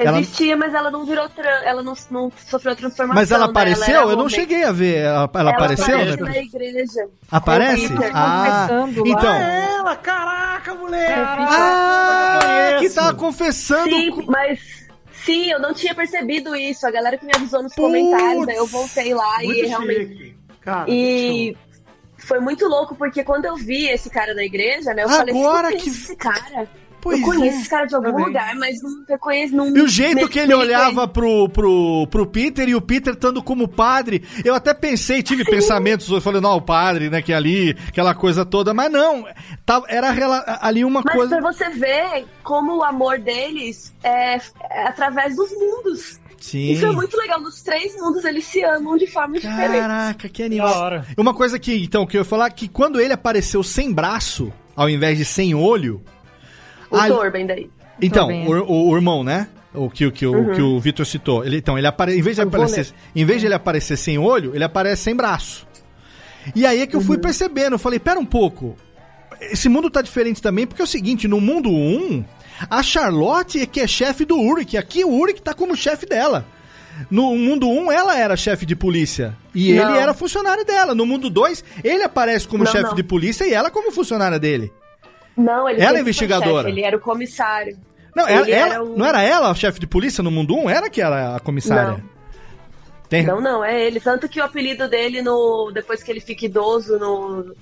Ela- 0.00 0.20
Existia, 0.20 0.56
mas 0.56 0.72
ela 0.74 0.92
não 0.92 1.04
virou 1.04 1.28
tran... 1.28 1.48
ela 1.64 1.82
não, 1.82 1.92
não 2.08 2.30
sofreu 2.48 2.76
transformação. 2.76 3.20
Mas 3.20 3.32
ela 3.32 3.46
né? 3.46 3.50
apareceu? 3.50 4.02
era 4.02 4.10
eu 4.12 4.16
não 4.16 4.28
cheguei 4.28 4.62
a 4.62 4.70
ver. 4.70 4.98
Ela, 4.98 5.28
ela 5.34 5.50
apareceu, 5.50 5.96
aparece 5.96 6.22
né? 6.22 6.30
na 6.30 6.36
igreja. 6.38 7.08
Aparece? 7.28 7.86
É 7.86 7.88
Peter. 7.88 8.10
Ah, 8.14 8.66
Confessando 8.68 9.02
lá. 9.04 9.08
então. 9.10 9.32
Ah, 9.32 9.76
ela, 9.78 9.96
caraca, 9.96 10.74
moleque! 10.76 11.12
Ah, 11.16 12.70
Eu 12.74 12.78
que 12.80 12.90
tá 12.90 13.00
conheço. 13.02 13.16
confessando. 13.16 13.90
Sim, 13.90 14.10
com- 14.12 14.22
mas 14.30 14.60
sim, 15.24 15.50
eu 15.50 15.58
não 15.60 15.74
tinha 15.74 15.92
percebido 15.94 16.54
isso. 16.54 16.86
A 16.86 16.92
galera 16.92 17.18
que 17.18 17.26
me 17.26 17.32
avisou 17.34 17.60
nos 17.62 17.74
comentários, 17.74 18.46
aí 18.48 18.54
eu 18.56 18.66
voltei 18.66 19.12
lá 19.14 19.42
e 19.42 19.66
realmente. 19.66 20.36
Cara, 20.60 20.88
E 20.88 21.56
foi 22.28 22.38
muito 22.40 22.66
louco, 22.68 22.94
porque 22.94 23.24
quando 23.24 23.46
eu 23.46 23.56
vi 23.56 23.88
esse 23.88 24.10
cara 24.10 24.34
na 24.34 24.44
igreja, 24.44 24.92
né? 24.94 25.02
Eu 25.04 25.08
falei, 25.08 25.34
Agora 25.34 25.68
"Quem 25.70 25.78
que- 25.80 25.88
é 25.88 25.92
esse 25.92 26.14
cara? 26.16 26.68
Pois 27.00 27.20
eu 27.20 27.24
conheço 27.26 27.56
é, 27.56 27.60
esse 27.60 27.70
cara 27.70 27.86
de 27.86 27.94
algum 27.94 28.10
também. 28.10 28.24
lugar, 28.26 28.54
mas 28.56 28.82
não 28.82 28.90
reconheço. 29.08 29.54
Não 29.54 29.68
E 29.68 29.80
o 29.82 29.86
jeito 29.88 30.28
que 30.28 30.36
ele 30.40 30.52
olhava 30.52 31.06
pro, 31.06 31.48
pro, 31.48 32.08
pro 32.10 32.26
Peter 32.26 32.68
e 32.68 32.74
o 32.74 32.80
Peter 32.80 33.14
estando 33.14 33.40
como 33.40 33.68
padre, 33.68 34.24
eu 34.44 34.52
até 34.52 34.74
pensei, 34.74 35.22
tive 35.22 35.44
pensamentos, 35.44 36.08
eu 36.10 36.20
falei, 36.20 36.40
não, 36.40 36.56
o 36.56 36.60
padre, 36.60 37.08
né, 37.08 37.22
que 37.22 37.32
é 37.32 37.36
ali, 37.36 37.76
aquela 37.86 38.16
coisa 38.16 38.44
toda, 38.44 38.74
mas 38.74 38.90
não, 38.90 39.24
tava, 39.64 39.86
era 39.88 40.10
rela- 40.10 40.58
ali 40.60 40.84
uma 40.84 41.00
Mas 41.04 41.14
coisa. 41.14 41.36
pra 41.36 41.52
você 41.52 41.68
ver 41.70 42.26
como 42.42 42.78
o 42.78 42.82
amor 42.82 43.20
deles 43.20 43.94
é, 44.02 44.34
é 44.34 44.86
através 44.88 45.36
dos 45.36 45.50
mundos. 45.52 46.18
Sim. 46.40 46.70
Isso 46.72 46.86
é 46.86 46.92
muito 46.92 47.16
legal. 47.16 47.40
Nos 47.40 47.62
três 47.62 47.94
mundos 47.96 48.24
eles 48.24 48.44
se 48.44 48.62
amam 48.62 48.96
de 48.96 49.06
formas 49.06 49.40
diferentes. 49.42 49.80
Caraca, 49.80 50.28
que 50.28 50.42
animal. 50.42 50.68
Da 50.68 50.78
hora. 50.78 51.06
Uma 51.16 51.34
coisa 51.34 51.58
que, 51.58 51.82
então, 51.84 52.06
que 52.06 52.16
eu 52.16 52.20
ia 52.20 52.24
falar, 52.24 52.50
que 52.50 52.68
quando 52.68 53.00
ele 53.00 53.12
apareceu 53.12 53.62
sem 53.62 53.92
braço, 53.92 54.52
ao 54.76 54.88
invés 54.88 55.18
de 55.18 55.24
sem 55.24 55.54
olho. 55.54 56.02
O 56.90 56.96
ali- 56.96 57.12
Torben 57.12 57.46
daí. 57.46 57.70
Então, 58.00 58.28
Torben, 58.28 58.44
é. 58.44 58.48
o, 58.48 58.64
o- 58.64 58.88
o 58.90 58.96
irmão, 58.96 59.24
né? 59.24 59.48
O 59.74 59.90
que, 59.90 60.06
o 60.06 60.12
que, 60.12 60.24
o, 60.26 60.32
Uhum. 60.32 60.54
que 60.54 60.62
o 60.62 60.80
Vitor 60.80 61.04
citou. 61.04 61.44
Ele, 61.44 61.58
então, 61.58 61.76
ele 61.76 61.86
apare... 61.86 62.16
em, 62.16 62.22
vez 62.22 62.36
de 62.36 62.42
vou 62.42 62.48
aparecer, 62.48 62.92
em 63.14 63.24
vez 63.24 63.40
de 63.40 63.46
ele 63.46 63.54
aparecer 63.54 63.96
sem 63.98 64.16
olho, 64.18 64.54
ele 64.54 64.64
aparece 64.64 65.02
sem 65.02 65.14
braço. 65.14 65.66
E 66.54 66.64
aí 66.64 66.80
é 66.80 66.86
que 66.86 66.96
eu 66.96 67.00
Uhum. 67.00 67.06
fui 67.06 67.18
percebendo, 67.18 67.74
eu 67.74 67.78
falei, 67.78 67.98
pera 67.98 68.18
um 68.18 68.24
pouco. 68.24 68.76
Esse 69.40 69.68
mundo 69.68 69.90
tá 69.90 70.00
diferente 70.00 70.40
também, 70.40 70.66
porque 70.66 70.80
é 70.80 70.84
o 70.84 70.88
seguinte, 70.88 71.28
no 71.28 71.40
mundo 71.40 71.68
1, 71.70 72.24
a 72.70 72.82
Charlotte 72.82 73.60
é 73.60 73.66
que 73.66 73.80
é 73.80 73.86
chefe 73.86 74.24
do 74.24 74.38
Uric. 74.40 74.76
Aqui 74.76 75.04
o 75.04 75.12
Uric 75.12 75.42
tá 75.42 75.54
como 75.54 75.76
chefe 75.76 76.06
dela. 76.06 76.44
No 77.10 77.34
mundo 77.36 77.68
1, 77.68 77.92
ela 77.92 78.18
era 78.18 78.36
chefe 78.36 78.66
de 78.66 78.74
polícia. 78.74 79.36
E 79.54 79.72
Não. 79.74 79.88
ele 79.90 79.98
era 79.98 80.12
funcionário 80.12 80.64
dela. 80.64 80.94
No 80.94 81.06
mundo 81.06 81.30
2, 81.30 81.64
ele 81.84 82.02
aparece 82.02 82.48
como 82.48 82.64
Não, 82.64 82.70
chefe 82.72 82.84
não. 82.88 82.94
de 82.94 83.02
polícia 83.04 83.44
e 83.46 83.52
ela 83.54 83.70
como 83.70 83.92
funcionária 83.92 84.38
dele. 84.38 84.72
Não, 85.36 85.68
ele 85.68 85.80
Ela 85.80 85.98
é 85.98 86.00
investigadora. 86.00 86.66
chefe, 86.68 86.70
ele 86.80 86.84
era 86.86 86.96
o 86.96 87.00
comissário. 87.00 87.78
Não, 88.16 88.26
ela, 88.26 88.50
ela- 88.50 88.66
era 88.74 88.82
o- 88.82 88.98
não 88.98 89.06
era 89.06 89.22
ela 89.22 89.48
a 89.50 89.54
chefe 89.54 89.78
de 89.78 89.86
polícia 89.86 90.24
no 90.24 90.30
mundo 90.30 90.56
1? 90.56 90.68
Era 90.70 90.90
que 90.90 91.00
era 91.00 91.36
a 91.36 91.40
comissária? 91.40 92.02
Tem... 93.08 93.24
Não, 93.24 93.40
não, 93.40 93.64
é 93.64 93.80
ele. 93.86 94.00
Tanto 94.00 94.28
que 94.28 94.40
o 94.40 94.44
apelido 94.44 94.88
dele, 94.88 95.22
no 95.22 95.70
depois 95.72 96.02
que 96.02 96.10
ele 96.10 96.20
fica 96.20 96.44
idoso 96.46 96.98
no, 96.98 97.54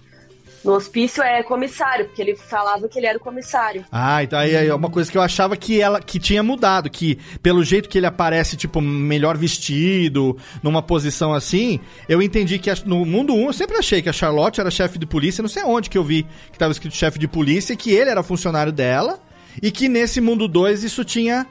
no 0.67 0.73
hospício, 0.75 1.23
é 1.23 1.43
comissário, 1.43 2.07
porque 2.07 2.21
ele 2.21 2.35
falava 2.37 2.89
que 2.89 2.99
ele 2.99 3.07
era 3.07 3.17
o 3.17 3.21
comissário. 3.21 3.85
Ah, 3.91 4.23
então 4.23 4.39
aí 4.39 4.55
é 4.55 4.75
uma 4.75 4.91
coisa 4.91 5.11
que 5.11 5.17
eu 5.17 5.23
achava 5.23 5.57
que 5.57 5.81
ela 5.81 6.01
que 6.01 6.19
tinha 6.19 6.43
mudado, 6.43 6.91
que 6.91 7.17
pelo 7.43 7.63
jeito 7.65 7.89
que 7.89 7.97
ele 7.97 8.07
aparece, 8.07 8.57
tipo, 8.57 8.81
melhor 8.81 9.37
vestido, 9.37 10.37
numa 10.63 10.83
posição 10.83 11.33
assim, 11.33 11.81
eu 12.09 12.21
entendi 12.21 12.59
que 12.59 12.69
a- 12.69 12.77
no 12.85 13.05
mundo 13.07 13.33
1 13.35 13.47
eu 13.47 13.53
sempre 13.53 13.77
achei 13.79 14.03
que 14.03 14.09
a 14.09 14.13
Charlotte 14.13 14.61
era 14.61 14.71
chefe 14.71 14.99
de 14.99 15.07
polícia, 15.07 15.41
não 15.41 15.49
sei 15.49 15.63
onde 15.63 15.89
que 15.89 15.97
eu 15.97 16.05
vi 16.05 16.27
que 16.53 16.59
tava 16.59 16.73
escrito 16.73 16.95
chefe 16.97 17.19
de 17.19 17.29
polícia, 17.29 17.77
que 17.77 17.93
ele 17.93 18.11
era 18.11 18.23
funcionário 18.23 18.73
dela, 18.73 19.21
e 19.63 19.71
que 19.71 19.89
nesse 19.89 20.21
mundo 20.21 20.49
2 20.49 20.83
isso 20.83 21.05
tinha 21.05 21.47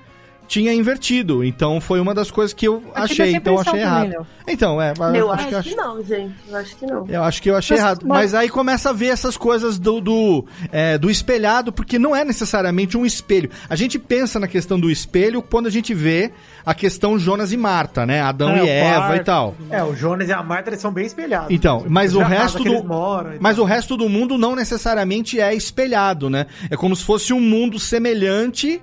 tinha 0.48 0.74
invertido. 0.74 1.44
Então 1.44 1.80
foi 1.82 2.00
uma 2.00 2.14
das 2.14 2.30
coisas 2.32 2.54
que 2.54 2.68
eu 2.68 2.84
achei, 2.94 3.30
essa 3.30 3.38
então 3.38 3.54
eu 3.56 3.60
achei 3.60 3.72
também, 3.74 3.86
errado. 3.86 4.10
Léo. 4.10 4.28
Então, 4.48 4.82
é, 4.82 4.94
mas 4.98 5.14
eu 5.16 5.22
eu 5.22 5.32
acho, 5.32 5.48
eu 5.50 5.64
que 5.64 5.76
não, 5.76 6.04
gente. 6.04 6.34
Eu 6.48 6.56
acho 6.58 6.76
que 6.76 6.86
não. 6.86 7.08
Eu 7.10 7.24
acho 7.24 7.42
que 7.42 7.50
eu 7.50 7.56
achei 7.58 7.78
Mas- 7.78 7.84
errado. 7.86 8.00
mas- 8.06 8.18
Mas 8.26 8.34
aí 8.36 8.50
começa 8.50 8.90
a 8.90 8.94
ver 8.94 9.08
essas 9.08 9.36
coisas 9.38 9.78
do, 9.80 10.00
do, 10.00 10.46
é, 10.72 10.98
do 10.98 11.10
espelhado, 11.10 11.72
porque 11.74 11.98
não 12.00 12.16
é 12.16 12.24
necessariamente 12.24 12.96
um 12.98 13.06
espelho. 13.06 13.50
A 13.70 13.76
gente 13.76 13.98
pensa 14.00 14.40
na 14.40 14.48
questão 14.48 14.80
do 14.80 14.90
espelho 14.92 15.42
quando 15.42 15.68
a 15.68 15.70
gente 15.72 15.94
vê 15.94 16.32
a 16.66 16.74
questão 16.74 17.18
Jonas 17.18 17.52
e 17.52 17.58
Marta, 17.58 18.06
né? 18.06 18.22
Adão 18.22 18.50
É, 18.52 18.64
e 18.66 18.70
Eva 18.70 19.00
quarto, 19.08 19.22
e 19.22 19.24
tal. 19.24 19.56
É, 19.70 19.84
o 19.84 19.96
Jonas 19.96 20.30
e 20.30 20.34
a 20.34 20.42
Marta 20.44 20.70
eles 20.70 20.80
são 20.82 20.92
bem 20.92 21.06
espelhados. 21.06 21.50
Então, 21.52 21.84
mas 21.88 22.16
o 22.16 22.20
resto 22.20 22.64
do. 22.64 22.84
moram 22.84 23.34
Mas 23.40 23.58
o 23.58 23.64
resto 23.64 23.98
do 23.98 24.08
mundo 24.08 24.38
não 24.38 24.56
necessariamente 24.56 25.40
é 25.40 25.54
espelhado, 25.56 26.30
né? 26.30 26.46
É 26.70 26.76
como 26.76 26.96
se 26.96 27.04
fosse 27.04 27.34
um 27.34 27.40
mundo 27.42 27.80
semelhante. 27.80 28.82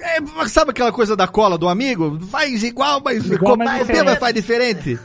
É, 0.00 0.48
sabe 0.48 0.70
aquela 0.70 0.92
coisa 0.92 1.16
da 1.16 1.26
cola 1.26 1.56
do 1.58 1.68
amigo? 1.68 2.18
Faz 2.30 2.62
igual, 2.62 3.00
mas 3.04 3.24
Igual, 3.30 3.56
mas 3.56 3.68
copia, 3.68 3.84
diferente. 3.84 4.04
mas 4.04 4.18
faz 4.18 4.34
diferente. 4.34 4.98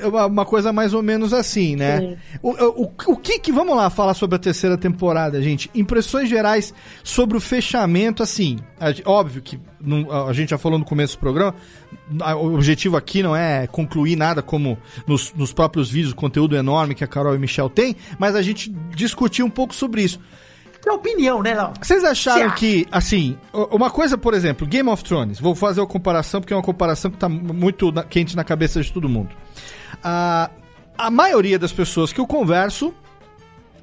É 0.00 0.06
uma, 0.06 0.26
uma 0.26 0.44
coisa 0.44 0.72
mais 0.72 0.94
ou 0.94 1.02
menos 1.02 1.32
assim, 1.32 1.74
né? 1.74 2.16
O, 2.40 2.50
o, 2.84 2.92
o 3.08 3.16
que 3.16 3.38
que. 3.40 3.50
Vamos 3.50 3.76
lá 3.76 3.90
falar 3.90 4.14
sobre 4.14 4.36
a 4.36 4.38
terceira 4.38 4.78
temporada, 4.78 5.42
gente. 5.42 5.68
Impressões 5.74 6.28
gerais 6.28 6.72
sobre 7.02 7.36
o 7.36 7.40
fechamento, 7.40 8.22
assim. 8.22 8.58
a- 8.78 8.94
óbvio 9.10 9.42
que 9.42 9.58
não- 9.80 10.28
a 10.28 10.32
gente 10.32 10.50
já 10.50 10.58
falou 10.58 10.78
no 10.78 10.84
começo 10.84 11.16
do 11.16 11.18
programa. 11.20 11.52
a- 12.20 12.36
O 12.36 12.54
objetivo 12.54 12.96
aqui 12.96 13.24
não 13.24 13.34
é 13.34 13.66
concluir 13.66 14.14
nada 14.14 14.40
como 14.40 14.78
nos, 15.04 15.32
nos 15.34 15.52
próprios 15.52 15.90
vídeos, 15.90 16.12
o 16.12 16.16
conteúdo 16.16 16.54
enorme 16.54 16.94
que 16.94 17.02
a 17.02 17.06
Carol 17.08 17.34
e 17.34 17.36
o 17.36 17.40
Michel 17.40 17.68
têm, 17.68 17.96
mas 18.20 18.36
a 18.36 18.42
gente 18.42 18.70
discutir 18.94 19.42
um 19.42 19.50
pouco 19.50 19.74
sobre 19.74 20.02
isso. 20.02 20.20
É 20.90 20.94
opinião, 20.94 21.42
né, 21.42 21.54
Léo? 21.54 21.72
Vocês 21.80 22.04
acharam 22.04 22.50
que, 22.54 22.86
assim, 22.90 23.36
uma 23.70 23.90
coisa, 23.90 24.16
por 24.18 24.34
exemplo, 24.34 24.66
Game 24.66 24.88
of 24.88 25.02
Thrones, 25.04 25.38
vou 25.40 25.54
fazer 25.54 25.80
uma 25.80 25.86
comparação 25.86 26.40
porque 26.40 26.52
é 26.52 26.56
uma 26.56 26.62
comparação 26.62 27.10
que 27.10 27.16
tá 27.16 27.28
muito 27.28 27.90
na- 27.92 28.02
quente 28.04 28.34
na 28.36 28.44
cabeça 28.44 28.80
de 28.82 28.92
todo 28.92 29.08
mundo. 29.08 29.30
Ah, 30.02 30.50
a 30.96 31.10
maioria 31.10 31.58
das 31.58 31.72
pessoas 31.72 32.12
que 32.12 32.20
eu 32.20 32.26
converso 32.26 32.92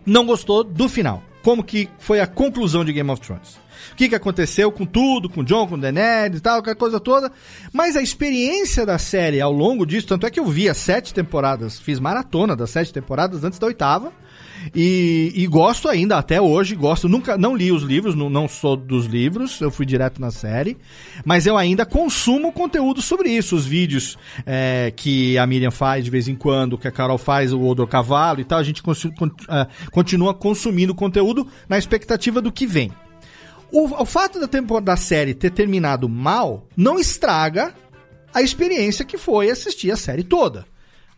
não 0.05 0.25
gostou 0.25 0.63
do 0.63 0.87
final. 0.89 1.21
Como 1.43 1.63
que 1.63 1.89
foi 1.99 2.19
a 2.19 2.27
conclusão 2.27 2.83
de 2.83 2.91
Game 2.91 3.09
of 3.09 3.21
Thrones. 3.21 3.57
O 3.91 3.95
que, 3.95 4.09
que 4.09 4.15
aconteceu 4.15 4.71
com 4.71 4.85
tudo, 4.85 5.29
com 5.29 5.41
o 5.41 5.43
John, 5.43 5.67
com 5.67 5.75
o 5.75 5.77
Daenerys 5.77 6.39
e 6.39 6.41
tal, 6.41 6.59
aquela 6.59 6.75
coisa 6.75 6.99
toda. 6.99 7.31
Mas 7.71 7.95
a 7.95 8.01
experiência 8.01 8.85
da 8.85 8.97
série 8.97 9.39
ao 9.39 9.51
longo 9.51 9.85
disso, 9.85 10.07
tanto 10.07 10.25
é 10.25 10.31
que 10.31 10.39
eu 10.39 10.45
vi 10.45 10.67
as 10.67 10.77
sete 10.77 11.13
temporadas, 11.13 11.79
fiz 11.79 11.99
maratona 11.99 12.55
das 12.55 12.71
sete 12.71 12.91
temporadas 12.91 13.43
antes 13.43 13.59
da 13.59 13.67
oitava. 13.67 14.11
E, 14.73 15.31
e 15.35 15.47
gosto 15.47 15.87
ainda, 15.87 16.17
até 16.17 16.41
hoje, 16.41 16.75
gosto. 16.75 17.07
Nunca, 17.07 17.37
não 17.37 17.55
li 17.55 17.71
os 17.71 17.83
livros, 17.83 18.15
não, 18.15 18.29
não 18.29 18.47
sou 18.47 18.75
dos 18.75 19.05
livros, 19.05 19.61
eu 19.61 19.69
fui 19.69 19.85
direto 19.85 20.19
na 20.19 20.31
série. 20.31 20.77
Mas 21.23 21.45
eu 21.45 21.57
ainda 21.57 21.85
consumo 21.85 22.51
conteúdo 22.51 23.01
sobre 23.01 23.29
isso. 23.29 23.55
Os 23.55 23.65
vídeos 23.65 24.17
é, 24.45 24.91
que 24.95 25.37
a 25.37 25.45
Miriam 25.45 25.71
faz 25.71 26.03
de 26.03 26.09
vez 26.09 26.27
em 26.27 26.35
quando, 26.35 26.77
que 26.77 26.87
a 26.87 26.91
Carol 26.91 27.17
faz, 27.17 27.53
o 27.53 27.61
Odor 27.61 27.87
Cavalo 27.87 28.39
e 28.39 28.45
tal, 28.45 28.59
a 28.59 28.63
gente 28.63 28.81
con- 28.81 28.95
ah, 29.47 29.67
continua 29.91 30.33
consumindo 30.33 30.95
conteúdo 30.95 31.47
na 31.69 31.77
expectativa 31.77 32.41
do 32.41 32.51
que 32.51 32.65
vem. 32.65 32.91
O, 33.71 34.01
o 34.01 34.05
fato 34.05 34.39
da, 34.39 34.47
tempo, 34.47 34.79
da 34.79 34.95
série 34.95 35.33
ter 35.33 35.49
terminado 35.49 36.07
mal 36.07 36.67
não 36.77 36.97
estraga 36.99 37.73
a 38.33 38.41
experiência 38.41 39.05
que 39.05 39.17
foi 39.17 39.49
assistir 39.49 39.91
a 39.91 39.97
série 39.97 40.23
toda. 40.23 40.65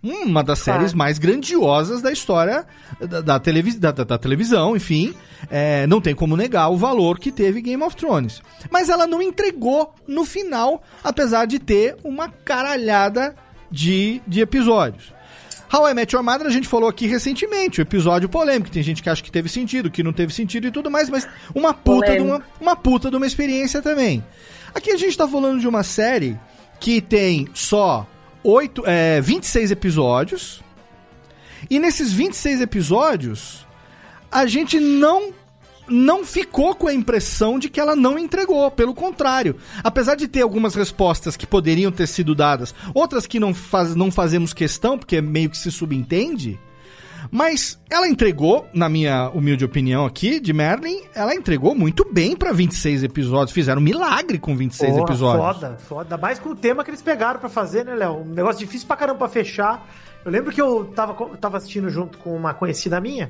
Uma 0.03 0.43
das 0.43 0.61
Claro. 0.61 0.79
séries 0.79 0.93
mais 0.93 1.17
grandiosas 1.17 2.01
da 2.01 2.11
história 2.11 2.65
da, 2.99 3.19
da, 3.21 3.39
televis- 3.39 3.79
da- 3.79 3.91
da- 3.91 4.17
televisão, 4.17 4.75
enfim. 4.75 5.13
É, 5.49 5.85
não 5.87 5.99
tem 5.99 6.13
como 6.15 6.37
negar 6.37 6.69
o 6.69 6.77
valor 6.77 7.19
que 7.19 7.31
teve 7.31 7.61
Game 7.61 7.81
of 7.83 7.95
Thrones. 7.95 8.41
Mas 8.69 8.89
ela 8.89 9.07
não 9.07 9.21
entregou 9.21 9.93
no 10.07 10.23
final, 10.23 10.81
apesar 11.03 11.45
de 11.45 11.57
ter 11.59 11.97
uma 12.03 12.29
caralhada 12.29 13.35
de, 13.71 14.21
de 14.27 14.39
episódios. 14.41 15.11
How 15.73 15.89
I 15.89 15.93
Met 15.93 16.15
Your 16.15 16.23
Mother 16.23 16.47
a 16.47 16.51
gente 16.51 16.67
falou 16.67 16.87
aqui 16.87 17.07
recentemente, 17.07 17.81
o 17.81 17.83
episódio 17.83 18.29
polêmico. 18.29 18.71
Tem 18.71 18.81
gente 18.83 19.03
que 19.03 19.09
acha 19.09 19.21
que 19.21 19.31
teve 19.31 19.49
sentido, 19.49 19.91
que 19.91 20.01
não 20.03 20.13
teve 20.13 20.33
sentido 20.33 20.67
e 20.67 20.71
tudo 20.71 20.89
mais, 20.89 21.09
mas 21.09 21.27
uma 21.53 21.73
puta, 21.73 22.13
de 22.15 22.21
uma, 22.21 22.41
uma 22.61 22.75
puta 22.75 23.09
de 23.09 23.17
uma 23.17 23.27
experiência 23.27 23.81
também. 23.81 24.23
Aqui 24.73 24.91
a 24.91 24.97
gente 24.97 25.17
tá 25.17 25.27
falando 25.27 25.59
de 25.59 25.67
uma 25.67 25.83
série 25.83 26.39
que 26.79 27.01
tem 27.01 27.49
só 27.53 28.07
8, 28.43 28.83
é, 28.85 29.21
26 29.21 29.71
episódios. 29.71 30.61
E 31.69 31.79
nesses 31.79 32.13
26 32.13 32.61
episódios, 32.61 33.65
a 34.31 34.45
gente 34.45 34.79
não 34.79 35.33
não 35.89 36.25
ficou 36.25 36.75
com 36.75 36.88
a 36.88 36.93
impressão 36.93 37.57
de 37.57 37.69
que 37.69 37.79
ela 37.79 37.95
não 37.95 38.19
entregou, 38.19 38.69
pelo 38.69 38.93
contrário. 38.93 39.55
Apesar 39.81 40.15
de 40.15 40.27
ter 40.27 40.41
algumas 40.41 40.75
respostas 40.75 41.38
que 41.38 41.47
poderiam 41.47 41.91
ter 41.91 42.07
sido 42.07 42.35
dadas, 42.35 42.75
outras 42.93 43.25
que 43.25 43.39
não, 43.39 43.53
faz, 43.53 43.95
não 43.95 44.11
fazemos 44.11 44.53
questão, 44.53 44.97
porque 44.97 45.21
meio 45.21 45.49
que 45.49 45.57
se 45.57 45.71
subentende, 45.71 46.59
mas 47.32 47.80
ela 47.89 48.07
entregou, 48.07 48.65
na 48.73 48.88
minha 48.89 49.30
humilde 49.30 49.63
opinião 49.65 50.05
aqui, 50.05 50.39
de 50.39 50.53
Merlin, 50.53 51.01
ela 51.13 51.34
entregou 51.34 51.75
muito 51.75 52.05
bem 52.11 52.36
pra 52.36 52.51
26 52.51 53.03
episódios. 53.03 53.51
Fizeram 53.51 53.82
um 53.82 53.84
milagre 53.84 54.38
com 54.39 54.55
26 54.55 54.91
Porra, 54.93 55.03
episódios. 55.03 55.45
Foda, 55.45 55.78
foda. 55.78 56.01
Ainda 56.03 56.17
mais 56.17 56.39
com 56.39 56.49
o 56.49 56.55
tema 56.55 56.84
que 56.84 56.89
eles 56.89 57.01
pegaram 57.01 57.39
pra 57.39 57.49
fazer, 57.49 57.86
né, 57.86 57.95
Léo? 57.95 58.21
Um 58.21 58.25
negócio 58.25 58.59
difícil 58.59 58.88
pra 58.88 58.95
caramba 58.97 59.19
pra 59.19 59.28
fechar. 59.30 59.88
Eu 60.25 60.32
lembro 60.32 60.51
que 60.51 60.61
eu 60.61 60.86
tava, 60.95 61.13
tava 61.38 61.57
assistindo 61.57 61.89
junto 61.89 62.17
com 62.17 62.36
uma 62.36 62.53
conhecida 62.53 62.99
minha. 62.99 63.30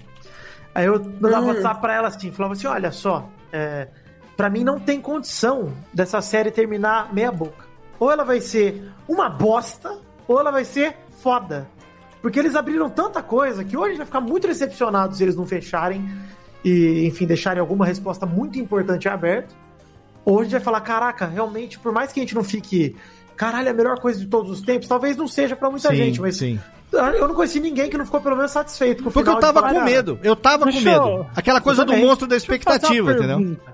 Aí 0.74 0.86
eu 0.86 1.04
mandava 1.20 1.46
Hum. 1.46 1.50
WhatsApp 1.50 1.82
pra 1.82 1.94
ela 1.94 2.08
assim, 2.08 2.32
falava 2.32 2.54
assim: 2.54 2.68
olha 2.68 2.92
só, 2.92 3.28
é, 3.52 3.88
pra 4.36 4.50
mim 4.50 4.64
não 4.64 4.80
tem 4.80 5.02
condição 5.02 5.74
dessa 5.94 6.22
série 6.22 6.52
terminar 6.52 7.14
meia 7.14 7.32
boca. 7.32 7.66
Ou 8.00 8.12
ela 8.12 8.24
vai 8.24 8.40
ser 8.42 8.92
uma 9.08 9.28
bosta, 9.30 9.98
ou 10.28 10.40
ela 10.40 10.52
vai 10.52 10.64
ser 10.66 10.96
foda. 11.22 11.68
Porque 12.22 12.40
eles 12.40 12.56
abriram 12.56 12.90
tanta 12.90 13.22
coisa 13.22 13.64
que 13.64 13.76
hoje 13.78 13.86
a 13.86 13.90
gente 13.90 13.98
vai 13.98 14.06
ficar 14.06 14.22
muito 14.22 14.48
decepcionado 14.48 15.16
se 15.16 15.24
eles 15.24 15.36
não 15.36 15.46
fecharem 15.46 16.04
e, 16.66 17.06
enfim, 17.06 17.26
deixarem 17.26 17.60
alguma 17.60 17.86
resposta 17.86 18.26
muito 18.26 18.58
importante 18.60 19.08
aberta. 19.08 19.54
Ou 20.26 20.40
a 20.40 20.44
gente 20.44 20.52
vai 20.52 20.62
falar, 20.62 20.82
caraca, 20.82 21.26
realmente, 21.26 21.80
por 21.80 21.92
mais 21.92 22.12
que 22.12 22.20
a 22.20 22.24
gente 22.24 22.36
não 22.36 22.44
fique, 22.44 22.96
caralho, 23.36 23.68
é 23.68 23.72
a 23.72 23.74
melhor 23.74 24.00
coisa 24.00 24.20
de 24.20 24.26
todos 24.26 24.52
os 24.52 24.62
tempos, 24.62 24.88
talvez 24.88 25.16
não 25.16 25.28
seja 25.28 25.56
pra 25.56 25.70
muita 25.70 25.90
Sim, 25.90 25.96
gente, 25.96 26.20
mas 26.20 26.36
sim. 26.38 26.60
eu 26.92 27.28
não 27.28 27.36
conheci 27.36 27.60
ninguém 27.62 27.90
que 27.90 27.98
não 27.98 28.04
ficou 28.06 28.20
pelo 28.20 28.36
menos 28.36 28.52
satisfeito 28.52 29.04
com 29.04 29.10
o 29.10 29.12
Porque 29.14 29.30
eu 29.30 29.40
tava 29.40 29.62
com 29.62 29.80
"Ah, 29.80 29.84
medo. 29.84 30.20
Eu 30.24 30.36
tava 30.36 30.66
com 30.70 30.82
medo. 30.82 31.26
Aquela 31.36 31.62
coisa 31.62 31.86
do 31.86 31.96
monstro 31.96 32.28
da 32.28 32.36
Deixa 32.36 32.52
eu 32.52 32.58
fazer 32.58 32.66
uma 32.66 32.66
expectativa, 32.76 33.12
entendeu? 33.14 33.38
pergunta. 33.38 33.74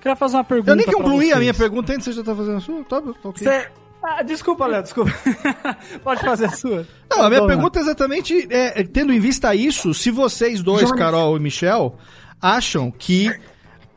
queria 0.00 0.16
fazer 0.16 0.36
uma 0.36 0.44
pergunta. 0.44 0.70
Eu 0.70 0.76
nem 0.76 0.86
concluí 0.86 1.32
a 1.32 1.38
minha 1.38 1.52
pergunta 1.54 1.92
antes, 1.92 2.04
você 2.06 2.12
já 2.12 2.22
tá 2.24 2.34
fazendo 2.34 2.56
a 2.56 2.60
sua? 2.60 2.84
Tá, 2.84 3.02
tá 3.02 3.08
ok. 3.24 3.46
Cê- 3.46 3.68
Ah, 4.08 4.22
desculpa, 4.22 4.66
Léo, 4.66 4.82
desculpa. 4.84 5.12
Pode 6.04 6.20
fazer 6.20 6.44
a 6.44 6.50
sua. 6.50 6.86
Não, 7.10 7.22
a 7.22 7.28
minha 7.28 7.44
pergunta 7.44 7.80
é 7.80 7.82
exatamente, 7.82 8.46
é, 8.50 8.84
tendo 8.84 9.12
em 9.12 9.18
vista 9.18 9.52
isso, 9.52 9.92
se 9.92 10.12
vocês 10.12 10.62
dois. 10.62 10.92
Carol 10.92 11.36
e 11.36 11.40
Michel, 11.40 11.96
acham 12.40 12.88
que, 12.90 13.28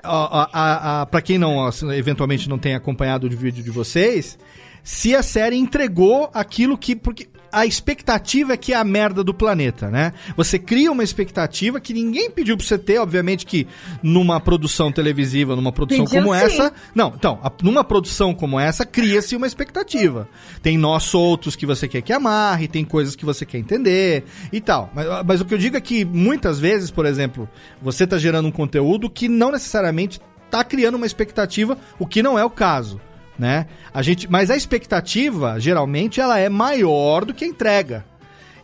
a, 0.01 0.09
a, 0.11 0.49
a, 0.51 1.01
a- 1.01 1.05
pra 1.05 1.21
quem 1.21 1.37
não, 1.37 1.69
eventualmente 1.95 2.49
não 2.49 2.57
tem 2.57 2.73
acompanhado 2.73 3.27
o 3.27 3.29
vídeo 3.29 3.63
de 3.63 3.69
vocês, 3.69 4.37
se 4.83 5.15
a 5.15 5.21
série 5.21 5.57
entregou 5.57 6.29
aquilo 6.33 6.75
que... 6.75 6.95
Porque 6.95 7.27
a 7.51 7.65
expectativa 7.65 8.53
é 8.53 8.57
que 8.57 8.73
é 8.73 8.75
a 8.75 8.83
merda 8.83 9.23
do 9.23 9.33
planeta, 9.33 9.89
né? 9.89 10.13
Você 10.35 10.59
cria 10.59 10.91
uma 10.91 11.03
expectativa 11.03 11.79
que 11.79 11.93
ninguém 11.93 12.29
pediu 12.29 12.55
pra 12.55 12.65
você 12.65 12.77
ter, 12.77 12.99
obviamente 12.99 13.45
que 13.45 13.67
numa 14.01 14.39
produção 14.39 14.91
televisiva, 14.91 15.55
numa 15.55 15.71
produção 15.71 16.05
Pediu 16.05 16.21
como 16.21 16.33
sim. 16.33 16.41
essa, 16.41 16.73
não, 16.93 17.13
então, 17.15 17.39
numa 17.63 17.83
produção 17.83 18.33
como 18.33 18.59
essa, 18.59 18.85
cria-se 18.85 19.35
uma 19.35 19.47
expectativa. 19.47 20.27
Tem 20.61 20.77
nós 20.77 21.03
soltos 21.03 21.55
que 21.55 21.65
você 21.65 21.87
quer 21.87 22.01
que 22.01 22.13
amarre, 22.13 22.67
tem 22.67 22.85
coisas 22.85 23.15
que 23.15 23.25
você 23.25 23.45
quer 23.45 23.57
entender 23.57 24.23
e 24.51 24.61
tal. 24.61 24.89
Mas, 24.93 25.07
mas 25.25 25.41
o 25.41 25.45
que 25.45 25.53
eu 25.53 25.57
digo 25.57 25.77
é 25.77 25.81
que 25.81 26.05
muitas 26.05 26.59
vezes, 26.59 26.91
por 26.91 27.05
exemplo, 27.05 27.49
você 27.81 28.05
tá 28.05 28.17
gerando 28.17 28.47
um 28.47 28.51
conteúdo 28.51 29.09
que 29.09 29.27
não 29.27 29.51
necessariamente 29.51 30.19
tá 30.49 30.63
criando 30.63 30.95
uma 30.95 31.05
expectativa, 31.05 31.77
o 31.97 32.05
que 32.05 32.23
não 32.23 32.37
é 32.37 32.43
o 32.43 32.49
caso. 32.49 32.99
Né? 33.39 33.67
A 33.93 34.01
gente, 34.01 34.29
mas 34.29 34.51
a 34.51 34.57
expectativa, 34.57 35.57
geralmente, 35.61 36.19
ela 36.19 36.37
é 36.37 36.49
maior 36.49 37.23
do 37.23 37.33
que 37.33 37.45
a 37.45 37.47
entrega. 37.47 38.03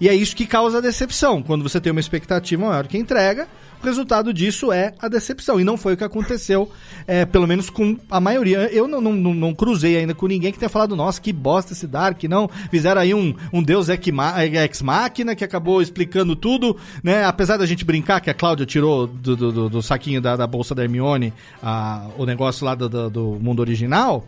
E 0.02 0.10
é 0.10 0.14
isso 0.14 0.36
que 0.36 0.46
causa 0.46 0.80
a 0.80 0.82
decepção. 0.82 1.42
Quando 1.42 1.64
você 1.64 1.80
tem 1.80 1.90
uma 1.90 2.02
expectativa 2.02 2.62
maior 2.68 2.86
que 2.86 2.98
a 2.98 3.00
entrega, 3.00 3.48
o 3.82 3.86
resultado 3.86 4.34
disso 4.34 4.70
é 4.74 4.94
a 5.00 5.08
decepção. 5.08 5.58
E 5.58 5.64
não 5.64 5.78
foi 5.78 5.94
o 5.94 5.98
que 5.98 6.04
aconteceu, 6.04 6.70
é, 7.08 7.24
pelo 7.24 7.48
menos 7.48 7.70
com 7.70 7.98
a 8.12 8.20
maioria. 8.20 8.68
Eu 8.74 8.90
não, 8.90 9.00
não, 9.00 9.14
não, 9.14 9.54
cruzei 9.54 9.96
ainda 9.96 10.14
com 10.14 10.28
ninguém 10.28 10.52
que 10.52 10.60
tenha 10.60 10.68
falado, 10.68 10.98
nossa, 10.98 11.22
que 11.22 11.32
bosta 11.32 11.72
esse 11.72 11.88
Dark, 11.88 12.22
não. 12.26 12.50
Fizeram 12.70 13.00
aí 13.00 13.14
um, 13.14 13.34
um 13.54 13.64
Deus 13.64 13.88
ex 13.88 14.06
ma- 14.12 14.44
ex 14.46 14.82
máquina 14.82 15.34
que 15.34 15.46
acabou 15.46 15.82
explicando 15.82 16.36
tudo, 16.36 16.76
né? 17.02 17.24
Apesar 17.24 17.56
da 17.56 17.66
gente 17.66 17.86
brincar 17.86 18.20
que 18.20 18.30
a 18.30 18.34
Cláudia 18.34 18.66
tirou 18.66 19.08
do, 19.08 19.34
do, 19.38 19.52
do- 19.52 19.70
do 19.70 19.82
saquinho 19.82 20.20
da, 20.20 20.36
da 20.36 20.46
bolsa 20.46 20.76
da 20.76 20.84
Hermione 20.84 21.32
a, 21.64 22.08
o 22.18 22.26
negócio 22.26 22.66
lá 22.66 22.76
do, 22.76 23.10
do 23.10 23.38
mundo 23.40 23.62
original. 23.62 24.28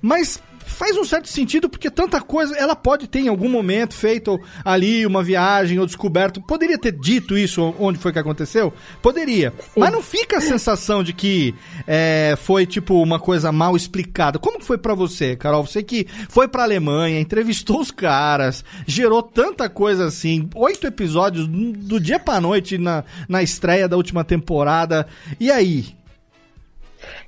Mas 0.00 0.40
faz 0.66 0.96
um 0.96 1.04
certo 1.04 1.28
sentido 1.28 1.70
porque 1.70 1.88
tanta 1.90 2.20
coisa 2.20 2.54
ela 2.56 2.74
pode 2.74 3.06
ter 3.06 3.20
em 3.20 3.28
algum 3.28 3.48
momento 3.48 3.94
feito 3.94 4.38
ali 4.64 5.06
uma 5.06 5.22
viagem 5.22 5.78
ou 5.78 5.86
descoberto. 5.86 6.42
Poderia 6.42 6.76
ter 6.76 6.92
dito 6.92 7.38
isso 7.38 7.74
onde 7.78 7.98
foi 7.98 8.12
que 8.12 8.18
aconteceu? 8.18 8.72
Poderia. 9.00 9.54
Mas 9.76 9.92
não 9.92 10.02
fica 10.02 10.38
a 10.38 10.40
sensação 10.40 11.02
de 11.02 11.12
que 11.12 11.54
é, 11.86 12.34
foi 12.36 12.66
tipo 12.66 13.00
uma 13.00 13.18
coisa 13.18 13.52
mal 13.52 13.76
explicada. 13.76 14.38
Como 14.38 14.60
foi 14.60 14.76
pra 14.76 14.94
você, 14.94 15.36
Carol? 15.36 15.64
Você 15.64 15.82
que 15.82 16.06
foi 16.28 16.48
pra 16.48 16.64
Alemanha, 16.64 17.20
entrevistou 17.20 17.80
os 17.80 17.90
caras, 17.90 18.64
gerou 18.86 19.22
tanta 19.22 19.68
coisa 19.68 20.06
assim, 20.06 20.50
oito 20.54 20.86
episódios 20.86 21.46
do 21.46 22.00
dia 22.00 22.18
pra 22.18 22.40
noite 22.40 22.76
na, 22.76 23.04
na 23.28 23.42
estreia 23.42 23.88
da 23.88 23.96
última 23.96 24.24
temporada. 24.24 25.06
E 25.38 25.50
aí? 25.50 25.94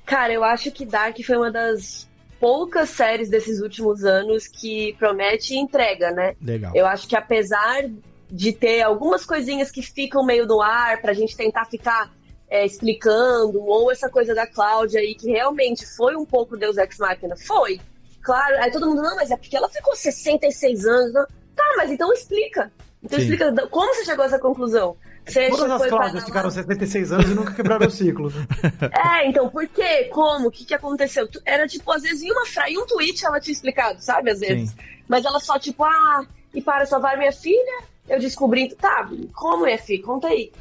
Cara, 0.05 0.33
eu 0.33 0.43
acho 0.43 0.71
que 0.71 0.85
Dark 0.85 1.15
foi 1.23 1.37
uma 1.37 1.51
das 1.51 2.08
poucas 2.39 2.89
séries 2.89 3.29
desses 3.29 3.61
últimos 3.61 4.03
anos 4.05 4.47
que 4.47 4.95
promete 4.97 5.53
e 5.53 5.57
entrega, 5.57 6.11
né? 6.11 6.35
Legal. 6.41 6.71
Eu 6.73 6.85
acho 6.85 7.07
que 7.07 7.15
apesar 7.15 7.89
de 8.31 8.53
ter 8.53 8.81
algumas 8.81 9.25
coisinhas 9.25 9.71
que 9.71 9.81
ficam 9.81 10.23
meio 10.23 10.45
no 10.45 10.61
ar 10.61 11.01
pra 11.01 11.13
gente 11.13 11.35
tentar 11.35 11.65
ficar 11.65 12.11
é, 12.49 12.65
explicando, 12.65 13.61
ou 13.63 13.91
essa 13.91 14.09
coisa 14.09 14.33
da 14.33 14.47
Cláudia 14.47 14.99
aí, 14.99 15.13
que 15.15 15.29
realmente 15.29 15.85
foi 15.85 16.15
um 16.15 16.25
pouco 16.25 16.57
Deus 16.57 16.77
Ex 16.77 16.97
Machina, 16.97 17.35
foi. 17.35 17.79
Claro, 18.21 18.57
aí 18.57 18.71
todo 18.71 18.87
mundo, 18.87 19.01
não, 19.01 19.15
mas 19.15 19.31
é 19.31 19.37
porque 19.37 19.55
ela 19.55 19.69
ficou 19.69 19.95
66 19.95 20.85
anos. 20.85 21.13
Não. 21.13 21.25
Tá, 21.55 21.73
mas 21.77 21.91
então 21.91 22.11
explica. 22.13 22.71
Então 23.03 23.19
Sim. 23.19 23.25
explica 23.25 23.67
como 23.67 23.93
você 23.93 24.05
chegou 24.05 24.23
a 24.23 24.27
essa 24.27 24.39
conclusão. 24.39 24.95
Você 25.29 25.49
Todas 25.49 25.81
as 25.81 25.89
Cláudias 25.89 26.23
ficaram 26.23 26.51
76 26.51 27.11
anos 27.11 27.29
e 27.29 27.33
nunca 27.33 27.53
quebraram 27.53 27.87
o 27.87 27.91
ciclo. 27.91 28.31
é, 28.91 29.27
então, 29.27 29.49
por 29.49 29.67
quê? 29.67 30.05
Como? 30.05 30.47
O 30.47 30.51
que, 30.51 30.65
que 30.65 30.73
aconteceu? 30.73 31.27
Era 31.45 31.67
tipo, 31.67 31.91
às 31.91 32.03
vezes, 32.03 32.23
em 32.23 32.31
uma 32.31 32.45
fra... 32.45 32.69
em 32.69 32.77
um 32.77 32.85
tweet 32.85 33.25
ela 33.25 33.39
tinha 33.39 33.53
explicado, 33.53 34.01
sabe? 34.01 34.31
Às 34.31 34.39
vezes. 34.39 34.75
Mas 35.07 35.25
ela 35.25 35.39
só, 35.39 35.57
tipo, 35.59 35.83
ah, 35.83 36.25
e 36.53 36.61
para 36.61 36.85
salvar 36.85 37.17
minha 37.17 37.31
filha, 37.31 37.83
eu 38.07 38.19
descobri. 38.19 38.73
Tá, 38.75 39.09
como, 39.33 39.65
minha 39.65 39.77
filha? 39.77 40.03
Conta 40.03 40.27
aí. 40.27 40.51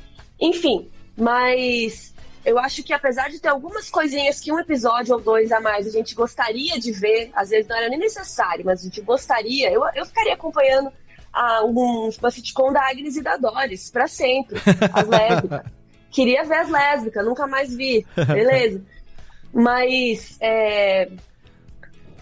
Enfim, 0.41 0.89
mas 1.17 2.15
eu 2.45 2.59
acho 2.59 2.83
que 2.83 2.93
apesar 2.93 3.29
de 3.29 3.41
ter 3.41 3.49
algumas 3.49 3.91
coisinhas 3.91 4.41
que 4.41 4.53
um 4.53 4.59
episódio 4.59 5.15
ou 5.15 5.21
dois 5.21 5.53
a 5.53 5.61
mais 5.61 5.87
a 5.87 5.91
gente 5.91 6.15
gostaria 6.15 6.79
de 6.79 6.93
ver, 6.93 7.31
às 7.35 7.51
vezes 7.51 7.69
não 7.69 7.77
era 7.77 7.89
nem 7.89 7.99
necessário, 7.99 8.65
mas 8.65 8.81
a 8.81 8.85
gente 8.85 9.01
gostaria, 9.01 9.71
eu, 9.71 9.83
eu 9.95 10.07
ficaria 10.07 10.35
acompanhando 10.35 10.91
a, 11.33 11.65
um, 11.65 12.11
uma 12.19 12.31
sitcom 12.31 12.73
da 12.73 12.83
Agnes 12.89 13.17
e 13.17 13.23
da 13.23 13.37
Doris, 13.37 13.91
pra 13.91 14.07
sempre, 14.09 14.59
as 14.93 15.07
lésbicas. 15.09 15.63
Queria 16.11 16.43
ver 16.45 16.57
as 16.57 16.69
lésbicas, 16.69 17.25
nunca 17.25 17.47
mais 17.47 17.75
vi, 17.75 18.07
beleza. 18.27 18.83
Mas 19.53 20.37
é, 20.41 21.11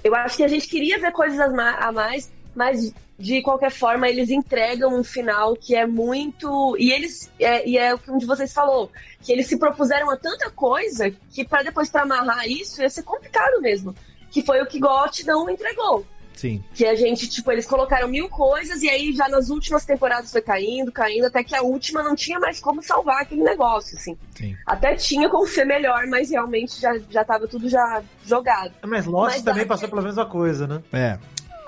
eu 0.05 0.15
acho 0.15 0.37
que 0.37 0.45
a 0.45 0.49
gente 0.49 0.69
queria 0.69 0.99
ver 0.99 1.13
coisas 1.13 1.39
a 1.41 1.49
ma- 1.49 1.77
a 1.79 1.91
mais, 1.91 2.31
mas 2.55 2.93
de 3.19 3.43
qualquer 3.43 3.71
forma 3.71 4.09
eles 4.09 4.31
entregam 4.31 4.95
um 4.99 5.03
final 5.03 5.57
que 5.57 5.75
é 5.75 5.87
muito. 5.87 6.77
E 6.79 6.93
eles. 6.93 7.31
É, 7.41 7.69
e 7.69 7.77
é 7.77 7.93
o 7.95 7.99
que 7.99 8.11
um 8.11 8.19
de 8.19 8.27
vocês 8.27 8.53
falou, 8.53 8.91
que 9.21 9.33
eles 9.33 9.47
se 9.49 9.59
propuseram 9.59 10.11
a 10.11 10.17
tanta 10.17 10.51
coisa 10.51 11.11
que 11.11 11.45
para 11.45 11.65
depois 11.65 11.91
para 11.91 12.03
amarrar 12.03 12.47
isso 12.47 12.81
ia 12.81 12.89
ser 12.89 13.03
complicado 13.03 13.61
mesmo. 13.61 13.95
Que 14.31 14.43
foi 14.43 14.61
o 14.63 14.67
que 14.67 14.79
GOT 14.79 15.27
não 15.27 15.49
entregou. 15.51 16.07
Sim. 16.37 16.63
Que 16.75 16.87
a 16.87 16.95
gente, 16.95 17.27
tipo, 17.29 17.51
eles 17.51 17.67
colocaram 17.67 18.07
mil 18.07 18.29
coisas 18.29 18.83
e 18.83 18.89
aí 18.91 19.13
já 19.13 19.27
nas 19.29 19.49
últimas 19.49 19.85
temporadas 19.85 20.31
foi 20.31 20.43
caindo, 20.43 20.93
caindo, 20.93 21.25
até 21.25 21.43
que 21.43 21.57
a 21.57 21.63
última 21.63 22.03
não 22.03 22.15
tinha 22.15 22.39
mais 22.39 22.61
como 22.61 22.83
salvar 22.83 23.23
aquele 23.23 23.43
negócio, 23.43 23.97
assim. 23.97 24.17
Sim. 24.37 24.55
Até 24.67 24.95
tinha 24.95 25.29
como 25.31 25.47
ser 25.47 25.65
melhor, 25.65 26.07
mas 26.07 26.31
realmente 26.31 26.79
já, 26.81 26.97
já 27.11 27.25
tava 27.25 27.49
tudo 27.49 27.69
já 27.69 28.03
jogado. 28.25 28.73
Mas 28.87 29.07
Lost 29.07 29.35
Mas 29.35 29.43
também 29.43 29.67
passou 29.67 29.89
pela 29.89 30.03
mesma 30.03 30.27
coisa, 30.27 30.67
né? 30.67 30.83
É. 30.93 31.19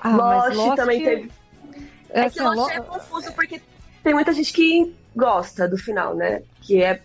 Ah, 0.01 0.09
mas 0.11 0.55
Lost, 0.55 0.57
Lost 0.57 0.75
também 0.75 1.03
teve. 1.03 1.31
É, 2.11 2.21
É, 2.21 2.29
que 2.29 2.39
assim, 2.39 2.55
Lost 2.55 2.57
Lo- 2.57 2.69
é 2.71 2.79
confuso 2.79 3.33
porque 3.33 3.61
tem 4.03 4.13
muita 4.13 4.31
gente 4.33 4.53
que 4.53 4.95
gosta 5.15 5.67
do 5.67 5.77
final, 5.77 6.15
né? 6.15 6.41
Que 6.61 6.81
é. 6.83 7.01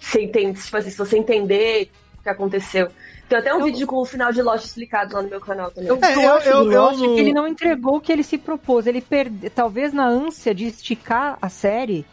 Você 0.00 0.22
entende, 0.22 0.60
tipo 0.60 0.76
assim, 0.76 0.90
se 0.90 0.98
você 0.98 1.16
entender 1.18 1.90
o 2.18 2.22
que 2.22 2.28
aconteceu. 2.28 2.88
Tem 3.34 3.40
até 3.40 3.54
um 3.54 3.64
vídeo 3.64 3.84
com 3.86 3.96
o 3.96 4.04
final 4.04 4.32
de 4.32 4.40
Lost 4.40 4.64
explicado 4.64 5.14
lá 5.14 5.22
no 5.22 5.28
meu 5.28 5.40
canal 5.40 5.68
também. 5.70 5.88
Eu, 5.88 5.96
eu, 5.96 6.34
acho 6.34 6.50
do 6.50 6.64
Lost 6.64 7.00
que 7.00 7.20
ele 7.20 7.32
não 7.32 7.48
entregou 7.48 7.96
o 7.96 8.00
que 8.00 8.12
ele 8.12 8.22
se 8.22 8.38
propôs. 8.38 8.86
Ele 8.86 9.00
perde, 9.00 9.50
talvez 9.50 9.92
na 9.92 10.06
ânsia 10.06 10.54
de 10.54 10.66
esticar 10.66 11.36
a 11.42 11.48
série, 11.48 12.06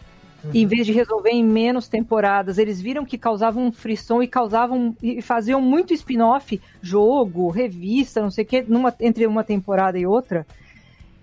em 0.51 0.65
vez 0.65 0.87
de 0.87 0.91
resolver 0.91 1.29
em 1.29 1.43
menos 1.43 1.87
temporadas, 1.87 2.57
eles 2.57 2.81
viram 2.81 3.05
que 3.05 3.19
causavam 3.19 3.65
um 3.65 3.71
frisson 3.71 4.23
e 4.23 4.27
causavam 4.27 4.95
e 5.01 5.21
faziam 5.21 5.61
muito 5.61 5.93
spin-off, 5.93 6.59
jogo, 6.81 7.49
revista, 7.51 8.19
não 8.19 8.31
sei 8.31 8.43
o 8.43 8.47
que, 8.47 8.63
numa, 8.63 8.91
entre 8.99 9.27
uma 9.27 9.43
temporada 9.43 9.99
e 9.99 10.07
outra, 10.07 10.47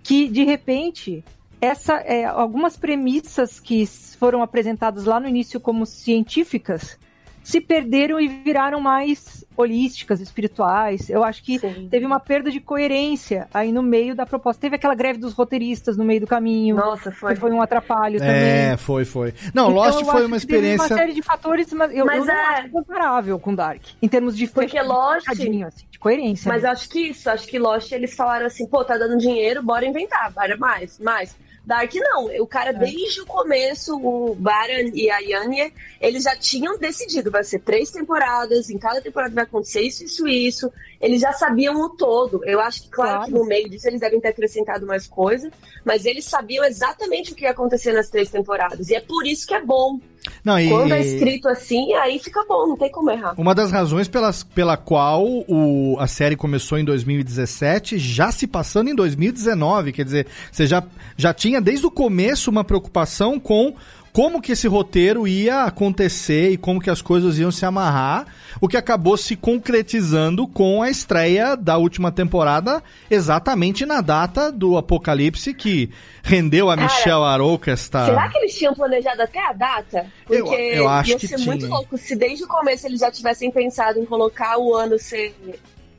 que 0.05 0.29
de 0.29 0.45
repente 0.45 1.25
essa 1.61 1.95
é, 1.95 2.25
algumas 2.25 2.77
premissas 2.77 3.59
que 3.59 3.85
foram 4.17 4.45
apresentadas 4.45 5.07
lá 5.07 5.19
no 5.19 5.27
início 5.27 5.59
como 5.59 5.85
científicas 5.85 6.97
se 7.43 7.61
perderam 7.61 8.21
e 8.21 8.29
viraram 8.29 8.81
mais 8.81 9.45
holísticas, 9.59 10.21
espirituais. 10.21 11.11
Eu 11.11 11.25
acho 11.25 11.43
que 11.43 11.59
teve 11.91 12.07
uma 12.07 12.21
perda 12.21 12.49
de 12.51 12.61
coerência 12.61 13.49
aí 13.53 13.73
no 13.73 13.83
meio 13.83 14.15
da 14.15 14.25
proposta. 14.25 14.61
Teve 14.61 14.77
aquela 14.77 14.95
greve 14.95 15.19
dos 15.19 15.33
roteiristas 15.35 15.97
no 15.97 16.05
meio 16.05 16.21
do 16.21 16.27
caminho. 16.29 16.77
Nossa, 16.77 17.11
foi. 17.11 17.35
Que 17.35 17.41
foi 17.41 17.51
um 17.51 17.61
atrapalho 17.61 18.19
também. 18.21 18.35
É, 18.35 18.77
foi, 18.77 19.05
foi. 19.05 19.35
Não, 19.53 19.71
Então, 19.71 19.75
Lost 19.75 20.05
foi 20.05 20.25
uma 20.27 20.39
que 20.39 20.47
teve 20.47 20.59
experiência. 20.59 20.87
uma 20.95 20.97
série 21.01 21.13
de 21.13 21.23
fatores, 21.23 21.73
mas 21.73 21.93
eu, 21.95 22.07
Mas 22.07 22.19
eu 22.21 22.25
não 22.27 22.35
é- 22.35 22.59
acho 22.61 22.69
comparável 22.71 23.39
com 23.41 23.55
Dark. 23.55 23.83
Em 24.01 24.07
termos 24.09 24.37
de 24.37 24.47
Porque 24.47 24.81
Lost- 24.81 25.27
fechadinho, 25.27 25.67
assim, 25.67 25.85
de 25.91 25.99
coerência. 25.99 26.49
Mas 26.49 26.63
né? 26.63 26.69
eu 26.69 26.73
acho 26.73 26.89
que 26.89 27.01
isso, 27.01 27.29
acho 27.29 27.47
que 27.49 27.59
Lost 27.59 27.91
eles 27.91 28.15
falaram 28.15 28.47
assim, 28.47 28.67
pô, 28.67 28.85
tá 28.85 28.97
dando 28.97 29.19
dinheiro, 29.19 29.63
bora 29.63 29.85
inventar, 29.85 30.31
bora 30.33 30.57
mais, 30.57 30.99
mais. 31.01 31.37
Dark 31.69 31.93
não, 31.97 32.25
o 32.41 32.47
cara 32.47 32.73
desde 32.73 33.21
o 33.21 33.27
começo, 33.27 33.95
o 33.95 34.35
Baran 34.35 34.89
e 34.95 35.11
a 35.11 35.19
Yanya, 35.19 35.71
eles 36.01 36.23
já 36.23 36.35
tinham 36.35 36.79
decidido, 36.79 37.31
vai 37.31 37.45
ser 37.45 37.59
três 37.59 37.91
temporadas, 37.91 38.71
em 38.71 38.79
cada 38.79 39.03
temporada 39.03 39.35
vai 39.35 39.45
acontecer 39.45 39.83
isso, 39.83 40.03
isso, 40.03 40.27
isso. 40.27 40.73
Eles 41.01 41.21
já 41.21 41.33
sabiam 41.33 41.81
o 41.81 41.91
todo. 41.91 42.41
Eu 42.45 42.61
acho 42.61 42.83
que, 42.83 42.89
claro, 42.91 43.25
que 43.27 43.31
no 43.31 43.45
meio 43.47 43.69
disso 43.69 43.87
eles 43.89 44.01
devem 44.01 44.21
ter 44.21 44.29
acrescentado 44.29 44.85
mais 44.87 45.07
coisa, 45.07 45.51
mas 45.85 46.05
eles 46.05 46.25
sabiam 46.25 46.65
exatamente 46.65 47.33
o 47.33 47.35
que 47.37 47.45
ia 47.45 47.51
acontecer 47.53 47.93
nas 47.93 48.09
três 48.09 48.29
temporadas. 48.31 48.89
E 48.89 48.95
é 48.95 49.01
por 49.01 49.27
isso 49.27 49.47
que 49.47 49.55
é 49.55 49.63
bom. 49.65 50.01
Não, 50.45 50.59
e- 50.59 50.69
Quando 50.69 50.93
é 50.93 51.01
escrito 51.01 51.49
assim, 51.49 51.93
aí 51.95 52.19
fica 52.19 52.45
bom, 52.49 52.67
não 52.67 52.77
tem 52.77 52.91
como 52.91 53.11
errar. 53.11 53.35
Uma 53.39 53.55
das 53.55 53.71
razões 53.71 54.09
pelas, 54.09 54.43
pela 54.43 54.77
qual 54.77 55.25
o, 55.25 55.97
a 56.01 56.07
série 56.09 56.35
começou 56.37 56.77
em 56.79 56.85
2017, 56.85 57.99
já 57.99 58.33
se 58.33 58.47
passando 58.47 58.91
em 58.91 58.95
2019, 58.95 59.93
quer 59.93 60.05
dizer, 60.05 60.27
você 60.51 60.67
já, 60.67 60.83
já 61.17 61.33
tinha 61.33 61.61
desde 61.61 61.87
o 61.87 61.91
começo 61.91 62.51
uma 62.51 62.65
preocupação 62.65 63.39
com 63.39 63.75
como 64.13 64.41
que 64.41 64.53
esse 64.53 64.67
roteiro 64.67 65.27
ia 65.29 65.63
acontecer 65.65 66.51
e 66.51 66.57
como 66.57 66.81
que 66.81 66.91
as 66.91 67.01
coisas 67.03 67.39
iam 67.39 67.51
se 67.51 67.65
amarrar, 67.65 68.27
o 68.61 68.67
que 68.67 68.77
acabou 68.77 69.17
se 69.17 69.37
concretizando 69.37 70.47
com 70.49 70.83
a 70.83 70.91
estreia 70.91 71.57
da 71.57 71.77
última 71.77 72.11
temporada, 72.11 72.83
exatamente 73.11 73.87
na 73.87 74.01
data 74.01 74.51
do 74.51 74.77
Apocalipse, 74.77 75.55
que 75.55 75.91
rendeu 76.23 76.69
a 76.71 76.77
Cara, 76.77 76.87
Michelle 76.89 77.23
Arouca 77.25 77.71
esta... 77.71 78.07
Será 78.07 78.29
que 78.29 78.39
eles 78.39 78.55
tinham 78.57 78.75
planejado 78.75 79.23
até 79.23 79.39
a 79.47 79.53
data? 79.53 80.07
Eu- 80.29 80.45
Porque 80.45 80.57
eu 80.57 80.89
acho 80.89 81.11
ia 81.11 81.19
que 81.19 81.29
ser 81.29 81.39
muito 81.39 81.61
tinha. 81.61 81.71
louco 81.71 81.97
se 81.97 82.17
desde 82.17 82.45
o 82.45 82.49
começo 82.49 82.87
eles 82.87 83.01
já 83.01 83.11
tivessem 83.11 83.51
pensado 83.51 83.99
em 84.01 84.05
colocar 84.05 84.59
o 84.59 84.75
ano 84.75 84.99
ser 84.99 85.35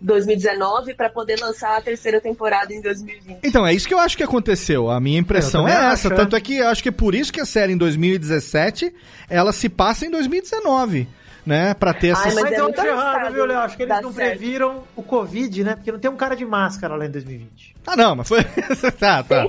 2019 0.01 0.93
pra 0.93 1.09
poder 1.09 1.39
lançar 1.39 1.77
a 1.77 1.81
terceira 1.81 2.21
temporada 2.21 2.73
em 2.73 2.81
2020. 2.81 3.39
Então, 3.43 3.65
é 3.65 3.73
isso 3.73 3.87
que 3.87 3.93
eu 3.93 3.99
acho 3.99 4.15
que 4.15 4.23
aconteceu. 4.23 4.89
A 4.89 4.99
minha 4.99 5.19
impressão 5.19 5.67
é 5.67 5.71
essa. 5.73 5.87
acho, 5.87 6.13
é. 6.13 6.15
Tanto 6.15 6.35
é 6.35 6.41
que 6.41 6.57
eu 6.57 6.67
acho 6.67 6.81
que 6.81 6.89
é 6.89 6.91
por 6.91 7.13
isso 7.13 7.33
que 7.33 7.41
a 7.41 7.45
série 7.45 7.73
em 7.73 7.77
2017, 7.77 8.93
ela 9.29 9.51
se 9.51 9.67
passa 9.67 10.05
em 10.05 10.11
2019, 10.11 11.07
né? 11.49 11.73
Pra 11.73 11.93
ter 11.93 12.09
essa... 12.09 12.21
Ai, 12.29 12.33
Mas, 12.35 12.43
Mas 12.43 12.53
é 12.53 12.59
eu 12.59 12.63
muito 12.65 12.79
acho 12.79 12.89
errado, 12.89 13.33
viu, 13.33 13.45
Léo? 13.45 13.59
Acho 13.59 13.75
que 13.75 13.83
eles 13.83 14.01
não 14.01 14.13
certo. 14.13 14.29
previram 14.37 14.83
o 14.95 15.01
Covid, 15.03 15.63
né? 15.63 15.75
Porque 15.75 15.91
não 15.91 15.99
tem 15.99 16.09
um 16.11 16.15
cara 16.15 16.35
de 16.35 16.45
máscara 16.45 16.95
lá 16.95 17.05
em 17.05 17.09
2020. 17.11 17.75
Ah, 17.87 17.95
não, 17.95 18.15
mas 18.15 18.27
foi... 18.27 18.43
tá, 18.99 19.23
tá. 19.27 19.47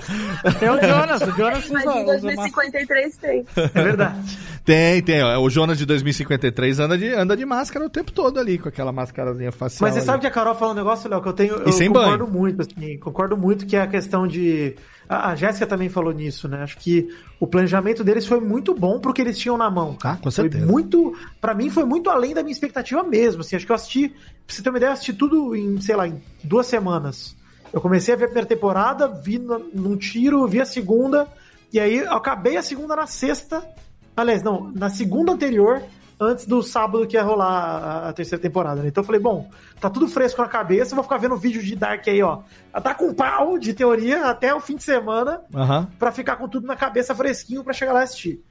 Tem 0.59 0.71
o 0.71 0.81
Jonas, 0.81 1.21
o 1.23 1.31
Jonas 1.37 1.69
Mas 1.71 1.85
em 1.85 1.89
usa 1.89 1.97
máscara. 1.97 2.21
2053 2.23 3.17
tem. 3.19 3.47
É 3.55 3.83
verdade. 3.83 4.39
Tem, 4.65 5.03
tem. 5.03 5.23
ó, 5.23 5.39
O 5.41 5.51
Jonas 5.51 5.77
de 5.77 5.85
2053 5.85 6.79
anda 6.81 6.97
de, 6.97 7.09
anda 7.13 7.37
de 7.37 7.45
máscara 7.45 7.85
o 7.85 7.91
tempo 7.91 8.11
todo 8.13 8.41
ali, 8.41 8.57
com 8.59 8.69
aquela 8.69 8.93
máscarazinha 8.93 9.53
facial. 9.53 9.81
Mas 9.87 9.95
você 9.95 9.99
ali. 10.01 10.07
sabe 10.07 10.21
que 10.23 10.27
a 10.27 10.31
Carol 10.31 10.55
falou 10.55 10.73
um 10.73 10.77
negócio, 10.77 11.09
Léo, 11.11 11.21
que 11.21 11.29
eu 11.29 11.33
tenho. 11.35 11.55
Eu 11.57 11.69
E 11.69 11.73
sem 11.73 11.89
concordo 11.89 12.25
banho. 12.27 12.39
muito, 12.39 12.63
assim, 12.63 12.99
concordo 12.99 13.37
muito 13.37 13.67
que 13.67 13.77
é 13.77 13.83
a 13.83 13.87
questão 13.87 14.27
de. 14.27 14.75
A, 15.11 15.31
a 15.31 15.35
Jéssica 15.35 15.67
também 15.67 15.89
falou 15.89 16.13
nisso, 16.13 16.47
né? 16.47 16.63
Acho 16.63 16.79
que 16.79 17.09
o 17.41 17.47
planejamento 17.47 18.05
deles 18.05 18.25
foi 18.25 18.39
muito 18.39 18.73
bom 18.73 19.01
pro 19.01 19.13
que 19.13 19.21
eles 19.21 19.37
tinham 19.37 19.59
na 19.59 19.69
mão. 19.69 19.99
Ah, 20.05 20.15
com 20.15 20.31
Foi 20.31 20.31
certeza. 20.31 20.65
muito. 20.65 21.13
Pra 21.41 21.53
mim, 21.53 21.69
foi 21.69 21.85
muito 21.85 22.09
além 22.09 22.33
da 22.33 22.45
minha 22.45 22.53
expectativa 22.53 23.03
mesmo. 23.03 23.41
Assim, 23.41 23.57
acho 23.57 23.67
que 23.67 23.73
eu 23.73 23.77
assisti. 23.77 24.09
Pra 24.11 24.55
você 24.55 24.63
ter 24.63 24.71
uma 24.71 24.79
ideia, 24.79 24.91
eu 24.91 24.93
assisti 24.93 25.13
tudo 25.13 25.57
em, 25.57 25.81
sei 25.81 25.97
lá, 25.97 26.07
em 26.07 26.23
duas 26.45 26.67
semanas. 26.67 27.35
Eu 27.73 27.81
comecei 27.81 28.15
a 28.15 28.17
ver 28.17 28.25
a 28.25 28.29
primeira 28.29 28.49
temporada, 28.49 29.09
vi 29.09 29.39
num 29.39 29.97
tiro, 29.97 30.47
vi 30.47 30.61
a 30.61 30.65
segunda, 30.65 31.27
e 31.73 31.81
aí 31.81 31.99
eu 31.99 32.15
acabei 32.15 32.57
a 32.57 32.63
segunda 32.63 32.95
na 32.95 33.07
sexta. 33.09 33.65
Aliás, 34.17 34.45
não, 34.45 34.71
na 34.73 34.91
segunda 34.91 35.33
anterior, 35.33 35.83
antes 36.21 36.45
do 36.45 36.63
sábado 36.63 37.07
que 37.07 37.17
ia 37.17 37.23
rolar 37.23 38.09
a, 38.09 38.13
terceira 38.13 38.41
temporada. 38.43 38.83
né? 38.83 38.89
Então 38.89 39.01
eu 39.03 39.07
falei, 39.07 39.21
bom, 39.21 39.49
tá 39.81 39.89
tudo 39.89 40.07
fresco 40.07 40.43
na 40.43 40.49
cabeça, 40.49 40.95
vou 40.95 41.03
ficar 41.03 41.17
vendo 41.17 41.35
vídeo 41.37 41.63
de 41.63 41.75
Dark 41.75 42.07
aí, 42.07 42.23
ó. 42.23 42.41
Tá 42.83 42.95
com 42.95 43.15
pau 43.15 43.59
de 43.59 43.73
teoria 43.73 44.27
até 44.27 44.55
o 44.55 44.61
fim 44.61 44.77
de 44.77 44.83
semana 44.83 45.41
Aham. 45.55 45.89
pra 45.99 46.13
ficar 46.13 46.37
com 46.37 46.47
tudo 46.47 46.67
na 46.67 46.77
cabeça 46.77 47.15
fresquinho 47.15 47.65
pra 47.65 47.73
chegar 47.73 47.95
lá 47.95 48.01
e 48.01 48.05
assistir. 48.05 48.45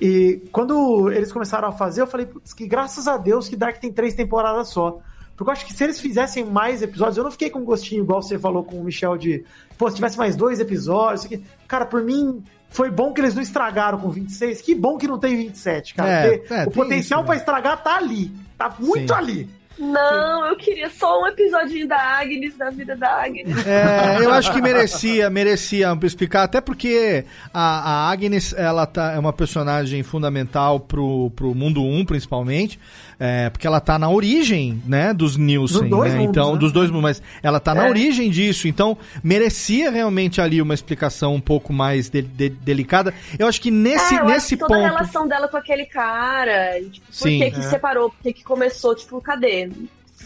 E 0.00 0.42
quando 0.50 1.10
eles 1.12 1.30
começaram 1.30 1.68
a 1.68 1.72
fazer, 1.72 2.00
eu 2.02 2.06
falei, 2.06 2.26
putz, 2.26 2.52
que 2.52 2.66
graças 2.66 3.06
a 3.06 3.16
Deus 3.16 3.48
que 3.48 3.54
Dark 3.54 3.78
tem 3.78 3.92
três 3.92 4.12
temporadas 4.14 4.68
só. 4.68 4.98
Porque 5.36 5.50
eu 5.50 5.52
acho 5.52 5.66
que 5.66 5.72
se 5.72 5.82
eles 5.82 5.98
fizessem 5.98 6.44
mais 6.44 6.82
episódios, 6.82 7.16
eu 7.16 7.24
não 7.24 7.30
fiquei 7.30 7.50
com 7.50 7.60
um 7.60 7.64
gostinho 7.64 8.02
igual 8.02 8.22
você 8.22 8.38
falou 8.38 8.62
com 8.62 8.76
o 8.76 8.84
Michel 8.84 9.16
de, 9.16 9.44
pô, 9.76 9.88
se 9.88 9.96
tivesse 9.96 10.16
mais 10.16 10.36
dois 10.36 10.60
episódios, 10.60 11.24
aqui. 11.24 11.42
cara, 11.66 11.86
por 11.86 12.02
mim 12.02 12.42
foi 12.70 12.90
bom 12.90 13.12
que 13.12 13.20
eles 13.20 13.34
não 13.34 13.42
estragaram 13.42 13.98
com 13.98 14.10
26, 14.10 14.60
que 14.60 14.74
bom 14.74 14.96
que 14.96 15.06
não 15.06 15.18
tem 15.18 15.36
27, 15.36 15.94
cara. 15.94 16.10
É, 16.10 16.38
porque 16.38 16.54
é, 16.54 16.64
o 16.64 16.70
potencial 16.70 17.24
pra 17.24 17.34
né? 17.34 17.40
estragar 17.40 17.82
tá 17.82 17.96
ali, 17.96 18.32
tá 18.56 18.74
muito 18.78 19.12
Sim. 19.12 19.18
ali. 19.18 19.50
Não, 19.78 20.46
eu 20.46 20.56
queria 20.56 20.88
só 20.90 21.22
um 21.22 21.26
episódio 21.26 21.86
da 21.88 21.96
Agnes, 22.00 22.56
da 22.56 22.70
vida 22.70 22.94
da 22.96 23.08
Agnes. 23.22 23.66
É, 23.66 24.18
eu 24.24 24.32
acho 24.32 24.52
que 24.52 24.60
merecia, 24.62 25.28
merecia 25.28 25.96
explicar, 26.04 26.44
até 26.44 26.60
porque 26.60 27.24
a, 27.52 28.06
a 28.06 28.10
Agnes, 28.10 28.54
ela 28.56 28.86
tá, 28.86 29.12
é 29.12 29.18
uma 29.18 29.32
personagem 29.32 30.02
fundamental 30.02 30.78
pro, 30.80 31.30
pro 31.34 31.54
mundo 31.54 31.82
1, 31.82 32.04
principalmente, 32.04 32.78
é, 33.18 33.48
porque 33.50 33.66
ela 33.66 33.80
tá 33.80 33.98
na 33.98 34.08
origem, 34.10 34.82
né, 34.86 35.12
dos 35.14 35.36
Nielsen, 35.36 35.80
Dos 35.82 35.90
dois 35.90 36.12
né, 36.12 36.18
mundos, 36.18 36.30
então, 36.30 36.52
né? 36.52 36.58
dos 36.58 36.72
dois 36.72 36.90
mundos, 36.90 37.02
mas 37.02 37.22
ela 37.42 37.58
tá 37.60 37.74
na 37.74 37.86
É. 37.86 37.88
origem 37.88 38.30
disso, 38.30 38.68
então 38.68 38.96
merecia 39.22 39.90
realmente 39.90 40.40
ali 40.40 40.60
uma 40.60 40.74
explicação 40.74 41.34
um 41.34 41.40
pouco 41.40 41.72
mais 41.72 42.08
de- 42.08 42.22
de- 42.22 42.48
delicada. 42.50 43.14
Eu 43.38 43.46
acho 43.46 43.60
que 43.60 43.70
nesse, 43.70 44.14
é, 44.14 44.20
eu 44.20 44.24
nesse 44.26 44.36
acho 44.36 44.48
que 44.48 44.56
toda 44.56 44.74
a 44.74 44.78
ponto... 44.78 44.92
relação 44.94 45.28
dela 45.28 45.48
com 45.48 45.56
aquele 45.56 45.86
cara, 45.86 46.80
tipo, 46.90 47.06
por 47.06 47.12
Sim. 47.14 47.38
que 47.40 47.50
que 47.52 47.60
É. 47.60 47.62
separou, 47.62 48.10
por 48.10 48.20
que 48.22 48.32
que 48.32 48.44
começou, 48.44 48.94
tipo, 48.94 49.20
cadê? 49.20 49.63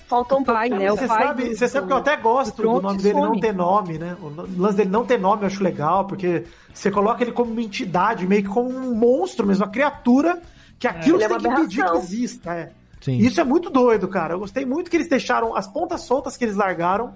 Faltou 0.07 0.39
um 0.39 0.45
pai, 0.45 0.69
pouco. 0.69 0.83
né, 0.85 0.91
Você 0.91 1.07
sabe, 1.07 1.45
do- 1.49 1.57
você 1.57 1.69
sabe 1.69 1.87
que 1.87 1.93
eu 1.93 1.97
até 1.97 2.17
gosto 2.17 2.57
do 2.57 2.63
Pronto, 2.63 2.83
nome 2.83 2.99
dele 3.03 3.15
não 3.21 3.29
some. 3.29 3.41
ter 3.41 3.53
nome, 3.55 3.99
né? 3.99 4.17
O 4.23 4.61
lance 4.61 4.77
dele 4.77 4.91
não 4.91 5.05
ter 5.05 5.19
nome 5.19 5.43
eu 5.43 5.47
acho 5.47 5.63
legal, 5.63 6.07
porque 6.07 6.45
você 6.73 6.91
coloca 6.91 7.23
ele 7.23 7.33
como 7.33 7.51
uma 7.53 7.61
entidade, 7.63 8.27
meio 8.27 8.43
que 8.43 8.49
como 8.49 8.71
um 8.71 8.95
monstro 8.95 9.47
mesmo, 9.47 9.65
uma 9.65 9.71
criatura, 9.71 10.41
que 10.79 10.87
aquilo 10.87 11.17
Ele 11.17 11.25
é 11.25 11.29
você 11.29 11.35
uma 11.35 11.41
tem 11.43 11.55
que 11.55 11.61
pedir 11.63 11.85
que 11.85 11.97
exista. 11.97 12.55
É. 12.55 12.71
Sim. 13.01 13.17
Isso 13.19 13.41
é 13.41 13.45
muito 13.45 13.71
doido, 13.71 14.09
cara. 14.09 14.35
Eu 14.35 14.39
gostei 14.39 14.65
muito 14.65 14.91
que 14.91 14.97
eles 14.97 15.09
deixaram 15.09 15.55
as 15.57 15.67
pontas 15.67 16.03
soltas 16.03 16.37
que 16.37 16.45
eles 16.45 16.57
largaram. 16.57 17.13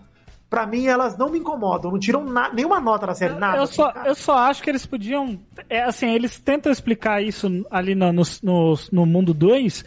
Pra 0.50 0.66
mim, 0.66 0.86
elas 0.86 1.16
não 1.16 1.30
me 1.30 1.38
incomodam, 1.38 1.90
não 1.90 1.98
tiram 1.98 2.22
na- 2.24 2.52
nenhuma 2.52 2.78
nota 2.78 3.06
da 3.06 3.14
série, 3.14 3.34
nada. 3.34 3.56
Eu 3.56 3.62
assim, 3.62 3.74
só, 3.76 3.90
cara. 3.90 4.06
eu 4.08 4.14
só 4.14 4.36
acho 4.36 4.62
que 4.62 4.68
eles 4.68 4.84
podiam. 4.84 5.38
É, 5.70 5.82
assim, 5.82 6.10
eles 6.10 6.38
tentam 6.38 6.70
explicar 6.70 7.22
isso 7.22 7.64
ali 7.70 7.94
no, 7.94 8.12
no, 8.12 8.22
no, 8.42 8.74
no 8.92 9.06
mundo 9.06 9.32
2, 9.32 9.82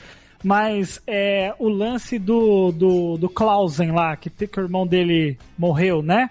mas 0.46 1.02
é, 1.08 1.54
o 1.58 1.68
lance 1.68 2.20
do, 2.20 2.72
do, 2.72 3.18
do 3.18 3.28
Clausen 3.28 3.92
lá, 3.92 4.16
que, 4.16 4.30
que 4.30 4.60
o 4.60 4.64
irmão 4.64 4.86
dele 4.86 5.38
morreu, 5.58 6.04
né? 6.04 6.30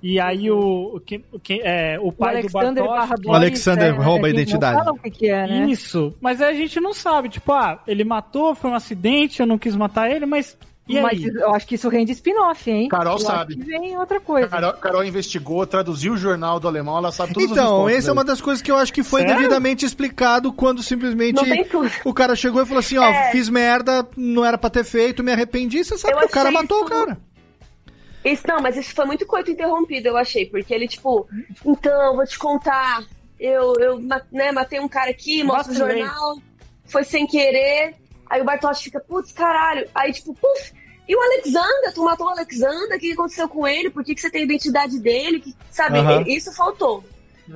E 0.00 0.20
aí 0.20 0.48
o, 0.52 0.94
o, 0.94 1.00
que, 1.00 1.24
o, 1.32 1.40
que- 1.40 1.60
é, 1.64 1.98
o 1.98 2.08
O 2.08 2.12
pai 2.12 2.34
do 2.34 2.38
Alexander 2.38 2.84
Bartosz. 2.84 3.26
O 3.26 3.32
Alexander 3.34 3.86
é, 3.86 3.90
rouba 3.90 4.26
a 4.26 4.30
é 4.30 4.32
que 4.32 4.38
identidade. 4.40 4.76
Não 4.76 4.84
fala 4.84 4.96
o 4.96 5.00
que, 5.00 5.10
que 5.10 5.28
é, 5.28 5.46
né? 5.48 5.66
Isso, 5.68 6.14
mas 6.20 6.40
aí 6.40 6.54
a 6.54 6.56
gente 6.56 6.78
não 6.78 6.94
sabe, 6.94 7.28
tipo, 7.28 7.52
ah, 7.52 7.82
ele 7.88 8.04
matou, 8.04 8.54
foi 8.54 8.70
um 8.70 8.74
acidente, 8.74 9.40
eu 9.40 9.46
não 9.46 9.58
quis 9.58 9.74
matar 9.74 10.08
ele, 10.10 10.26
mas. 10.26 10.56
E 10.88 11.00
Mas 11.00 11.18
aí? 11.18 11.26
eu 11.34 11.52
acho 11.52 11.66
que 11.66 11.74
isso 11.74 11.88
rende 11.88 12.12
spin-off, 12.12 12.70
hein? 12.70 12.88
Carol 12.88 13.14
eu 13.14 13.18
sabe. 13.18 13.54
Acho 13.54 13.62
que 13.64 13.68
vem 13.68 13.98
outra 13.98 14.20
coisa. 14.20 14.46
Carol, 14.46 14.72
Carol 14.74 15.04
investigou, 15.04 15.66
traduziu 15.66 16.12
o 16.12 16.16
jornal 16.16 16.60
do 16.60 16.68
alemão, 16.68 16.96
ela 16.98 17.10
sabe 17.10 17.32
as 17.36 17.42
Então, 17.50 17.88
essa 17.88 18.10
é 18.10 18.12
uma 18.12 18.22
das 18.24 18.40
coisas 18.40 18.62
que 18.62 18.70
eu 18.70 18.76
acho 18.76 18.92
que 18.92 19.02
foi 19.02 19.22
Sério? 19.22 19.36
devidamente 19.36 19.84
explicado 19.84 20.52
quando 20.52 20.84
simplesmente 20.84 21.40
tudo. 21.68 21.90
o 22.04 22.14
cara 22.14 22.36
chegou 22.36 22.62
e 22.62 22.66
falou 22.66 22.78
assim, 22.78 22.98
ó, 22.98 23.04
É. 23.04 23.32
fiz 23.32 23.48
merda, 23.48 24.06
não 24.16 24.44
era 24.44 24.56
pra 24.56 24.70
ter 24.70 24.84
feito, 24.84 25.24
me 25.24 25.32
arrependi, 25.32 25.82
você 25.84 25.98
sabe 25.98 26.14
Eu 26.14 26.18
que 26.20 26.26
o 26.26 26.28
cara 26.28 26.52
matou 26.52 26.78
o 26.78 26.84
isso- 26.84 26.90
cara. 26.90 27.18
Isso, 28.24 28.42
não, 28.46 28.60
mas 28.60 28.76
isso 28.76 28.94
foi 28.94 29.04
muito 29.06 29.26
coito 29.26 29.50
interrompido, 29.50 30.08
eu 30.08 30.16
achei, 30.16 30.46
porque 30.46 30.72
ele, 30.72 30.86
tipo, 30.88 31.28
então, 31.64 32.14
vou 32.16 32.24
te 32.26 32.38
contar, 32.38 33.02
eu, 33.40 33.74
eu 33.80 33.98
né, 34.32 34.52
matei 34.52 34.78
um 34.80 34.88
cara 34.88 35.10
aqui, 35.10 35.42
mostra 35.42 35.72
o 35.72 35.76
Vacilei. 35.78 36.02
jornal, 36.04 36.38
foi 36.86 37.04
sem 37.04 37.24
querer, 37.26 37.94
aí 38.28 38.40
o 38.40 38.44
Bartosz 38.44 38.80
fica, 38.82 38.98
putz, 39.00 39.30
caralho, 39.32 39.88
aí 39.94 40.12
tipo, 40.12 40.34
puf, 40.34 40.72
e 41.08 41.14
o 41.14 41.20
Alexander, 41.20 41.94
tu 41.94 42.04
matou 42.04 42.26
o 42.26 42.30
Alexander, 42.30 42.96
o 42.96 43.00
que 43.00 43.12
aconteceu 43.12 43.48
com 43.48 43.66
ele, 43.66 43.90
por 43.90 44.04
que, 44.04 44.14
que 44.14 44.20
você 44.20 44.30
tem 44.30 44.42
a 44.42 44.44
identidade 44.44 44.98
dele, 44.98 45.40
que, 45.40 45.54
sabe, 45.70 45.98
Aham. 45.98 46.24
isso 46.26 46.52
faltou. 46.52 47.04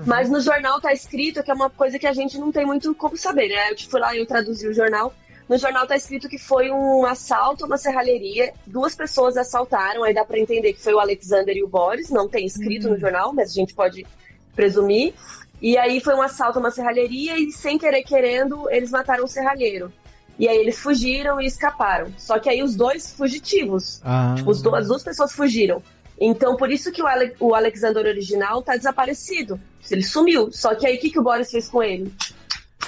Mas 0.06 0.30
no 0.30 0.40
jornal 0.40 0.80
tá 0.80 0.92
escrito, 0.92 1.42
que 1.42 1.50
é 1.50 1.54
uma 1.54 1.68
coisa 1.68 1.98
que 1.98 2.06
a 2.06 2.12
gente 2.12 2.38
não 2.38 2.52
tem 2.52 2.64
muito 2.64 2.94
como 2.94 3.16
saber, 3.16 3.48
né? 3.48 3.72
Eu 3.72 3.78
fui 3.88 3.98
lá 3.98 4.14
e 4.14 4.18
eu 4.20 4.26
traduzi 4.26 4.68
o 4.68 4.72
jornal. 4.72 5.12
No 5.48 5.58
jornal 5.58 5.84
tá 5.84 5.96
escrito 5.96 6.28
que 6.28 6.38
foi 6.38 6.70
um 6.70 7.04
assalto 7.04 7.64
a 7.64 7.66
uma 7.66 7.76
serralheria, 7.76 8.52
duas 8.64 8.94
pessoas 8.94 9.36
assaltaram, 9.36 10.04
aí 10.04 10.14
dá 10.14 10.24
pra 10.24 10.38
entender 10.38 10.74
que 10.74 10.80
foi 10.80 10.94
o 10.94 11.00
Alexander 11.00 11.56
e 11.56 11.64
o 11.64 11.66
Boris, 11.66 12.08
não 12.08 12.28
tem 12.28 12.46
escrito 12.46 12.88
no 12.88 12.96
jornal, 12.96 13.32
mas 13.32 13.50
a 13.50 13.54
gente 13.54 13.74
pode 13.74 14.06
presumir. 14.54 15.12
E 15.60 15.76
aí 15.76 16.00
foi 16.00 16.14
um 16.14 16.22
assalto 16.22 16.58
a 16.58 16.60
uma 16.60 16.70
serralheria 16.70 17.36
e 17.36 17.50
sem 17.50 17.76
querer 17.78 18.04
querendo, 18.04 18.70
eles 18.70 18.92
mataram 18.92 19.24
o 19.24 19.28
serralheiro. 19.28 19.92
E 20.40 20.48
aí 20.48 20.56
eles 20.56 20.78
fugiram 20.80 21.40
e 21.40 21.46
escaparam. 21.46 22.06
Só 22.16 22.38
que 22.38 22.48
aí 22.48 22.62
os 22.62 22.74
dois 22.74 23.12
fugitivos, 23.12 24.00
Ah. 24.02 24.34
Tipo, 24.36 24.50
os 24.50 24.62
do- 24.62 24.74
as 24.74 24.88
duas 24.88 25.02
pessoas 25.02 25.32
fugiram. 25.32 25.82
Então, 26.18 26.56
por 26.56 26.70
isso 26.70 26.90
que 26.90 27.02
o, 27.02 27.06
Ale- 27.06 27.34
o 27.38 27.54
Alexander 27.54 28.04
original 28.06 28.62
tá 28.62 28.74
desaparecido. 28.76 29.60
Ele 29.90 30.02
sumiu. 30.02 30.50
Só 30.52 30.74
que 30.74 30.86
aí, 30.86 30.96
o 30.96 31.00
que, 31.00 31.10
que 31.10 31.18
o 31.18 31.22
Boris 31.22 31.50
fez 31.50 31.68
com 31.68 31.82
ele? 31.82 32.12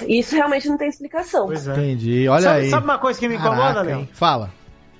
Isso 0.07 0.35
realmente 0.35 0.67
não 0.67 0.77
tem 0.77 0.89
explicação. 0.89 1.45
Pois 1.47 1.67
é. 1.67 1.71
Entendi, 1.73 2.27
olha 2.27 2.41
sabe, 2.41 2.61
aí. 2.61 2.69
sabe 2.71 2.83
uma 2.83 2.97
coisa 2.97 3.19
que 3.19 3.27
me 3.27 3.35
incomoda, 3.35 3.81
Léo? 3.83 4.07
Fala. 4.13 4.51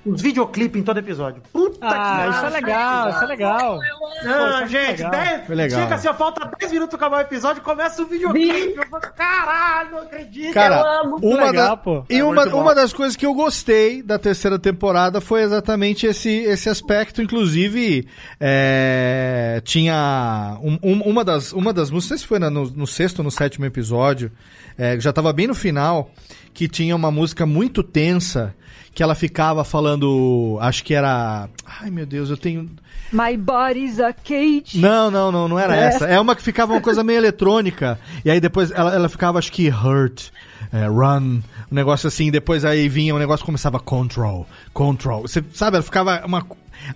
Os 0.06 0.20
videoclipes 0.20 0.80
em 0.80 0.84
todo 0.84 0.98
episódio. 0.98 1.42
Puta 1.52 1.78
Ah, 1.88 2.24
que 2.28 2.36
isso 2.36 2.44
é 2.46 2.50
legal, 2.50 3.10
isso 3.10 3.24
é 3.24 3.26
legal. 3.26 3.78
Não, 4.24 4.48
Pô, 4.48 4.56
é 4.58 4.66
gente, 4.68 5.02
legal. 5.02 5.10
10, 5.10 5.46
Foi 5.46 5.54
legal. 5.56 5.80
chega 5.80 5.94
assim, 5.94 6.08
ó, 6.08 6.14
falta 6.14 6.50
10 6.60 6.72
minutos 6.72 6.96
pra 6.98 7.06
acabar 7.06 7.18
o 7.18 7.26
episódio 7.26 7.62
começa 7.62 8.02
o 8.02 8.06
videoclipe. 8.06 8.74
Eu 8.76 8.86
falo, 8.86 9.02
caralho, 9.16 9.90
não 9.92 9.98
acredito. 10.00 10.52
Cara, 10.54 10.76
eu 10.76 10.86
amo. 11.02 11.16
uma, 11.22 11.44
legal, 11.46 11.68
da- 11.70 11.76
pô. 11.76 12.04
e 12.10 12.18
É 12.18 12.24
uma, 12.24 12.44
uma 12.54 12.74
das 12.74 12.92
coisas 12.92 13.16
que 13.16 13.24
eu 13.24 13.32
gostei 13.34 14.02
da 14.02 14.18
terceira 14.18 14.58
temporada 14.58 15.20
foi 15.20 15.42
exatamente 15.42 16.06
esse, 16.06 16.30
esse 16.30 16.68
aspecto. 16.68 17.22
Inclusive, 17.22 18.06
é, 18.40 19.60
tinha 19.64 20.58
um- 20.62 20.78
um- 20.82 21.00
uma, 21.02 21.24
das, 21.24 21.52
uma 21.52 21.72
das 21.72 21.90
músicas, 21.90 22.10
não 22.10 22.16
sei 22.16 22.18
se 22.18 22.26
foi 22.26 22.38
na- 22.38 22.50
no, 22.50 22.70
no 22.70 22.86
sexto 22.86 23.18
ou 23.20 23.24
no 23.24 23.30
sétimo 23.30 23.64
episódio, 23.64 24.30
é, 24.78 24.98
já 25.00 25.12
tava 25.12 25.32
bem 25.32 25.46
no 25.46 25.54
final, 25.54 26.10
que 26.52 26.68
tinha 26.68 26.94
uma 26.94 27.10
música 27.10 27.44
muito 27.46 27.82
tensa 27.82 28.54
que 28.94 29.02
ela 29.02 29.14
ficava 29.14 29.64
falando, 29.64 30.56
acho 30.60 30.84
que 30.84 30.94
era, 30.94 31.48
ai 31.66 31.90
meu 31.90 32.06
Deus, 32.06 32.30
eu 32.30 32.36
tenho 32.36 32.70
My 33.12 33.36
body's 33.36 34.00
a 34.00 34.12
cage. 34.12 34.78
Não, 34.80 35.10
não, 35.10 35.30
não, 35.30 35.46
não 35.46 35.58
era 35.58 35.76
É. 35.76 35.84
essa. 35.84 36.06
É 36.06 36.18
uma 36.18 36.34
que 36.34 36.42
ficava 36.42 36.72
uma 36.72 36.80
coisa 36.80 37.04
meio 37.04 37.18
eletrônica. 37.18 37.98
E 38.24 38.30
aí 38.30 38.40
depois 38.40 38.70
ela, 38.72 38.92
ela 38.92 39.08
ficava, 39.08 39.38
acho 39.38 39.52
que 39.52 39.68
hurt, 39.68 40.30
é, 40.72 40.86
run, 40.86 41.40
um 41.70 41.74
negócio 41.74 42.08
assim. 42.08 42.30
Depois 42.30 42.64
aí 42.64 42.88
vinha 42.88 43.14
um 43.14 43.18
negócio 43.18 43.44
começava 43.46 43.78
control, 43.78 44.46
control. 44.72 45.22
Você 45.22 45.44
sabe, 45.52 45.76
ela 45.76 45.84
ficava 45.84 46.24
uma. 46.26 46.44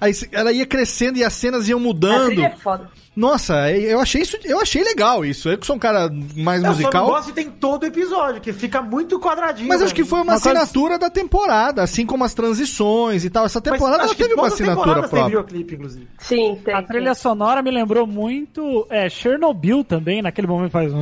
Aí 0.00 0.12
ela 0.32 0.52
ia 0.52 0.66
crescendo 0.66 1.18
e 1.18 1.24
as 1.24 1.32
cenas 1.32 1.68
iam 1.68 1.80
mudando. 1.80 2.40
é 2.42 2.50
foda. 2.50 2.90
Nossa, 3.16 3.68
eu 3.72 3.98
achei 3.98 4.22
isso, 4.22 4.38
eu 4.44 4.60
achei 4.60 4.84
legal 4.84 5.24
isso. 5.24 5.48
Eu 5.48 5.58
que 5.58 5.66
sou 5.66 5.74
um 5.74 5.78
cara 5.78 6.08
mais 6.36 6.62
Eu 6.62 6.70
musical. 6.70 7.06
gosto 7.06 7.26
de 7.26 7.32
tem 7.32 7.50
todo 7.50 7.84
episódio, 7.84 8.40
que 8.40 8.52
fica 8.52 8.80
muito 8.80 9.18
quadradinho. 9.18 9.68
Mas 9.68 9.82
acho 9.82 9.92
que 9.92 10.04
foi 10.04 10.20
uma, 10.20 10.34
coisa- 10.40 10.52
assinatura 10.52 10.96
da 11.00 11.10
temporada, 11.10 11.82
assim 11.82 12.06
como 12.06 12.22
as 12.22 12.32
transições 12.32 13.24
e 13.24 13.30
tal. 13.30 13.44
Essa 13.44 13.60
temporada 13.60 14.04
ela 14.04 14.14
que 14.14 14.22
teve 14.22 14.34
uma 14.34 14.46
assinatura 14.46 15.00
tem 15.00 15.00
própria. 15.00 15.24
videoclipe, 15.24 15.74
inclusive. 15.74 16.08
Sim, 16.18 16.60
tem. 16.64 16.72
A 16.72 16.80
trilha 16.80 17.12
sonora 17.12 17.60
me 17.60 17.72
lembrou 17.72 18.06
muito 18.06 18.86
é, 18.88 19.08
Chernobyl 19.08 19.82
também, 19.82 20.22
naquele 20.22 20.46
momento 20.46 20.70
faz. 20.70 20.92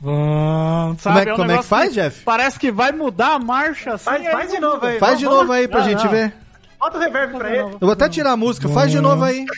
Vum, 0.00 0.96
sabe? 0.98 1.02
Como 1.02 1.18
é 1.18 1.24
que- 1.24 1.32
um 1.32 1.36
como 1.36 1.52
é 1.52 1.58
que 1.58 1.64
faz, 1.64 1.92
Jeff? 1.92 2.22
Parece 2.24 2.58
que 2.58 2.70
vai 2.70 2.92
mudar 2.92 3.34
a 3.34 3.38
marcha 3.38 3.94
assim. 3.94 4.04
Faz, 4.04 4.26
faz 4.30 4.50
de 4.52 4.60
novo 4.60 4.86
aí. 4.86 4.98
Faz 4.98 5.18
de 5.18 5.24
novo 5.26 5.52
aí 5.52 5.68
pra 5.68 5.80
Não, 5.80 5.86
gente 5.88 6.04
não. 6.04 6.10
ver. 6.10 6.32
Bota 6.78 6.96
o 6.96 7.00
reverb 7.00 7.36
pra 7.38 7.50
ele. 7.50 7.60
Eu 7.62 7.78
vou 7.80 7.92
até 7.92 8.08
tirar 8.08 8.32
a 8.32 8.36
música, 8.36 8.68
faz 8.68 8.90
de 8.90 9.00
novo 9.00 9.24
aí. 9.24 9.44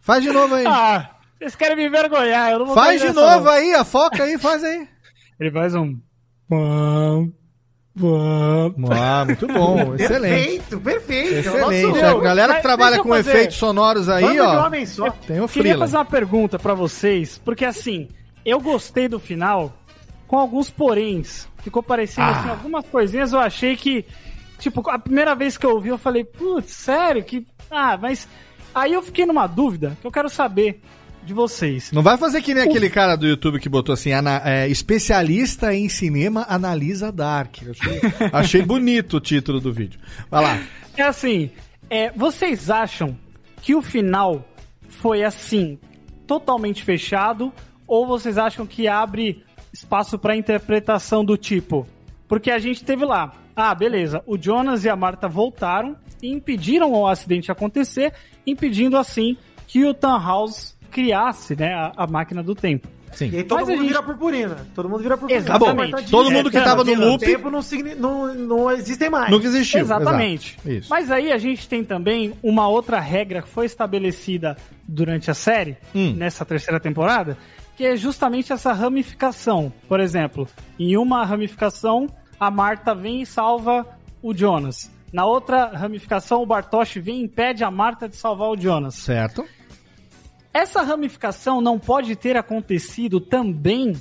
Faz 0.00 0.22
de 0.22 0.30
novo 0.30 0.54
aí. 0.54 0.64
Ah, 0.68 1.10
vocês 1.36 1.56
querem 1.56 1.76
me 1.76 1.86
envergonhar, 1.86 2.52
eu 2.52 2.60
não 2.60 2.66
vou 2.66 2.74
Faz 2.76 3.00
de 3.00 3.10
novo 3.12 3.44
não. 3.46 3.50
aí, 3.50 3.74
a 3.74 3.84
foca 3.84 4.22
aí, 4.22 4.38
faz 4.38 4.62
aí. 4.62 4.86
Ele 5.40 5.50
faz 5.50 5.74
um. 5.74 5.98
Ah, 7.98 9.24
muito 9.24 9.46
bom, 9.48 9.94
excelente. 9.98 10.34
Perfeito, 10.68 10.80
perfeito. 10.80 11.34
Excelente. 11.48 11.86
Nossa, 12.00 12.10
A 12.18 12.20
galera 12.20 12.54
que 12.54 12.62
trabalha 12.62 12.98
com 13.02 13.08
fazer- 13.08 13.30
efeitos 13.30 13.56
sonoros 13.56 14.08
aí, 14.08 14.22
banda 14.22 14.34
de 14.34 14.40
ó. 14.40 14.66
homem 14.66 14.86
só. 14.86 15.10
Tem 15.10 15.40
o 15.40 15.48
Queria 15.48 15.76
fazer 15.78 15.96
uma 15.96 16.04
pergunta 16.04 16.58
pra 16.58 16.74
vocês, 16.74 17.38
porque 17.44 17.64
assim, 17.64 18.08
eu 18.44 18.60
gostei 18.60 19.08
do 19.08 19.18
final 19.18 19.72
com 20.28 20.38
alguns 20.38 20.70
poréns. 20.70 21.48
Ficou 21.58 21.82
parecendo 21.82 22.28
Ah. 22.28 22.38
assim, 22.40 22.48
algumas 22.50 22.86
coisinhas 22.86 23.32
eu 23.32 23.40
achei 23.40 23.76
que. 23.76 24.04
Tipo, 24.58 24.88
a 24.90 24.98
primeira 24.98 25.34
vez 25.34 25.56
que 25.58 25.66
eu 25.66 25.70
ouvi, 25.70 25.88
eu 25.90 25.98
falei, 25.98 26.24
putz, 26.24 26.72
sério? 26.72 27.22
Que. 27.24 27.46
Ah, 27.70 27.98
mas. 28.00 28.26
Aí 28.74 28.92
eu 28.92 29.02
fiquei 29.02 29.24
numa 29.26 29.46
dúvida 29.46 29.96
que 30.00 30.06
eu 30.06 30.10
quero 30.12 30.28
saber 30.28 30.80
de 31.24 31.32
vocês. 31.34 31.90
Não 31.92 32.02
vai 32.02 32.16
fazer 32.16 32.40
que 32.42 32.54
nem 32.54 32.62
aquele 32.64 32.88
cara 32.90 33.16
do 33.16 33.26
YouTube 33.26 33.58
que 33.58 33.68
botou 33.68 33.92
assim, 33.92 34.12
ana- 34.12 34.42
é, 34.44 34.68
especialista 34.68 35.74
em 35.74 35.88
cinema 35.88 36.46
analisa 36.48 37.10
Dark. 37.10 37.56
Achei, 37.70 38.00
achei 38.32 38.62
bonito 38.62 39.16
o 39.16 39.20
título 39.20 39.60
do 39.60 39.72
vídeo. 39.72 39.98
Vai 40.30 40.42
lá. 40.42 40.62
É 40.96 41.02
assim, 41.02 41.50
é, 41.90 42.10
vocês 42.12 42.70
acham 42.70 43.16
que 43.60 43.74
o 43.74 43.82
final 43.82 44.46
foi 44.88 45.24
assim, 45.24 45.78
totalmente 46.26 46.84
fechado, 46.84 47.52
ou 47.86 48.06
vocês 48.06 48.38
acham 48.38 48.64
que 48.66 48.86
abre 48.86 49.42
espaço 49.72 50.18
para 50.18 50.36
interpretação 50.36 51.24
do 51.24 51.36
tipo? 51.36 51.86
Porque 52.28 52.50
a 52.50 52.58
gente 52.58 52.84
teve 52.84 53.04
lá, 53.04 53.32
ah, 53.56 53.74
beleza, 53.74 54.22
o 54.26 54.36
Jonas 54.38 54.84
e 54.84 54.88
a 54.88 54.94
Marta 54.94 55.26
voltaram 55.28 55.96
e 56.22 56.30
impediram 56.30 56.92
o 56.92 57.06
acidente 57.06 57.50
acontecer, 57.50 58.12
impedindo 58.46 58.96
assim 58.98 59.36
que 59.66 59.84
o 59.84 59.94
Tannhaus 59.94 60.76
criasse 60.90 61.56
né, 61.56 61.72
a, 61.74 61.92
a 61.96 62.06
máquina 62.06 62.42
do 62.42 62.54
tempo. 62.54 62.88
Sim. 63.12 63.30
E 63.32 63.36
aí 63.38 63.44
todo 63.44 63.60
Mas 63.60 63.68
mundo 63.68 63.78
gente- 63.78 63.88
vira 63.88 64.02
purpurina. 64.02 64.66
Todo 64.74 64.88
mundo 64.90 65.02
vira 65.02 65.16
purpurina. 65.16 65.46
Tá 65.46 65.58
bom, 65.58 65.66
Exatamente. 65.72 66.10
todo 66.10 66.30
mundo 66.30 66.50
que 66.50 66.60
tava 66.60 66.84
no 66.84 66.92
É, 66.92 66.96
loop- 66.96 67.14
O 67.24 67.26
tempo 67.26 67.50
não, 67.50 67.62
signi- 67.62 67.94
não, 67.94 68.34
não 68.34 68.70
existem 68.70 69.08
mais. 69.08 69.30
Nunca 69.30 69.46
existiu. 69.46 69.80
Exatamente. 69.80 70.58
Exato. 70.66 70.86
Mas 70.90 71.10
aí 71.10 71.32
a 71.32 71.38
gente 71.38 71.66
tem 71.66 71.82
também 71.82 72.34
uma 72.42 72.68
outra 72.68 73.00
regra 73.00 73.40
que 73.40 73.48
foi 73.48 73.64
estabelecida 73.64 74.56
durante 74.86 75.30
a 75.30 75.34
série, 75.34 75.78
Hum. 75.94 76.12
nessa 76.14 76.44
terceira 76.44 76.78
temporada, 76.78 77.38
que 77.74 77.86
é 77.86 77.96
justamente 77.96 78.52
essa 78.52 78.72
ramificação. 78.72 79.72
Por 79.88 79.98
exemplo, 79.98 80.46
em 80.78 80.96
uma 80.98 81.24
ramificação, 81.24 82.08
a 82.38 82.50
Marta 82.50 82.94
vem 82.94 83.22
e 83.22 83.26
salva 83.26 83.86
o 84.22 84.34
Jonas. 84.34 84.90
Na 85.12 85.24
outra 85.24 85.68
ramificação, 85.68 86.42
o 86.42 86.46
Bartosz 86.46 86.94
vem 86.96 87.20
e 87.20 87.24
impede 87.24 87.64
a 87.64 87.70
Marta 87.70 88.08
de 88.08 88.16
salvar 88.16 88.50
o 88.50 88.60
Jonas. 88.60 88.94
Certo. 88.94 89.44
Essa 90.52 90.82
ramificação 90.82 91.60
não 91.60 91.78
pode 91.78 92.16
ter 92.16 92.36
acontecido 92.36 93.20
também 93.20 93.94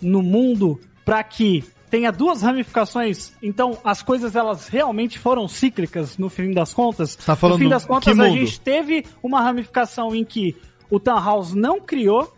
no 0.00 0.22
mundo 0.22 0.80
para 1.04 1.22
que 1.22 1.64
tenha 1.90 2.12
duas 2.12 2.42
ramificações. 2.42 3.32
Então, 3.42 3.78
as 3.82 4.02
coisas 4.02 4.36
elas 4.36 4.68
realmente 4.68 5.18
foram 5.18 5.48
cíclicas 5.48 6.16
no 6.16 6.30
fim 6.30 6.52
das 6.52 6.72
contas. 6.72 7.16
tá 7.16 7.34
falando 7.34 7.58
no 7.58 7.64
fim 7.64 7.68
das 7.68 7.84
contas, 7.84 8.18
a 8.18 8.28
gente 8.28 8.60
teve 8.60 9.04
uma 9.22 9.40
ramificação 9.40 10.14
em 10.14 10.24
que 10.24 10.56
o 10.88 11.00
Tannhaus 11.00 11.54
não 11.54 11.80
criou 11.80 12.32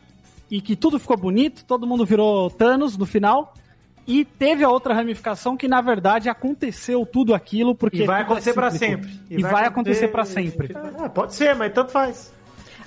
e 0.51 0.61
que 0.61 0.77
tudo 0.77 0.99
ficou 0.99 1.17
bonito, 1.17 1.65
todo 1.65 1.87
mundo 1.87 2.05
virou 2.05 2.51
Thanos 2.51 2.97
no 2.97 3.07
final. 3.07 3.55
E 4.07 4.25
teve 4.25 4.65
a 4.65 4.69
outra 4.69 4.93
ramificação 4.95 5.57
que, 5.57 5.69
na 5.69 5.81
verdade, 5.81 6.29
aconteceu 6.29 7.07
tudo 7.07 7.35
aquilo 7.35 7.75
porque 7.75 8.03
E 8.03 8.07
vai 8.07 8.21
é 8.21 8.23
acontecer 8.25 8.53
pra 8.53 8.71
cíclico. 8.71 9.03
sempre. 9.05 9.21
E, 9.31 9.43
vai 9.43 9.65
acontecer 9.65 10.09
pra 10.09 10.25
sempre. 10.25 10.77
Ah, 10.99 11.09
pode 11.09 11.35
ser, 11.35 11.55
mas 11.55 11.73
tanto 11.73 11.93
faz. 11.93 12.33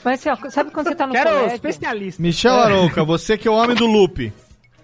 Mas 0.04 0.20
assim, 0.20 0.30
ó, 0.30 0.50
sabe 0.50 0.72
quando 0.72 0.88
você 0.88 0.96
tá 0.96 1.08
no 1.08 1.14
Quero 1.14 1.30
colégio? 1.30 1.56
especialista. 1.56 2.22
Michel 2.22 2.54
Arouca, 2.54 3.04
você 3.04 3.38
que 3.38 3.48
é 3.48 3.52
o 3.52 3.56
homem 3.56 3.76
do 3.76 3.86
loop. 3.88 4.32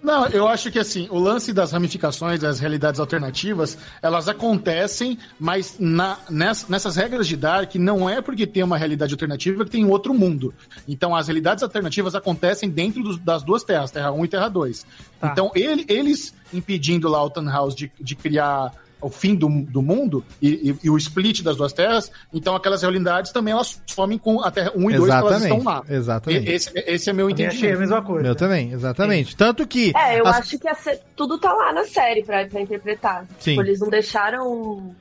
Não, 0.04 0.26
eu 0.28 0.48
acho 0.48 0.72
que 0.72 0.80
assim, 0.80 1.08
o 1.12 1.20
lance 1.20 1.54
das 1.54 1.72
ramificações, 1.72 2.40
das 2.40 2.60
realidades 2.60 3.00
alternativas, 3.00 3.78
elas 4.02 4.28
acontecem, 4.28 5.18
mas 5.40 5.76
na- 5.80 6.18
ness- 6.30 6.68
nessas 6.68 6.96
regras 6.96 7.28
de 7.28 7.38
Dark 7.38 7.76
não 7.76 8.10
é 8.10 8.20
porque 8.22 8.48
tem 8.48 8.64
uma 8.64 8.78
realidade 8.78 9.14
alternativa 9.14 9.64
que 9.64 9.70
tem 9.70 9.86
outro 9.86 10.14
mundo. 10.14 10.54
Então 10.88 11.16
as 11.16 11.28
realidades 11.28 11.64
alternativas 11.64 12.16
acontecem 12.16 12.68
dentro 12.70 13.04
dos- 13.04 13.20
das 13.20 13.44
duas 13.44 13.64
terras, 13.64 13.92
Terra 13.92 14.12
1 14.12 14.26
e 14.26 14.28
Terra 14.28 14.50
2. 14.50 14.86
Tá. 15.20 15.30
Então 15.32 15.52
ele- 15.54 15.86
eles 15.88 16.34
impedindo 16.52 17.08
lá 17.08 17.24
o 17.24 17.30
Tannhaus 17.30 17.76
de, 17.76 17.92
de 18.00 18.16
criar 18.16 18.72
o 19.02 19.10
fim 19.10 19.36
do, 19.36 19.50
do 19.64 19.82
mundo 19.82 20.24
e, 20.42 20.70
e- 20.72 20.80
e 20.84 20.90
o 20.90 20.98
split 20.98 21.42
das 21.42 21.58
duas 21.58 21.74
terras, 21.74 22.12
então 22.34 22.56
aquelas 22.56 22.82
realidades 22.82 23.32
também 23.32 23.52
elas 23.54 23.82
somem 23.88 24.18
com 24.18 24.42
a 24.44 24.52
Terra 24.52 24.72
1 24.76 24.92
e 24.92 24.94
2 24.96 25.06
que 25.06 25.12
elas 25.12 25.26
Exatamente, 25.32 25.58
estão 25.58 25.74
lá. 25.74 25.84
exatamente. 25.90 26.50
E- 26.50 26.54
Esse, 26.54 26.72
esse 26.76 27.10
é 27.10 27.14
meu 27.14 27.30
Também 27.30 27.48
achei 27.48 27.58
a 27.58 27.72
entendimento. 27.72 27.80
mesma 27.80 28.02
coisa. 28.02 28.28
Eu 28.28 28.36
também, 28.36 28.72
exatamente. 28.72 29.36
Tanto 29.36 29.66
que. 29.68 29.92
É, 29.96 30.20
eu 30.20 30.26
as- 30.28 30.38
acho 30.38 30.58
que 30.60 30.68
tudo 31.16 31.38
tá 31.38 31.52
lá 31.52 31.74
na 31.74 31.84
série 31.86 32.24
pra, 32.24 32.46
pra 32.46 32.62
interpretar. 32.62 33.26
Sim. 33.40 33.52
Tipo, 33.52 33.62
eles 33.64 33.80
não 33.80 33.90
deixaram. 33.90 34.96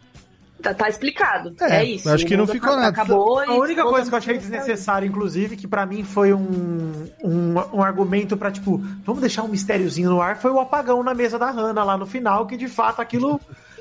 Tá, 0.63 0.75
tá 0.75 0.91
explicado. 0.91 1.55
É, 1.63 1.77
É, 1.77 1.85
isso. 1.85 2.07
acho 2.11 2.27
que 2.27 2.37
não 2.37 2.47
ficou 2.47 2.77
nada. 2.77 2.89
Acabou 2.89 3.39
A 3.41 3.55
única 3.55 3.83
coisa 3.83 4.11
que 4.11 4.15
eu 4.15 4.19
achei 4.19 4.37
desnecessária, 4.37 5.07
inclusive, 5.07 5.57
que 5.57 5.67
pra 5.67 5.87
mim 5.87 6.05
foi 6.05 6.35
um, 6.35 7.07
um, 7.25 7.55
um 7.73 7.83
argumento 7.83 8.37
pra, 8.37 8.51
tipo, 8.51 8.77
vamos 9.03 9.23
deixar 9.23 9.43
um 9.43 9.49
mistériozinho 9.49 10.11
no 10.11 10.21
ar, 10.21 10.37
foi 10.37 10.51
o 10.51 10.61
apagão 10.61 11.03
na 11.03 11.15
mesa 11.15 11.39
da 11.39 11.51
Hannah 11.51 11.83
lá 11.83 11.97
no 11.97 12.05
final, 12.05 12.47
que 12.47 12.59
de 12.59 12.69
fato 12.69 13.01
aquilo. 13.01 13.41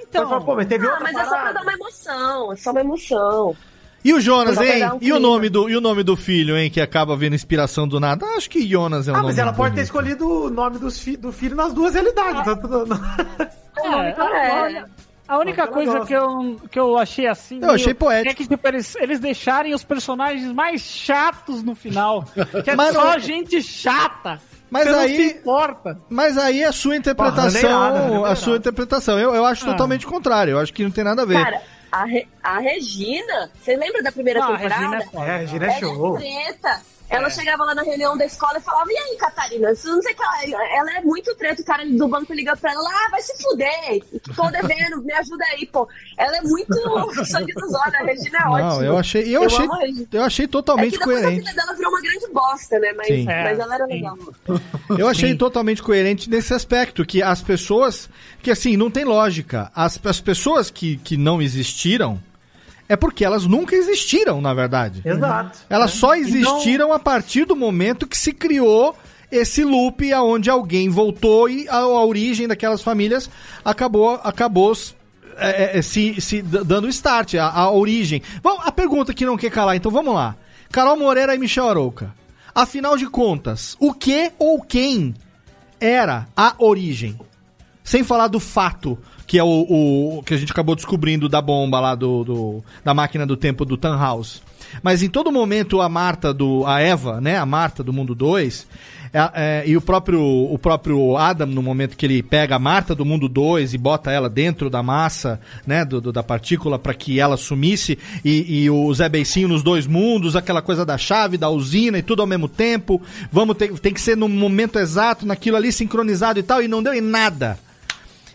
Então, 0.09 0.27
Foi, 0.27 0.39
pô, 0.41 0.55
mas 0.55 0.67
teve 0.67 0.85
Ah, 0.87 0.91
outra 0.91 1.03
mas 1.03 1.15
é 1.15 1.23
só 1.23 1.29
pra 1.29 1.37
parada. 1.37 1.53
dar 1.53 1.61
uma 1.61 1.73
emoção. 1.73 2.53
É 2.53 2.55
só 2.55 2.71
uma 2.71 2.79
emoção. 2.81 3.55
E 4.03 4.13
o 4.13 4.21
Jonas, 4.21 4.57
hein? 4.59 4.83
um 4.93 4.97
E 5.01 5.11
o, 5.11 5.19
nome 5.19 5.49
do, 5.49 5.69
e 5.69 5.75
o 5.75 5.81
nome 5.81 6.03
do 6.03 6.15
filho, 6.15 6.57
hein? 6.57 6.69
Que 6.71 6.79
acaba 6.79 7.15
vendo 7.17 7.35
inspiração 7.35 7.85
do 7.87 7.99
nada. 7.99 8.25
Ah, 8.25 8.37
Acho 8.37 8.49
que 8.49 8.65
Jonas 8.67 9.07
é 9.07 9.11
o 9.11 9.13
Ah, 9.13 9.17
nome 9.17 9.27
mas 9.29 9.37
ela 9.37 9.51
pode 9.53 9.75
ter 9.75 9.81
bonito. 9.81 9.85
escolhido 9.85 10.45
o 10.45 10.49
nome 10.49 10.79
dos 10.79 10.99
fi- 10.99 11.17
do 11.17 11.31
filho 11.33 11.55
nas 11.55 11.73
duas 11.73 11.93
realidades. 11.93 12.43
tá 12.45 12.57
É, 13.77 14.77
É. 14.79 14.85
A 15.27 15.37
única 15.37 15.67
coisa 15.67 15.99
que 16.05 16.13
eu, 16.13 16.59
que 16.71 16.79
eu 16.79 16.97
achei 16.97 17.27
assim. 17.27 17.59
Eu 17.61 17.69
achei 17.71 17.87
meio- 17.87 17.95
poético. 17.97 18.31
É 18.31 18.33
que 18.33 18.47
tipo, 18.47 18.67
eles, 18.67 18.95
eles 18.95 19.19
deixarem 19.19 19.75
os 19.75 19.83
personagens 19.83 20.51
mais 20.51 20.81
chatos 20.81 21.61
no 21.61 21.75
final. 21.75 22.25
Que 22.63 22.71
é 22.71 22.75
Mas 22.75 22.95
só 22.95 23.19
gente 23.19 23.61
chata. 23.61 24.41
Mas 24.69 24.83
Você 24.85 24.91
não 24.91 24.99
aí- 24.99 25.15
se 25.15 25.37
importa. 25.37 25.99
Mas 26.09 26.37
aí 26.37 26.61
é 26.61 26.65
a 26.67 26.71
sua 26.71 26.95
interpretação, 26.95 27.61
Porra, 27.61 27.71
não 27.71 27.87
é 27.87 27.91
nada, 27.99 28.07
não 28.13 28.27
é 28.27 28.31
a 28.31 28.35
sua 28.35 28.47
nada. 28.53 28.59
interpretação. 28.59 29.19
Eu, 29.19 29.33
eu 29.35 29.45
acho 29.45 29.67
Ah. 29.67 29.71
totalmente 29.71 30.05
o 30.05 30.09
contrário. 30.09 30.51
Eu 30.51 30.59
acho 30.59 30.73
que 30.73 30.83
não 30.83 30.91
tem 30.91 31.03
nada 31.03 31.23
a 31.23 31.25
ver. 31.25 31.43
Cara, 31.43 31.61
a, 31.91 32.05
Re- 32.05 32.27
a 32.43 32.59
Regina, 32.59 33.49
você 33.61 33.75
lembra 33.75 34.03
da 34.03 34.11
primeira 34.11 34.39
Não, 34.39 34.53
a 34.53 34.57
temporada? 34.57 34.81
Regina 34.97 34.97
é. 35.25 35.27
É, 35.27 35.31
a 35.33 35.37
Regina 35.37 35.65
é 35.67 35.79
show. 35.79 36.17
é 36.17 36.19
treta. 36.19 36.81
Ela 37.09 37.29
chegava 37.29 37.63
lá 37.63 37.73
na 37.73 37.81
reunião 37.81 38.15
da 38.17 38.25
escola 38.25 38.57
e 38.59 38.61
falava: 38.61 38.87
E 38.91 38.97
aí, 38.97 39.17
Catarina? 39.17 39.71
Isso 39.71 39.87
Não 39.87 40.01
sei 40.01 40.13
o 40.13 40.15
que 40.15 40.23
ela, 40.23 40.63
ela 40.77 40.97
é 40.97 41.01
muito 41.01 41.33
treta. 41.35 41.61
O 41.61 41.65
cara 41.65 41.85
do 41.85 42.07
banco 42.07 42.33
liga 42.33 42.55
pra 42.55 42.71
ela: 42.71 42.87
Ah, 42.89 43.09
vai 43.11 43.21
se 43.21 43.33
fuder. 43.41 44.03
Tô 44.35 44.49
devendo, 44.51 45.01
me 45.03 45.13
ajuda 45.13 45.43
aí, 45.51 45.65
pô. 45.65 45.87
Ela 46.17 46.37
é 46.37 46.41
muito 46.41 46.75
sangue 47.25 47.53
nos 47.55 47.73
olhos. 47.73 47.93
A 47.95 48.03
Regina 48.03 48.37
é 48.37 48.47
ótima. 48.47 48.59
Não, 48.69 48.83
eu 48.83 48.97
achei, 48.97 49.35
eu, 49.35 49.43
achei, 49.43 49.65
amo 49.65 49.73
a 49.73 49.79
Regina. 49.79 50.07
eu 50.13 50.23
achei 50.23 50.45
É 50.45 50.47
totalmente 50.47 50.91
que 50.93 50.99
depois 50.99 51.17
a 51.17 51.21
coerente. 51.21 51.41
vida 51.45 51.55
dela 51.61 51.73
virou 51.75 51.91
uma 51.91 52.01
grande 52.01 52.27
bosta, 52.31 52.79
né? 52.79 52.93
Mas, 52.95 53.07
Sim. 53.07 53.25
mas 53.25 53.59
É, 53.59 53.61
ela 53.61 53.75
era 53.75 53.85
sim. 53.87 53.93
legal. 53.93 54.17
Eu 54.97 55.07
achei 55.07 55.29
Sim. 55.31 55.37
totalmente 55.37 55.81
coerente 55.81 56.29
nesse 56.29 56.53
aspecto, 56.53 57.05
que 57.05 57.23
as 57.23 57.41
pessoas, 57.41 58.09
que 58.41 58.51
assim, 58.51 58.77
não 58.77 58.91
tem 58.91 59.03
lógica. 59.03 59.71
As, 59.75 59.99
as 60.05 60.21
pessoas 60.21 60.69
que, 60.69 60.97
que 60.97 61.17
não 61.17 61.41
existiram, 61.41 62.21
é 62.89 62.95
porque 62.95 63.23
elas 63.23 63.45
nunca 63.45 63.75
existiram, 63.75 64.41
na 64.41 64.53
verdade. 64.53 65.01
Exato. 65.05 65.59
Elas 65.69 65.91
só 65.91 66.15
existiram 66.15 66.91
a 66.91 66.97
partir 66.99 67.45
do 67.45 67.55
momento 67.55 68.07
que 68.07 68.17
se 68.17 68.33
criou 68.33 68.97
esse 69.31 69.63
loop 69.63 70.11
aonde 70.11 70.49
alguém 70.49 70.89
voltou 70.89 71.47
e 71.47 71.69
a, 71.69 71.77
a 71.77 72.03
origem 72.03 72.47
daquelas 72.47 72.81
famílias 72.81 73.29
acabou, 73.63 74.19
acabou 74.23 74.73
é, 75.37 75.77
é, 75.77 75.81
se, 75.83 76.19
se 76.19 76.41
d- 76.41 76.63
dando 76.63 76.89
start, 76.89 77.35
a, 77.35 77.47
a 77.47 77.69
origem. 77.71 78.23
Vamos, 78.41 78.65
a 78.65 78.71
pergunta 78.71 79.13
que 79.13 79.25
não 79.25 79.37
quer 79.37 79.51
calar, 79.51 79.75
então 79.75 79.91
vamos 79.91 80.15
lá. 80.15 80.35
Carol 80.71 80.97
Moreira 80.97 81.35
e 81.35 81.37
Michel 81.39 81.69
Arouca. 81.69 82.11
Afinal 82.55 82.97
de 82.97 83.05
contas, 83.07 83.77
o 83.79 83.93
que 83.93 84.31
ou 84.39 84.61
quem 84.61 85.13
era 85.79 86.27
a 86.35 86.55
origem? 86.57 87.17
Sem 87.83 88.03
falar 88.03 88.27
do 88.27 88.39
fato, 88.39 88.97
que 89.29 89.37
é 89.37 89.43
o, 89.43 89.47
o- 89.47 90.23
que 90.25 90.33
a 90.33 90.37
gente 90.37 90.51
acabou 90.51 90.73
descobrindo 90.75 91.29
da 91.29 91.39
bomba 91.39 91.79
lá 91.79 91.93
do, 91.93 92.23
do- 92.23 92.63
da 92.83 92.95
máquina 92.95 93.27
do 93.27 93.37
tempo 93.37 93.63
do 93.63 93.77
Tannhaus. 93.77 94.41
Mas 94.81 95.03
em 95.03 95.07
todo 95.09 95.31
momento 95.31 95.81
a 95.81 95.87
Marta 95.87 96.33
do 96.33 96.65
a 96.65 96.79
Eva, 96.81 97.21
né, 97.21 97.37
a 97.37 97.45
Marta 97.45 97.83
do 97.83 97.93
mundo 97.93 98.15
2, 98.15 98.65
é- 99.13 99.31
é, 99.35 99.63
e 99.67 99.77
o 99.77 99.81
próprio 99.81 100.19
o 100.19 100.57
próprio 100.57 101.15
Adam 101.15 101.45
no 101.45 101.61
momento 101.61 101.95
que 101.95 102.07
ele 102.07 102.23
pega 102.23 102.55
a 102.55 102.59
Marta 102.59 102.95
do 102.95 103.05
mundo 103.05 103.29
2 103.29 103.75
e 103.75 103.77
bota 103.77 104.09
ela 104.11 104.27
dentro 104.27 104.67
da 104.67 104.81
massa, 104.81 105.39
né, 105.65 105.85
do, 105.85 106.01
do- 106.01 106.11
da 106.11 106.23
partícula 106.23 106.79
para 106.79 106.95
que 106.95 107.19
ela 107.19 107.37
sumisse 107.37 107.99
e, 108.25 108.63
e 108.63 108.69
o 108.71 108.91
Zé 108.95 109.07
Beicinho 109.09 109.47
nos 109.47 109.61
dois 109.61 109.85
mundos, 109.85 110.35
aquela 110.35 110.61
coisa 110.63 110.83
da 110.83 110.97
chave, 110.97 111.37
da 111.37 111.51
usina 111.51 111.99
e 111.99 112.01
tudo 112.03 112.23
ao 112.23 112.27
mesmo 112.27 112.47
tempo. 112.47 112.99
Vamos 113.31 113.55
ter 113.57 113.71
tem 113.79 113.93
que 113.93 114.01
ser 114.01 114.17
no 114.17 114.27
momento 114.27 114.79
exato, 114.79 115.23
naquilo 115.23 115.55
ali 115.55 115.71
sincronizado 115.71 116.39
e 116.39 116.43
tal 116.43 116.63
e 116.63 116.67
não 116.67 116.81
deu 116.81 116.95
em 116.95 117.01
nada. 117.01 117.59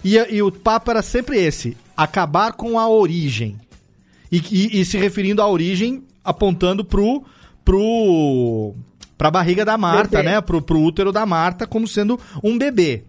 E, 0.05 0.17
e 0.17 0.43
o 0.43 0.53
papo 0.53 0.91
era 0.91 1.03
sempre 1.03 1.39
esse: 1.39 1.77
acabar 1.97 2.53
com 2.53 2.79
a 2.79 2.87
origem. 2.89 3.59
E, 4.31 4.39
e- 4.51 4.81
e 4.81 4.85
se 4.85 4.99
referindo 4.99 5.41
à 5.43 5.49
origem, 5.49 6.05
apontando 6.23 6.85
pro. 6.85 7.25
pro 7.65 8.75
pra 9.17 9.31
barriga 9.31 9.65
da 9.65 9.79
Marta, 9.79 10.19
Bebê. 10.19 10.29
né? 10.31 10.41
Pro, 10.41 10.61
pro 10.61 10.81
útero 10.81 11.11
da 11.13 11.25
Marta, 11.25 11.67
como 11.67 11.87
sendo 11.89 12.19
um 12.43 12.59
bebê. 12.59 13.05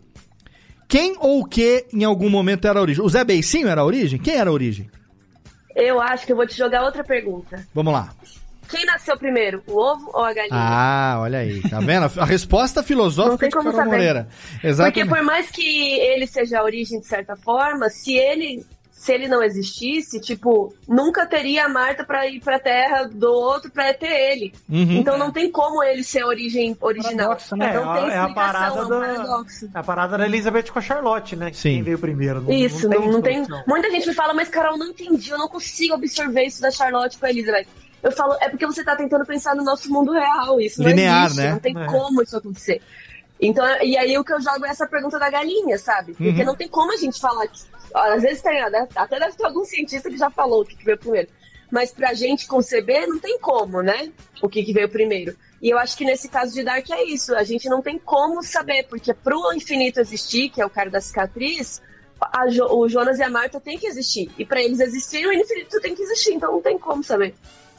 Quem 0.87 1.15
ou 1.19 1.41
o 1.41 1.45
que 1.45 1.87
em 1.91 2.03
algum 2.03 2.29
momento 2.29 2.67
era 2.67 2.79
a 2.79 2.81
origem? 2.81 3.03
O 3.03 3.09
Zé 3.09 3.23
Beicinho 3.23 3.67
era 3.67 3.81
a 3.81 3.85
origem? 3.85 4.19
Quem 4.19 4.35
era 4.35 4.49
a 4.49 4.53
origem? 4.53 4.87
Eu 5.75 5.99
acho 5.99 6.25
que 6.25 6.31
eu 6.31 6.35
vou 6.35 6.45
te 6.47 6.55
jogar 6.55 6.83
outra 6.83 7.03
pergunta. 7.03 7.67
Vamos 7.73 7.91
lá. 7.91 8.13
Quem 8.69 8.85
nasceu 8.85 9.17
primeiro, 9.17 9.61
o 9.67 9.77
ovo 9.79 10.09
ou 10.13 10.23
a 10.23 10.33
galinha? 10.33 10.49
Ah, 10.53 11.17
olha 11.19 11.39
aí, 11.39 11.61
tá 11.61 11.79
vendo? 11.79 12.11
A 12.19 12.25
resposta 12.25 12.81
Não 12.81 12.87
filosófica 12.87 13.37
tem 13.37 13.49
de 13.49 13.55
como 13.55 13.65
Carol 13.71 13.77
saber. 13.85 13.91
Moreira. 13.97 14.27
Porque 14.53 14.67
Exatamente. 14.67 15.09
por 15.09 15.23
mais 15.23 15.49
que 15.49 15.99
ele 15.99 16.27
seja 16.27 16.59
a 16.59 16.63
origem 16.63 16.99
de 16.99 17.05
certa 17.07 17.35
forma, 17.35 17.89
se 17.89 18.15
ele 18.15 18.65
se 18.91 19.13
ele 19.13 19.27
não 19.27 19.43
existisse, 19.43 20.19
tipo, 20.19 20.73
nunca 20.87 21.27
teria 21.27 21.65
a 21.65 21.69
Marta 21.69 22.03
pra 22.03 22.25
ir 22.27 22.39
pra 22.39 22.57
terra 22.57 23.03
do 23.03 23.31
outro 23.31 23.69
pra 23.69 23.93
ter 23.93 24.07
ele. 24.31 24.51
Uhum. 24.67 24.93
Então 24.93 25.15
não 25.15 25.31
tem 25.31 25.51
como 25.51 25.83
ele 25.83 26.03
ser 26.03 26.21
a 26.21 26.25
origem 26.27 26.75
original. 26.81 27.33
É, 27.33 27.73
Não 27.75 27.93
tem 27.93 28.09
é 28.09 28.17
a 28.17 28.25
explicação, 28.25 28.33
parada 28.33 28.79
é 28.79 28.81
um 28.83 28.89
da 28.89 28.99
paradoxo. 28.99 29.69
a 29.75 29.83
parada 29.83 30.17
da 30.17 30.25
Elizabeth 30.25 30.71
com 30.71 30.79
a 30.79 30.81
Charlotte, 30.81 31.35
né? 31.35 31.51
Sim. 31.53 31.73
Quem 31.75 31.83
veio 31.83 31.99
primeiro. 31.99 32.41
Não, 32.41 32.51
Isso, 32.51 32.89
não, 32.89 33.01
não 33.11 33.21
tem. 33.21 33.45
solução. 33.45 33.63
Muita 33.67 33.91
gente 33.91 34.07
me 34.07 34.13
fala, 34.15 34.33
mas 34.33 34.49
Carol, 34.49 34.75
não 34.75 34.87
entendi, 34.87 35.29
eu 35.29 35.37
não 35.37 35.49
consigo 35.49 35.93
absorver 35.93 36.43
isso 36.45 36.59
da 36.59 36.71
Charlotte 36.71 37.19
com 37.19 37.27
a 37.27 37.29
Elizabeth. 37.29 37.67
Eu 38.05 38.11
falo, 38.11 38.35
é 38.39 38.49
porque 38.49 38.65
você 38.65 38.83
tá 38.83 38.95
tentando 38.95 39.25
pensar 39.25 39.55
no 39.55 39.63
nosso 39.63 39.91
mundo 39.91 40.11
real. 40.11 40.61
Isso 40.61 40.81
Linear, 40.83 41.19
não 41.21 41.25
existe, 41.25 41.41
né? 41.43 41.51
não 41.51 41.59
tem 41.59 41.75
É. 41.77 41.85
como 41.87 42.21
isso 42.21 42.37
acontecer. 42.37 42.81
Então, 43.41 43.65
e 43.81 43.97
aí 43.97 44.17
o 44.17 44.23
que 44.23 44.31
eu 44.33 44.39
jogo 44.39 44.65
é 44.65 44.69
essa 44.69 44.87
pergunta 44.87 45.17
da 45.19 45.29
galinha, 45.29 45.77
sabe? 45.77 46.13
Porque 46.13 46.39
Uhum. 46.41 46.45
não 46.45 46.55
tem 46.55 46.67
como 46.69 46.93
a 46.93 46.97
gente 46.97 47.19
falar 47.19 47.47
que. 47.47 47.59
Às 47.93 48.21
vezes 48.21 48.41
tem, 48.41 48.53
né? 48.71 48.87
até 48.95 49.19
deve 49.19 49.35
ter 49.37 49.45
algum 49.45 49.63
cientista 49.65 50.09
que 50.09 50.17
já 50.17 50.29
falou 50.29 50.61
o 50.61 50.65
que, 50.65 50.75
que 50.75 50.85
veio 50.85 50.97
primeiro. 50.97 51.29
Mas 51.71 51.91
pra 51.91 52.13
gente 52.13 52.45
conceber, 52.47 53.07
não 53.07 53.17
tem 53.19 53.39
como, 53.39 53.81
né? 53.81 54.11
O 54.41 54.47
que, 54.47 54.63
que 54.63 54.71
veio 54.71 54.87
primeiro. 54.89 55.35
E 55.61 55.69
eu 55.69 55.77
acho 55.79 55.97
que 55.97 56.05
nesse 56.05 56.29
caso 56.29 56.53
de 56.53 56.63
Dark 56.63 56.87
é 56.91 57.03
isso. 57.05 57.33
A 57.35 57.43
gente 57.43 57.67
não 57.67 57.81
tem 57.81 57.97
como 57.97 58.43
saber, 58.43 58.83
porque 58.87 59.13
pro 59.13 59.51
infinito 59.53 59.99
existir, 59.99 60.49
que 60.49 60.61
é 60.61 60.65
o 60.65 60.69
cara 60.69 60.89
da 60.91 61.01
cicatriz, 61.01 61.81
Jo- 62.49 62.67
o 62.71 62.87
Jonas 62.87 63.17
e 63.19 63.23
a 63.23 63.29
Marta 63.29 63.59
tem 63.59 63.77
que 63.77 63.87
existir. 63.87 64.29
E 64.37 64.45
pra 64.45 64.61
eles 64.61 64.79
existirem, 64.79 65.27
o 65.27 65.33
infinito 65.33 65.79
tem 65.81 65.95
que 65.95 66.03
existir. 66.03 66.33
Então 66.33 66.51
não 66.51 66.61
tem 66.61 66.77
como 66.77 67.03
saber. 67.03 67.33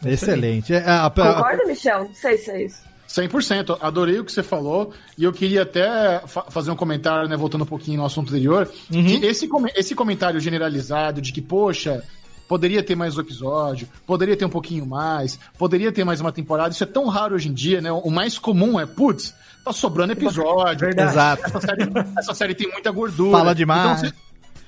Excelente. 0.05 0.73
É, 0.74 0.78
a- 0.85 1.06
a- 1.06 1.10
Concorda, 1.10 1.64
Michel? 1.66 2.05
Não 2.05 2.14
sei 2.14 2.36
se 2.39 2.51
é 2.51 2.64
isso. 2.64 2.86
100%. 3.09 3.78
Adorei 3.81 4.18
o 4.18 4.24
que 4.24 4.32
você 4.32 4.43
falou. 4.43 4.93
E 5.16 5.24
eu 5.24 5.32
queria 5.32 5.62
até 5.62 6.20
fa- 6.27 6.44
fazer 6.51 6.70
um 6.70 6.77
comentário, 6.77 7.28
né, 7.28 7.36
voltando 7.36 7.62
um 7.62 7.66
pouquinho 7.66 7.98
no 7.98 8.05
assunto 8.05 8.28
anterior, 8.31 8.68
que 8.90 9.24
esse, 9.24 9.47
come- 9.48 9.73
esse 9.77 9.94
comentário 9.94 10.40
generalizado 10.40 11.20
de 11.20 11.32
que, 11.32 11.40
poxa, 11.40 12.02
poderia 12.48 12.82
ter 12.82 12.94
mais 12.97 13.16
um 13.16 13.20
episódio, 13.20 13.89
poderia 14.06 14.36
ter 14.36 14.44
um 14.44 14.48
pouquinho 14.51 14.85
mais, 14.85 15.39
poderia 15.56 15.90
ter 15.93 16.05
mais 16.05 16.20
uma 16.20 16.32
temporada, 16.32 16.70
isso 16.70 16.82
é 16.82 16.86
tão 16.86 17.06
raro 17.06 17.35
hoje 17.36 17.48
em 17.48 17.55
dia, 17.55 17.81
né? 17.81 17.90
O 17.93 18.10
mais 18.10 18.39
comum 18.39 18.78
é, 18.78 18.85
putz, 18.86 19.32
tá 19.64 19.73
sobrando 19.73 20.12
episódio. 20.12 20.81
Verdade. 20.86 21.10
Exato. 21.10 21.43
Essa 21.47 21.60
série, 21.60 21.82
essa 22.18 22.35
série 22.35 22.55
tem 22.55 22.68
muita 22.70 22.90
gordura. 22.90 23.39
Fala 23.39 23.55
demais. 23.55 24.02
Então, 24.02 24.12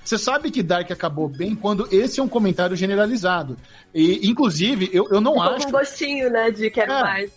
você- 0.09 0.19
sabe 0.19 0.51
que 0.51 0.63
Dark 0.63 0.91
acabou 0.91 1.29
bem 1.29 1.55
quando 1.55 1.87
esse 1.91 2.19
é 2.21 2.23
um 2.23 2.29
comentário 2.29 2.77
generalizado. 2.77 3.57
E, 3.95 4.29
inclusive, 4.29 4.89
eu, 4.93 5.07
eu 5.11 5.21
não 5.21 5.35
Ficou 5.35 5.49
acho. 5.55 5.69
um 5.69 5.71
gostinho, 5.71 6.31
né, 6.31 6.51
de 6.51 6.71
quero 6.71 6.93
É. 6.93 7.03
mais. 7.03 7.31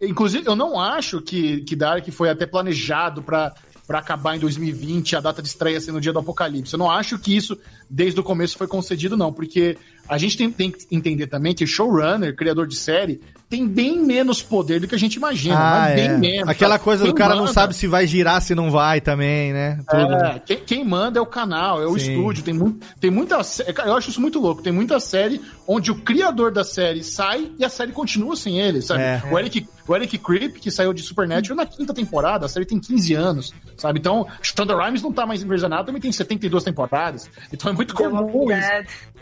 Inclusive, 0.00 0.46
eu 0.46 0.54
não 0.54 0.78
acho 0.80 1.20
que, 1.20 1.62
que 1.62 1.74
Dark 1.74 2.08
foi 2.10 2.28
até 2.30 2.46
planejado 2.46 3.22
pra 3.22 3.54
para 3.86 4.00
acabar 4.00 4.36
em 4.36 4.38
2020, 4.38 5.16
a 5.16 5.20
data 5.20 5.40
de 5.40 5.48
estreia 5.48 5.80
ser 5.80 5.92
no 5.92 6.00
dia 6.00 6.12
do 6.12 6.18
apocalipse. 6.18 6.74
Eu 6.74 6.78
não 6.78 6.90
acho 6.90 7.18
que 7.18 7.34
isso, 7.34 7.58
desde 7.88 8.20
o 8.20 8.22
começo, 8.22 8.58
foi 8.58 8.66
concedido, 8.66 9.16
não, 9.16 9.32
porque 9.32 9.78
a 10.08 10.18
gente 10.18 10.36
tem, 10.36 10.50
tem 10.50 10.70
que 10.70 10.86
entender 10.90 11.26
também 11.26 11.54
que 11.54 11.66
showrunner, 11.66 12.34
criador 12.34 12.66
de 12.66 12.76
série, 12.76 13.20
tem 13.48 13.66
bem 13.66 13.98
menos 13.98 14.42
poder 14.42 14.78
do 14.80 14.86
que 14.86 14.94
a 14.94 14.98
gente 14.98 15.14
imagina, 15.14 15.56
Ah, 15.58 15.80
mas 15.86 15.94
bem 15.94 16.04
é. 16.10 16.16
menos. 16.18 16.48
Aquela 16.48 16.78
coisa 16.78 17.04
do 17.04 17.08
Quem 17.10 17.14
cara 17.16 17.34
não 17.34 17.42
manda- 17.42 17.52
sabe 17.52 17.74
se 17.74 17.86
vai 17.86 18.06
girar, 18.06 18.42
se 18.42 18.54
não 18.54 18.70
vai 18.70 19.00
também, 19.00 19.52
né? 19.54 19.78
Tudo. 19.88 20.12
É, 20.14 20.38
quem, 20.44 20.56
quem 20.58 20.84
manda 20.84 21.18
é 21.18 21.22
o 21.22 21.26
canal, 21.26 21.82
é 21.82 21.86
o 21.86 21.98
Sim. 21.98 22.12
estúdio. 22.12 22.44
Tem, 22.44 22.52
muito, 22.54 22.86
tem 23.00 23.10
muita 23.10 23.38
cara, 23.74 23.88
Eu 23.88 23.96
acho 23.96 24.10
isso 24.10 24.20
muito 24.20 24.38
louco. 24.38 24.60
Tem 24.62 24.72
muita 24.72 25.00
série 25.00 25.40
onde 25.66 25.90
o 25.90 25.94
criador 26.02 26.52
da 26.52 26.62
série 26.64 27.02
sai 27.02 27.50
e 27.58 27.64
a 27.64 27.68
série 27.70 27.92
continua 27.92 28.36
sem 28.36 28.58
ele, 28.60 28.82
sabe? 28.82 29.02
É. 29.02 29.22
O, 29.30 29.38
Eric, 29.38 29.66
o 29.88 29.96
Eric 29.96 30.18
Krip, 30.18 30.60
que 30.60 30.70
saiu 30.70 30.92
de 30.92 31.02
Supernatural 31.02 31.56
na 31.56 31.66
quinta 31.66 31.92
temporada, 31.94 32.46
a 32.46 32.48
série 32.48 32.66
tem 32.66 32.78
15 32.78 33.14
anos, 33.14 33.54
sabe? 33.76 33.98
Então, 33.98 34.26
Shonda 34.42 34.76
Rhimes 34.76 35.02
não 35.02 35.12
tá 35.12 35.24
mais 35.26 35.42
Anatomy, 35.64 35.86
também 35.86 36.02
tem 36.02 36.12
72 36.12 36.62
temporadas. 36.62 37.30
Então 37.52 37.70
é 37.72 37.74
muito 37.74 37.94
comum 37.94 38.50
isso. 38.52 38.68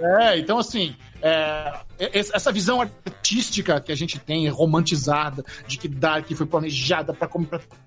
É, 0.01 0.39
então 0.39 0.59
assim, 0.59 0.97
é, 1.23 1.73
es- 2.13 2.31
essa 2.35 2.51
visão 2.53 2.81
artística 2.81 3.81
que 3.81 3.93
a 3.93 3.95
gente 3.97 4.19
tem, 4.19 4.49
romantizada, 4.49 5.45
de 5.67 5.79
que 5.79 5.89
Dark 5.89 6.31
foi 6.35 6.47
planejada 6.47 7.13
pra 7.15 7.29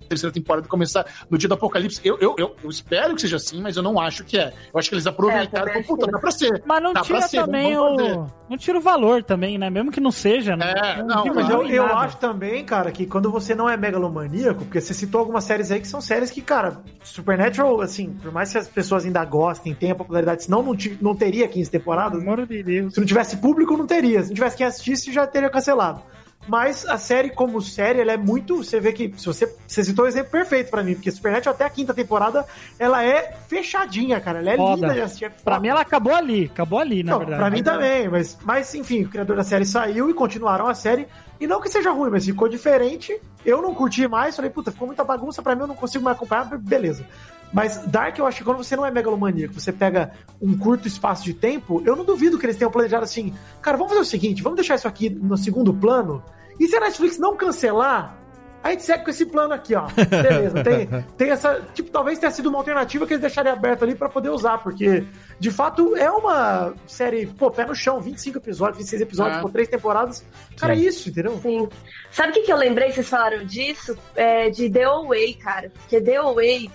terceira 0.10 0.34
temporada 0.34 0.68
começar 0.68 1.06
no 1.30 1.38
dia 1.38 1.48
do 1.48 1.54
apocalipse, 1.54 2.02
eu, 2.04 2.18
eu, 2.20 2.36
eu, 2.38 2.56
eu 2.64 2.70
espero 2.70 3.16
que 3.16 3.22
seja 3.22 3.38
assim, 3.38 3.62
mas 3.62 3.78
eu 3.78 3.84
não 3.84 4.00
acho 4.00 4.24
que 4.24 4.38
é. 4.38 4.54
Eu 4.74 4.80
acho 4.80 4.90
que 4.90 4.96
eles 4.96 5.08
aproveitaram 5.08 5.68
e 5.68 5.72
falaram, 5.72 5.84
puta, 5.84 6.08
dá 6.08 6.20
pra 6.20 6.32
ser. 6.32 6.64
Mas 6.66 6.84
não 6.84 6.94
Dá 6.94 7.02
tira 7.02 7.22
ser, 7.22 7.38
também 7.38 7.78
o. 7.78 8.28
Não 8.50 8.58
tira 8.58 8.78
o 8.78 8.82
valor 8.82 9.24
também, 9.24 9.58
né? 9.58 9.70
Mesmo 9.70 9.92
que 9.92 10.00
não 10.00 10.12
seja. 10.12 10.54
É, 10.54 11.04
não, 11.04 11.24
Sim, 11.24 11.32
mas 11.36 11.50
eu, 11.50 11.66
eu 11.68 11.86
acho 11.86 12.18
também, 12.18 12.66
cara, 12.66 12.92
que 12.92 13.06
quando 13.06 13.32
você 13.32 13.54
não 13.54 13.70
é 13.70 13.78
megalomaníaco, 13.78 14.66
porque 14.66 14.82
você 14.82 14.94
citou 14.94 15.20
algumas 15.20 15.44
séries 15.44 15.72
aí 15.72 15.80
que 15.80 15.88
são 15.88 16.02
séries 16.02 16.32
que, 16.32 16.42
cara, 16.42 16.82
Supernatural, 17.04 17.82
assim, 17.82 18.12
por 18.22 18.32
mais 18.32 18.52
que 18.52 18.58
as 18.58 18.68
pessoas 18.68 19.06
ainda 19.06 19.24
gostem, 19.24 19.74
tenham 19.74 19.96
popularidade, 19.96 20.44
senão 20.44 20.64
não, 20.64 20.76
não 21.02 21.16
teria 21.16 21.48
15 21.48 21.70
temporadas. 21.70 22.20
Pelo 22.20 22.34
amor 22.34 22.48
de 22.48 22.64
Deus. 22.64 22.94
Se 22.94 23.00
não 23.00 23.08
tivesse 23.08 23.38
público, 23.38 23.78
não 23.78 23.86
teria. 23.86 24.22
Se 24.24 24.30
não 24.30 24.36
tivesse 24.36 24.58
quem 24.58 24.66
assistisse, 24.66 25.12
já 25.12 25.28
teria 25.28 25.50
cancelado. 25.50 26.02
Mas 26.48 26.86
a 26.88 26.98
série, 26.98 27.30
como 27.30 27.62
série, 27.62 28.00
ela 28.00 28.14
é 28.14 28.18
muito. 28.18 28.58
Você 28.64 28.80
vê 28.80 28.92
que. 28.92 29.14
Se 29.18 29.26
você, 29.26 29.56
você 29.68 29.84
citou 29.84 30.06
o 30.06 30.08
exemplo 30.08 30.32
perfeito 30.32 30.72
pra 30.72 30.82
mim, 30.82 30.96
porque 30.96 31.12
Supernatural 31.12 31.54
até 31.54 31.66
a 31.66 31.70
quinta 31.70 31.94
temporada, 31.94 32.46
ela 32.80 33.04
é 33.04 33.38
fechadinha, 33.48 34.20
cara. 34.20 34.40
Ela 34.40 34.52
é 34.52 34.58
Foda. 34.58 34.76
linda 34.76 34.94
de 34.94 35.02
assistir. 35.02 35.26
é 35.26 35.30
Pra 35.30 35.60
mim, 35.60 35.68
ela 35.68 35.82
acabou 35.82 36.16
ali. 36.16 36.46
Acabou 36.52 36.80
ali, 36.80 37.04
na 37.04 37.12
Não, 37.12 37.20
verdade. 37.20 37.40
pra 37.42 37.50
mim 37.52 37.62
também, 37.62 38.08
mas, 38.10 38.38
mas 38.44 38.74
enfim, 38.74 39.04
o 39.04 39.10
criador 39.10 39.36
da 39.36 39.44
série 39.44 39.66
saiu 39.66 40.10
e 40.10 40.14
continuaram 40.14 40.68
a 40.68 40.74
série. 40.74 41.08
E 41.40 41.46
não 41.48 41.62
que 41.62 41.70
seja 41.70 41.92
ruim, 41.92 42.10
mas 42.10 42.26
ficou 42.26 42.50
diferente. 42.50 43.18
Eu 43.46 43.62
não 43.62 43.74
curti 43.74 44.08
mais, 44.08 44.36
falei, 44.36 44.50
puta, 44.52 44.72
ficou 44.72 44.88
muita 44.88 45.04
bagunça 45.04 45.42
pra 45.42 45.56
mim, 45.56 45.62
eu 45.62 45.68
não 45.68 45.76
consigo 45.76 46.04
mais 46.04 46.18
acompanhar, 46.18 46.58
beleza. 46.58 47.06
Mas 47.52 47.86
Dark, 47.88 48.18
eu 48.18 48.26
acho 48.26 48.38
que 48.40 48.44
quando 48.44 48.58
você 48.58 48.76
não 48.76 48.86
é 48.86 48.92
megalomaníaco, 48.92 49.54
você 49.54 49.72
pega 49.72 50.12
um 50.42 50.58
curto 50.58 50.88
espaço 50.88 51.24
de 51.24 51.34
tempo, 51.34 51.82
eu 51.86 51.96
não 51.96 52.06
duvido 52.06 52.38
que 52.38 52.46
eles 52.46 52.56
tenham 52.56 52.72
planejado 52.72 53.04
assim, 53.04 53.34
cara, 53.62 53.76
vamos 53.76 53.92
fazer 53.92 54.04
o 54.04 54.10
seguinte, 54.10 54.44
vamos 54.44 54.58
deixar 54.58 54.76
isso 54.76 54.88
aqui 54.88 55.10
no 55.10 55.36
segundo 55.38 55.74
plano, 55.74 56.24
e 56.60 56.68
se 56.68 56.76
a 56.76 56.80
Netflix 56.80 57.18
não 57.18 57.36
cancelar, 57.36 58.20
a 58.62 58.72
gente 58.72 58.84
segue 58.84 59.06
com 59.06 59.10
esse 59.10 59.26
plano 59.26 59.54
aqui, 59.54 59.74
ó. 59.74 59.88
Beleza, 60.10 60.64
tem, 60.64 60.88
tem 61.18 61.32
essa. 61.32 61.62
Tipo, 61.74 61.90
talvez 61.90 62.20
tenha 62.20 62.32
sido 62.32 62.50
uma 62.50 62.58
alternativa 62.58 63.08
que 63.08 63.14
eles 63.14 63.22
deixarem 63.22 63.52
aberto 63.52 63.84
ali 63.84 63.96
pra 63.96 64.10
poder 64.10 64.30
usar, 64.30 64.58
porque 64.58 65.06
de 65.40 65.50
fato 65.50 65.96
é 65.96 66.12
uma 66.12 66.74
série, 66.86 67.26
pô, 67.26 67.50
pé 67.50 67.66
no 67.66 67.74
chão, 67.74 68.02
25 68.02 68.38
episódios, 68.38 68.80
26 68.80 69.02
episódios 69.02 69.42
por 69.42 69.52
três 69.52 69.70
temporadas. 69.70 70.26
Cara, 70.58 70.74
é 70.74 70.78
isso, 70.78 71.10
entendeu? 71.10 71.40
Sim. 71.42 71.70
Sabe 72.12 72.32
o 72.32 72.34
que, 72.34 72.42
que 72.42 72.52
eu 72.52 72.58
lembrei? 72.58 72.92
Vocês 72.92 73.08
falaram 73.08 73.46
disso? 73.46 73.98
É, 74.14 74.50
de 74.50 74.70
The 74.70 74.84
Away, 74.84 75.36
cara. 75.36 75.72
Porque 75.74 76.02
The 76.02 76.18
Away 76.18 76.70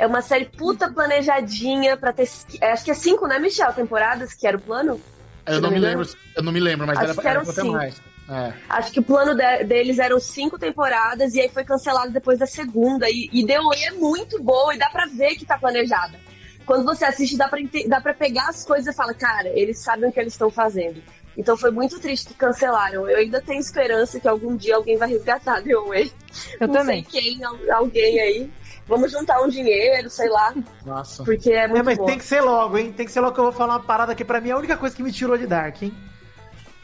é 0.00 0.06
uma 0.06 0.22
série 0.22 0.46
puta 0.46 0.90
planejadinha 0.90 1.96
pra 1.96 2.12
ter. 2.12 2.28
é, 2.60 2.72
Acho 2.72 2.84
que 2.84 2.90
é 2.90 2.94
cinco, 2.94 3.26
né, 3.26 3.38
Michel? 3.38 3.72
Temporadas, 3.72 4.34
que 4.34 4.46
era 4.46 4.56
o 4.56 4.60
plano? 4.60 5.00
Eu 5.46 5.54
não 5.54 5.62
não 5.62 5.70
me 5.70 5.76
me 5.76 5.80
lembro, 5.86 6.08
eu 6.36 6.42
não 6.42 6.52
me 6.52 6.60
lembro, 6.60 6.86
mas 6.86 6.98
Acho 6.98 7.10
era, 7.12 7.20
que 7.20 7.28
eram 7.28 7.42
era 7.42 7.52
cinco. 7.52 7.72
mais. 7.72 8.00
É. 8.28 8.52
Acho 8.68 8.92
que 8.92 9.00
o 9.00 9.02
plano 9.02 9.34
de- 9.34 9.64
deles 9.64 9.98
eram 9.98 10.20
cinco 10.20 10.56
temporadas 10.58 11.34
e 11.34 11.40
aí 11.40 11.48
foi 11.48 11.64
cancelado 11.64 12.12
depois 12.12 12.38
da 12.38 12.46
segunda. 12.46 13.10
E, 13.10 13.28
e 13.32 13.44
The 13.44 13.60
Way 13.60 13.84
é 13.84 13.90
muito 13.92 14.40
boa 14.42 14.72
e 14.74 14.78
dá 14.78 14.88
pra 14.88 15.06
ver 15.06 15.34
que 15.34 15.44
tá 15.44 15.58
planejada. 15.58 16.16
Quando 16.64 16.84
você 16.84 17.04
assiste, 17.04 17.36
dá 17.36 17.48
pra, 17.48 17.58
dá 17.88 18.00
pra 18.00 18.14
pegar 18.14 18.48
as 18.48 18.64
coisas 18.64 18.94
e 18.94 18.96
fala, 18.96 19.12
cara, 19.14 19.48
eles 19.48 19.80
sabem 19.82 20.08
o 20.08 20.12
que 20.12 20.20
eles 20.20 20.34
estão 20.34 20.48
fazendo. 20.50 21.02
Então 21.36 21.56
foi 21.56 21.70
muito 21.72 21.98
triste 21.98 22.28
que 22.28 22.34
cancelaram. 22.34 23.08
Eu 23.10 23.16
ainda 23.18 23.40
tenho 23.40 23.58
esperança 23.60 24.20
que 24.20 24.28
algum 24.28 24.54
dia 24.56 24.76
alguém 24.76 24.96
vai 24.96 25.08
resgatar 25.08 25.60
The 25.64 25.74
Way. 25.74 26.12
Eu 26.60 26.68
Não 26.68 26.74
também. 26.74 27.04
sei 27.10 27.20
quem, 27.22 27.44
al- 27.44 27.58
alguém 27.72 28.20
aí. 28.20 28.50
Vamos 28.90 29.10
juntar 29.12 29.40
um 29.40 29.48
dinheiro, 29.48 30.10
sei 30.10 30.28
lá. 30.28 30.52
Nossa. 30.84 31.22
Porque 31.24 31.50
é 31.50 31.66
muito 31.68 31.80
É, 31.80 31.82
mas 31.82 31.96
bom. 31.96 32.04
tem 32.06 32.18
que 32.18 32.24
ser 32.24 32.40
logo, 32.42 32.76
hein? 32.76 32.92
Tem 32.92 33.06
que 33.06 33.12
ser 33.12 33.20
logo 33.20 33.32
que 33.32 33.40
eu 33.40 33.44
vou 33.44 33.52
falar 33.52 33.74
uma 33.74 33.80
parada 33.80 34.14
que 34.14 34.24
pra 34.24 34.40
mim 34.40 34.50
é 34.50 34.52
a 34.52 34.58
única 34.58 34.76
coisa 34.76 34.94
que 34.94 35.02
me 35.02 35.12
tirou 35.12 35.38
de 35.38 35.46
Dark, 35.46 35.80
hein? 35.82 35.94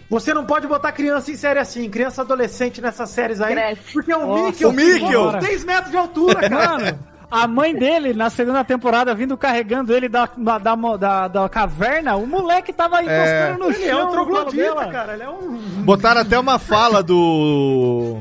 Você 0.09 0.33
não 0.33 0.47
pode 0.47 0.69
botar 0.69 0.93
criança 0.93 1.33
em 1.33 1.37
série 1.37 1.59
assim, 1.59 1.91
criança 1.91 2.23
adolescente 2.23 2.81
nessas 2.81 3.11
séries 3.11 3.41
aí. 3.41 3.55
Cresce. 3.55 3.93
Porque 3.93 4.13
é 4.13 4.17
o 4.17 4.25
Nossa, 4.25 4.45
Mickey, 4.47 4.65
o 4.65 4.73
Mickey! 4.73 5.13
com 5.13 5.39
3 5.39 5.65
metros 5.65 5.91
de 5.91 5.97
altura, 5.97 6.49
cara. 6.49 6.79
Mano, 6.79 6.99
a 7.29 7.49
mãe 7.49 7.75
dele, 7.75 8.15
na 8.15 8.31
segunda 8.31 8.63
temporada, 8.63 9.13
vindo 9.17 9.37
carregando 9.37 9.93
ele 9.93 10.09
da, 10.09 10.29
da, 10.37 10.59
da, 10.59 10.77
da- 10.97 11.27
da 11.29 11.49
caverna, 11.49 12.15
o 12.15 12.25
moleque 12.25 12.73
tava 12.73 13.03
encostando 13.03 13.59
no 13.65 13.71
Ele 13.73 13.85
é 13.89 13.97
um 13.97 13.99
chão. 14.03 14.11
troglodita, 14.13 14.87
cara. 14.93 15.15
Ele 15.15 15.25
é 15.25 15.29
um. 15.29 15.57
Botaram 15.83 16.21
até 16.21 16.39
uma 16.39 16.61
fala 16.61 17.03
do. 17.03 18.21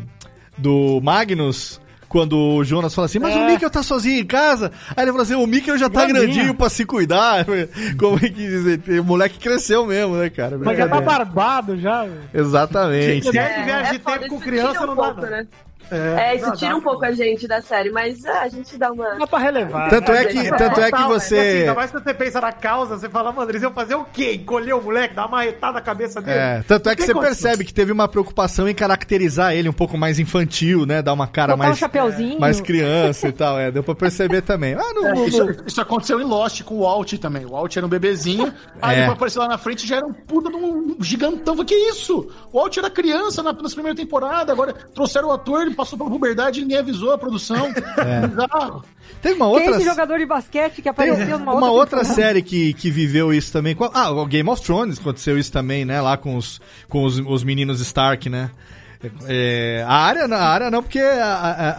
do 0.58 1.00
Magnus. 1.04 1.80
Quando 2.08 2.38
o 2.38 2.64
Jonas 2.64 2.94
fala 2.94 3.06
assim, 3.06 3.20
mas 3.20 3.36
É. 3.36 3.38
o 3.40 3.46
Mikkel 3.48 3.70
tá 3.70 3.82
sozinho 3.84 4.20
em 4.22 4.26
casa. 4.26 4.72
Aí 4.96 5.04
ele 5.04 5.12
fala 5.12 5.24
assim, 5.24 5.36
o 5.36 5.46
Mikkel 5.48 5.78
já 5.78 5.90
tá 5.90 6.06
grandinho 6.06 6.54
pra 6.54 6.70
se 6.70 6.86
cuidar. 6.86 7.46
Como 8.00 8.18
é 8.18 8.22
que 8.22 8.30
dizer? 8.30 8.82
O 9.00 9.04
moleque 9.04 9.40
cresceu 9.40 9.86
mesmo, 9.86 10.16
né, 10.16 10.30
cara? 10.30 10.58
Mas 10.58 10.78
já 10.78 10.88
tá 10.88 11.02
barbado 11.02 11.78
já. 11.78 12.04
velho. 12.04 12.22
Exatamente. 12.34 13.32
Série 13.32 13.56
de 13.60 13.64
viagem 13.66 13.94
de 13.94 14.00
foda, 14.00 14.20
tempo 14.20 14.34
com 14.36 14.40
criança 14.40 14.84
um 14.84 14.88
não 14.88 14.96
dá, 14.96 15.14
né? 15.14 15.48
É, 15.92 16.32
É, 16.32 16.36
isso 16.36 16.46
não, 16.48 16.56
tira 16.56 16.72
dá, 16.72 16.78
um 16.78 16.82
pouco 16.82 17.06
a 17.06 17.12
gente 17.12 17.48
da 17.48 17.62
série, 17.62 17.92
mas 17.92 18.24
é, 18.26 18.32
a 18.40 18.48
gente 18.48 18.78
dá 18.78 18.92
uma. 18.92 19.16
Dá 19.16 19.28
pra 19.28 19.40
relevar. 19.40 19.90
Tanto 19.90 20.12
é 20.12 20.26
que, 20.26 20.44
Total, 20.44 20.58
tanto 20.58 20.82
é 20.82 20.92
que 20.92 21.04
você. 21.04 21.38
Assim, 21.38 21.60
ainda 21.60 21.74
mais 21.74 21.92
quando 21.92 22.04
você 22.04 22.14
pensa 22.14 22.42
na 22.42 22.52
causa, 22.52 22.98
você 22.98 23.10
fala, 23.10 23.32
mano, 23.32 23.52
eles 23.52 23.62
iam 23.62 23.72
fazer 23.74 23.96
o 23.96 24.06
quê? 24.06 24.34
Encolher 24.34 24.74
o 24.74 24.82
moleque, 24.82 25.14
dar 25.16 25.24
uma 25.28 25.38
marretada 25.38 25.74
na 25.74 25.82
cabeça 25.82 26.22
dele? 26.22 26.38
É, 26.38 26.64
tanto 26.68 26.90
é 26.90 26.96
que 26.96 27.04
você 27.04 27.14
percebe 27.14 27.64
que 27.66 27.74
teve 27.74 27.92
uma 27.92 28.08
preocupação 28.08 28.68
em 28.68 28.74
caracterizar 28.74 29.54
ele 29.54 29.70
um 29.70 29.74
pouco 29.74 29.98
mais 29.98 30.20
infantil, 30.20 30.86
né? 30.86 31.02
Dar 31.02 31.14
uma 31.14 31.28
cara 31.28 31.54
Botar 31.54 31.64
um 31.64 31.68
mais, 31.68 31.78
chapeuzinho. 31.78 32.40
mais 32.40 32.62
criança 32.62 33.28
e 33.28 33.32
tal. 33.32 33.60
É, 33.60 33.72
deu 33.72 33.84
pra 33.84 33.96
perceber 33.96 34.42
também. 34.42 34.74
Ah, 34.74 34.94
não, 34.94 35.26
Isso, 35.26 35.46
isso 35.66 35.82
aconteceu 35.82 36.20
em 36.20 36.24
Lost 36.24 36.64
com 36.64 36.76
o 36.76 36.82
Walt 36.82 37.14
também. 37.20 37.46
O 37.46 37.50
Walt 37.52 37.76
era 37.76 37.86
um 37.86 37.90
bebezinho, 37.90 38.54
aí 38.82 38.96
É. 38.98 39.00
depois 39.02 39.16
apareceu 39.18 39.42
lá 39.42 39.48
na 39.48 39.58
frente 39.58 39.84
e 39.84 39.88
já 39.88 39.98
era 39.98 40.06
um 40.06 40.14
puta 40.14 40.50
de 40.50 40.56
um 40.56 40.98
gigantão. 41.02 41.54
Eu 41.54 41.58
falei, 41.58 41.66
que 41.66 41.76
isso? 41.90 42.30
O 42.52 42.60
Walt 42.60 42.76
era 42.78 42.90
criança 42.90 43.42
na, 43.44 43.54
nas 43.54 43.74
primeiras 43.74 44.00
temporadas, 44.00 44.50
agora 44.50 44.74
trouxeram 44.94 45.28
o 45.30 45.32
ator, 45.32 45.62
ele 45.62 45.75
passou 45.76 45.98
pela 45.98 46.10
puberdade 46.10 46.60
e 46.60 46.62
ninguém 46.64 46.78
avisou 46.78 47.12
a 47.12 47.18
produção. 47.18 47.68
É. 47.98 48.28
Bizarro. 48.28 48.84
Tem 49.22 49.34
uma 49.34 49.48
outra. 49.48 49.72
esse 49.72 49.84
jogador 49.86 50.18
de 50.18 50.26
basquete 50.26 50.76
que 50.76 50.82
Tem 50.84 50.92
apareceu 50.92 51.40
numa 51.40 51.54
uma 51.54 51.72
outra 51.72 52.04
série 52.04 52.42
que, 52.42 52.74
que 52.74 52.90
viveu 52.90 53.34
isso 53.34 53.52
também. 53.52 53.76
Ah, 53.94 54.12
o 54.12 54.26
Game 54.26 54.50
of 54.50 54.62
Thrones 54.62 55.00
aconteceu 55.00 55.38
isso 55.38 55.52
também, 55.52 55.86
né? 55.86 56.02
Lá 56.02 56.18
com 56.18 56.36
os, 56.36 56.62
com 56.88 57.04
os, 57.04 57.20
os 57.20 57.44
meninos 57.44 57.82
Stark, 57.82 58.30
né? 58.30 58.52
É, 59.28 59.84
a 59.88 59.94
área 59.96 60.28
não, 60.28 60.38
a 60.38 60.44
área 60.48 60.72
não, 60.72 60.82
porque 60.82 61.00
a. 61.00 61.26
a- 61.26 61.76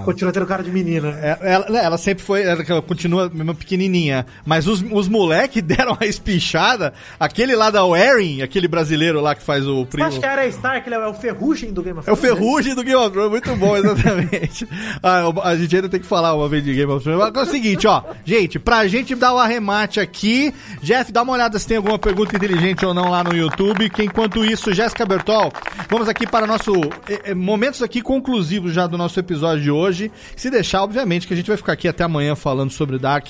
a- 0.00 0.04
Continua 0.04 0.32
tendo 0.32 0.46
cara 0.46 0.62
de 0.62 0.70
menina. 0.70 1.08
é, 1.20 1.38
ela, 1.42 1.66
né, 1.68 1.84
ela 1.84 1.98
sempre 1.98 2.22
foi, 2.24 2.42
ela 2.42 2.62
continua 2.82 3.30
mesmo 3.32 3.54
pequenininha, 3.54 4.26
mas 4.44 4.66
os, 4.66 4.84
os 4.90 5.08
moleques 5.08 5.62
deram 5.62 5.96
a 6.00 6.06
espichada, 6.06 6.92
aquele 7.18 7.54
lá 7.54 7.70
da 7.70 7.84
Waring, 7.84 8.42
aquele 8.42 8.68
brasileiro 8.68 9.20
lá 9.20 9.34
que 9.34 9.42
faz 9.42 9.66
o 9.66 9.86
primo... 9.86 10.06
acha 10.06 10.18
que 10.18 10.26
a 10.26 10.32
Arya 10.32 10.48
Stark 10.48 10.88
ele 10.88 10.94
é 10.96 11.06
o 11.06 11.14
ferrugem 11.14 11.72
do 11.72 11.82
Game 11.82 11.98
of 11.98 12.08
É 12.08 12.12
o 12.12 12.16
Thrones? 12.16 12.38
Ferrugem 12.38 12.74
do 12.74 12.82
Game 12.82 12.96
of 12.96 13.10
Thrones, 13.10 13.30
muito 13.30 13.56
bom, 13.56 13.76
exatamente. 13.76 14.68
Ah, 15.02 15.22
a 15.44 15.56
gente 15.56 15.74
ainda 15.74 15.88
tem 15.88 16.00
que 16.00 16.06
falar 16.06 16.34
uma 16.34 16.48
vez 16.48 16.62
de 16.64 16.74
Game 16.74 16.90
of 16.90 17.02
Thrones. 17.02 17.20
Agora 17.22 17.46
é 17.46 17.48
o 17.48 17.50
seguinte, 17.50 17.86
ó. 17.86 18.02
Gente, 18.24 18.58
pra 18.58 18.86
gente 18.86 19.14
dar 19.14 19.32
o 19.34 19.38
arremate 19.38 19.98
aqui, 20.00 20.54
Jeff, 20.82 21.10
dá 21.10 21.22
uma 21.22 21.32
olhada 21.32 21.58
se 21.58 21.66
tem 21.66 21.76
alguma 21.76 21.98
pergunta 21.98 22.36
inteligente 22.36 22.84
ou 22.84 22.92
não 22.94 23.10
lá 23.10 23.24
no 23.24 23.34
YouTube. 23.34 23.88
Que 23.90 24.04
enquanto 24.04 24.44
isso, 24.44 24.72
Jéssica 24.72 25.04
Bertol, 25.06 25.52
vamos 25.88 26.08
aqui 26.08 26.26
para 26.32 26.46
nosso 26.46 26.72
eh, 27.10 27.20
eh, 27.24 27.34
momentos 27.34 27.82
aqui 27.82 28.00
conclusivos 28.00 28.72
já 28.72 28.86
do 28.86 28.96
nosso 28.96 29.20
episódio 29.20 29.62
de 29.62 29.70
hoje. 29.70 30.10
Se 30.34 30.48
deixar, 30.48 30.82
obviamente, 30.82 31.26
que 31.26 31.34
a 31.34 31.36
gente 31.36 31.46
vai 31.46 31.58
ficar 31.58 31.74
aqui 31.74 31.86
até 31.86 32.04
amanhã 32.04 32.34
falando 32.34 32.70
sobre 32.70 32.98
Dark. 32.98 33.28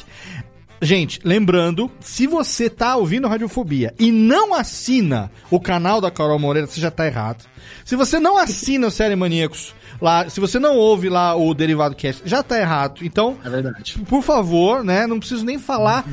Gente, 0.80 1.18
lembrando, 1.24 1.90
se 1.98 2.28
você 2.28 2.70
tá 2.70 2.94
ouvindo 2.94 3.26
Radiofobia 3.26 3.92
e 3.98 4.12
não 4.12 4.54
assina 4.54 5.32
o 5.50 5.58
canal 5.58 6.00
da 6.00 6.12
Carol 6.12 6.38
Moreira, 6.38 6.68
você 6.68 6.80
já 6.80 6.92
tá 6.92 7.04
errado. 7.04 7.44
Se 7.84 7.96
você 7.96 8.18
não 8.20 8.36
assina 8.38 8.86
o 8.86 8.90
Série 8.90 9.16
Maníacos 9.16 9.74
lá, 10.00 10.28
se 10.28 10.40
você 10.40 10.58
não 10.58 10.76
ouve 10.76 11.08
lá 11.08 11.34
o 11.36 11.54
Derivado 11.54 11.94
Cast, 11.94 12.22
já 12.24 12.42
tá 12.42 12.58
errado. 12.58 13.00
Então, 13.04 13.36
É 13.44 13.48
verdade. 13.48 13.98
por 14.08 14.22
favor, 14.22 14.82
né? 14.84 15.06
Não 15.06 15.18
preciso 15.18 15.44
nem 15.44 15.58
falar. 15.58 16.04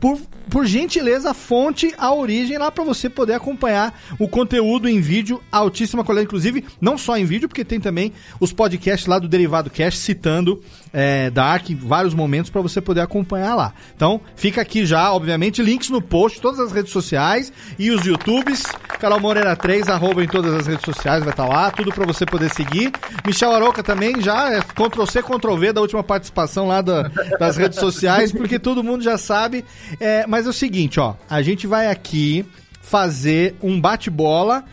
Por, 0.00 0.18
por 0.50 0.66
gentileza, 0.66 1.30
a 1.30 1.34
fonte, 1.34 1.92
a 1.96 2.12
origem 2.12 2.58
lá 2.58 2.70
pra 2.70 2.82
você 2.84 3.08
poder 3.08 3.34
acompanhar 3.34 3.98
o 4.18 4.26
conteúdo 4.28 4.88
em 4.88 5.00
vídeo, 5.00 5.40
altíssima 5.50 6.02
qualidade, 6.04 6.26
inclusive, 6.26 6.64
não 6.80 6.96
só 6.98 7.16
em 7.16 7.24
vídeo, 7.24 7.48
porque 7.48 7.64
tem 7.64 7.78
também 7.80 8.12
os 8.40 8.52
podcasts 8.52 9.06
lá 9.06 9.18
do 9.18 9.28
Derivado 9.28 9.70
Cast 9.70 10.00
citando 10.00 10.60
é, 10.92 11.30
Dark 11.30 11.70
em 11.70 11.74
vários 11.76 12.14
momentos 12.14 12.50
pra 12.50 12.60
você 12.60 12.80
poder 12.80 13.00
acompanhar 13.00 13.54
lá. 13.54 13.72
Então, 13.94 14.20
fica 14.34 14.60
aqui 14.62 14.84
já, 14.86 15.12
obviamente, 15.12 15.62
links 15.62 15.90
no 15.90 16.00
post, 16.02 16.40
todas 16.40 16.58
as 16.58 16.72
redes 16.72 16.90
sociais 16.92 17.52
e 17.78 17.90
os 17.90 18.04
YouTubes. 18.04 18.62
Carol 18.98 19.20
Moreira 19.20 19.54
3, 19.54 19.88
arroba 19.88 20.24
em 20.24 20.28
todas 20.28 20.54
as 20.54 20.66
redes 20.66 20.84
sociais, 20.84 20.95
vai 21.04 21.20
estar 21.30 21.46
lá, 21.46 21.70
tudo 21.70 21.92
pra 21.92 22.04
você 22.06 22.24
poder 22.26 22.52
seguir. 22.52 22.92
Michel 23.26 23.52
Aroca 23.52 23.82
também 23.82 24.20
já 24.20 24.52
é 24.54 24.60
Ctrl-C, 24.60 25.22
Ctrl-V 25.22 25.72
da 25.72 25.80
última 25.80 26.02
participação 26.02 26.66
lá 26.68 26.80
da- 26.82 27.10
das 27.38 27.56
redes 27.56 27.78
sociais, 27.78 28.32
porque 28.32 28.58
todo 28.58 28.82
mundo 28.82 29.02
já 29.02 29.16
sabe. 29.18 29.64
É, 30.00 30.26
mas 30.26 30.46
é 30.46 30.50
o 30.50 30.52
seguinte, 30.52 30.98
ó, 31.00 31.14
a 31.28 31.42
gente 31.42 31.66
vai 31.66 31.88
aqui 31.90 32.44
fazer 32.82 33.56
um 33.62 33.80
bate-bola 33.80 34.64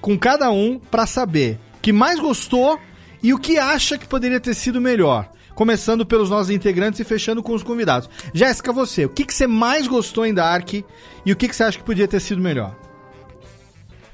com 0.00 0.18
cada 0.18 0.50
um 0.50 0.78
pra 0.78 1.06
saber 1.06 1.58
o 1.76 1.80
que 1.80 1.92
mais 1.92 2.18
gostou 2.18 2.78
e 3.22 3.32
o 3.34 3.38
que 3.38 3.58
acha 3.58 3.96
que 3.98 4.06
poderia 4.06 4.40
ter 4.40 4.54
sido 4.54 4.80
melhor. 4.80 5.28
Começando 5.54 6.06
pelos 6.06 6.30
nossos 6.30 6.48
integrantes 6.50 7.00
e 7.00 7.04
fechando 7.04 7.42
com 7.42 7.52
os 7.52 7.62
convidados. 7.62 8.08
Jéssica, 8.32 8.72
você, 8.72 9.04
o 9.04 9.10
que, 9.10 9.24
que 9.26 9.34
você 9.34 9.46
mais 9.46 9.86
gostou 9.86 10.24
em 10.24 10.32
Dark 10.32 10.72
e 10.72 10.84
o 11.32 11.36
que, 11.36 11.46
que 11.48 11.54
você 11.54 11.64
acha 11.64 11.76
que 11.78 11.84
podia 11.84 12.08
ter 12.08 12.18
sido 12.20 12.40
melhor? 12.40 12.74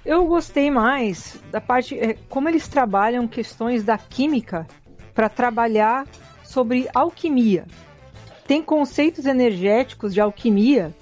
Eu 0.07 0.25
gostei 0.25 0.71
mais 0.71 1.37
da 1.51 1.61
parte. 1.61 1.99
é, 1.99 2.17
como 2.29 2.49
eles 2.49 2.69
trabalham 2.69 3.27
questões 3.27 3.83
da 3.83 3.99
química 3.99 4.65
para 5.13 5.29
trabalhar 5.29 6.07
sobre 6.45 6.89
alquimia. 6.95 7.67
Tem 8.47 8.63
conceitos 8.63 9.27
energéticos 9.27 10.15
de 10.15 10.21
alquimia, 10.21 10.95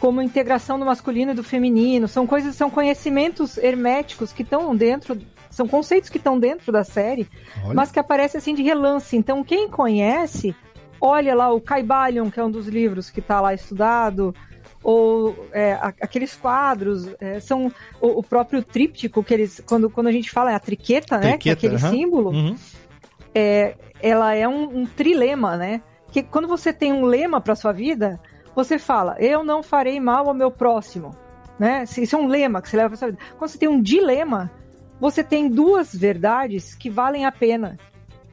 como 0.00 0.18
a 0.18 0.24
integração 0.24 0.76
do 0.76 0.84
masculino 0.84 1.30
e 1.30 1.34
do 1.34 1.44
feminino. 1.44 2.08
São 2.08 2.26
coisas, 2.26 2.56
são 2.56 2.68
conhecimentos 2.68 3.56
herméticos 3.58 4.32
que 4.32 4.42
estão 4.42 4.74
dentro. 4.74 5.16
São 5.48 5.68
conceitos 5.68 6.10
que 6.10 6.16
estão 6.16 6.36
dentro 6.36 6.72
da 6.72 6.82
série, 6.82 7.28
Olha. 7.64 7.74
mas 7.74 7.92
que 7.92 8.00
aparecem 8.00 8.38
assim 8.38 8.54
de 8.54 8.62
relance. 8.62 9.16
Então, 9.16 9.44
quem 9.44 9.68
conhece, 9.68 10.56
olha 11.00 11.32
lá 11.32 11.52
o 11.52 11.60
Caibalion, 11.60 12.28
que 12.28 12.40
é 12.40 12.44
um 12.44 12.50
dos 12.50 12.66
livros 12.66 13.08
que 13.08 13.20
está 13.20 13.40
lá 13.40 13.54
estudado, 13.54 14.34
ou 14.82 15.48
é, 15.52 15.78
aqueles 16.00 16.34
quadros, 16.36 17.08
é, 17.20 17.38
são 17.40 17.70
o, 18.00 18.18
o 18.18 18.22
próprio 18.22 18.62
tríptico 18.62 19.22
que 19.22 19.32
eles, 19.32 19.62
quando, 19.66 19.88
quando 19.88 20.08
a 20.08 20.12
gente 20.12 20.30
fala 20.30 20.50
é 20.52 20.54
a 20.54 20.60
triqueta, 20.60 21.18
né, 21.18 21.38
que 21.38 21.48
é 21.48 21.52
aquele 21.52 21.76
aham. 21.76 21.90
símbolo, 21.90 22.30
Uhum. 22.30 22.56
é, 23.34 23.74
ela 24.00 24.34
é 24.34 24.46
um, 24.48 24.80
um 24.80 24.86
trilema, 24.86 25.56
né? 25.56 25.80
Que 26.10 26.22
quando 26.22 26.48
você 26.48 26.72
tem 26.72 26.92
um 26.92 27.04
lema 27.04 27.40
para 27.40 27.54
sua 27.54 27.72
vida, 27.72 28.20
você 28.54 28.78
fala, 28.78 29.16
eu 29.18 29.42
não 29.44 29.62
farei 29.62 29.98
mal 30.00 30.28
ao 30.28 30.34
meu 30.34 30.50
próximo, 30.50 31.16
né? 31.58 31.86
Se- 31.86 32.02
Isso 32.02 32.16
é 32.16 32.18
um 32.18 32.26
lema 32.26 32.60
que 32.60 32.68
você 32.68 32.76
leva 32.76 32.88
para 32.90 32.96
sua 32.98 33.08
vida. 33.08 33.18
Quando 33.38 33.50
você 33.50 33.58
tem 33.58 33.68
um 33.68 33.80
dilema, 33.80 34.50
você 35.00 35.24
tem 35.24 35.48
duas 35.48 35.94
verdades 35.94 36.74
que 36.74 36.90
valem 36.90 37.24
a 37.24 37.32
pena. 37.32 37.78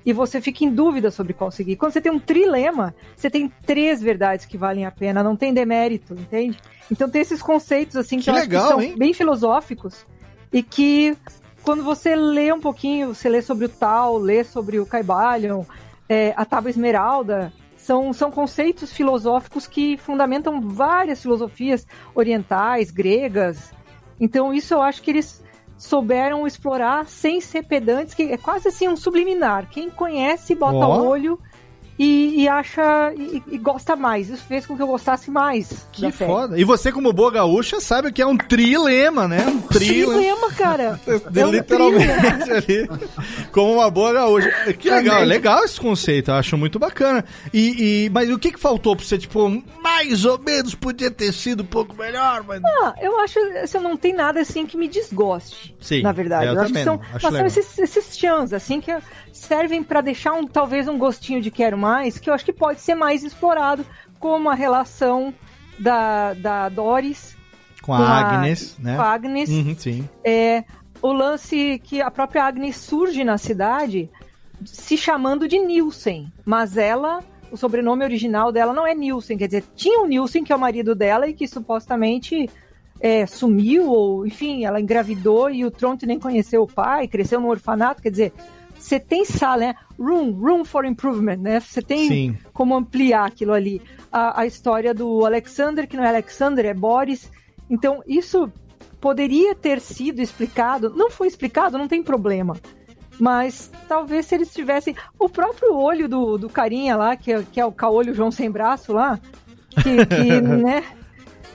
E 0.05 0.13
você 0.13 0.39
fica 0.39 0.63
em 0.63 0.69
dúvida 0.69 1.11
sobre 1.11 1.33
qual 1.33 1.51
seguir. 1.51 1.75
Quando 1.75 1.91
você 1.91 2.01
tem 2.01 2.11
um 2.11 2.19
trilema, 2.19 2.95
você 3.15 3.29
tem 3.29 3.51
três 3.65 4.01
verdades 4.01 4.45
que 4.45 4.57
valem 4.57 4.85
a 4.85 4.91
pena, 4.91 5.21
não 5.21 5.35
tem 5.35 5.53
demérito, 5.53 6.13
entende? 6.13 6.57
Então 6.89 7.09
tem 7.09 7.21
esses 7.21 7.41
conceitos 7.41 7.95
assim 7.95 8.17
que, 8.17 8.23
Que 8.25 8.29
eu 8.29 8.33
legal, 8.33 8.61
acho 8.61 8.67
que 8.67 8.73
são 8.73 8.81
hein? 8.81 8.97
bem 8.97 9.13
filosóficos 9.13 10.05
e 10.51 10.63
que 10.63 11.15
quando 11.63 11.83
você 11.83 12.15
lê 12.15 12.51
um 12.51 12.59
pouquinho, 12.59 13.13
você 13.13 13.29
lê 13.29 13.41
sobre 13.41 13.65
o 13.65 13.69
Tal, 13.69 14.17
lê 14.17 14.43
sobre 14.43 14.79
o 14.79 14.85
Caibalion, 14.85 15.63
é, 16.07 16.33
a 16.35 16.45
Tábua 16.45 16.69
Esmeralda, 16.69 17.53
são, 17.77 18.13
são 18.13 18.31
conceitos 18.31 18.91
filosóficos 18.91 19.67
que 19.67 19.97
fundamentam 19.97 20.61
várias 20.61 21.21
filosofias 21.21 21.85
orientais, 22.15 22.91
gregas. 22.91 23.71
Então 24.19 24.53
isso 24.53 24.73
eu 24.73 24.81
acho 24.81 25.01
que 25.01 25.11
eles 25.11 25.43
souberam 25.79 26.45
explorar 26.45 27.07
sem 27.07 27.39
ser 27.39 27.63
pedantes, 27.63 28.13
que 28.13 28.23
é 28.23 28.37
quase 28.37 28.67
assim 28.67 28.87
um 28.87 28.97
subliminar. 28.97 29.69
Quem 29.69 29.89
conhece, 29.89 30.53
bota 30.53 30.85
o 30.85 31.07
olho 31.07 31.39
e, 31.99 32.43
e 32.43 32.47
acha 32.47 33.13
e, 33.13 33.43
e 33.51 33.57
gosta 33.57 33.93
mais. 33.93 34.29
Isso 34.29 34.43
fez 34.47 34.65
com 34.65 34.75
que 34.77 34.81
eu 34.81 34.87
gostasse 34.87 35.29
mais. 35.29 35.85
Que 35.91 36.09
foda. 36.13 36.57
E 36.57 36.63
você, 36.63 36.93
como 36.93 37.11
boa 37.11 37.29
gaúcha, 37.29 37.81
sabe 37.81 38.09
que 38.13 38.21
é 38.21 38.25
um 38.25 38.37
trilema, 38.37 39.27
né? 39.27 39.45
Um 39.45 39.59
trilema. 39.67 40.13
Trilema, 40.13 40.51
cara. 40.53 40.99
É 41.35 41.45
um 41.45 41.51
Literalmente 41.51 42.51
ali. 42.51 42.89
Como 43.51 43.73
uma 43.73 43.89
boa 43.89 44.13
gaúcha. 44.13 44.49
Que 44.73 44.89
legal, 44.89 45.15
Também. 45.15 45.27
legal 45.29 45.63
esse 45.65 45.79
conceito, 45.79 46.31
eu 46.31 46.35
acho 46.35 46.57
muito 46.57 46.79
bacana. 46.79 47.25
E, 47.53 48.05
e- 48.05 48.09
mas 48.09 48.29
o 48.29 48.39
que 48.39 48.51
que 48.51 48.59
faltou 48.59 48.95
pra 48.95 49.03
você, 49.05 49.17
tipo, 49.17 49.49
mais 49.81 50.23
ou 50.25 50.39
menos 50.39 50.75
podia 50.75 51.11
ter 51.11 51.33
sido 51.33 51.63
um 51.63 51.65
pouco 51.65 51.95
melhor, 51.95 52.43
mas... 52.47 52.61
Ah, 52.63 52.93
eu 53.01 53.19
acho 53.19 53.33
que 53.33 53.57
assim, 53.57 53.79
não 53.79 53.97
tem 53.97 54.13
nada 54.13 54.39
assim 54.39 54.65
que 54.65 54.77
me 54.77 54.87
desgoste. 54.87 55.75
Sim, 55.81 56.01
na 56.01 56.11
verdade. 56.11 56.45
eu 56.45 56.51
acho 56.53 56.67
também 56.67 56.83
que 56.83 56.83
são. 56.83 57.01
Acho 57.13 57.31
mas 57.31 57.35
são 57.35 57.45
esses, 57.45 57.77
esses 57.79 58.17
chans, 58.17 58.53
assim, 58.53 58.79
que 58.79 58.95
servem 59.31 59.81
pra 59.83 60.01
deixar 60.01 60.33
um, 60.33 60.45
talvez 60.45 60.87
um 60.87 60.97
gostinho 60.97 61.41
de 61.41 61.49
quero 61.51 61.77
mais, 61.77 61.88
que 62.21 62.29
eu 62.29 62.33
acho 62.33 62.45
que 62.45 62.53
pode 62.53 62.81
ser 62.81 62.95
mais 62.95 63.23
explorado, 63.23 63.85
como 64.19 64.49
a 64.49 64.53
relação 64.53 65.33
da, 65.77 66.33
da 66.33 66.69
Doris 66.69 67.37
Com 67.81 67.93
a 67.93 67.99
Agnes, 67.99 68.77
né? 68.77 68.95
Com 68.95 69.01
a 69.01 69.13
Agnes. 69.13 69.49
Uhum, 69.49 69.75
sim. 69.77 70.09
É, 70.23 70.63
o 71.01 71.11
lance 71.11 71.79
que 71.83 72.01
a 72.01 72.11
própria 72.11 72.43
Agnes 72.43 72.75
surge 72.75 73.23
na 73.23 73.37
cidade 73.37 74.09
se 74.65 74.97
chamando 74.97 75.47
de 75.47 75.57
Nielsen, 75.57 76.31
mas 76.45 76.75
ela, 76.75 77.23
o 77.51 77.55
sobrenome 77.55 78.03
original 78.03 78.51
dela 78.51 78.73
não 78.73 78.85
é 78.85 78.93
Nielsen, 78.93 79.37
quer 79.37 79.47
dizer, 79.47 79.63
tinha 79.75 80.01
o 80.01 80.05
Nielsen, 80.05 80.43
que 80.43 80.51
é 80.51 80.55
o 80.55 80.59
marido 80.59 80.93
dela, 80.93 81.27
e 81.29 81.33
que 81.33 81.47
supostamente 81.47 82.49
é, 82.99 83.25
sumiu, 83.25 83.89
ou 83.89 84.27
enfim, 84.27 84.65
ela 84.65 84.81
engravidou 84.81 85.49
e 85.49 85.63
o 85.63 85.71
Tronte 85.71 86.05
nem 86.05 86.19
conheceu 86.19 86.63
o 86.63 86.67
pai, 86.67 87.07
cresceu 87.07 87.39
no 87.39 87.47
orfanato, 87.47 88.01
quer 88.01 88.11
dizer, 88.11 88.33
você 88.79 88.99
tem 88.99 89.25
sala, 89.25 89.57
né? 89.57 89.75
Room, 89.99 90.31
room 90.31 90.63
for 90.63 90.85
improvement, 90.85 91.37
né? 91.37 91.59
Você 91.59 91.81
tem 91.81 92.07
Sim. 92.07 92.37
como 92.53 92.75
ampliar 92.75 93.25
aquilo 93.25 93.51
ali. 93.53 93.81
A, 94.11 94.41
a 94.41 94.45
história 94.45 94.93
do 94.93 95.25
Alexander, 95.25 95.87
que 95.87 95.97
não 95.97 96.03
é 96.03 96.07
Alexander, 96.07 96.65
é 96.65 96.73
Boris. 96.73 97.29
Então, 97.69 98.01
isso 98.07 98.51
poderia 99.01 99.53
ter 99.53 99.79
sido 99.81 100.21
explicado. 100.21 100.93
Não 100.95 101.11
foi 101.11 101.27
explicado, 101.27 101.77
não 101.77 101.87
tem 101.87 102.01
problema. 102.01 102.55
Mas 103.19 103.69
talvez 103.87 104.25
se 104.25 104.35
eles 104.35 104.53
tivessem. 104.53 104.95
O 105.19 105.27
próprio 105.27 105.75
olho 105.75 106.07
do, 106.07 106.37
do 106.37 106.49
carinha 106.49 106.95
lá, 106.95 107.17
que 107.17 107.33
é, 107.33 107.43
que 107.43 107.59
é 107.59 107.65
o 107.65 107.71
caolho 107.71 108.13
João 108.15 108.31
sem 108.31 108.49
braço 108.49 108.93
lá, 108.93 109.19
que, 109.83 110.05
que, 110.05 110.39
né? 110.41 110.83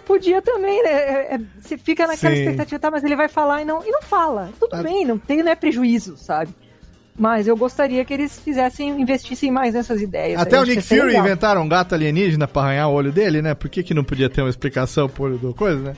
Podia 0.04 0.42
também, 0.42 0.82
né? 0.82 0.90
É- 0.90 1.34
é- 1.36 1.40
Você 1.58 1.78
fica 1.78 2.06
naquela 2.06 2.34
Sim. 2.34 2.40
expectativa, 2.42 2.78
tá? 2.78 2.90
Mas 2.90 3.02
ele 3.02 3.16
vai 3.16 3.28
falar 3.28 3.62
e 3.62 3.64
não, 3.64 3.82
e 3.82 3.90
não 3.90 4.02
fala. 4.02 4.50
Tudo 4.60 4.82
bem, 4.82 5.06
não 5.06 5.18
tem, 5.18 5.42
não 5.42 5.50
é 5.50 5.54
prejuízo, 5.54 6.18
sabe? 6.18 6.54
Mas 7.16 7.46
eu 7.46 7.56
gostaria 7.56 8.04
que 8.04 8.12
eles 8.12 8.38
fizessem, 8.40 9.00
investissem 9.00 9.50
mais 9.50 9.72
nessas 9.74 10.02
ideias. 10.02 10.40
Até 10.40 10.56
Eu 10.56 10.62
o 10.62 10.64
Nick 10.64 10.82
Fury 10.82 11.02
legal. 11.02 11.24
inventaram 11.24 11.62
um 11.62 11.68
gato 11.68 11.94
alienígena 11.94 12.48
pra 12.48 12.62
arranhar 12.62 12.88
o 12.90 12.92
olho 12.92 13.12
dele, 13.12 13.40
né? 13.40 13.54
Por 13.54 13.68
que, 13.70 13.82
que 13.84 13.94
não 13.94 14.02
podia 14.02 14.28
ter 14.28 14.40
uma 14.42 14.50
explicação 14.50 15.08
pro 15.08 15.24
olho 15.24 15.38
do 15.38 15.54
coisa, 15.54 15.80
né? 15.80 15.94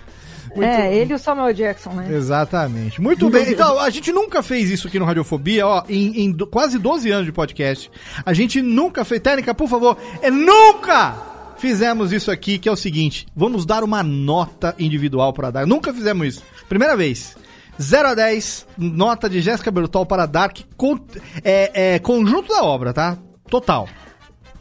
É, 0.59 0.95
ele 0.95 1.13
e 1.13 1.15
o 1.15 1.19
Samuel 1.19 1.53
Jackson, 1.53 1.91
né? 1.91 2.07
Exatamente. 2.15 3.01
Muito 3.01 3.29
bem. 3.29 3.51
Então, 3.51 3.79
a 3.79 3.91
gente 3.91 4.11
nunca 4.13 4.43
fez 4.43 4.71
isso 4.71 4.89
aqui 4.89 4.99
no 4.99 5.05
Radiofobia, 5.05 5.67
ó, 5.67 5.85
em, 5.89 6.23
em 6.23 6.33
do- 6.33 6.47
quase 6.47 6.79
12 6.79 7.11
anos 7.11 7.27
de 7.27 7.33
podcast. 7.33 7.91
A 8.25 8.33
gente 8.33 8.63
nunca 8.63 9.05
fez. 9.05 9.21
Técnica, 9.21 9.55
por 9.55 9.69
favor, 9.69 9.99
é 10.23 10.31
nunca 10.31 11.15
fizemos 11.59 12.13
isso 12.13 12.31
aqui, 12.31 12.59
que 12.59 12.69
é 12.69 12.73
o 12.73 12.77
seguinte: 12.77 13.27
vamos 13.35 13.67
dar 13.67 13.83
uma 13.85 14.03
nota 14.03 14.75
individual 14.79 15.33
para 15.33 15.51
Dark. 15.51 15.67
Nunca 15.69 15.93
fizemos 15.93 16.27
isso. 16.27 16.43
Primeira 16.69 16.97
vez. 16.97 17.37
0 17.81 18.09
a 18.09 18.15
10, 18.15 18.67
nota 18.79 19.29
de 19.29 19.41
Jéssica 19.41 19.71
Bertol 19.71 20.07
para 20.07 20.27
Dark, 20.27 20.59
con- 20.77 21.01
é, 21.45 21.95
é, 21.95 21.99
conjunto 21.99 22.49
da 22.49 22.63
obra, 22.65 22.93
tá? 22.93 23.19
Total. 23.49 23.89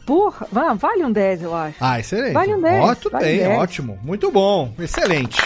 Porra, 0.06 0.46
va- 0.52 0.72
vale 0.74 1.04
um 1.04 1.10
10, 1.10 1.42
eu 1.42 1.54
acho. 1.54 1.76
Ah, 1.80 1.98
excelente. 1.98 2.32
Vale 2.32 2.54
um 2.54 2.62
10. 2.62 2.84
Ó, 2.84 2.94
tudo 2.94 3.12
vale 3.12 3.24
bem, 3.24 3.38
10. 3.38 3.58
ótimo. 3.58 3.98
Muito 4.02 4.30
bom. 4.30 4.72
Excelente. 4.78 5.36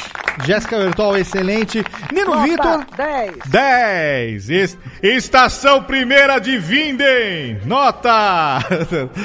Jéssica 0.45 0.79
Bertol, 0.79 1.17
excelente. 1.17 1.83
Nino 2.13 2.35
Nota 2.35 2.43
Vitor. 2.45 2.87
10. 2.97 3.33
10. 3.47 4.51
Es- 4.51 4.79
Estação 5.03 5.83
primeira 5.83 6.39
de 6.39 6.57
Vinden. 6.59 7.59
Nota. 7.65 8.59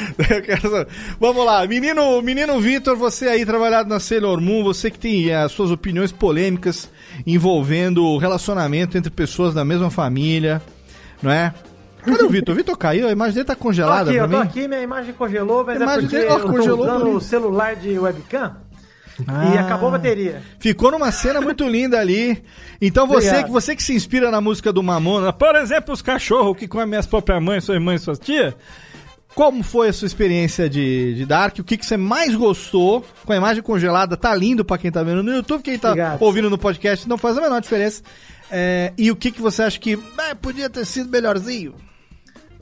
Vamos 1.19 1.45
lá. 1.45 1.65
Menino, 1.67 2.21
menino 2.21 2.59
Vitor, 2.59 2.95
você 2.95 3.27
aí 3.27 3.45
trabalhado 3.45 3.89
na 3.89 3.99
Sailor 3.99 4.41
Moon, 4.41 4.63
você 4.63 4.89
que 4.89 4.97
tem 4.99 5.33
as 5.33 5.51
suas 5.51 5.69
opiniões 5.71 6.11
polêmicas 6.11 6.89
envolvendo 7.25 8.03
o 8.05 8.17
relacionamento 8.17 8.97
entre 8.97 9.11
pessoas 9.11 9.53
da 9.53 9.63
mesma 9.65 9.89
família, 9.91 10.61
não 11.21 11.31
é? 11.31 11.53
Cadê 12.05 12.23
o 12.23 12.29
Vitor? 12.29 12.53
O 12.53 12.57
Vitor 12.57 12.77
caiu, 12.77 13.07
a 13.07 13.11
imagem 13.11 13.33
dele 13.35 13.45
tá 13.45 13.55
Tô 13.55 13.61
congelada 13.61 14.09
aqui, 14.09 14.19
eu 14.19 14.29
tô 14.29 14.37
mim. 14.37 14.43
aqui, 14.43 14.67
minha 14.67 14.81
imagem 14.81 15.13
congelou, 15.13 15.63
mas 15.65 15.77
A 15.77 15.79
é 15.79 15.83
imagem 15.83 16.01
porque 16.01 16.17
dele, 16.17 16.29
ó, 16.29 16.37
eu 16.37 16.41
tô 16.41 16.47
congelou 16.51 16.79
usando 16.85 17.01
por 17.05 17.15
o 17.15 17.21
celular 17.21 17.75
de 17.75 17.97
webcam 17.99 18.55
e 19.19 19.23
Ah. 19.57 19.61
acabou 19.61 19.89
a 19.89 19.91
bateria. 19.93 20.41
Ficou 20.59 20.91
numa 20.91 21.11
cena 21.11 21.39
muito 21.41 21.67
linda 21.67 21.99
ali. 21.99 22.43
Então 22.81 23.07
você 23.07 23.43
que, 23.43 23.49
você 23.51 23.75
que 23.75 23.81
se 23.83 23.93
inspira 23.93 24.29
na 24.29 24.41
música 24.41 24.71
do 24.73 24.83
Mamona, 24.83 25.31
por 25.33 25.55
exemplo, 25.55 25.93
os 25.93 26.01
cachorros 26.01 26.57
que 26.57 26.67
comem 26.67 26.99
as 26.99 27.05
próprias 27.05 27.41
mães, 27.41 27.63
suas 27.63 27.81
mães, 27.81 28.01
suas 28.01 28.19
tias. 28.19 28.53
Como 29.33 29.63
foi 29.63 29.89
a 29.89 29.93
sua 29.93 30.05
experiência 30.05 30.69
de, 30.69 31.13
de 31.15 31.25
Dark? 31.25 31.59
O 31.59 31.63
que, 31.63 31.75
que 31.77 31.85
você 31.85 31.97
mais 31.97 32.33
gostou? 32.35 33.03
Com 33.25 33.33
a 33.33 33.35
imagem 33.35 33.61
congelada, 33.61 34.15
tá 34.15 34.33
lindo 34.33 34.63
pra 34.63 34.77
quem 34.77 34.89
tá 34.89 35.03
vendo 35.03 35.21
no 35.21 35.33
YouTube, 35.33 35.61
quem 35.61 35.77
tá 35.77 35.89
Obrigado. 35.89 36.21
ouvindo 36.21 36.49
no 36.49 36.57
podcast 36.57 37.07
não 37.07 37.17
faz 37.17 37.37
a 37.37 37.41
menor 37.41 37.59
diferença. 37.59 38.01
É, 38.49 38.93
e 38.97 39.11
o 39.11 39.15
que, 39.15 39.31
que 39.31 39.41
você 39.41 39.63
acha 39.63 39.77
que 39.77 39.99
é, 40.29 40.33
podia 40.35 40.69
ter 40.69 40.85
sido 40.85 41.09
melhorzinho? 41.09 41.73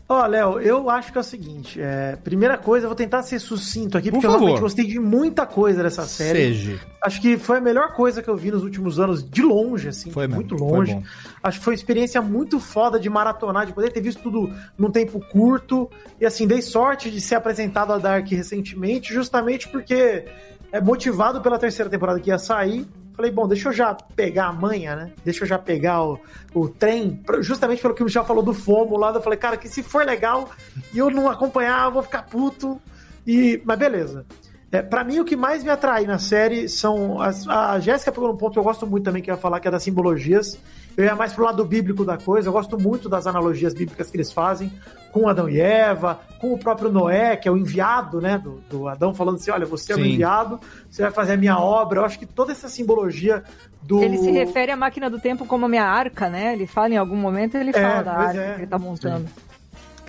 Ó, 0.07 0.25
Léo, 0.27 0.59
eu 0.59 0.89
acho 0.89 1.11
que 1.13 1.17
é 1.17 1.21
o 1.21 1.23
seguinte, 1.23 1.81
é, 1.81 2.17
primeira 2.17 2.57
coisa, 2.57 2.85
eu 2.85 2.89
vou 2.89 2.95
tentar 2.95 3.23
ser 3.23 3.39
sucinto 3.39 3.97
aqui, 3.97 4.09
Por 4.09 4.15
porque 4.15 4.27
eu 4.27 4.31
favor. 4.31 4.45
realmente 4.45 4.61
gostei 4.61 4.85
de 4.85 4.99
muita 4.99 5.45
coisa 5.45 5.81
dessa 5.81 6.05
série. 6.05 6.53
Seja. 6.53 6.79
Acho 7.01 7.21
que 7.21 7.37
foi 7.37 7.57
a 7.57 7.61
melhor 7.61 7.93
coisa 7.93 8.21
que 8.21 8.29
eu 8.29 8.35
vi 8.35 8.51
nos 8.51 8.63
últimos 8.63 8.99
anos, 8.99 9.27
de 9.27 9.41
longe, 9.41 9.87
assim, 9.87 10.11
Foi 10.11 10.27
mesmo, 10.27 10.35
muito 10.35 10.55
longe. 10.55 11.01
Acho 11.41 11.57
que 11.57 11.63
foi 11.63 11.73
uma 11.73 11.77
experiência 11.77 12.21
muito 12.21 12.59
foda 12.59 12.99
de 12.99 13.09
maratonar, 13.09 13.65
de 13.65 13.71
poder 13.71 13.91
ter 13.91 14.01
visto 14.01 14.21
tudo 14.21 14.53
num 14.77 14.91
tempo 14.91 15.21
curto. 15.31 15.89
E 16.19 16.25
assim, 16.25 16.45
dei 16.45 16.61
sorte 16.61 17.09
de 17.09 17.21
ser 17.21 17.35
apresentado 17.35 17.93
a 17.93 17.97
Dark 17.97 18.27
recentemente, 18.29 19.13
justamente 19.13 19.69
porque 19.69 20.25
é 20.71 20.81
motivado 20.81 21.39
pela 21.41 21.57
terceira 21.57 21.89
temporada 21.89 22.19
que 22.19 22.29
ia 22.29 22.37
sair. 22.37 22.85
Falei, 23.15 23.31
bom, 23.31 23.47
deixa 23.47 23.69
eu 23.69 23.73
já 23.73 23.93
pegar 23.93 24.47
a 24.47 24.53
manha, 24.53 24.95
né? 24.95 25.11
Deixa 25.23 25.43
eu 25.43 25.47
já 25.47 25.59
pegar 25.59 26.03
o, 26.03 26.19
o 26.53 26.67
trem, 26.67 27.21
justamente 27.41 27.81
pelo 27.81 27.93
que 27.93 28.01
o 28.01 28.05
Michel 28.05 28.25
falou 28.25 28.43
do 28.43 28.53
FOMO 28.53 28.97
lá. 28.97 29.11
Eu 29.11 29.21
falei, 29.21 29.37
cara, 29.37 29.55
que 29.55 29.69
se 29.69 29.83
for 29.83 30.05
legal 30.05 30.49
e 30.93 30.97
eu 30.97 31.09
não 31.11 31.29
acompanhar, 31.29 31.85
eu 31.85 31.91
vou 31.91 32.01
ficar 32.03 32.23
puto. 32.23 32.81
E, 33.25 33.61
mas 33.63 33.77
beleza. 33.77 34.25
É, 34.71 34.81
para 34.81 35.03
mim, 35.03 35.19
o 35.19 35.25
que 35.25 35.35
mais 35.35 35.63
me 35.63 35.69
atrai 35.69 36.05
na 36.05 36.17
série 36.17 36.67
são. 36.67 37.21
As, 37.21 37.47
a 37.47 37.79
Jéssica 37.79 38.11
pegou 38.11 38.31
um 38.31 38.35
ponto 38.35 38.53
que 38.53 38.59
eu 38.59 38.63
gosto 38.63 38.87
muito 38.87 39.03
também, 39.03 39.21
que 39.21 39.29
ia 39.29 39.37
falar, 39.37 39.59
que 39.59 39.67
é 39.67 39.71
das 39.71 39.83
simbologias. 39.83 40.57
Eu 40.97 41.05
ia 41.05 41.15
mais 41.15 41.31
pro 41.31 41.45
lado 41.45 41.63
bíblico 41.63 42.03
da 42.03 42.17
coisa. 42.17 42.47
Eu 42.47 42.53
gosto 42.53 42.79
muito 42.79 43.07
das 43.07 43.27
analogias 43.27 43.75
bíblicas 43.75 44.09
que 44.09 44.17
eles 44.17 44.31
fazem 44.31 44.71
com 45.13 45.29
Adão 45.29 45.47
e 45.47 45.61
Eva, 45.61 46.19
com 46.39 46.51
o 46.51 46.57
próprio 46.57 46.91
Noé, 46.91 47.37
que 47.37 47.47
é 47.47 47.51
o 47.51 47.55
enviado, 47.55 48.19
né? 48.19 48.37
Do, 48.39 48.59
do 48.67 48.87
Adão 48.89 49.13
falando 49.13 49.35
assim: 49.35 49.51
olha, 49.51 49.65
você 49.65 49.93
é 49.93 49.95
o 49.95 49.99
Sim. 49.99 50.13
enviado, 50.13 50.59
você 50.89 51.03
vai 51.03 51.11
fazer 51.11 51.33
a 51.33 51.37
minha 51.37 51.57
obra. 51.57 51.99
Eu 51.99 52.05
acho 52.05 52.17
que 52.17 52.25
toda 52.25 52.51
essa 52.51 52.67
simbologia 52.67 53.43
do. 53.83 54.01
Ele 54.03 54.17
se 54.17 54.31
refere 54.31 54.71
à 54.71 54.75
máquina 54.75 55.09
do 55.09 55.19
tempo 55.19 55.45
como 55.45 55.67
a 55.67 55.69
minha 55.69 55.85
arca, 55.85 56.27
né? 56.27 56.53
Ele 56.53 56.65
fala 56.65 56.89
em 56.89 56.97
algum 56.97 57.15
momento, 57.15 57.55
ele 57.55 57.69
É, 57.69 57.73
fala 57.73 58.01
da 58.01 58.13
arca 58.13 58.41
é. 58.41 58.53
que 58.55 58.59
ele 58.61 58.67
tá 58.67 58.79
montando. 58.79 59.27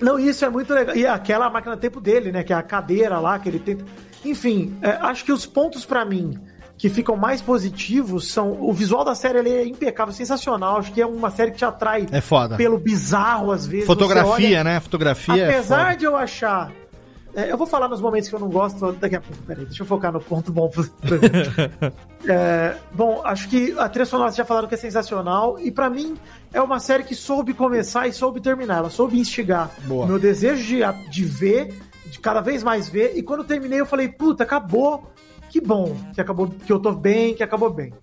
Não, 0.01 0.19
isso 0.19 0.45
é 0.45 0.49
muito 0.49 0.73
legal. 0.73 0.97
E 0.97 1.07
aquela 1.07 1.49
máquina 1.51 1.77
do 1.77 1.81
tempo 1.81 2.01
dele, 2.01 2.33
né? 2.33 2.43
Que 2.43 2.53
é 2.53 2.57
a 2.57 2.63
cadeira 2.63 3.21
lá, 3.21 3.39
que 3.39 3.49
ele 3.49 3.59
tenta. 3.59 3.85
Enfim, 4.25 4.75
é, 4.81 4.89
acho 5.03 5.23
que 5.25 5.31
os 5.33 5.45
pontos 5.45 5.85
pra 5.85 6.05
mim 6.05 6.39
que 6.77 6.89
ficam 6.89 7.17
mais 7.17 7.41
positivos 7.41 8.29
são. 8.33 8.53
O 8.61 8.73
visual 8.73 9.05
da 9.05 9.15
série 9.15 9.39
ele 9.39 9.51
é 9.51 9.65
impecável, 9.67 10.13
sensacional. 10.13 10.79
Acho 10.79 10.93
que 10.93 11.01
é 11.01 11.07
uma 11.07 11.31
série 11.31 11.51
que 11.53 11.59
te 11.59 11.65
atrai 11.65 12.07
É 12.11 12.21
foda. 12.21 12.57
pelo 12.57 12.79
bizarro, 12.79 13.53
às 13.53 13.67
vezes. 13.67 13.87
Fotografia, 13.87 14.33
olha- 14.59 14.65
né? 14.65 14.81
Fotografia 14.81 15.37
é 15.45 15.49
Apesar 15.51 15.85
foda. 15.87 15.97
de 15.97 16.05
eu 16.05 16.17
achar. 16.17 16.73
é, 17.35 17.51
eu 17.51 17.57
vou 17.57 17.67
falar 17.67 17.89
nos 17.89 18.01
momentos 18.01 18.29
que 18.29 18.35
eu 18.35 18.39
não 18.41 18.49
gosto 18.49 18.93
daqui 18.93 19.17
a 19.17 19.21
pouco. 19.21 19.43
Peraí, 19.45 19.65
deixa 19.65 19.83
eu 19.83 19.87
focar 19.87 20.13
no 20.13 20.21
ponto 20.21 20.53
bom. 20.53 20.71
É, 22.27 22.75
bom, 22.93 23.21
acho 23.25 23.49
que 23.51 23.75
a 23.79 23.87
trilha 23.89 24.07
sonora 24.07 24.33
já 24.33 24.45
falaram 24.47 24.67
que 24.67 24.75
é 24.75 24.79
sensacional. 24.79 25.59
E 25.61 25.71
pra 25.71 25.91
mim 25.91 26.17
é 26.53 26.61
uma 26.61 26.81
série 26.81 27.05
que 27.05 27.15
soube 27.15 27.53
começar 27.53 28.07
e 28.09 28.13
soube 28.13 28.41
terminar. 28.41 28.79
Ela 28.79 28.91
soube 28.91 29.19
instigar 29.19 29.71
Boa. 29.85 30.07
meu 30.07 30.19
desejo 30.19 30.65
de, 30.65 31.11
de 31.11 31.25
ver, 31.25 31.75
de 32.07 32.19
cada 32.19 32.41
vez 32.41 32.63
mais 32.63 32.89
ver. 32.89 33.13
E 33.17 33.23
quando 33.23 33.41
eu 33.41 33.47
terminei, 33.47 33.79
eu 33.81 33.87
falei, 33.87 34.09
puta, 34.09 34.43
acabou. 34.45 35.11
Que 35.55 35.61
bom 35.61 35.97
que 36.13 36.21
acabou, 36.21 36.49
que 36.49 36.73
eu 36.73 36.81
tô 36.81 36.91
bem, 36.91 37.33
que 37.33 37.41
acabou 37.41 37.71
bem. 37.71 37.95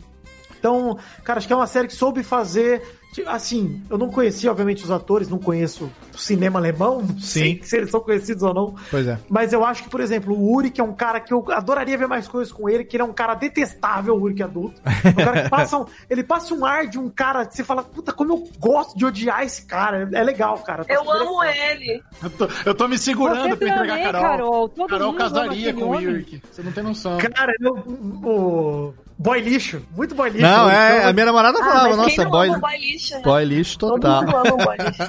Então, 0.58 0.98
cara, 1.22 1.38
acho 1.38 1.46
que 1.48 1.52
é 1.52 1.56
uma 1.58 1.68
série 1.68 1.90
que 1.90 1.94
soube 1.94 2.24
fazer, 2.24 2.82
Assim, 3.28 3.82
eu 3.90 3.98
não 3.98 4.10
conhecia, 4.10 4.50
obviamente, 4.50 4.84
os 4.84 4.92
atores, 4.92 5.28
não 5.28 5.38
conheço 5.38 5.92
o 6.14 6.18
cinema 6.18 6.60
alemão, 6.60 7.02
não 7.08 7.20
sei 7.20 7.62
se 7.64 7.78
eles 7.78 7.92
são 7.92 8.00
conhecidos 8.00 8.44
ou 8.44 8.54
não. 8.54 8.76
Pois 8.90 9.06
é. 9.06 9.20
Mas 9.30 9.52
eu 9.52 9.66
acho 9.66 9.84
que, 9.84 9.90
por 9.90 10.00
exemplo, 10.00 10.34
o 10.34 10.54
Uri, 10.54 10.70
que 10.70 10.80
é 10.80 10.84
um 10.84 10.94
cara 10.94 11.20
que 11.20 11.34
eu 11.34 11.46
adoraria 11.52 11.98
ver 11.98 12.08
mais 12.08 12.28
coisas 12.28 12.54
com 12.54 12.70
ele, 12.70 12.86
que 12.86 12.96
ele 12.96 13.04
é 13.04 13.06
um 13.06 13.14
cara 13.14 13.36
detestável, 13.36 14.16
o 14.16 14.22
Uri 14.22 14.36
que 14.36 14.42
é 14.42 14.46
adulto. 14.46 14.82
Um 15.12 15.14
cara 15.14 15.44
que 15.44 15.50
passa 15.50 15.78
um, 15.78 15.86
ele 16.10 16.24
passa 16.24 16.54
um 16.54 16.66
ar 16.66 16.88
de 16.88 16.98
um 16.98 17.10
cara 17.10 17.46
que 17.46 17.56
você 17.56 17.64
fala, 17.64 17.84
puta, 17.84 18.14
como 18.14 18.34
eu 18.34 18.50
gosto 18.60 18.98
de 18.98 19.06
odiar 19.06 19.44
esse 19.44 19.66
cara. 19.66 20.08
É 20.14 20.24
legal, 20.24 20.58
cara. 20.60 20.86
Tá 20.86 20.94
Eu 20.94 21.04
super 21.04 21.22
amo 21.22 21.44
ele. 21.44 22.02
Eu 22.24 22.30
tô, 22.30 22.48
eu 22.66 22.76
tô 22.76 22.88
me 22.88 22.98
segurando 22.98 23.50
Você 23.50 23.56
pra 23.58 23.70
entregar 23.70 23.96
a 23.96 24.04
Carol. 24.04 24.22
Carol. 24.22 24.70
Todo 24.70 24.90
Carol 24.90 25.14
casaria 25.14 25.74
com 25.74 25.90
o. 25.90 26.00
Yurik. 26.00 26.42
Você 26.52 26.62
não 26.62 26.72
tem 26.72 26.84
noção. 26.84 27.18
Cara, 27.18 27.52
eu, 27.60 27.74
o 27.74 28.94
boy 29.18 29.40
lixo, 29.42 29.82
muito 29.96 30.16
boy 30.16 30.30
lixo. 30.30 30.42
Não, 30.44 30.70
é, 30.70 30.98
Então, 30.98 31.10
a 31.10 31.14
minha 31.14 31.26
namorada 31.26 31.60
Ah, 31.60 31.64
falava, 31.66 31.88
quem 31.90 31.98
nossa, 31.98 32.24
não 32.24 32.32
boy, 32.32 32.48
ama 32.50 32.60
boy 32.60 32.78
lixo, 32.78 33.14
né? 33.16 33.22
boy 33.24 33.46
lixo 33.46 33.78
Todo 33.80 33.94
total. 34.02 34.22
mundo 34.24 34.36
ama 34.38 34.66
boy 34.66 34.78
lixo. 34.78 35.02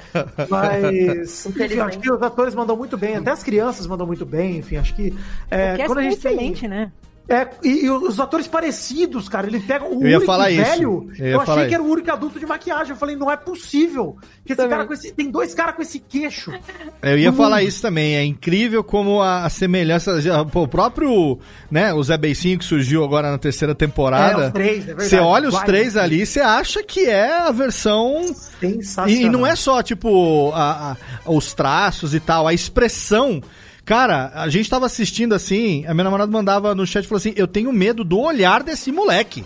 Mas, 0.50 1.46
enfim, 1.46 1.80
acho 1.80 1.98
que 1.98 2.10
os 2.12 2.22
atores 2.22 2.54
mandam 2.54 2.76
muito 2.76 2.96
bem, 2.96 3.16
até 3.16 3.30
as 3.30 3.42
crianças 3.42 3.86
mandam 3.86 4.06
muito 4.06 4.24
bem, 4.26 4.56
enfim, 4.58 4.76
acho 4.76 4.94
que. 4.94 5.14
É, 5.50 5.74
O 5.74 5.76
cast 5.76 5.86
quando 5.88 5.98
a 5.98 6.04
é 6.04 6.10
gente 6.10 6.20
tem- 6.20 6.32
excelente, 6.32 6.68
né? 6.68 6.90
É, 7.30 7.48
e, 7.62 7.84
e 7.84 7.90
os 7.90 8.18
atores 8.18 8.48
parecidos, 8.48 9.28
cara, 9.28 9.46
ele 9.46 9.60
pega 9.60 9.84
o 9.84 10.02
Eu 10.02 10.08
ia 10.08 10.16
Uric 10.16 10.26
falar 10.26 10.50
isso. 10.50 10.64
velho. 10.64 11.10
Eu 11.16 11.26
Eu, 11.26 11.40
achei 11.40 11.54
que 11.54 11.60
isso. 11.66 11.74
era 11.74 11.82
o 11.84 11.88
Uric 11.88 12.10
adulto 12.10 12.40
de 12.40 12.44
maquiagem. 12.46 12.90
Eu 12.90 12.96
falei, 12.96 13.14
não 13.14 13.30
é 13.30 13.36
possível. 13.36 14.16
Que 14.44 14.52
esse 14.52 14.66
cara 14.66 14.84
com 14.84 14.92
esse, 14.92 15.12
tem 15.12 15.30
dois 15.30 15.54
caras 15.54 15.76
com 15.76 15.82
esse 15.82 16.00
queixo. 16.00 16.52
Eu 17.00 17.16
ia 17.16 17.32
falar 17.32 17.62
isso 17.62 17.80
também. 17.80 18.16
É 18.16 18.24
incrível 18.24 18.82
como 18.82 19.22
a, 19.22 19.44
a 19.44 19.48
semelhança. 19.48 20.20
já- 20.20 20.44
pô, 20.44 20.62
o 20.64 20.68
próprio, 20.68 21.38
né, 21.70 21.94
o 21.94 22.02
Zé 22.02 22.18
Beicinho 22.18 22.58
que 22.58 22.64
surgiu 22.64 23.04
agora 23.04 23.30
na 23.30 23.38
terceira 23.38 23.76
temporada. 23.76 24.42
É, 24.42 24.46
os 24.48 24.52
três, 24.52 24.82
é 24.82 24.86
verdade. 24.86 25.08
Você 25.08 25.18
olha 25.20 25.44
os 25.48 25.54
Iguais. 25.54 25.66
três 25.66 25.96
ali, 25.96 26.26
você 26.26 26.40
acha 26.40 26.82
que 26.82 27.06
é 27.06 27.32
a 27.42 27.52
versão. 27.52 28.24
Sensacional. 28.58 29.08
E, 29.08 29.26
e 29.26 29.28
não 29.30 29.46
é 29.46 29.54
só, 29.54 29.82
tipo, 29.84 30.50
a- 30.52 30.96
a- 31.24 31.30
os 31.30 31.54
traços 31.54 32.12
e 32.12 32.18
tal, 32.18 32.48
a 32.48 32.52
expressão. 32.52 33.40
Cara, 33.84 34.30
a 34.34 34.48
gente 34.48 34.68
tava 34.68 34.86
assistindo 34.86 35.34
assim, 35.34 35.84
a 35.86 35.94
minha 35.94 36.04
namorada 36.04 36.30
mandava 36.30 36.74
no 36.74 36.86
chat 36.86 37.04
e 37.04 37.08
falou 37.08 37.18
assim: 37.18 37.32
Eu 37.36 37.46
tenho 37.46 37.72
medo 37.72 38.04
do 38.04 38.18
olhar 38.18 38.62
desse 38.62 38.92
moleque. 38.92 39.44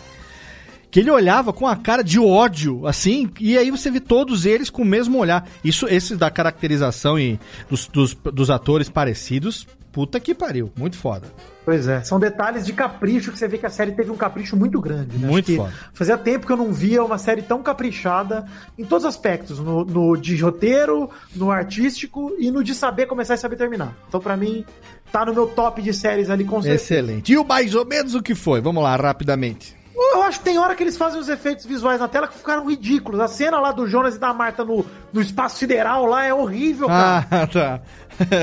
Que 0.91 1.01
ele 1.01 1.11
olhava 1.11 1.53
com 1.53 1.67
a 1.67 1.75
cara 1.75 2.05
de 2.05 2.21
ódio, 2.21 2.87
assim, 2.87 3.29
e 3.41 3.59
aí 3.59 3.69
você 3.69 3.91
vê 3.91 3.99
todos 3.99 4.47
eles 4.47 4.71
com 4.71 4.83
o 4.83 4.85
mesmo 4.85 5.19
olhar. 5.19 5.49
Isso, 5.65 5.89
esse 5.89 6.15
da 6.15 6.31
caracterização 6.31 7.19
e 7.19 7.39
dos, 7.69 7.89
dos, 7.89 8.15
dos 8.15 8.49
atores 8.49 8.89
parecidos, 8.89 9.67
puta 9.95 10.19
que 10.19 10.35
pariu, 10.35 10.73
muito 10.77 10.97
foda. 10.97 11.29
Pois 11.65 11.87
é, 11.87 12.03
são 12.03 12.19
detalhes 12.19 12.67
de 12.67 12.73
capricho 12.73 13.31
que 13.31 13.39
você 13.39 13.47
vê 13.47 13.57
que 13.57 13.65
a 13.65 13.71
série 13.71 13.93
teve 13.93 14.11
um 14.11 14.17
capricho 14.17 14.57
muito 14.57 14.81
grande. 14.81 15.17
Né? 15.17 15.29
Muito 15.29 15.55
foda. 15.55 15.73
Fazia 15.95 16.19
tempo 16.19 16.47
que 16.47 16.53
eu 16.53 16.57
não 16.57 16.73
via 16.73 17.03
uma 17.03 17.17
série 17.17 17.43
tão 17.43 17.63
caprichada 17.63 18.45
em 18.77 18.85
todos 18.85 19.05
os 19.05 19.09
aspectos, 19.09 19.61
no, 19.61 19.85
no 19.85 20.17
de 20.17 20.37
roteiro, 20.37 21.09
no 21.35 21.51
artístico 21.51 22.35
e 22.41 22.51
no 22.51 22.65
de 22.65 22.75
saber 22.75 23.07
começar 23.07 23.35
e 23.35 23.39
saber 23.39 23.55
terminar. 23.55 23.97
Então, 24.09 24.21
pra 24.21 24.37
mim, 24.37 24.65
tá 25.13 25.25
no 25.25 25.33
meu 25.33 25.47
top 25.47 25.81
de 25.81 25.95
séries 25.95 26.29
ali 26.29 26.45
com 26.45 26.61
certeza. 26.61 26.83
Excelente. 26.83 27.33
E 27.33 27.39
o 27.39 27.45
mais 27.45 27.73
ou 27.77 27.87
menos 27.87 28.17
o 28.17 28.23
que 28.23 28.35
foi? 28.35 28.61
Vamos 28.61 28.83
lá, 28.83 28.97
rapidamente. 28.97 29.77
Eu 29.97 30.23
acho 30.23 30.39
que 30.41 30.45
tem 30.45 30.59
hora 30.59 30.75
que 30.75 30.83
eles 30.83 30.97
fazem 30.97 31.21
os 31.21 31.29
efeitos 31.29 31.65
visuais 31.65 32.01
na 32.01 32.09
tela 32.09 32.27
que 32.27 32.37
ficaram 32.37 32.67
ridículos. 32.69 33.21
A 33.21 33.29
cena 33.29 33.61
lá 33.61 33.71
do 33.71 33.87
Jonas 33.87 34.17
e 34.17 34.19
da 34.19 34.33
Marta 34.35 34.65
no, 34.65 34.85
no 35.13 35.21
espaço 35.21 35.59
sideral 35.59 36.05
lá 36.07 36.25
é 36.25 36.35
horrível, 36.35 36.89
cara. 36.89 37.27
Ah, 37.31 37.47
tá. 37.47 37.81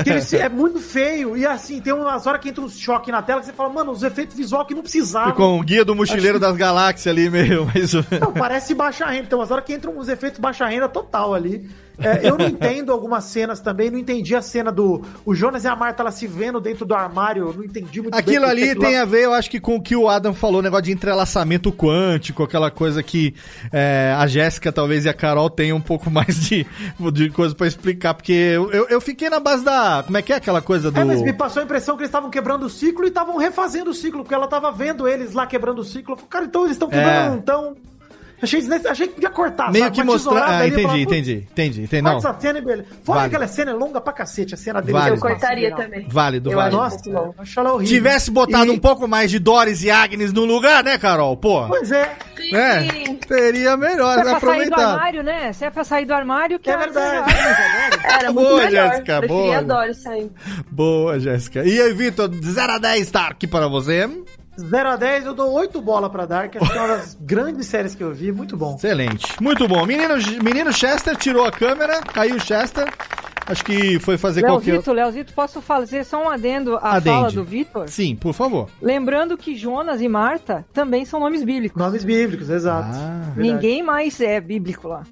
Eles- 0.06 0.32
é 0.32 0.48
muito 0.48 0.80
feio. 0.80 1.36
E 1.36 1.46
assim, 1.46 1.80
tem 1.80 1.92
umas 1.92 2.26
horas 2.26 2.40
que 2.40 2.48
entra 2.48 2.62
um 2.64 2.68
choque 2.68 3.12
na 3.12 3.20
tela 3.22 3.40
que 3.40 3.46
você 3.46 3.52
fala, 3.52 3.68
mano, 3.68 3.92
os 3.92 4.02
efeitos 4.02 4.34
visuais 4.36 4.66
que 4.66 4.74
não 4.74 4.82
precisavam. 4.82 5.32
Com 5.34 5.58
o 5.58 5.62
guia 5.62 5.84
do 5.84 5.94
mochileiro 5.94 6.38
das 6.40 6.56
galáxias 6.56 7.12
ali, 7.12 7.28
meio. 7.28 7.66
Mas... 7.74 7.92
Não, 8.18 8.32
parece 8.32 8.74
baixa 8.74 9.06
renda. 9.06 9.28
Tem 9.28 9.38
umas 9.38 9.50
horas 9.50 9.64
que 9.64 9.74
entram 9.74 9.96
uns 9.98 10.08
efeitos 10.08 10.40
baixa 10.40 10.66
renda 10.66 10.88
total 10.88 11.34
ali. 11.34 11.68
É, 11.98 12.28
eu 12.28 12.36
não 12.36 12.46
entendo 12.46 12.90
algumas 12.92 13.24
cenas 13.24 13.60
também. 13.60 13.90
Não 13.90 13.98
entendi 13.98 14.34
a 14.34 14.42
cena 14.42 14.72
do. 14.72 15.02
O 15.24 15.34
Jonas 15.34 15.64
e 15.64 15.68
a 15.68 15.76
Marta 15.76 16.02
ela 16.02 16.10
se 16.10 16.26
vendo 16.26 16.60
dentro 16.60 16.84
do 16.84 16.94
armário. 16.94 17.48
Eu 17.48 17.52
não 17.54 17.64
entendi 17.64 18.00
muito 18.00 18.14
Aquilo 18.14 18.42
bem. 18.46 18.50
ali 18.70 18.74
tem 18.78 18.98
a 18.98 19.04
ver, 19.04 19.24
eu 19.24 19.32
acho 19.32 19.50
que 19.50 19.60
com 19.60 19.76
o 19.76 19.82
que 19.82 19.94
o 19.94 20.08
Adam 20.08 20.34
falou, 20.34 20.62
negócio 20.62 20.84
de 20.84 20.92
entrelaçamento 20.92 21.72
quântico, 21.72 22.42
aquela 22.42 22.70
coisa 22.70 23.02
que 23.02 23.34
é, 23.72 24.14
a 24.18 24.26
Jéssica 24.26 24.72
talvez 24.72 25.04
e 25.04 25.08
a 25.08 25.14
Carol 25.14 25.50
tenham 25.50 25.76
um 25.76 25.80
pouco 25.80 26.08
mais 26.10 26.36
de, 26.48 26.66
de 27.12 27.30
coisa 27.30 27.54
pra 27.54 27.66
explicar, 27.66 28.14
porque 28.14 28.32
eu, 28.32 28.70
eu, 28.72 28.88
eu 28.88 29.00
fiquei 29.00 29.28
na 29.30 29.40
base 29.40 29.64
da. 29.64 30.02
Como 30.04 30.16
é 30.16 30.22
que 30.22 30.32
é 30.32 30.36
aquela 30.36 30.62
coisa 30.62 30.90
do. 30.90 30.98
É, 30.98 31.04
mas 31.04 31.22
me 31.22 31.32
passou 31.32 31.60
a 31.60 31.64
impressão 31.64 31.96
que 31.96 32.02
eles 32.02 32.08
estavam 32.08 32.30
quebrando 32.30 32.66
o 32.66 32.70
ciclo 32.70 33.04
e 33.04 33.08
estavam 33.08 33.36
refazendo 33.36 33.90
o 33.90 33.94
ciclo, 33.94 34.22
porque 34.22 34.34
ela 34.34 34.46
tava 34.48 34.70
vendo 34.72 35.06
eles 35.06 35.32
lá 35.32 35.46
quebrando 35.46 35.80
o 35.80 35.84
ciclo. 35.84 36.12
Eu 36.14 36.16
falei, 36.16 36.28
cara, 36.30 36.44
então 36.46 36.62
eles 36.62 36.72
estão 36.72 36.88
quebrando, 36.88 37.26
É. 37.26 37.28
não 37.28 37.38
estão. 37.38 37.76
Achei, 38.42 38.60
achei 38.90 39.06
que 39.08 39.14
podia 39.14 39.30
cortar, 39.30 39.70
Meio 39.70 39.84
sabe? 39.84 39.96
que 39.96 40.02
mostrar. 40.02 40.48
Ah, 40.48 40.66
entendi, 40.66 40.82
falava, 40.82 40.98
"Putz, 40.98 41.12
entendi, 41.12 41.46
entendi, 41.52 41.80
entendi. 41.82 42.02
Corta 42.02 42.02
Não, 42.02 42.18
essa 42.32 42.40
cena 42.40 42.58
e 42.58 42.62
beleza. 42.62 42.88
Fora 43.04 43.18
Vale. 43.20 43.30
que 43.30 43.36
aquela 43.36 43.48
cena 43.48 43.70
é 43.70 43.74
longa 43.74 44.00
pra 44.00 44.12
cacete, 44.12 44.54
a 44.54 44.56
cena 44.56 44.80
dele. 44.82 44.92
Vale. 44.92 45.04
no 45.04 45.10
Eu 45.12 45.14
espaço 45.16 45.34
cortaria 45.34 45.68
sideral. 45.70 45.84
também. 45.90 46.08
válido, 46.08 46.50
Eu 46.50 46.56
válido. 46.56 46.76
Nossa, 46.76 47.08
eu 47.08 47.34
acho 47.38 47.60
ela 47.60 47.72
horrível. 47.74 47.94
Tivesse 47.96 48.30
botado 48.30 48.66
E- 48.66 48.70
um 48.70 48.78
pouco 48.78 49.06
mais 49.06 49.30
de 49.30 49.38
Doris 49.38 49.84
e 49.84 49.90
Agnes 49.90 50.32
no 50.32 50.44
lugar, 50.44 50.82
né, 50.82 50.98
Carol? 50.98 51.36
Pô. 51.36 51.66
Pois 51.68 51.92
é. 51.92 52.16
É, 52.52 52.80
seria 53.28 53.76
melhor 53.76 54.14
Se 54.14 54.20
é 54.20 54.24
pra 54.24 54.40
sair 54.40 54.68
do 54.68 54.74
armário, 54.80 55.22
né? 55.22 55.52
Se 55.52 55.64
é 55.64 55.70
pra 55.70 55.84
sair 55.84 56.04
do 56.04 56.12
armário, 56.14 56.58
que 56.58 56.68
É 56.70 56.76
verdade. 56.76 57.32
Era 58.04 58.32
muito 58.32 58.48
Boa, 58.48 58.64
melhor. 58.64 58.90
Jéssica, 58.90 59.22
boa. 59.26 59.56
a 59.58 59.62
Doris 59.62 59.96
saindo. 60.02 60.32
Boa, 60.70 61.20
Jéssica. 61.20 61.64
E 61.64 61.80
aí, 61.80 61.92
Vitor, 61.92 62.28
de 62.28 62.50
0 62.50 62.72
a 62.72 62.78
10 62.78 63.10
tá 63.10 63.28
aqui 63.28 63.46
para 63.46 63.68
você. 63.68 64.10
0 64.62 64.88
a 64.90 64.96
10, 64.96 65.26
eu 65.26 65.34
dou 65.34 65.52
8 65.52 65.80
bola 65.80 66.08
pra 66.08 66.26
Dark. 66.26 66.56
Acho 66.56 66.70
que 66.72 66.78
é 66.78 66.80
uma 66.80 66.96
das 66.96 67.14
grandes 67.20 67.66
séries 67.66 67.94
que 67.94 68.02
eu 68.02 68.12
vi. 68.12 68.32
Muito 68.32 68.56
bom. 68.56 68.74
Excelente. 68.76 69.40
Muito 69.40 69.66
bom. 69.68 69.84
Menino, 69.84 70.14
menino 70.42 70.72
Chester 70.72 71.16
tirou 71.16 71.44
a 71.44 71.50
câmera, 71.52 72.00
caiu 72.00 72.36
o 72.36 72.40
Chester. 72.40 72.86
Acho 73.46 73.64
que 73.64 73.98
foi 73.98 74.16
fazer 74.16 74.42
qualquer. 74.42 74.72
Leozito, 74.72 74.92
Leozito, 74.92 75.32
posso 75.34 75.60
fazer 75.60 76.04
só 76.04 76.22
um 76.24 76.28
adendo 76.28 76.76
à 76.76 76.92
Adende. 76.96 77.16
fala 77.16 77.30
do 77.32 77.44
Vitor? 77.44 77.88
Sim, 77.88 78.14
por 78.14 78.32
favor. 78.32 78.68
Lembrando 78.80 79.36
que 79.36 79.56
Jonas 79.56 80.00
e 80.00 80.08
Marta 80.08 80.64
também 80.72 81.04
são 81.04 81.18
nomes 81.18 81.42
bíblicos. 81.42 81.76
Nomes 81.80 82.04
bíblicos, 82.04 82.48
exato. 82.48 82.90
Ah. 82.92 83.32
Ninguém 83.36 83.82
mais 83.82 84.20
é 84.20 84.40
bíblico 84.40 84.86
lá. 84.86 85.02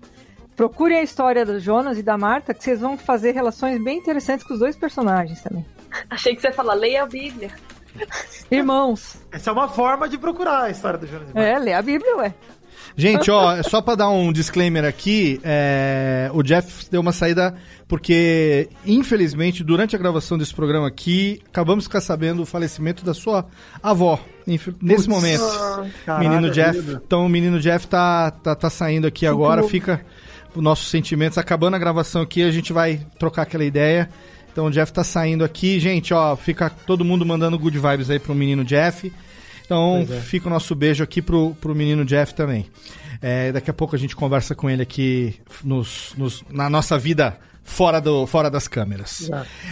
Procurem 0.54 0.98
a 0.98 1.02
história 1.02 1.44
do 1.44 1.58
Jonas 1.58 1.98
e 1.98 2.02
da 2.02 2.16
Marta, 2.16 2.54
que 2.54 2.62
vocês 2.62 2.80
vão 2.80 2.96
fazer 2.96 3.32
relações 3.32 3.82
bem 3.82 3.98
interessantes 3.98 4.46
com 4.46 4.54
os 4.54 4.60
dois 4.60 4.76
personagens 4.76 5.40
também. 5.42 5.64
Achei 6.08 6.34
que 6.34 6.40
você 6.40 6.48
ia 6.48 6.52
falar, 6.52 6.74
leia 6.74 7.02
a 7.02 7.06
Bíblia. 7.06 7.50
Irmãos. 8.50 9.16
Essa 9.32 9.50
é 9.50 9.52
uma 9.52 9.68
forma 9.68 10.08
de 10.08 10.18
procurar 10.18 10.64
a 10.64 10.70
história 10.70 10.98
do 10.98 11.06
Jonas. 11.06 11.30
e 11.30 11.34
Marta. 11.34 11.40
É, 11.48 11.58
lê 11.58 11.72
a 11.72 11.82
Bíblia, 11.82 12.16
ué. 12.16 12.34
Gente, 12.96 13.30
ó, 13.32 13.52
é 13.56 13.62
só 13.62 13.80
pra 13.80 13.94
dar 13.94 14.10
um 14.10 14.32
disclaimer 14.32 14.84
aqui, 14.84 15.40
é, 15.44 16.30
o 16.34 16.42
Jeff 16.42 16.90
deu 16.90 17.00
uma 17.00 17.12
saída 17.12 17.54
porque, 17.86 18.68
infelizmente, 18.86 19.62
durante 19.64 19.94
a 19.94 19.98
gravação 19.98 20.36
desse 20.38 20.54
programa 20.54 20.86
aqui, 20.88 21.40
acabamos 21.48 21.84
de 21.84 21.88
ficar 21.88 22.00
sabendo 22.00 22.42
o 22.42 22.46
falecimento 22.46 23.04
da 23.04 23.12
sua 23.14 23.46
avó, 23.82 24.18
inf- 24.46 24.68
nesse 24.80 25.08
momento. 25.08 25.42
Caraca, 26.04 26.18
menino 26.28 26.50
Jeff, 26.50 26.72
querido. 26.80 27.02
então 27.04 27.26
o 27.26 27.28
menino 27.28 27.58
Jeff 27.60 27.86
tá, 27.86 28.30
tá, 28.30 28.54
tá 28.54 28.70
saindo 28.70 29.06
aqui 29.06 29.26
agora, 29.26 29.62
fica 29.64 30.04
os 30.54 30.62
nossos 30.62 30.88
sentimentos, 30.88 31.38
acabando 31.38 31.74
a 31.74 31.78
gravação 31.78 32.22
aqui, 32.22 32.42
a 32.42 32.50
gente 32.50 32.72
vai 32.72 33.00
trocar 33.18 33.42
aquela 33.42 33.64
ideia. 33.64 34.08
Então 34.52 34.66
o 34.66 34.70
Jeff 34.70 34.92
tá 34.92 35.04
saindo 35.04 35.44
aqui, 35.44 35.78
gente, 35.80 36.12
ó, 36.12 36.34
fica 36.36 36.68
todo 36.70 37.04
mundo 37.04 37.24
mandando 37.24 37.58
good 37.58 37.78
vibes 37.78 38.10
aí 38.10 38.18
pro 38.18 38.34
menino 38.34 38.64
Jeff. 38.64 39.12
Então 39.64 40.04
é. 40.10 40.20
fica 40.20 40.48
o 40.48 40.50
nosso 40.50 40.74
beijo 40.74 41.02
aqui 41.04 41.22
pro, 41.22 41.54
pro 41.60 41.74
menino 41.74 42.04
Jeff 42.04 42.34
também. 42.34 42.66
É, 43.22 43.52
daqui 43.52 43.70
a 43.70 43.74
pouco 43.74 43.94
a 43.94 43.98
gente 43.98 44.16
conversa 44.16 44.54
com 44.54 44.68
ele 44.68 44.82
aqui 44.82 45.36
nos, 45.62 46.12
nos- 46.16 46.42
na 46.50 46.68
nossa 46.68 46.98
vida 46.98 47.38
fora, 47.62 48.00
do, 48.00 48.26
fora 48.26 48.50
das 48.50 48.66
câmeras. 48.66 49.30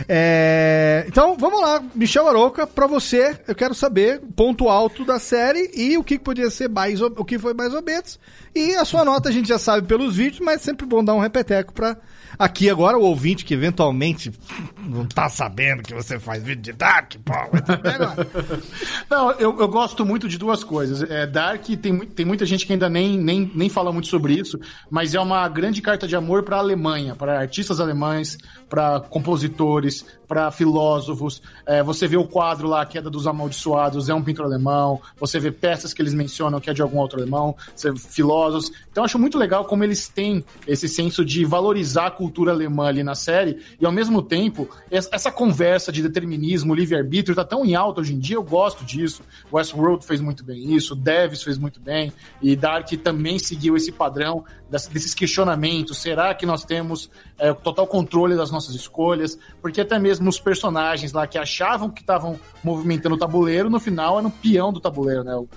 É, 0.09 1.05
então, 1.09 1.37
vamos 1.37 1.61
lá, 1.61 1.83
Michel 1.95 2.29
Aroca, 2.29 2.67
pra 2.67 2.87
você, 2.87 3.37
eu 3.49 3.55
quero 3.55 3.75
saber 3.75 4.21
ponto 4.37 4.69
alto 4.69 5.05
da 5.05 5.19
série 5.19 5.71
e 5.75 5.99
o 5.99 6.05
que 6.05 6.19
podia 6.19 6.49
ser 6.51 6.69
mais, 6.69 7.01
o 7.01 7.25
que 7.25 7.39
foi 7.39 7.55
mais 7.55 7.75
ou 7.75 7.83
menos. 7.83 8.21
E 8.55 8.75
a 8.77 8.85
sua 8.85 9.05
nota 9.05 9.29
a 9.29 9.33
gente 9.33 9.49
já 9.49 9.59
sabe 9.59 9.87
pelos 9.87 10.15
vídeos, 10.15 10.41
mas 10.41 10.61
é 10.61 10.65
sempre 10.65 10.87
bom 10.87 11.03
dar 11.03 11.15
um 11.15 11.19
repeteco 11.21 11.73
pra 11.73 11.97
aqui 12.39 12.69
agora 12.69 12.99
o 12.99 13.03
ouvinte 13.03 13.45
que 13.45 13.55
eventualmente 13.55 14.33
não 14.83 15.07
tá 15.07 15.29
sabendo 15.29 15.83
que 15.83 15.95
você 15.95 16.19
faz 16.19 16.43
vídeo 16.43 16.63
de 16.63 16.73
Dark, 16.73 17.15
pô. 17.25 17.33
Não, 19.09 19.33
eu, 19.33 19.59
eu 19.59 19.69
gosto 19.69 20.05
muito 20.05 20.29
de 20.29 20.39
duas 20.39 20.63
coisas. 20.63 21.09
É, 21.09 21.27
Dark 21.27 21.65
tem, 21.65 21.99
tem 21.99 22.27
muita 22.27 22.45
gente 22.45 22.67
que 22.67 22.73
ainda 22.73 22.89
nem, 22.89 23.17
nem, 23.19 23.51
nem 23.55 23.69
fala 23.69 23.93
muito 23.93 24.09
sobre 24.09 24.35
isso, 24.35 24.59
mas 24.91 25.15
é 25.15 25.21
uma 25.21 25.49
grande 25.49 25.81
carta 25.81 26.07
de 26.07 26.17
amor 26.17 26.43
para 26.43 26.57
a 26.57 26.61
Alemanha, 26.61 27.15
para 27.15 27.39
artistas 27.39 27.81
alemães, 27.81 28.37
para 28.69 29.01
compositores, 29.01 30.05
para 30.27 30.51
filósofos. 30.51 31.43
É, 31.67 31.83
você 31.83 32.07
vê 32.07 32.17
o 32.17 32.27
quadro 32.27 32.69
lá, 32.69 32.83
a 32.83 32.87
Queda 32.87 33.09
dos 33.09 33.27
Amaldiçoados, 33.27 34.09
é 34.09 34.15
um 34.15 34.23
pintor 34.23 34.45
alemão. 34.45 35.01
Você 35.19 35.41
vê 35.41 35.51
peças 35.51 35.95
que 35.95 36.03
eles 36.03 36.13
mencionam 36.13 36.61
que 36.61 36.69
é 36.69 36.75
de 36.75 36.83
algum 36.83 36.99
outro 36.99 37.19
alemão, 37.19 37.57
você 37.75 37.95
filósofos. 37.97 38.71
Então 38.91 39.05
acho 39.05 39.19
muito 39.19 39.39
legal 39.39 39.65
como 39.65 39.83
eles 39.83 40.09
têm 40.09 40.45
esse 40.67 40.89
senso 40.89 41.25
de 41.25 41.45
valorizar 41.45 42.13
cultura 42.19 42.51
alemã 42.51 42.89
ali 42.89 43.05
na 43.05 43.15
série 43.15 43.61
e 43.81 43.87
ao 43.87 43.93
mesmo 43.93 44.21
tempo 44.21 44.69
essa 44.91 45.31
conversa 45.31 45.93
de 45.93 46.03
determinismo, 46.03 46.75
livre-arbítrio 46.75 47.37
tá 47.37 47.45
tão 47.45 47.65
em 47.65 47.77
alta 47.77 48.01
hoje 48.01 48.13
em 48.13 48.19
dia, 48.19 48.35
eu 48.35 48.43
gosto 48.43 48.85
disso. 48.85 49.23
Westworld 49.53 50.05
fez 50.05 50.21
muito 50.21 50.43
bem 50.43 50.75
isso, 50.75 50.97
Devs 50.97 51.45
fez 51.45 51.57
muito 51.57 51.79
bem 51.79 52.13
e 52.43 52.57
Dark 52.57 52.89
também 53.05 53.39
seguiu 53.39 53.77
esse 53.77 53.93
padrão 53.93 54.45
desses 54.69 55.15
questionamentos. 55.15 55.99
Será 55.99 56.35
que 56.35 56.45
nós 56.45 56.65
temos 56.65 57.11
é, 57.39 57.53
total 57.55 57.87
controle 57.87 58.37
das 58.37 58.51
nossas 58.51 58.75
escolhas? 58.75 59.39
Porque 59.63 59.81
até 59.81 59.99
mesmo 59.99 60.29
os 60.29 60.39
personagens 60.39 61.13
lá 61.13 61.27
que 61.27 61.39
achavam 61.39 61.89
que 61.91 62.01
estavam 62.01 62.39
movimentando 62.63 63.15
o 63.15 63.19
tabuleiro, 63.19 63.71
no 63.71 63.81
final 63.81 64.19
eram 64.19 64.31
peão 64.31 64.73
do 64.73 64.81
tabuleiro, 64.81 65.25
né? 65.25 65.35
O, 65.37 65.49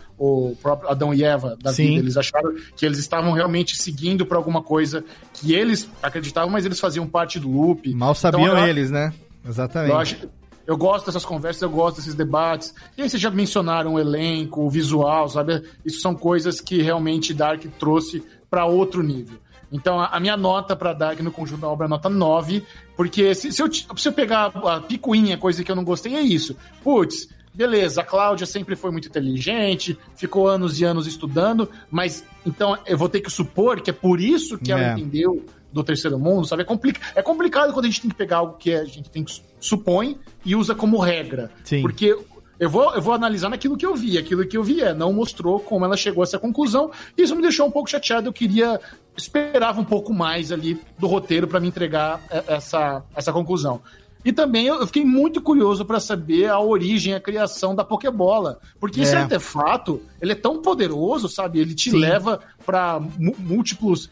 o 0.51 0.55
próprio 0.61 0.89
Adão 0.89 1.13
e 1.13 1.23
Eva 1.23 1.57
da 1.61 1.73
Sim. 1.73 1.87
vida. 1.87 1.99
Eles 2.01 2.17
acharam 2.17 2.53
que 2.75 2.85
eles 2.85 2.99
estavam 2.99 3.31
realmente 3.33 3.75
seguindo 3.75 4.25
para 4.25 4.37
alguma 4.37 4.61
coisa 4.61 5.03
que 5.33 5.53
eles 5.53 5.89
acreditavam, 6.01 6.49
mas 6.49 6.65
eles 6.65 6.79
faziam 6.79 7.05
parte 7.07 7.39
do 7.39 7.49
loop. 7.49 7.93
Mal 7.93 8.15
sabiam 8.15 8.43
Então, 8.47 8.59
eu- 8.59 8.67
eles, 8.67 8.89
né? 8.91 9.13
Exatamente. 9.45 9.91
eu, 9.91 9.97
acho- 9.97 10.29
eu 10.67 10.77
gosto 10.77 11.07
dessas 11.07 11.25
conversas, 11.25 11.63
eu 11.63 11.69
gosto 11.69 11.97
desses 11.97 12.13
debates. 12.13 12.73
E 12.95 13.01
aí 13.01 13.09
vocês 13.09 13.21
já 13.21 13.31
mencionaram 13.31 13.95
o 13.95 13.99
elenco, 13.99 14.61
o 14.61 14.69
visual, 14.69 15.27
sabe? 15.27 15.63
Isso 15.83 15.99
são 15.99 16.13
coisas 16.15 16.61
que 16.61 16.81
realmente 16.81 17.33
Dark 17.33 17.63
trouxe 17.79 18.23
para 18.51 18.65
outro 18.65 19.01
nível. 19.01 19.39
Então 19.71 19.99
a, 20.01 20.19
minha 20.19 20.35
nota 20.35 20.75
para 20.75 20.91
Dark 20.91 21.19
no 21.21 21.31
conjunto 21.31 21.61
da 21.61 21.69
obra 21.69 21.87
é 21.87 21.89
nota 21.89 22.09
9, 22.09 22.61
porque 22.97 23.33
se, 23.33 23.53
se 23.53 23.61
eu, 23.63 23.71
se 23.71 24.07
eu 24.07 24.11
pegar 24.11 24.47
a 24.47 24.81
picuinha, 24.81 25.37
coisa 25.37 25.63
que 25.63 25.71
eu 25.71 25.75
não 25.77 25.83
gostei, 25.85 26.13
é 26.15 26.21
isso. 26.21 26.57
Putz, 26.83 27.29
beleza, 27.53 28.01
a 28.01 28.03
Cláudia 28.03 28.45
sempre 28.45 28.75
foi 28.75 28.91
muito 28.91 29.07
inteligente, 29.07 29.97
ficou 30.15 30.45
anos 30.47 30.79
e 30.81 30.83
anos 30.83 31.07
estudando, 31.07 31.69
mas 31.89 32.25
então 32.45 32.77
eu 32.85 32.97
vou 32.97 33.07
ter 33.07 33.21
que 33.21 33.31
supor 33.31 33.79
que 33.79 33.89
é 33.89 33.93
por 33.93 34.19
isso 34.19 34.57
que 34.57 34.73
ela 34.73 34.81
É. 34.83 34.91
entendeu 34.91 35.45
do 35.71 35.85
terceiro 35.85 36.19
mundo, 36.19 36.45
sabe? 36.45 36.63
É, 36.63 36.65
complica 36.65 36.99
é 37.15 37.21
complicado 37.21 37.71
quando 37.71 37.85
a 37.85 37.87
gente 37.87 38.01
tem 38.01 38.09
que 38.11 38.17
pegar 38.17 38.37
algo 38.39 38.57
que 38.57 38.73
a 38.73 38.83
gente 38.83 39.09
tem 39.09 39.23
que 39.23 39.31
su- 39.31 39.41
supõe 39.57 40.17
e 40.43 40.53
usa 40.53 40.75
como 40.75 40.97
regra. 40.99 41.49
Sim. 41.63 41.81
Porque 41.81 42.13
eu 42.61 42.69
vou, 42.69 42.93
eu 42.93 43.01
vou 43.01 43.15
analisar 43.15 43.49
naquilo 43.49 43.75
que 43.75 43.83
eu 43.83 43.95
vi. 43.95 44.19
Aquilo 44.19 44.45
que 44.45 44.55
eu 44.55 44.63
vi 44.63 44.81
é, 44.81 44.93
não 44.93 45.11
mostrou 45.11 45.59
como 45.59 45.83
ela 45.83 45.97
chegou 45.97 46.21
a 46.21 46.25
essa 46.25 46.37
conclusão. 46.37 46.91
Isso 47.17 47.35
me 47.35 47.41
deixou 47.41 47.65
um 47.65 47.71
pouco 47.71 47.89
chateado. 47.89 48.29
Eu 48.29 48.33
queria. 48.33 48.79
Esperava 49.17 49.81
um 49.81 49.83
pouco 49.83 50.13
mais 50.13 50.51
ali 50.51 50.79
do 50.99 51.07
roteiro 51.07 51.47
para 51.47 51.59
me 51.59 51.67
entregar 51.67 52.21
é, 52.29 52.43
essa, 52.53 53.03
essa 53.15 53.33
conclusão. 53.33 53.81
E 54.23 54.31
também 54.31 54.67
eu 54.67 54.85
fiquei 54.85 55.03
muito 55.03 55.41
curioso 55.41 55.83
para 55.83 55.99
saber 55.99 56.51
a 56.51 56.59
origem, 56.59 57.15
a 57.15 57.19
criação 57.19 57.73
da 57.73 57.83
Pokébola. 57.83 58.59
Porque 58.79 59.01
esse 59.01 59.15
É. 59.15 59.17
artefato, 59.17 59.99
ele 60.21 60.33
é 60.33 60.35
tão 60.35 60.61
poderoso, 60.61 61.27
sabe? 61.27 61.59
Ele 61.59 61.73
te 61.73 61.89
Sim. 61.89 61.97
leva 61.97 62.39
para 62.63 62.99
múltiplos, 63.39 64.11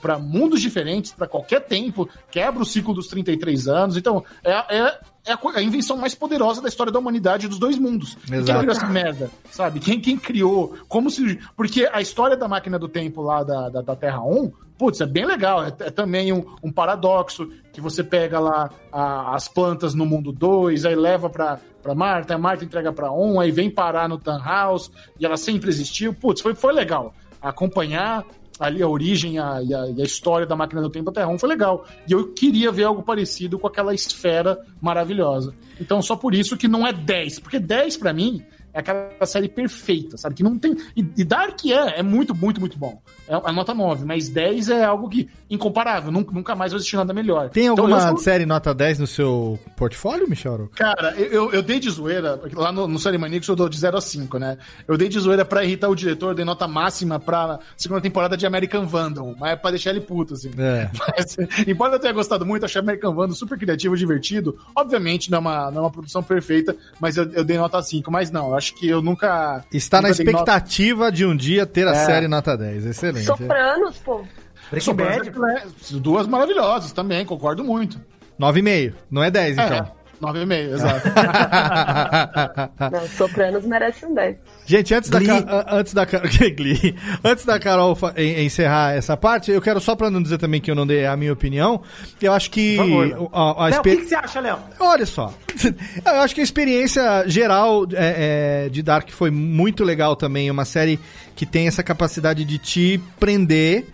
para 0.00 0.18
mundos 0.18 0.62
diferentes, 0.62 1.12
para 1.12 1.28
qualquer 1.28 1.60
tempo, 1.60 2.08
quebra 2.30 2.62
o 2.62 2.66
ciclo 2.66 2.94
dos 2.94 3.08
33 3.08 3.68
anos. 3.68 3.98
Então, 3.98 4.24
é, 4.42 4.78
é, 4.78 5.00
é 5.26 5.32
a, 5.32 5.38
a 5.56 5.62
invenção 5.62 5.96
mais 5.96 6.14
poderosa 6.14 6.60
da 6.60 6.68
história 6.68 6.92
da 6.92 6.98
humanidade 6.98 7.48
dos 7.48 7.58
dois 7.58 7.78
mundos. 7.78 8.16
E 8.24 8.26
Quem 8.28 8.38
Exato. 8.38 8.58
criou 8.60 8.72
essa 8.76 8.86
merda, 8.86 9.30
sabe? 9.50 9.80
Quem, 9.80 10.00
quem 10.00 10.16
criou? 10.18 10.74
Como 10.88 11.10
se. 11.10 11.38
Porque 11.56 11.88
a 11.92 12.00
história 12.00 12.36
da 12.36 12.46
máquina 12.48 12.78
do 12.78 12.88
tempo 12.88 13.22
lá 13.22 13.42
da, 13.42 13.68
da, 13.68 13.80
da 13.82 13.96
Terra 13.96 14.22
1, 14.22 14.52
putz, 14.78 15.00
é 15.00 15.06
bem 15.06 15.24
legal. 15.24 15.64
É, 15.64 15.68
é 15.68 15.90
também 15.90 16.32
um, 16.32 16.44
um 16.62 16.70
paradoxo 16.70 17.48
que 17.72 17.80
você 17.80 18.04
pega 18.04 18.38
lá 18.38 18.70
a- 18.92 19.34
as 19.34 19.48
plantas 19.48 19.94
no 19.94 20.04
mundo 20.04 20.30
2, 20.32 20.84
aí 20.84 20.94
leva 20.94 21.28
pra, 21.30 21.58
pra 21.82 21.94
Marta, 21.94 22.34
a 22.34 22.38
Marta 22.38 22.64
entrega 22.64 22.92
pra 22.92 23.10
1, 23.12 23.40
aí 23.40 23.50
vem 23.50 23.70
parar 23.70 24.08
no 24.08 24.18
Tannhaus, 24.18 24.90
e 25.18 25.24
ela 25.24 25.36
sempre 25.36 25.68
existiu. 25.70 26.12
Putz, 26.14 26.40
foi, 26.42 26.54
foi 26.54 26.72
legal. 26.72 27.14
Acompanhar 27.40 28.24
ali 28.58 28.82
a 28.82 28.88
origem 28.88 29.38
a- 29.38 29.60
e, 29.62 29.74
a, 29.74 29.82
a 29.82 30.02
história 30.02 30.46
da 30.46 30.54
máquina 30.56 30.80
do 30.80 30.90
tempo 30.90 31.10
Terra 31.12 31.28
1 31.28 31.38
foi 31.38 31.48
legal. 31.48 31.84
E 32.08 32.12
eu 32.12 32.32
queria 32.32 32.70
ver 32.70 32.84
algo 32.84 33.02
parecido 33.02 33.58
com 33.58 33.66
aquela 33.66 33.94
esfera 33.94 34.58
maravilhosa. 34.80 35.54
Então, 35.80 36.00
só 36.02 36.14
por 36.16 36.34
isso 36.34 36.56
que 36.56 36.68
não 36.68 36.86
é 36.86 36.92
10. 36.92 37.40
Porque 37.40 37.58
10, 37.58 37.96
pra 37.96 38.12
mim, 38.12 38.42
é 38.72 38.80
aquela 38.80 39.26
série 39.26 39.48
perfeita, 39.48 40.16
sabe? 40.16 40.34
Que 40.36 40.42
não 40.42 40.58
tem. 40.58 40.76
E, 40.96 41.00
e 41.16 41.24
Dark 41.24 41.64
é, 41.66 41.98
é 42.00 42.02
muito, 42.02 42.34
muito, 42.34 42.60
muito 42.60 42.78
bom. 42.78 43.00
É 43.28 43.34
a 43.34 43.52
nota 43.52 43.72
9, 43.72 44.04
mas 44.04 44.28
10 44.28 44.68
é 44.68 44.84
algo 44.84 45.08
que 45.08 45.28
incomparável. 45.48 46.12
Nunca, 46.12 46.32
nunca 46.32 46.54
mais 46.54 46.72
vou 46.72 46.78
assistir 46.78 46.96
nada 46.96 47.12
melhor. 47.14 47.48
Tem 47.50 47.64
Então, 47.66 47.84
alguma 47.84 48.02
eu 48.02 48.08
sou- 48.08 48.18
série 48.18 48.44
nota 48.44 48.74
10 48.74 48.98
no 48.98 49.06
seu 49.06 49.58
portfólio, 49.76 50.28
Michel? 50.28 50.68
Cara, 50.74 51.14
eu, 51.16 51.26
eu- 51.26 51.52
eu 51.52 51.62
dei 51.62 51.78
de 51.80 51.88
zoeira, 51.90 52.40
lá 52.54 52.70
no, 52.70 52.86
no 52.86 52.98
Série 52.98 53.16
Maníacos 53.18 53.48
eu 53.48 53.56
dou 53.56 53.68
de 53.68 53.78
0 53.78 53.96
a 53.96 54.00
5, 54.00 54.38
né? 54.38 54.58
Eu 54.86 54.96
dei 54.98 55.08
de 55.08 55.18
zoeira 55.18 55.44
pra 55.44 55.64
irritar 55.64 55.88
o 55.88 55.94
diretor, 55.94 56.34
dei 56.34 56.44
nota 56.44 56.66
máxima 56.68 57.18
pra 57.18 57.58
segunda 57.76 58.00
temporada 58.00 58.36
de 58.36 58.46
American 58.46 58.86
Vandal, 58.86 59.34
mas 59.38 59.52
é 59.52 59.56
pra 59.56 59.70
deixar 59.70 59.90
ele 59.90 60.00
puto, 60.00 60.34
assim. 60.34 60.50
É. 60.58 60.90
Mas, 61.16 61.36
embora 61.66 61.94
eu 61.94 61.98
tenha 62.00 62.12
gostado 62.12 62.44
muito, 62.44 62.64
achei 62.64 62.80
American 62.80 63.14
Vandal 63.14 63.34
super 63.34 63.58
criativo, 63.58 63.96
divertido. 63.96 64.58
Obviamente, 64.76 65.30
não 65.30 65.38
é 65.38 65.40
uma, 65.40 65.70
não 65.70 65.78
é 65.78 65.80
uma 65.84 65.90
produção 65.90 66.22
perfeita, 66.22 66.76
mas 67.00 67.16
eu, 67.16 67.24
eu 67.32 67.44
dei 67.44 67.56
nota 67.56 67.80
5. 67.82 68.10
Mas 68.10 68.30
não, 68.30 68.48
eu 68.48 68.54
acho 68.54 68.74
que 68.74 68.88
eu 68.88 69.00
nunca. 69.00 69.64
Está 69.72 70.00
na 70.02 70.08
nunca 70.08 70.24
nota- 70.24 70.30
expectativa 70.30 71.10
de 71.12 71.24
um 71.24 71.36
dia 71.36 71.64
ter 71.66 71.86
a 71.88 71.92
É. 71.92 72.04
série 72.06 72.28
nota 72.28 72.56
10. 72.56 72.84
Excelente. 72.86 73.13
Sopranos, 73.22 73.98
pô. 73.98 74.24
Breaking 74.70 74.80
Sopranos 74.80 75.28
Bad. 75.28 75.62
é- 75.94 75.96
Duas 75.98 76.26
maravilhosas 76.26 76.92
também, 76.92 77.24
concordo 77.24 77.62
muito. 77.62 78.00
9,5. 78.38 78.94
Não 79.10 79.22
é 79.22 79.30
10, 79.30 79.56
então. 79.58 79.92
É, 80.28 80.32
9,5, 80.44 80.74
exato. 80.74 81.08
Não, 82.92 83.08
Sopranos 83.08 83.64
merece 83.66 84.06
um 84.06 84.14
10. 84.14 84.36
Gente, 84.66 84.94
antes 84.94 85.10
da, 85.10 85.18
Glee. 85.18 85.28
Ca- 85.42 85.64
a- 85.68 85.76
antes 85.76 85.94
da 85.94 86.04
Glee. 86.56 86.94
antes 87.22 87.44
da 87.44 87.58
Carol 87.58 87.96
encerrar 88.16 88.94
essa 88.94 89.16
parte, 89.16 89.50
eu 89.50 89.60
quero 89.60 89.80
só 89.80 89.94
pra 89.94 90.10
não 90.10 90.22
dizer 90.22 90.38
também 90.38 90.60
que 90.60 90.70
eu 90.70 90.74
não 90.74 90.86
dei 90.86 91.06
a 91.06 91.16
minha 91.16 91.32
opinião, 91.32 91.82
eu 92.20 92.32
acho 92.32 92.50
que 92.50 92.76
favor, 92.76 93.06
Léo. 93.08 93.30
a, 93.32 93.64
a 93.64 93.68
Léo, 93.68 93.80
o 93.80 93.82
que, 93.82 93.96
que 93.96 94.04
você 94.06 94.14
acha, 94.14 94.40
Léo? 94.40 94.58
Olha 94.80 95.06
só. 95.06 95.32
Eu 96.04 96.20
acho 96.20 96.34
que 96.34 96.40
a 96.40 96.44
experiência 96.44 97.24
geral 97.28 97.84
é, 97.92 98.64
é, 98.66 98.68
de 98.68 98.82
Dark 98.82 99.08
foi 99.10 99.30
muito 99.30 99.84
legal 99.84 100.16
também. 100.16 100.48
É 100.48 100.52
uma 100.52 100.64
série 100.64 100.98
que 101.36 101.46
tem 101.46 101.68
essa 101.68 101.82
capacidade 101.82 102.44
de 102.44 102.58
te 102.58 103.00
prender 103.20 103.86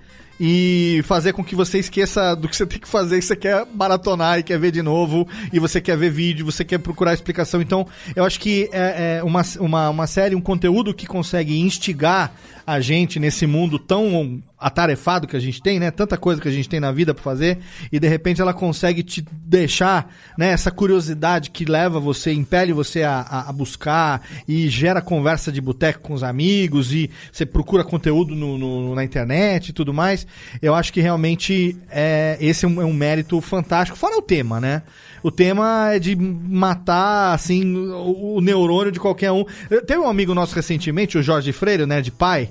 e 0.43 1.03
fazer 1.05 1.35
com 1.35 1.45
que 1.45 1.55
você 1.55 1.79
esqueça 1.79 2.35
do 2.35 2.49
que 2.49 2.57
você 2.57 2.65
tem 2.65 2.79
que 2.79 2.89
fazer, 2.89 3.21
você 3.21 3.37
quer 3.37 3.67
maratonar 3.75 4.39
e 4.39 4.43
quer 4.43 4.59
ver 4.59 4.71
de 4.71 4.81
novo, 4.81 5.29
e 5.53 5.59
você 5.59 5.83
quer 5.83 5.99
ver 5.99 6.11
vídeo, 6.11 6.47
você 6.47 6.65
quer 6.65 6.79
procurar 6.79 7.13
explicação. 7.13 7.61
Então, 7.61 7.87
eu 8.17 8.25
acho 8.25 8.41
que 8.41 8.67
é, 8.73 9.19
é 9.19 9.23
uma, 9.23 9.43
uma, 9.59 9.91
uma 9.91 10.07
série, 10.07 10.35
um 10.35 10.41
conteúdo 10.41 10.95
que 10.95 11.07
consegue 11.07 11.61
instigar 11.61 12.33
a 12.71 12.81
gente 12.81 13.19
nesse 13.19 13.47
mundo 13.47 13.79
tão 13.79 14.43
atarefado 14.59 15.27
que 15.27 15.35
a 15.37 15.41
gente 15.41 15.63
tem, 15.63 15.81
né? 15.81 15.91
Tanta 15.91 16.17
coisa 16.19 16.41
que 16.41 16.47
a 16.49 16.51
gente 16.53 16.69
tem 16.69 16.79
na 16.79 16.93
vida 16.93 17.15
pra 17.15 17.23
fazer, 17.23 17.59
e 17.91 17.99
de 17.99 18.07
repente 18.07 18.41
ela 18.43 18.53
consegue 18.53 19.03
te 19.03 19.25
deixar, 19.33 20.15
né? 20.37 20.51
Essa 20.53 20.71
curiosidade 20.71 21.51
que 21.51 21.65
leva 21.65 21.99
você, 21.99 22.33
impele 22.33 22.73
você 22.73 23.03
a, 23.03 23.21
a- 23.21 23.49
a 23.49 23.53
buscar 23.53 24.23
e 24.47 24.69
gera 24.69 25.01
conversa 25.01 25.51
de 25.51 25.61
boteco 25.61 26.01
com 26.01 26.13
os 26.15 26.23
amigos 26.23 26.93
e 26.93 27.11
você 27.33 27.45
procura 27.47 27.83
conteúdo 27.83 28.35
no, 28.37 28.59
no- 28.59 28.95
na 28.95 29.03
internet 29.03 29.71
e 29.71 29.73
tudo 29.73 29.93
mais. 29.95 30.27
Eu 30.61 30.75
acho 30.75 30.93
que 30.93 31.01
realmente 31.01 31.77
é, 31.91 32.37
esse 32.41 32.65
é 32.65 32.69
um, 32.69 32.83
é 32.83 32.85
um 32.85 32.93
mérito 32.95 33.41
fantástico. 33.41 33.97
Fora 33.99 34.19
o 34.19 34.23
tema, 34.23 34.61
né? 34.61 34.83
O 35.23 35.31
tema 35.31 35.93
é 35.95 35.99
de 35.99 36.17
matar, 36.17 37.35
assim, 37.35 37.77
o, 37.77 38.37
o 38.37 38.41
neurônio 38.41 38.91
de 38.93 39.01
qualquer 39.01 39.33
um. 39.33 39.45
Teve 39.87 39.99
um 39.99 40.09
amigo 40.09 40.35
nosso 40.35 40.55
recentemente, 40.55 41.19
o 41.19 41.23
Jorge 41.23 41.53
Freire, 41.53 41.87
né, 41.87 42.01
de 42.01 42.11
pai, 42.11 42.49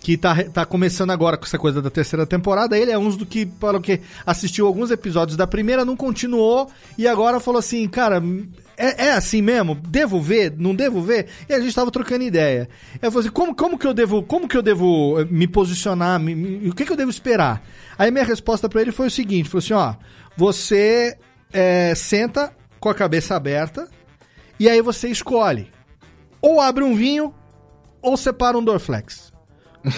que 0.00 0.16
tá, 0.16 0.34
tá 0.44 0.64
começando 0.64 1.10
agora 1.10 1.36
com 1.36 1.44
essa 1.44 1.58
coisa 1.58 1.82
da 1.82 1.90
terceira 1.90 2.24
temporada. 2.24 2.78
Ele 2.78 2.90
é 2.90 2.98
um 2.98 3.10
do 3.10 3.26
que 3.26 3.48
falou 3.60 3.80
que 3.80 4.00
assistiu 4.24 4.66
alguns 4.66 4.90
episódios 4.90 5.36
da 5.36 5.46
primeira, 5.46 5.84
não 5.84 5.96
continuou, 5.96 6.70
e 6.96 7.06
agora 7.08 7.40
falou 7.40 7.58
assim, 7.58 7.86
cara. 7.88 8.22
É, 8.78 9.06
é 9.06 9.12
assim 9.12 9.40
mesmo? 9.40 9.74
Devo 9.74 10.20
ver? 10.20 10.52
Não 10.58 10.74
devo 10.74 11.00
ver? 11.00 11.28
E 11.48 11.54
a 11.54 11.58
gente 11.60 11.74
tava 11.74 11.90
trocando 11.90 12.24
ideia. 12.24 12.68
Eu 13.00 13.10
falei 13.10 13.26
assim, 13.26 13.34
como, 13.34 13.54
como 13.54 13.78
que 13.78 13.86
eu 13.86 13.94
devo, 13.94 14.22
como 14.22 14.46
que 14.46 14.54
eu 14.54 14.60
devo 14.60 15.18
eh, 15.18 15.24
me 15.30 15.46
posicionar? 15.48 16.20
Me- 16.20 16.34
me- 16.34 16.68
o 16.68 16.74
que, 16.74 16.84
que 16.84 16.92
eu 16.92 16.96
devo 16.96 17.08
esperar? 17.10 17.62
Aí 17.98 18.10
minha 18.10 18.22
resposta 18.24 18.68
pra 18.68 18.82
ele 18.82 18.92
foi 18.92 19.06
o 19.06 19.10
seguinte: 19.10 19.48
falou 19.48 19.60
assim, 19.64 19.72
ó, 19.72 19.94
você 20.36 21.16
é, 21.52 21.94
senta 21.94 22.54
com 22.80 22.88
a 22.88 22.94
cabeça 22.94 23.34
aberta 23.34 23.88
e 24.58 24.68
aí 24.68 24.80
você 24.80 25.08
escolhe. 25.08 25.70
Ou 26.40 26.60
abre 26.60 26.84
um 26.84 26.94
vinho 26.94 27.34
ou 28.00 28.16
separa 28.16 28.56
um 28.56 28.64
Dorflex. 28.64 29.32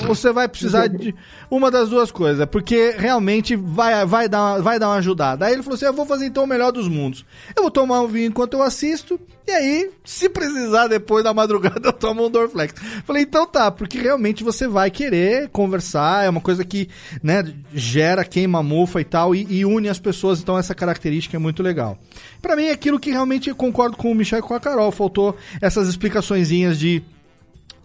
Você 0.02 0.32
vai 0.32 0.46
precisar 0.48 0.86
de 0.86 1.14
uma 1.50 1.70
das 1.70 1.88
duas 1.88 2.10
coisas, 2.10 2.44
porque 2.46 2.94
realmente 2.98 3.56
vai, 3.56 4.04
vai, 4.04 4.28
dar, 4.28 4.60
vai 4.60 4.78
dar 4.78 4.88
uma 4.88 4.96
ajudada. 4.96 5.46
Aí 5.46 5.52
ele 5.54 5.62
falou 5.62 5.76
assim: 5.76 5.86
eu 5.86 5.94
vou 5.94 6.06
fazer 6.06 6.26
então 6.26 6.44
o 6.44 6.46
melhor 6.46 6.70
dos 6.70 6.88
mundos. 6.88 7.24
Eu 7.56 7.62
vou 7.62 7.70
tomar 7.70 8.02
um 8.02 8.06
vinho 8.06 8.26
enquanto 8.26 8.54
eu 8.54 8.62
assisto, 8.62 9.18
e 9.46 9.50
aí, 9.50 9.90
se 10.04 10.28
precisar 10.28 10.88
depois 10.88 11.24
da 11.24 11.32
madrugada, 11.32 11.80
eu 11.88 11.92
tomo 11.92 12.26
um 12.26 12.30
Dorflex. 12.30 12.74
Falei, 13.04 13.22
então 13.22 13.46
tá, 13.46 13.70
porque 13.70 13.98
realmente 13.98 14.44
você 14.44 14.68
vai 14.68 14.90
querer 14.90 15.48
conversar, 15.48 16.26
é 16.26 16.28
uma 16.28 16.40
coisa 16.40 16.64
que, 16.64 16.90
né, 17.22 17.42
gera 17.72 18.26
queima-mufa 18.26 19.00
e 19.00 19.04
tal, 19.04 19.34
e, 19.34 19.46
e 19.48 19.64
une 19.64 19.88
as 19.88 19.98
pessoas, 19.98 20.40
então 20.40 20.58
essa 20.58 20.74
característica 20.74 21.34
é 21.34 21.40
muito 21.40 21.62
legal. 21.62 21.98
Pra 22.42 22.54
mim 22.54 22.64
é 22.64 22.72
aquilo 22.72 23.00
que 23.00 23.10
realmente 23.10 23.52
concordo 23.54 23.96
com 23.96 24.12
o 24.12 24.14
Michel 24.14 24.40
e 24.40 24.42
com 24.42 24.52
a 24.52 24.60
Carol, 24.60 24.92
faltou 24.92 25.34
essas 25.62 25.88
explicaçõezinhas 25.88 26.78
de 26.78 27.02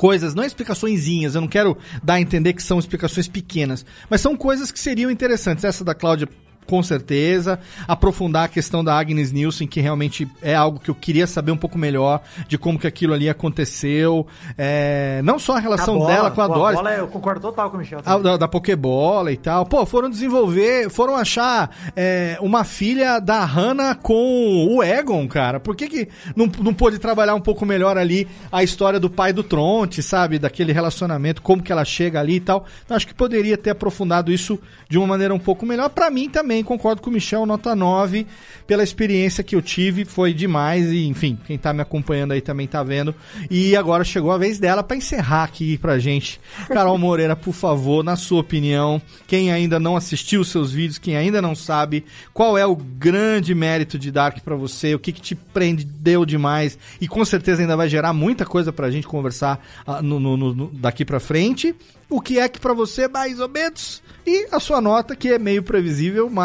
coisas, 0.04 0.36
não 0.36 0.44
explicaçõezinhas, 0.44 1.34
eu 1.34 1.40
não 1.40 1.48
quero 1.48 1.78
dar 2.04 2.16
a 2.16 2.20
entender 2.20 2.52
que 2.52 2.62
são 2.62 2.78
explicações 2.78 3.26
pequenas, 3.26 3.86
mas 4.10 4.20
são 4.20 4.36
coisas 4.36 4.70
que 4.70 4.78
seriam 4.78 5.10
interessantes. 5.10 5.64
Essa 5.64 5.82
da 5.82 5.96
Cláudia 5.96 6.28
com 6.66 6.82
certeza, 6.82 7.60
aprofundar 7.88 8.46
a 8.46 8.48
questão 8.48 8.84
da 8.84 8.98
Agnes 8.98 9.32
Nielsen, 9.32 9.68
que 9.68 9.82
realmente 9.82 10.28
é 10.42 10.56
algo 10.56 10.80
que 10.80 10.90
eu 10.90 10.96
queria 10.96 11.28
saber 11.28 11.52
um 11.52 11.58
pouco 11.58 11.78
melhor 11.78 12.22
de 12.48 12.58
como 12.58 12.80
que 12.80 12.88
aquilo 12.88 13.14
ali 13.14 13.30
aconteceu, 13.30 14.26
é, 14.58 15.22
não 15.24 15.40
só 15.40 15.58
a 15.58 15.60
relação 15.60 15.98
bola, 15.98 16.14
dela 16.14 16.32
com 16.32 16.42
a 16.42 16.48
pô, 16.48 16.54
Doris, 16.54 16.76
bola, 16.78 16.94
eu 16.94 17.08
concordo 17.08 17.42
total 17.42 17.70
com 17.70 17.78
o 17.78 17.80
Michel. 17.80 18.02
a, 18.06 18.18
da, 18.18 18.38
da 18.38 18.48
Pokébola 18.48 19.32
e 19.32 19.38
tal. 19.38 19.66
Pô, 19.66 19.86
foram 19.86 20.10
desenvolver, 20.10 20.90
foram 20.90 21.16
achar 21.16 21.70
é, 21.96 22.38
uma 22.42 22.64
filha 22.64 23.20
da 23.20 23.44
Hannah 23.44 23.96
com 23.96 24.68
o 24.70 24.84
Egon, 24.84 25.28
cara. 25.28 25.60
Por 25.60 25.76
que, 25.76 25.88
que 25.88 26.10
não, 26.36 26.50
não 26.60 26.74
pôde 26.74 27.00
trabalhar 27.00 27.36
um 27.36 27.42
pouco 27.42 27.66
melhor 27.66 27.98
ali 27.98 28.28
a 28.52 28.64
história 28.64 29.00
do 29.00 29.10
pai 29.10 29.34
do 29.34 29.44
Tronte, 29.44 30.04
sabe? 30.04 30.38
Daquele 30.38 30.72
relacionamento, 30.72 31.42
como 31.42 31.64
que 31.64 31.72
ela 31.72 31.86
chega 31.86 32.20
ali 32.20 32.36
e 32.36 32.40
tal. 32.40 32.66
Então, 32.86 32.96
acho 32.96 33.08
que 33.08 33.14
poderia 33.14 33.58
ter 33.58 33.72
aprofundado 33.72 34.32
isso 34.32 34.60
de 34.90 34.98
uma 34.98 35.08
maneira 35.08 35.34
um 35.34 35.40
pouco 35.40 35.66
melhor. 35.66 35.90
Pra 35.90 36.10
mim 36.10 36.30
também, 36.30 36.53
concordo 36.62 37.02
com 37.02 37.10
o 37.10 37.14
Michel, 37.14 37.46
nota 37.46 37.74
9. 37.74 38.28
Pela 38.68 38.84
experiência 38.84 39.44
que 39.44 39.56
eu 39.56 39.62
tive, 39.62 40.04
foi 40.04 40.34
demais. 40.34 40.92
E, 40.92 41.06
enfim, 41.08 41.40
quem 41.48 41.58
tá 41.58 41.72
me 41.74 41.82
acompanhando 41.82 42.34
aí 42.34 42.42
também 42.42 42.68
tá 42.68 42.84
vendo. 42.84 43.16
E 43.50 43.76
agora 43.78 44.04
chegou 44.04 44.32
a 44.32 44.38
vez 44.38 44.60
dela 44.60 44.84
pra 44.84 44.98
encerrar 44.98 45.44
aqui 45.46 45.78
pra 45.78 45.98
gente. 46.00 46.40
Carol 46.68 46.98
Moreira, 46.98 47.36
por 47.36 47.54
favor, 47.54 48.04
na 48.04 48.18
sua 48.18 48.42
opinião, 48.42 49.02
quem 49.26 49.52
ainda 49.54 49.80
não 49.80 49.96
assistiu 49.96 50.42
os 50.42 50.50
seus 50.50 50.72
vídeos, 50.74 50.98
quem 50.98 51.16
ainda 51.16 51.42
não 51.42 51.56
sabe, 51.56 52.04
qual 52.34 52.58
é 52.58 52.66
o 52.66 52.76
grande 52.76 53.56
mérito 53.56 53.98
de 53.98 54.12
Dark 54.12 54.40
pra 54.42 54.56
você, 54.56 54.94
o 54.96 55.00
que, 55.00 55.12
que 55.14 55.22
te 55.22 55.36
prendeu 55.36 56.26
demais 56.26 56.78
e 57.00 57.08
com 57.08 57.24
certeza 57.24 57.62
ainda 57.62 57.78
vai 57.78 57.88
gerar 57.88 58.12
muita 58.12 58.46
coisa 58.46 58.74
pra 58.74 58.92
gente 58.92 59.08
conversar 59.08 59.64
ah, 59.86 60.02
no, 60.02 60.20
no- 60.20 60.36
no- 60.38 60.68
daqui 60.74 61.06
pra 61.06 61.20
frente. 61.20 61.74
O 62.10 62.20
que 62.22 62.38
é 62.38 62.48
que 62.50 62.60
pra 62.60 62.74
você, 62.74 63.08
mais 63.08 63.40
ou 63.40 63.50
menos, 63.50 64.04
e 64.28 64.48
a 64.52 64.60
sua 64.60 64.80
nota, 64.80 65.16
que 65.16 65.30
é 65.30 65.40
meio 65.40 65.64
previsível, 65.64 66.30
mas 66.30 66.43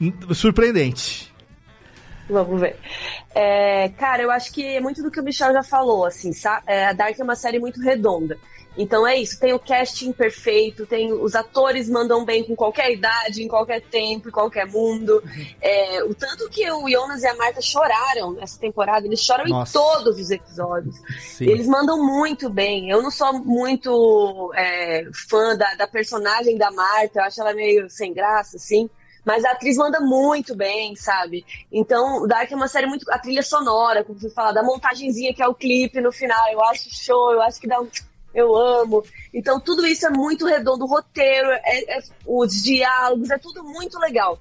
hum, 0.00 0.12
surpreendente. 0.34 1.32
Vamos 2.28 2.60
ver. 2.60 2.76
É, 3.34 3.88
cara, 3.90 4.22
eu 4.22 4.30
acho 4.30 4.52
que 4.52 4.64
é 4.64 4.80
muito 4.80 5.02
do 5.02 5.10
que 5.10 5.20
o 5.20 5.22
Michel 5.22 5.52
já 5.52 5.62
falou, 5.62 6.04
assim, 6.04 6.32
sa- 6.32 6.62
é, 6.66 6.86
a 6.86 6.92
Dark 6.92 7.18
é 7.18 7.22
uma 7.22 7.36
série 7.36 7.58
muito 7.58 7.80
redonda. 7.80 8.36
Então 8.78 9.06
é 9.06 9.16
isso, 9.16 9.40
tem 9.40 9.54
o 9.54 9.58
casting 9.58 10.12
perfeito, 10.12 10.84
tem 10.84 11.10
os 11.10 11.34
atores 11.34 11.88
mandam 11.88 12.26
bem 12.26 12.44
com 12.44 12.54
qualquer 12.54 12.92
idade, 12.92 13.42
em 13.42 13.48
qualquer 13.48 13.80
tempo, 13.80 14.28
em 14.28 14.30
qualquer 14.30 14.66
mundo. 14.66 15.22
É, 15.62 16.04
o 16.04 16.14
tanto 16.14 16.46
que 16.50 16.70
o 16.70 16.86
Jonas 16.86 17.22
e 17.22 17.26
a 17.26 17.34
Marta 17.36 17.62
choraram 17.62 18.32
nessa 18.32 18.58
temporada, 18.60 19.06
eles 19.06 19.20
choram 19.20 19.46
Nossa. 19.46 19.78
em 19.78 19.80
todos 19.80 20.18
os 20.20 20.30
episódios. 20.30 20.94
Sim. 21.18 21.46
Eles 21.48 21.66
mandam 21.66 22.04
muito 22.04 22.50
bem. 22.50 22.90
Eu 22.90 23.00
não 23.02 23.10
sou 23.10 23.32
muito 23.42 24.52
é, 24.54 25.06
fã 25.26 25.56
da, 25.56 25.74
da 25.76 25.86
personagem 25.86 26.58
da 26.58 26.70
Marta, 26.70 27.20
eu 27.20 27.24
acho 27.24 27.40
ela 27.40 27.54
meio 27.54 27.88
sem 27.88 28.12
graça, 28.12 28.58
assim. 28.58 28.90
Mas 29.26 29.44
a 29.44 29.50
atriz 29.50 29.76
manda 29.76 29.98
muito 29.98 30.54
bem, 30.54 30.94
sabe? 30.94 31.44
Então, 31.72 32.22
o 32.22 32.28
Dark 32.28 32.50
é 32.50 32.54
uma 32.54 32.68
série 32.68 32.86
muito. 32.86 33.10
A 33.10 33.18
trilha 33.18 33.42
sonora, 33.42 34.04
como 34.04 34.20
você 34.20 34.30
fala, 34.30 34.52
da 34.52 34.62
montagenzinha 34.62 35.34
que 35.34 35.42
é 35.42 35.48
o 35.48 35.54
clipe 35.54 36.00
no 36.00 36.12
final, 36.12 36.48
eu 36.52 36.62
acho 36.62 36.88
show, 36.94 37.32
eu 37.32 37.42
acho 37.42 37.60
que 37.60 37.66
dá 37.66 37.80
um. 37.80 37.88
Eu 38.32 38.54
amo. 38.54 39.02
Então, 39.34 39.58
tudo 39.58 39.84
isso 39.84 40.06
é 40.06 40.10
muito 40.10 40.46
redondo. 40.46 40.84
O 40.84 40.88
roteiro, 40.88 41.48
é- 41.50 41.98
é- 41.98 42.02
os 42.24 42.62
diálogos, 42.62 43.30
é 43.30 43.38
tudo 43.38 43.64
muito 43.64 43.98
legal. 43.98 44.38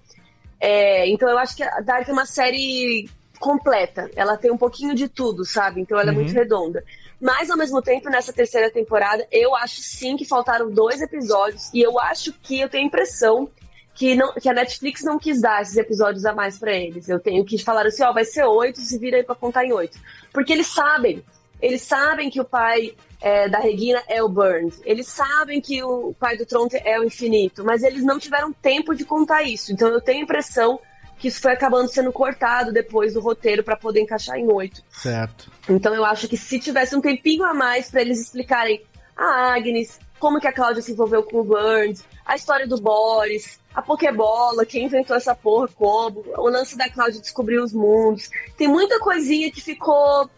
É, 0.60 1.10
então, 1.10 1.28
eu 1.30 1.38
acho 1.40 1.56
que 1.56 1.64
a 1.64 1.80
Dark 1.80 2.08
é 2.08 2.12
uma 2.12 2.26
série 2.28 3.10
completa. 3.40 4.10
Ela 4.16 4.38
tem 4.38 4.52
um 4.52 4.58
pouquinho 4.58 4.94
de 4.94 5.08
tudo, 5.10 5.44
sabe? 5.46 5.82
Então, 5.82 6.00
ela 6.00 6.10
é 6.10 6.14
Uhum. 6.14 6.20
muito 6.20 6.34
redonda. 6.34 6.84
Mas, 7.20 7.50
ao 7.50 7.58
mesmo 7.58 7.82
tempo, 7.82 8.10
nessa 8.10 8.32
terceira 8.32 8.70
temporada, 8.70 9.26
eu 9.32 9.56
acho 9.56 9.82
sim 9.82 10.16
que 10.16 10.26
faltaram 10.26 10.70
dois 10.70 11.02
episódios. 11.02 11.72
E 11.74 11.82
eu 11.82 12.00
acho 12.00 12.34
que 12.34 12.60
eu 12.60 12.70
tenho 12.70 12.84
a 12.84 12.88
impressão 12.88 13.50
que, 13.96 14.14
não, 14.14 14.34
que 14.34 14.50
a 14.50 14.54
Netflix 14.54 15.02
não 15.04 15.18
quis 15.18 15.42
dar 15.42 15.62
esses 15.62 15.78
episódios 15.78 16.26
a 16.26 16.34
mais 16.34 16.60
pra 16.60 16.74
eles. 16.74 17.08
Eu 17.08 17.20
tenho 17.20 17.44
que 17.46 17.58
falar 17.58 17.88
assim, 17.88 18.04
ó, 18.04 18.12
vai 18.12 18.26
ser 18.26 18.44
oito, 18.44 18.82
se 18.82 19.00
vira 19.00 19.18
aí 19.18 19.24
pra 19.24 19.34
contar 19.34 19.66
em 19.66 19.72
oito. 19.72 19.98
Porque 20.34 20.52
eles 20.52 20.68
sabem, 20.68 21.24
eles 21.62 21.82
sabem 21.82 22.30
que 22.30 22.40
o 22.40 22.46
pai 22.46 22.94
é, 23.22 23.48
da 23.48 23.58
Regina 23.58 24.04
é 24.08 24.22
o 24.22 24.28
Burns, 24.28 24.82
eles 24.84 25.08
sabem 25.08 25.62
que 25.62 25.82
o 25.82 26.14
pai 26.20 26.38
do 26.38 26.46
Tronte 26.46 26.76
é 26.84 27.00
o 27.00 27.06
Infinito, 27.06 27.64
mas 27.64 27.84
eles 27.84 28.04
não 28.04 28.20
tiveram 28.20 28.52
tempo 28.52 28.94
de 28.94 29.06
contar 29.06 29.44
isso. 29.44 29.72
Então 29.72 29.88
eu 29.88 30.02
tenho 30.02 30.20
a 30.20 30.24
impressão 30.24 30.78
que 31.18 31.30
isso 31.30 31.40
foi 31.40 31.54
acabando 31.54 31.88
sendo 31.88 32.12
cortado 32.12 32.74
depois 32.74 33.14
do 33.14 33.22
roteiro 33.22 33.64
pra 33.64 33.78
poder 33.78 34.02
encaixar 34.02 34.38
em 34.38 34.52
oito. 34.52 34.84
Certo. 34.92 35.50
Então 35.70 35.96
eu 35.96 36.04
acho 36.04 36.28
que 36.28 36.36
se 36.36 36.60
tivesse 36.60 36.94
um 36.94 37.02
tempinho 37.02 37.46
a 37.46 37.54
mais 37.54 37.90
pra 37.90 38.02
eles 38.02 38.20
explicarem 38.20 38.84
a 39.16 39.54
Agnes, 39.54 39.98
como 40.20 40.42
que 40.42 40.48
a 40.48 40.52
Cláudia 40.52 40.82
se 40.82 40.92
envolveu 40.92 41.24
com 41.24 41.40
o 41.40 41.44
Burns, 41.46 42.04
a 42.26 42.36
história 42.36 42.68
do 42.68 42.76
Boris, 42.82 43.58
a 43.76 43.82
Pokébola, 43.82 44.66
quem 44.66 44.86
inventou 44.86 45.18
essa 45.18 45.36
porra, 45.36 45.68
como, 45.68 46.24
o 46.38 46.50
lance 46.50 46.78
da 46.78 46.90
Cláudia 46.90 47.20
descobrir 47.20 47.60
os 47.60 47.74
mundos. 47.74 48.30
Tem 48.58 48.68
muita 48.68 49.00
coisinha 49.00 49.52
que 49.52 49.62
ficou. 49.62 50.30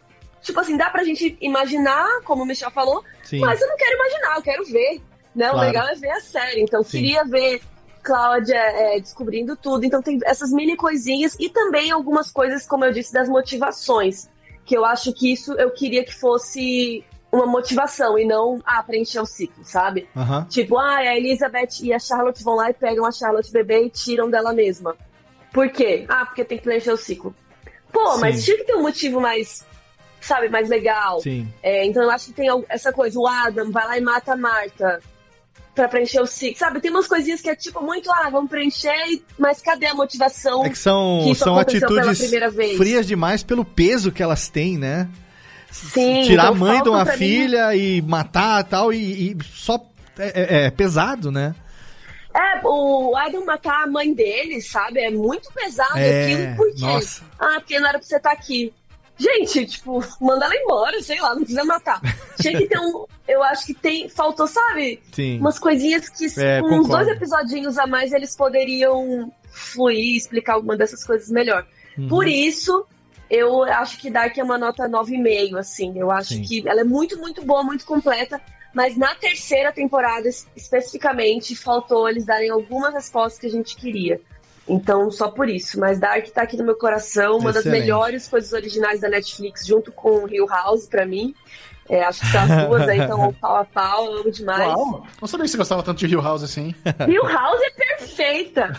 Tipo 0.41 0.59
assim, 0.59 0.75
dá 0.75 0.89
pra 0.89 1.03
gente 1.03 1.37
imaginar, 1.39 2.21
como 2.23 2.43
o 2.43 2.45
Michel 2.45 2.71
falou, 2.71 3.03
Sim. 3.23 3.39
mas 3.39 3.61
eu 3.61 3.67
não 3.67 3.77
quero 3.77 3.95
imaginar, 3.95 4.35
eu 4.37 4.41
quero 4.41 4.65
ver. 4.65 5.01
Né? 5.35 5.49
O 5.49 5.51
Claro. 5.51 5.67
legal 5.67 5.87
é 5.87 5.95
ver 5.95 6.09
a 6.09 6.19
série. 6.19 6.61
Então, 6.61 6.81
Sim. 6.83 6.97
queria 6.97 7.23
ver 7.25 7.61
Cláudia 8.01 8.55
é, 8.55 8.99
descobrindo 8.99 9.55
tudo. 9.55 9.85
Então 9.85 10.01
tem 10.01 10.17
essas 10.23 10.51
mini 10.51 10.75
coisinhas 10.75 11.35
e 11.39 11.49
também 11.49 11.91
algumas 11.91 12.31
coisas, 12.31 12.65
como 12.65 12.85
eu 12.85 12.91
disse, 12.91 13.13
das 13.13 13.29
motivações. 13.29 14.29
Que 14.65 14.75
eu 14.75 14.83
acho 14.83 15.13
que 15.13 15.31
isso 15.31 15.53
eu 15.53 15.69
queria 15.71 16.03
que 16.03 16.15
fosse 16.15 17.03
uma 17.37 17.45
motivação 17.45 18.17
e 18.17 18.25
não 18.25 18.59
ah, 18.65 18.81
preencher 18.83 19.19
o 19.19 19.25
ciclo, 19.25 19.63
sabe? 19.63 20.07
Aham. 20.15 20.45
Tipo, 20.49 20.77
ah, 20.77 20.97
a 20.97 21.15
Elizabeth 21.15 21.81
e 21.81 21.93
a 21.93 21.99
Charlotte 21.99 22.43
vão 22.43 22.55
lá 22.55 22.69
e 22.69 22.73
pegam 22.73 23.05
a 23.05 23.11
Charlotte 23.11 23.51
bebê 23.51 23.85
e 23.85 23.89
tiram 23.89 24.29
dela 24.29 24.53
mesma. 24.53 24.95
Por 25.53 25.69
quê? 25.69 26.05
Ah, 26.07 26.25
porque 26.25 26.43
tem 26.43 26.57
que 26.57 26.63
preencher 26.63 26.91
o 26.91 26.97
ciclo. 26.97 27.33
Pô, 27.91 28.13
Sim. 28.13 28.21
mas 28.21 28.43
tinha 28.43 28.57
que 28.57 28.63
ter 28.63 28.75
um 28.75 28.81
motivo 28.81 29.21
mais, 29.21 29.65
sabe, 30.19 30.49
mais 30.49 30.69
legal. 30.69 31.21
Sim. 31.21 31.47
É, 31.63 31.85
então 31.85 32.03
eu 32.03 32.09
acho 32.09 32.27
que 32.27 32.33
tem 32.33 32.47
essa 32.69 32.91
coisa, 32.91 33.19
o 33.19 33.27
Adam 33.27 33.71
vai 33.71 33.85
lá 33.85 33.97
e 33.97 34.01
mata 34.01 34.33
a 34.33 34.37
Marta 34.37 34.99
pra 35.73 35.87
preencher 35.87 36.19
o 36.19 36.25
ciclo. 36.25 36.57
Sabe, 36.57 36.81
tem 36.81 36.91
umas 36.91 37.07
coisinhas 37.07 37.39
que 37.39 37.49
é 37.49 37.55
tipo 37.55 37.81
muito, 37.81 38.11
ah, 38.11 38.29
vamos 38.29 38.49
preencher, 38.49 39.21
mas 39.37 39.61
cadê 39.61 39.85
a 39.85 39.93
motivação? 39.93 40.65
É 40.65 40.69
que 40.69 40.77
são, 40.77 41.21
que 41.23 41.35
são 41.35 41.57
atitudes 41.57 42.17
primeira 42.19 42.49
vez? 42.49 42.77
frias 42.77 43.05
demais 43.05 43.43
pelo 43.43 43.63
peso 43.63 44.11
que 44.11 44.23
elas 44.23 44.49
têm, 44.49 44.77
né? 44.77 45.07
Sim, 45.71 46.23
Tirar 46.23 46.45
então 46.45 46.55
a 46.55 46.55
mãe 46.55 46.81
de 46.83 46.89
uma 46.89 47.05
mim- 47.05 47.11
filha 47.11 47.75
e 47.75 48.01
matar 48.01 48.63
tal, 48.63 48.91
e, 48.93 49.31
e 49.31 49.37
só. 49.53 49.79
É, 50.17 50.63
é- 50.63 50.65
é 50.65 50.71
pesado, 50.71 51.31
né? 51.31 51.53
É, 52.33 52.59
o 52.63 53.15
Adam 53.15 53.45
matar 53.45 53.83
a 53.83 53.87
mãe 53.87 54.13
dele, 54.13 54.61
sabe? 54.61 54.99
É 54.99 55.09
muito 55.11 55.51
pesado 55.53 55.97
É, 55.97 56.23
aquilo, 56.25 56.55
por 56.55 56.73
quê? 56.75 56.81
nossa. 56.81 57.21
Ah, 57.39 57.55
porque 57.59 57.79
não 57.79 57.87
era 57.89 57.97
pra 57.99 58.07
você 58.07 58.17
estar 58.17 58.31
aqui. 58.31 58.73
Gente, 59.19 59.65
tipo, 59.65 60.03
manda 60.21 60.45
ela 60.45 60.55
embora, 60.55 61.01
sei 61.01 61.19
lá, 61.19 61.29
não 61.29 61.37
precisa 61.39 61.63
matar. 61.63 61.99
Tinha 62.39 62.55
que 62.55 62.67
ter 62.67 62.77
um. 62.79 63.05
Eu 63.27 63.41
acho 63.43 63.65
que 63.65 63.73
tem. 63.73 64.07
Faltou, 64.09 64.45
sabe? 64.47 65.01
Sim. 65.11 65.39
Umas 65.39 65.57
coisinhas 65.57 66.07
que 66.09 66.27
É, 66.39 66.61
com 66.61 66.79
uns 66.79 66.87
dois 66.87 67.07
episodinhos 67.07 67.77
a 67.79 67.87
mais 67.87 68.13
eles 68.13 68.35
poderiam 68.35 69.31
fluir, 69.51 70.15
explicar 70.15 70.53
alguma 70.53 70.77
dessas 70.77 71.03
coisas 71.03 71.29
melhor. 71.31 71.65
Uhum. 71.97 72.07
Por 72.07 72.27
isso, 72.27 72.85
eu 73.29 73.63
acho 73.63 73.97
que 73.99 74.09
Dark 74.09 74.37
é 74.37 74.43
uma 74.43 74.57
nota 74.57 74.87
9,5, 74.87 75.57
assim. 75.57 75.97
Eu 75.99 76.09
acho 76.11 76.33
Sim. 76.35 76.41
que 76.43 76.67
ela 76.67 76.81
é 76.81 76.83
muito, 76.83 77.17
muito 77.17 77.43
boa, 77.45 77.63
muito 77.63 77.85
completa. 77.85 78.39
Mas 78.73 78.95
na 78.97 79.15
terceira 79.15 79.71
temporada, 79.71 80.27
es- 80.27 80.47
especificamente, 80.55 81.55
faltou 81.55 82.07
eles 82.07 82.25
darem 82.25 82.49
algumas 82.49 82.93
respostas 82.93 83.39
que 83.39 83.47
a 83.47 83.51
gente 83.51 83.75
queria. 83.75 84.21
Então, 84.67 85.09
só 85.09 85.29
por 85.31 85.47
isso. 85.49 85.79
Mas 85.79 85.97
Dark 85.99 86.27
tá 86.27 86.41
aqui 86.43 86.57
no 86.57 86.63
meu 86.65 86.75
coração, 86.75 87.37
uma 87.37 87.51
das 87.53 87.65
Excelente. 87.65 87.81
melhores 87.81 88.27
coisas 88.27 88.51
originais 88.53 88.99
da 88.99 89.07
Netflix, 89.09 89.65
junto 89.65 89.91
com 89.91 90.27
Hill 90.27 90.45
House, 90.45 90.85
pra 90.85 91.05
mim. 91.05 91.33
É, 91.89 92.03
acho 92.03 92.21
que 92.21 92.27
são 92.27 92.41
as 92.41 92.67
duas 92.67 92.87
aí, 92.87 92.99
então 92.99 93.33
pau 93.39 93.55
a 93.57 93.65
pau, 93.65 94.05
eu 94.05 94.21
amo 94.21 94.31
demais. 94.31 94.73
Uau! 94.73 95.05
Não 95.21 95.27
sabia 95.27 95.45
que 95.45 95.51
você 95.51 95.57
gostava 95.57 95.83
tanto 95.83 95.99
de 95.99 96.13
Hill 96.13 96.21
House 96.21 96.43
assim. 96.43 96.75
Hill 97.07 97.23
House 97.23 97.61
é 97.61 97.69
perfeita. 97.69 98.73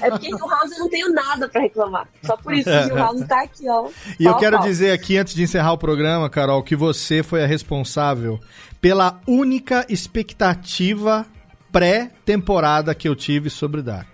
É 0.00 0.10
porque 0.10 0.28
Hill 0.28 0.48
House 0.48 0.72
eu 0.72 0.78
não 0.80 0.90
tenho 0.90 1.12
nada 1.12 1.48
pra 1.48 1.62
reclamar. 1.62 2.08
Só 2.22 2.36
por 2.36 2.52
isso 2.52 2.68
que 2.68 2.88
Hill 2.88 2.96
House 2.96 3.26
tá 3.26 3.42
aqui, 3.42 3.68
ó. 3.68 3.88
E 4.18 4.24
eu 4.24 4.36
quero 4.36 4.58
pau. 4.58 4.66
dizer 4.66 4.92
aqui, 4.92 5.16
antes 5.16 5.34
de 5.34 5.42
encerrar 5.42 5.72
o 5.72 5.78
programa, 5.78 6.28
Carol, 6.28 6.62
que 6.62 6.76
você 6.76 7.22
foi 7.22 7.42
a 7.42 7.46
responsável 7.46 8.38
pela 8.80 9.20
única 9.26 9.86
expectativa 9.88 11.24
pré-temporada 11.70 12.94
que 12.94 13.08
eu 13.08 13.16
tive 13.16 13.48
sobre 13.48 13.80
Dark. 13.80 14.08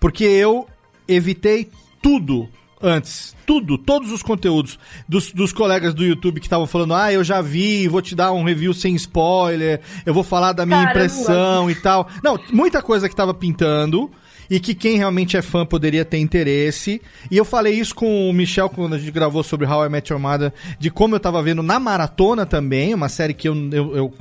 Porque 0.00 0.24
eu 0.24 0.66
evitei 1.06 1.70
tudo 2.02 2.48
antes. 2.82 3.34
Tudo, 3.46 3.76
todos 3.76 4.10
os 4.10 4.22
conteúdos 4.22 4.78
dos, 5.08 5.32
dos 5.32 5.52
colegas 5.52 5.94
do 5.94 6.04
YouTube 6.04 6.40
que 6.40 6.46
estavam 6.46 6.66
falando, 6.66 6.94
ah, 6.94 7.12
eu 7.12 7.22
já 7.22 7.40
vi, 7.40 7.88
vou 7.88 8.00
te 8.00 8.14
dar 8.14 8.32
um 8.32 8.44
review 8.44 8.72
sem 8.72 8.94
spoiler, 8.94 9.80
eu 10.06 10.14
vou 10.14 10.22
falar 10.22 10.52
da 10.52 10.64
minha 10.64 10.84
Cara, 10.84 10.90
eu 10.90 10.94
não 10.94 11.04
impressão 11.06 11.70
e 11.70 11.74
tal. 11.74 12.08
Não, 12.22 12.38
muita 12.52 12.82
coisa 12.82 13.08
que 13.08 13.16
tava 13.16 13.34
pintando 13.34 14.10
e 14.50 14.60
que 14.60 14.74
quem 14.74 14.96
realmente 14.96 15.36
é 15.36 15.42
fã 15.42 15.64
poderia 15.64 16.04
ter 16.04 16.18
interesse. 16.18 17.00
E 17.30 17.36
eu 17.36 17.44
falei 17.44 17.74
isso 17.74 17.94
com 17.94 18.28
o 18.28 18.32
Michel 18.32 18.68
quando 18.68 18.94
a 18.94 18.98
gente 18.98 19.10
gravou 19.10 19.42
sobre 19.42 19.66
How 19.66 19.86
I 19.86 19.88
Met 19.88 20.12
Your 20.12 20.20
Mother, 20.20 20.52
de 20.78 20.90
como 20.90 21.14
eu 21.14 21.20
tava 21.20 21.42
vendo 21.42 21.62
na 21.62 21.78
maratona 21.78 22.44
também, 22.46 22.94
uma 22.94 23.08
série 23.08 23.34
que 23.34 23.48
eu, 23.48 23.54
eu, 23.72 23.96
eu, 23.96 24.14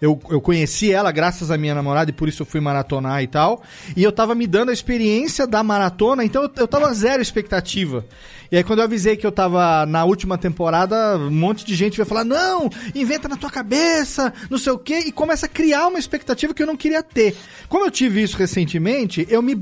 eu, 0.00 0.20
eu 0.30 0.40
conheci 0.40 0.92
ela 0.92 1.10
graças 1.12 1.50
à 1.50 1.56
minha 1.56 1.74
namorada 1.74 2.10
e 2.10 2.14
por 2.14 2.28
isso 2.28 2.42
eu 2.42 2.46
fui 2.46 2.60
maratonar 2.60 3.22
e 3.22 3.26
tal. 3.26 3.62
E 3.96 4.02
eu 4.02 4.12
tava 4.12 4.34
me 4.34 4.46
dando 4.46 4.70
a 4.70 4.72
experiência 4.72 5.46
da 5.46 5.62
maratona, 5.62 6.24
então 6.24 6.42
eu, 6.42 6.50
eu 6.56 6.68
tava 6.68 6.92
zero 6.92 7.22
expectativa. 7.22 8.04
E 8.52 8.56
aí, 8.56 8.64
quando 8.64 8.80
eu 8.80 8.84
avisei 8.84 9.16
que 9.16 9.24
eu 9.24 9.30
tava 9.30 9.86
na 9.86 10.04
última 10.04 10.36
temporada, 10.36 11.16
um 11.16 11.30
monte 11.30 11.64
de 11.64 11.74
gente 11.76 11.96
vai 11.96 12.04
falar: 12.04 12.24
não, 12.24 12.68
inventa 12.94 13.28
na 13.28 13.36
tua 13.36 13.50
cabeça, 13.50 14.32
não 14.50 14.58
sei 14.58 14.72
o 14.72 14.78
quê, 14.78 15.04
e 15.06 15.12
começa 15.12 15.46
a 15.46 15.48
criar 15.48 15.86
uma 15.86 16.00
expectativa 16.00 16.52
que 16.52 16.60
eu 16.60 16.66
não 16.66 16.76
queria 16.76 17.02
ter. 17.02 17.36
Como 17.68 17.84
eu 17.84 17.90
tive 17.90 18.20
isso 18.20 18.36
recentemente, 18.36 19.24
eu 19.30 19.40
me 19.40 19.54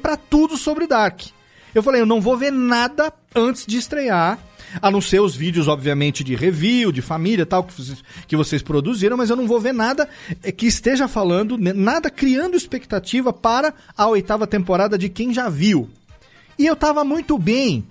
pra 0.00 0.16
tudo 0.16 0.56
sobre 0.56 0.86
Dark. 0.86 1.22
Eu 1.74 1.82
falei: 1.82 2.00
eu 2.00 2.06
não 2.06 2.20
vou 2.20 2.36
ver 2.36 2.50
nada 2.50 3.12
antes 3.34 3.66
de 3.66 3.76
estrear. 3.76 4.38
A 4.82 4.90
não 4.90 5.00
ser 5.00 5.20
os 5.20 5.36
vídeos, 5.36 5.68
obviamente, 5.68 6.24
de 6.24 6.34
review, 6.34 6.90
de 6.90 7.00
família 7.00 7.46
tal, 7.46 7.62
que 7.62 7.74
vocês, 7.74 8.04
que 8.26 8.36
vocês 8.36 8.60
produziram, 8.60 9.16
mas 9.16 9.30
eu 9.30 9.36
não 9.36 9.46
vou 9.46 9.60
ver 9.60 9.72
nada 9.72 10.08
eh, 10.42 10.50
que 10.50 10.66
esteja 10.66 11.06
falando, 11.06 11.56
né, 11.56 11.72
nada 11.72 12.10
criando 12.10 12.56
expectativa 12.56 13.32
para 13.32 13.72
a 13.96 14.08
oitava 14.08 14.48
temporada 14.48 14.98
de 14.98 15.08
quem 15.08 15.32
já 15.32 15.48
viu. 15.48 15.88
E 16.58 16.66
eu 16.66 16.74
tava 16.74 17.04
muito 17.04 17.38
bem. 17.38 17.86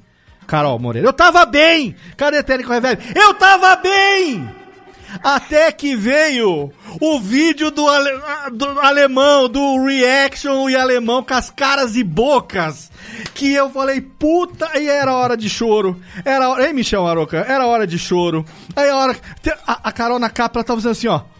Carol 0.45 0.77
Moreira, 0.77 1.07
eu 1.07 1.13
tava 1.13 1.45
bem! 1.45 1.95
Cadê 2.17 2.43
Técnico 2.43 2.73
Reverb? 2.73 3.01
Eu 3.15 3.33
tava 3.35 3.77
bem! 3.77 4.62
Até 5.21 5.71
que 5.71 5.95
veio 5.95 6.71
o 6.99 7.19
vídeo 7.19 7.69
do, 7.69 7.87
ale- 7.87 8.21
do 8.53 8.65
alemão, 8.79 9.47
do 9.49 9.83
reaction 9.85 10.69
e 10.69 10.75
alemão 10.75 11.23
com 11.23 11.33
as 11.33 11.49
caras 11.49 11.95
e 11.95 12.03
bocas. 12.03 12.91
Que 13.33 13.53
eu 13.53 13.69
falei, 13.69 14.01
puta, 14.01 14.69
e 14.79 14.87
era 14.87 15.13
hora 15.13 15.35
de 15.37 15.49
choro. 15.49 15.99
Era 16.23 16.49
hora. 16.49 16.65
Ei, 16.67 16.73
Michel 16.73 17.03
Maroca, 17.03 17.37
era 17.47 17.65
hora 17.67 17.85
de 17.85 17.99
choro. 17.99 18.45
Aí 18.75 18.89
a 18.89 18.95
hora. 18.97 19.15
A, 19.67 19.89
a 19.89 19.91
Carol 19.91 20.19
na 20.19 20.29
capa, 20.29 20.59
ela 20.59 20.63
tava 20.63 20.79
fazendo 20.81 20.91
assim, 20.91 21.07
ó. 21.07 21.32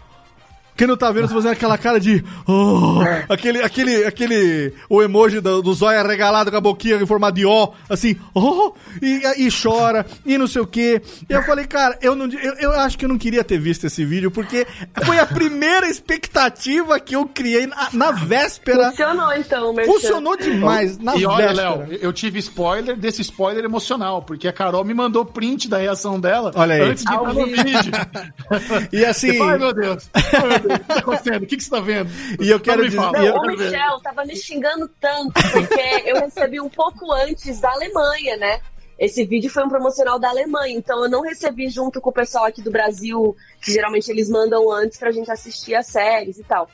Quem 0.76 0.86
não 0.86 0.96
tá 0.96 1.10
vendo, 1.12 1.28
tá 1.28 1.34
fazendo 1.34 1.52
aquela 1.52 1.78
cara 1.78 2.00
de. 2.00 2.24
Oh, 2.46 3.00
aquele, 3.28 3.62
aquele, 3.62 4.04
aquele. 4.04 4.72
O 4.88 5.02
emoji 5.02 5.40
do, 5.40 5.62
do 5.62 5.72
zóio 5.72 6.00
arregalado 6.00 6.50
com 6.50 6.56
a 6.56 6.60
boquinha 6.60 6.96
em 6.96 7.06
forma 7.06 7.30
de 7.30 7.46
ó, 7.46 7.70
assim, 7.88 8.16
oh, 8.34 8.72
e, 9.00 9.22
e 9.38 9.48
chora, 9.50 10.04
e 10.26 10.36
não 10.36 10.46
sei 10.46 10.62
o 10.62 10.66
quê. 10.66 11.00
E 11.28 11.32
eu 11.32 11.42
falei, 11.44 11.66
cara, 11.66 11.96
eu, 12.02 12.16
não, 12.16 12.26
eu, 12.26 12.54
eu 12.54 12.72
acho 12.72 12.98
que 12.98 13.04
eu 13.04 13.08
não 13.08 13.18
queria 13.18 13.44
ter 13.44 13.58
visto 13.58 13.86
esse 13.86 14.04
vídeo, 14.04 14.30
porque 14.30 14.66
foi 15.04 15.18
a 15.18 15.26
primeira 15.26 15.88
expectativa 15.88 16.98
que 16.98 17.14
eu 17.14 17.26
criei 17.26 17.66
na, 17.66 17.88
na 17.92 18.10
véspera. 18.10 18.90
Funcionou 18.90 19.32
então, 19.32 19.72
Merchan. 19.72 19.92
Funcionou 19.92 20.36
demais, 20.36 20.98
na 20.98 21.16
e 21.16 21.24
olha. 21.24 21.52
Léo, 21.52 21.86
eu 22.00 22.12
tive 22.12 22.40
spoiler 22.40 22.96
desse 22.96 23.22
spoiler 23.22 23.64
emocional, 23.64 24.22
porque 24.22 24.48
a 24.48 24.52
Carol 24.52 24.84
me 24.84 24.94
mandou 24.94 25.24
print 25.24 25.68
da 25.68 25.78
reação 25.78 26.18
dela 26.18 26.50
Olha 26.54 26.74
aí. 26.74 26.80
antes 26.80 27.04
de 27.04 27.12
ir 27.12 27.16
no 27.16 27.46
vídeo. 27.46 27.92
E 28.92 29.04
assim. 29.04 29.40
Ai, 29.44 29.58
meu 29.58 29.72
Deus. 29.72 30.10
O 30.66 30.78
que 30.78 30.84
tá 30.84 30.94
acontecendo? 30.98 31.42
O 31.42 31.46
que, 31.46 31.56
que 31.56 31.64
você 31.64 31.70
tá 31.70 31.80
vendo? 31.80 32.10
E 32.40 32.50
eu 32.50 32.60
quero 32.60 32.78
Não 32.78 32.84
me 32.84 32.90
dizer- 32.90 33.22
e 33.22 33.26
eu- 33.26 33.34
Não, 33.34 33.42
o 33.42 33.46
Michel 33.46 34.00
tava 34.00 34.24
me 34.24 34.36
xingando 34.36 34.88
tanto, 35.00 35.32
porque 35.52 36.02
eu 36.06 36.20
recebi 36.20 36.60
um 36.60 36.68
pouco 36.68 37.12
antes 37.12 37.60
da 37.60 37.70
Alemanha, 37.72 38.36
né? 38.36 38.60
Esse 38.98 39.24
vídeo 39.24 39.50
foi 39.50 39.64
um 39.64 39.68
promocional 39.68 40.18
da 40.20 40.28
Alemanha, 40.28 40.76
então 40.76 41.02
eu 41.02 41.10
não 41.10 41.20
recebi 41.22 41.68
junto 41.68 42.00
com 42.00 42.10
o 42.10 42.12
pessoal 42.12 42.44
aqui 42.44 42.62
do 42.62 42.70
Brasil, 42.70 43.36
que 43.60 43.72
geralmente 43.72 44.08
eles 44.08 44.28
mandam 44.30 44.70
antes 44.70 44.98
pra 44.98 45.10
gente 45.10 45.30
assistir 45.30 45.74
as 45.74 45.86
séries 45.88 46.38
e 46.38 46.44
tal. 46.44 46.68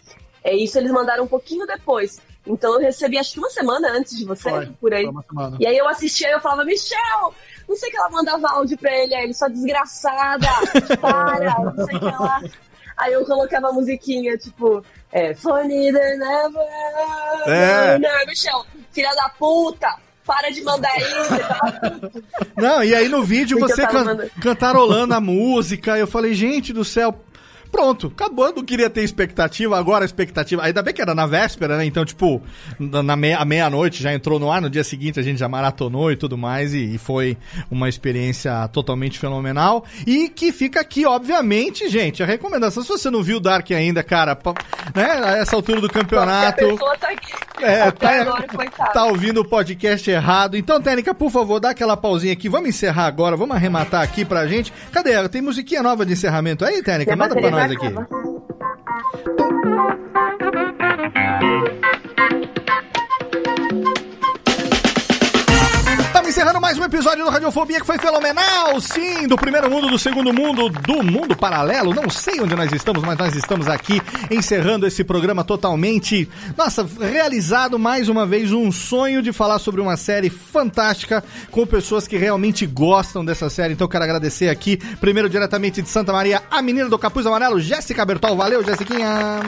É 0.44 0.54
isso, 0.54 0.76
eles 0.78 0.90
mandaram 0.92 1.24
um 1.24 1.28
pouquinho 1.28 1.66
depois. 1.66 2.20
Então 2.46 2.74
eu 2.74 2.80
recebi 2.80 3.16
acho 3.18 3.32
que 3.34 3.38
uma 3.38 3.50
semana 3.50 3.90
antes 3.92 4.16
de 4.18 4.24
você, 4.24 4.50
Foi, 4.50 4.66
por 4.80 4.92
aí. 4.94 5.02
foi 5.04 5.12
uma 5.12 5.22
semana. 5.22 5.56
E 5.60 5.66
aí 5.66 5.76
eu 5.76 5.88
assistia 5.88 6.28
e 6.28 6.32
eu 6.32 6.40
falava, 6.40 6.64
Michel, 6.64 7.34
não 7.68 7.76
sei 7.76 7.88
o 7.88 7.92
que 7.92 7.98
ela 7.98 8.10
mandava 8.10 8.48
áudio 8.50 8.76
pra 8.78 8.90
ele, 8.94 9.14
aí 9.14 9.24
ele 9.24 9.34
só 9.34 9.46
desgraçada, 9.48 10.46
para, 11.00 11.58
não 11.74 11.86
sei 11.86 11.96
o 11.96 12.00
que 12.00 12.04
lá. 12.04 12.42
Aí 13.00 13.12
eu 13.12 13.24
colocava 13.24 13.68
a 13.68 13.72
musiquinha, 13.72 14.36
tipo, 14.36 14.84
é, 15.10 15.34
funny 15.34 15.90
than 15.92 15.98
ever. 15.98 16.66
É. 17.46 17.98
Não, 17.98 18.26
Michel, 18.26 18.64
filha 18.92 19.10
da 19.14 19.28
puta, 19.30 19.88
para 20.26 20.50
de 20.50 20.62
mandar 20.62 20.94
isso. 20.98 22.00
Puto. 22.10 22.24
Não, 22.56 22.84
e 22.84 22.94
aí 22.94 23.08
no 23.08 23.22
vídeo 23.22 23.58
você 23.58 23.86
can- 23.86 24.04
mandando- 24.04 24.30
cantarolando 24.40 25.14
a 25.14 25.20
música, 25.20 25.96
eu 25.98 26.06
falei, 26.06 26.34
gente 26.34 26.72
do 26.72 26.84
céu. 26.84 27.18
Pronto, 27.70 28.08
acabou, 28.08 28.46
eu 28.46 28.54
não 28.54 28.64
queria 28.64 28.90
ter 28.90 29.02
expectativa, 29.02 29.78
agora 29.78 30.04
a 30.04 30.06
expectativa. 30.06 30.62
Ainda 30.62 30.82
bem 30.82 30.92
que 30.92 31.00
era 31.00 31.14
na 31.14 31.26
véspera, 31.26 31.76
né? 31.76 31.84
Então, 31.84 32.04
tipo, 32.04 32.42
na 32.78 33.16
meia- 33.16 33.44
meia-noite 33.44 34.02
já 34.02 34.12
entrou 34.12 34.38
no 34.40 34.50
ar, 34.50 34.60
no 34.60 34.68
dia 34.68 34.82
seguinte 34.84 35.20
a 35.20 35.22
gente 35.22 35.38
já 35.38 35.48
maratonou 35.48 36.10
e 36.10 36.16
tudo 36.16 36.36
mais, 36.36 36.74
e, 36.74 36.94
e 36.94 36.98
foi 36.98 37.36
uma 37.70 37.88
experiência 37.88 38.68
totalmente 38.68 39.18
fenomenal. 39.18 39.84
E 40.06 40.28
que 40.28 40.50
fica 40.52 40.80
aqui, 40.80 41.06
obviamente, 41.06 41.88
gente, 41.88 42.22
a 42.22 42.26
recomendação. 42.26 42.82
Se 42.82 42.88
você 42.88 43.08
não 43.10 43.22
viu 43.22 43.38
Dark 43.40 43.70
ainda, 43.70 44.02
cara, 44.02 44.36
né? 44.94 45.04
A 45.24 45.36
essa 45.38 45.54
altura 45.56 45.80
do 45.80 45.86
a 45.86 45.90
campeonato. 45.90 46.56
pessoa 46.66 46.96
tá 46.98 47.08
aqui. 47.08 47.32
É, 47.62 47.90
tá, 47.90 48.22
agora, 48.22 48.46
tá 48.92 49.04
ouvindo 49.04 49.42
o 49.42 49.44
podcast 49.44 50.10
errado. 50.10 50.56
Então, 50.56 50.80
Técnica, 50.80 51.14
por 51.14 51.30
favor, 51.30 51.60
dá 51.60 51.70
aquela 51.70 51.96
pausinha 51.96 52.32
aqui. 52.32 52.48
Vamos 52.48 52.70
encerrar 52.70 53.04
agora, 53.06 53.36
vamos 53.36 53.54
arrematar 53.54 54.02
aqui 54.02 54.24
pra 54.24 54.46
gente. 54.46 54.72
Cadê? 54.90 55.28
Tem 55.28 55.42
musiquinha 55.42 55.82
nova 55.82 56.04
de 56.06 56.14
encerramento 56.14 56.64
aí, 56.64 56.82
Técnica? 56.82 57.14
Manda 57.14 57.34
pra 57.34 57.42
bateria 57.42 57.59
nós 57.60 57.72
aqui. 57.72 57.94
Encerrando 66.30 66.60
mais 66.60 66.78
um 66.78 66.84
episódio 66.84 67.24
do 67.24 67.30
Radiofobia 67.30 67.80
que 67.80 67.86
foi 67.86 67.98
fenomenal. 67.98 68.80
Sim, 68.80 69.26
do 69.26 69.36
primeiro 69.36 69.68
mundo, 69.68 69.88
do 69.88 69.98
segundo 69.98 70.32
mundo, 70.32 70.68
do 70.68 71.02
mundo 71.02 71.36
paralelo. 71.36 71.92
Não 71.92 72.08
sei 72.08 72.40
onde 72.40 72.54
nós 72.54 72.70
estamos, 72.70 73.02
mas 73.02 73.18
nós 73.18 73.34
estamos 73.34 73.66
aqui 73.66 74.00
encerrando 74.30 74.86
esse 74.86 75.02
programa 75.02 75.42
totalmente. 75.42 76.30
Nossa, 76.56 76.88
realizado 77.00 77.80
mais 77.80 78.08
uma 78.08 78.24
vez 78.24 78.52
um 78.52 78.70
sonho 78.70 79.22
de 79.22 79.32
falar 79.32 79.58
sobre 79.58 79.80
uma 79.80 79.96
série 79.96 80.30
fantástica 80.30 81.24
com 81.50 81.66
pessoas 81.66 82.06
que 82.06 82.16
realmente 82.16 82.64
gostam 82.64 83.24
dessa 83.24 83.50
série. 83.50 83.74
Então 83.74 83.88
quero 83.88 84.04
agradecer 84.04 84.50
aqui, 84.50 84.76
primeiro 85.00 85.28
diretamente 85.28 85.82
de 85.82 85.88
Santa 85.88 86.12
Maria, 86.12 86.44
a 86.48 86.62
menina 86.62 86.88
do 86.88 86.96
capuz 86.96 87.26
amarelo, 87.26 87.60
Jéssica 87.60 88.04
Bertol. 88.04 88.36
Valeu, 88.36 88.62
Jéssiquinha. 88.62 89.40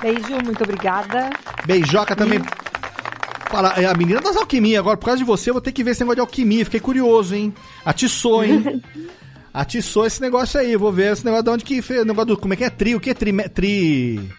Beijo, 0.00 0.42
muito 0.42 0.64
obrigada. 0.64 1.28
Beijoca 1.66 2.16
também. 2.16 2.40
Fala, 3.50 3.74
é 3.76 3.86
a 3.86 3.94
menina 3.94 4.20
das 4.20 4.36
alquimias. 4.36 4.80
Agora, 4.80 4.96
por 4.96 5.06
causa 5.06 5.18
de 5.18 5.24
você, 5.24 5.50
eu 5.50 5.54
vou 5.54 5.60
ter 5.60 5.72
que 5.72 5.84
ver 5.84 5.92
esse 5.92 6.00
negócio 6.00 6.16
de 6.16 6.20
alquimia. 6.20 6.64
Fiquei 6.64 6.80
curioso, 6.80 7.34
hein? 7.34 7.54
Atiçou, 7.84 8.44
hein? 8.44 8.82
Atiçou 9.52 10.04
esse 10.04 10.20
negócio 10.20 10.58
aí. 10.58 10.76
Vou 10.76 10.92
ver 10.92 11.12
esse 11.12 11.24
negócio 11.24 11.44
de 11.44 11.50
onde 11.50 11.64
que 11.64 11.80
fez. 11.80 12.04
Negócio 12.04 12.26
do. 12.26 12.36
Como 12.36 12.54
é 12.54 12.56
que 12.56 12.64
é? 12.64 12.70
Tri? 12.70 12.94
O 12.94 13.00
que? 13.00 13.14
Tri. 13.14 13.32
Tri... 13.50 14.30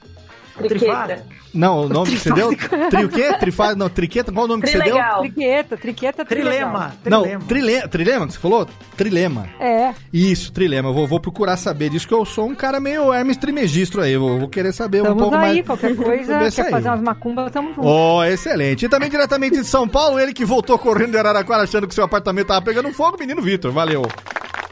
Triqueta. 0.58 1.26
Não, 1.54 1.82
o 1.86 1.90
nome 1.90 2.12
que 2.12 2.20
você 2.20 2.34
deu? 2.34 2.50
Tri 2.90 3.06
o 3.06 3.10
quê? 3.10 3.34
Trifásico? 3.40 3.80
Não, 3.80 3.90
triqueta? 3.90 4.32
Qual 4.32 4.46
o 4.46 4.48
nome 4.48 4.64
que 4.64 4.70
você 4.70 4.74
deu? 4.78 4.84
Trilegal. 4.84 5.22
Triqueta, 5.22 5.78
triqueta, 5.78 6.26
Trilema. 6.26 6.96
Não, 7.06 7.22
Trilema. 7.24 7.46
trilema. 7.46 7.88
Trilema 7.88 8.28
que 8.28 8.34
você 8.34 8.40
falou? 8.40 8.68
Trilema. 8.98 9.48
É. 9.60 9.94
Isso, 10.12 10.52
trilema. 10.52 10.90
Eu 10.90 10.94
vou, 10.94 11.08
vou 11.08 11.20
procurar 11.20 11.58
saber 11.58 11.90
disso, 11.90 12.08
que 12.08 12.14
eu 12.14 12.26
sou 12.26 12.48
um 12.48 12.56
cara 12.56 12.80
meio 12.80 13.14
Hermes 13.14 13.38
Trimegistro 13.38 14.02
aí. 14.02 14.18
Vou, 14.18 14.40
vou 14.40 14.50
querer 14.50 14.74
saber 14.74 15.00
um 15.00 15.04
Estamos 15.04 15.22
pouco 15.24 15.36
aí, 15.38 15.42
mais. 15.56 15.66
qualquer 15.66 15.96
coisa, 15.98 16.52
quer 16.52 16.66
aí. 16.66 16.72
fazer 16.72 16.90
umas 16.90 17.02
macumbas, 17.02 17.52
tamo 17.52 17.70
junto. 17.74 17.88
Oh, 17.88 18.24
excelente. 18.24 18.86
E 18.86 18.90
também 18.90 19.10
diretamente 19.10 19.56
de 19.58 19.66
São 19.66 19.88
Paulo, 19.88 20.20
ele 20.20 20.34
que 20.34 20.46
voltou 20.46 20.78
correndo 20.78 21.12
de 21.12 21.18
Araraquara 21.18 21.64
achando 21.64 21.88
que 21.88 21.94
seu 21.96 22.04
apartamento 22.04 22.48
tava 22.48 22.62
pegando 22.62 22.92
fogo, 22.94 23.18
menino 23.20 23.42
Vitor. 23.42 23.72
Valeu. 23.72 24.04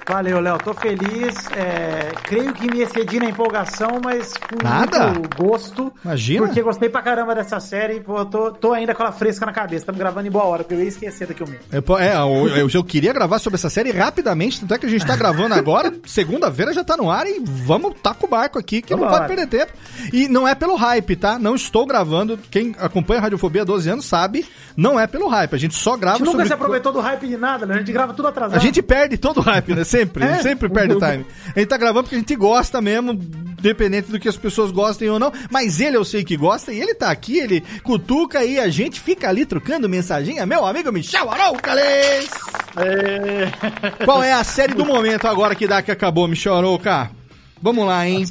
Valeu, 0.07 0.39
Léo. 0.41 0.57
Tô 0.57 0.73
feliz. 0.73 1.33
É, 1.55 2.11
creio 2.23 2.53
que 2.53 2.69
me 2.69 2.81
excedi 2.81 3.19
na 3.19 3.25
empolgação, 3.29 3.99
mas 4.03 4.33
com 4.33 4.61
Nada. 4.63 5.07
muito 5.13 5.37
gosto. 5.41 5.93
Imagina. 6.03 6.45
Porque 6.45 6.61
gostei 6.61 6.89
pra 6.89 7.01
caramba 7.01 7.33
dessa 7.33 7.59
série. 7.59 7.99
Pô, 8.01 8.23
tô, 8.25 8.51
tô 8.51 8.73
ainda 8.73 8.93
com 8.93 9.01
ela 9.01 9.11
fresca 9.11 9.45
na 9.45 9.53
cabeça. 9.53 9.77
Estamos 9.83 9.99
gravando 9.99 10.27
em 10.27 10.31
boa 10.31 10.43
hora, 10.43 10.63
porque 10.63 10.75
eu 10.75 10.79
ia 10.81 10.87
esquecer 10.89 11.27
daqui 11.27 11.43
um 11.43 11.47
mês. 11.47 11.61
É, 11.71 11.77
é, 11.77 12.15
eu, 12.17 12.47
eu- 12.57 12.69
eu 12.73 12.83
queria 12.83 13.13
gravar 13.13 13.39
sobre 13.39 13.55
essa 13.55 13.69
série 13.69 13.91
rapidamente, 13.91 14.59
tanto 14.59 14.73
é 14.73 14.77
que 14.77 14.85
a 14.85 14.89
gente 14.89 15.05
tá 15.05 15.15
gravando 15.15 15.53
agora, 15.55 15.93
segunda-feira 16.05 16.73
já 16.73 16.83
tá 16.83 16.97
no 16.97 17.09
ar 17.09 17.25
e 17.25 17.39
vamos 17.45 17.93
tá 18.01 18.13
com 18.13 18.25
o 18.27 18.29
barco 18.29 18.59
aqui, 18.59 18.81
que 18.81 18.91
não 18.93 18.99
Vambora. 19.03 19.23
pode 19.23 19.35
perder 19.35 19.47
tempo. 19.47 19.71
E 20.11 20.27
não 20.27 20.47
é 20.47 20.53
pelo 20.53 20.75
hype, 20.75 21.15
tá? 21.15 21.39
Não 21.39 21.55
estou 21.55 21.85
gravando, 21.85 22.37
quem 22.51 22.75
acompanha 22.79 23.19
a 23.19 23.23
Radiofobia 23.23 23.61
há 23.61 23.65
12 23.65 23.89
anos 23.89 24.05
sabe, 24.05 24.45
não 24.75 24.99
é 24.99 25.07
pelo 25.07 25.27
hype, 25.27 25.53
a 25.53 25.57
gente 25.57 25.75
só 25.75 25.93
A 25.93 25.97
grava 25.97 26.17
gente 26.17 26.25
nunca 26.25 26.37
sobre... 26.39 26.47
se 26.47 26.53
aproveitou 26.53 26.91
do 26.91 26.99
hype 26.99 27.27
de 27.27 27.37
nada, 27.37 27.65
né? 27.65 27.75
A 27.75 27.77
gente 27.79 27.91
grava 27.93 28.13
tudo 28.13 28.27
atrasado. 28.27 28.57
A 28.57 28.59
gente 28.61 28.81
perde 28.81 29.17
todo 29.17 29.37
o 29.37 29.41
hype, 29.41 29.73
né? 29.75 29.83
Sempre, 29.97 30.23
É. 30.25 30.41
sempre 30.41 30.69
perde 30.69 30.95
o 30.95 30.99
time. 31.01 31.25
A 31.55 31.59
gente 31.59 31.67
tá 31.69 31.77
gravando 31.77 32.03
porque 32.03 32.15
a 32.15 32.19
gente 32.19 32.35
gosta 32.35 32.81
mesmo, 32.81 33.13
dependente 33.13 34.11
do 34.11 34.19
que 34.19 34.27
as 34.27 34.35
pessoas 34.37 34.71
gostem 34.71 35.09
ou 35.09 35.19
não. 35.19 35.31
Mas 35.51 35.79
ele 35.79 35.95
eu 35.97 36.03
sei 36.03 36.23
que 36.23 36.35
gosta 36.35 36.73
e 36.73 36.79
ele 36.81 36.95
tá 36.95 37.11
aqui, 37.11 37.37
ele 37.37 37.63
cutuca 37.83 38.43
e 38.43 38.59
a 38.59 38.67
gente 38.69 38.99
fica 38.99 39.29
ali 39.29 39.45
trocando 39.45 39.87
mensaginha. 39.87 40.45
Meu 40.45 40.65
amigo 40.65 40.91
Michel 40.91 41.29
Aroucales! 41.29 42.29
Qual 44.05 44.23
é 44.23 44.33
a 44.33 44.43
série 44.43 44.73
do 44.73 44.85
momento 44.85 45.27
agora 45.27 45.55
que 45.55 45.67
dá 45.67 45.81
que 45.81 45.91
acabou, 45.91 46.27
Michel 46.27 46.55
Arouca? 46.55 47.11
Vamos 47.61 47.85
lá, 47.85 48.07
hein? 48.07 48.25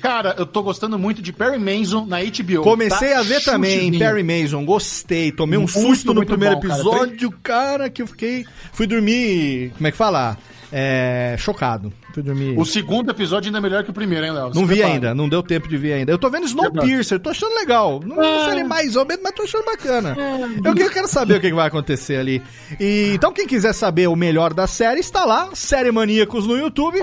Cara, 0.00 0.36
eu 0.38 0.46
tô 0.46 0.62
gostando 0.62 0.96
muito 0.96 1.20
de 1.20 1.32
Perry 1.32 1.58
Mason 1.58 2.06
na 2.06 2.18
HBO. 2.20 2.62
Comecei 2.62 3.10
tá? 3.10 3.18
a 3.18 3.22
ver 3.22 3.42
também. 3.42 3.98
Perry 3.98 4.22
Mason, 4.22 4.64
gostei, 4.64 5.32
tomei 5.32 5.58
um 5.58 5.62
Muito, 5.62 5.72
susto 5.80 6.14
no 6.14 6.24
primeiro 6.24 6.54
bom, 6.54 6.60
cara. 6.62 6.74
episódio, 6.74 7.30
cara, 7.42 7.90
que 7.90 8.00
eu 8.02 8.06
fiquei. 8.06 8.46
Fui 8.72 8.86
dormir. 8.86 9.72
Como 9.76 9.88
é 9.88 9.90
que 9.90 9.96
fala? 9.96 10.38
É. 10.72 11.34
Chocado. 11.38 11.92
Fui 12.12 12.22
dormir. 12.22 12.58
O 12.58 12.64
segundo 12.64 13.10
episódio 13.10 13.48
ainda 13.48 13.58
é 13.58 13.60
melhor 13.60 13.84
que 13.84 13.90
o 13.90 13.92
primeiro, 13.94 14.24
hein, 14.26 14.32
Léo? 14.32 14.50
Não 14.54 14.66
vi 14.66 14.74
prepara. 14.76 14.92
ainda, 14.94 15.14
não 15.14 15.28
deu 15.28 15.42
tempo 15.42 15.68
de 15.68 15.76
ver 15.76 15.94
ainda. 15.94 16.12
Eu 16.12 16.18
tô 16.18 16.28
vendo 16.30 16.44
Snowpiercer, 16.46 17.18
tô 17.20 17.30
achando 17.30 17.54
legal. 17.54 18.00
Não 18.04 18.22
é 18.22 18.44
série 18.48 18.64
mais 18.64 18.96
ou 18.96 19.04
menos, 19.06 19.22
mas 19.22 19.32
tô 19.32 19.42
achando 19.42 19.64
bacana. 19.64 20.16
Eu, 20.64 20.74
que- 20.74 20.82
eu 20.82 20.90
quero 20.90 21.08
saber 21.08 21.34
o 21.36 21.40
que 21.40 21.52
vai 21.52 21.66
acontecer 21.68 22.16
ali. 22.16 22.42
E, 22.80 23.12
então, 23.14 23.32
quem 23.32 23.46
quiser 23.46 23.72
saber 23.72 24.08
o 24.08 24.16
melhor 24.16 24.52
da 24.52 24.66
série, 24.66 25.00
está 25.00 25.24
lá, 25.24 25.48
Série 25.54 25.90
Maníacos 25.92 26.46
no 26.46 26.56
YouTube. 26.56 27.02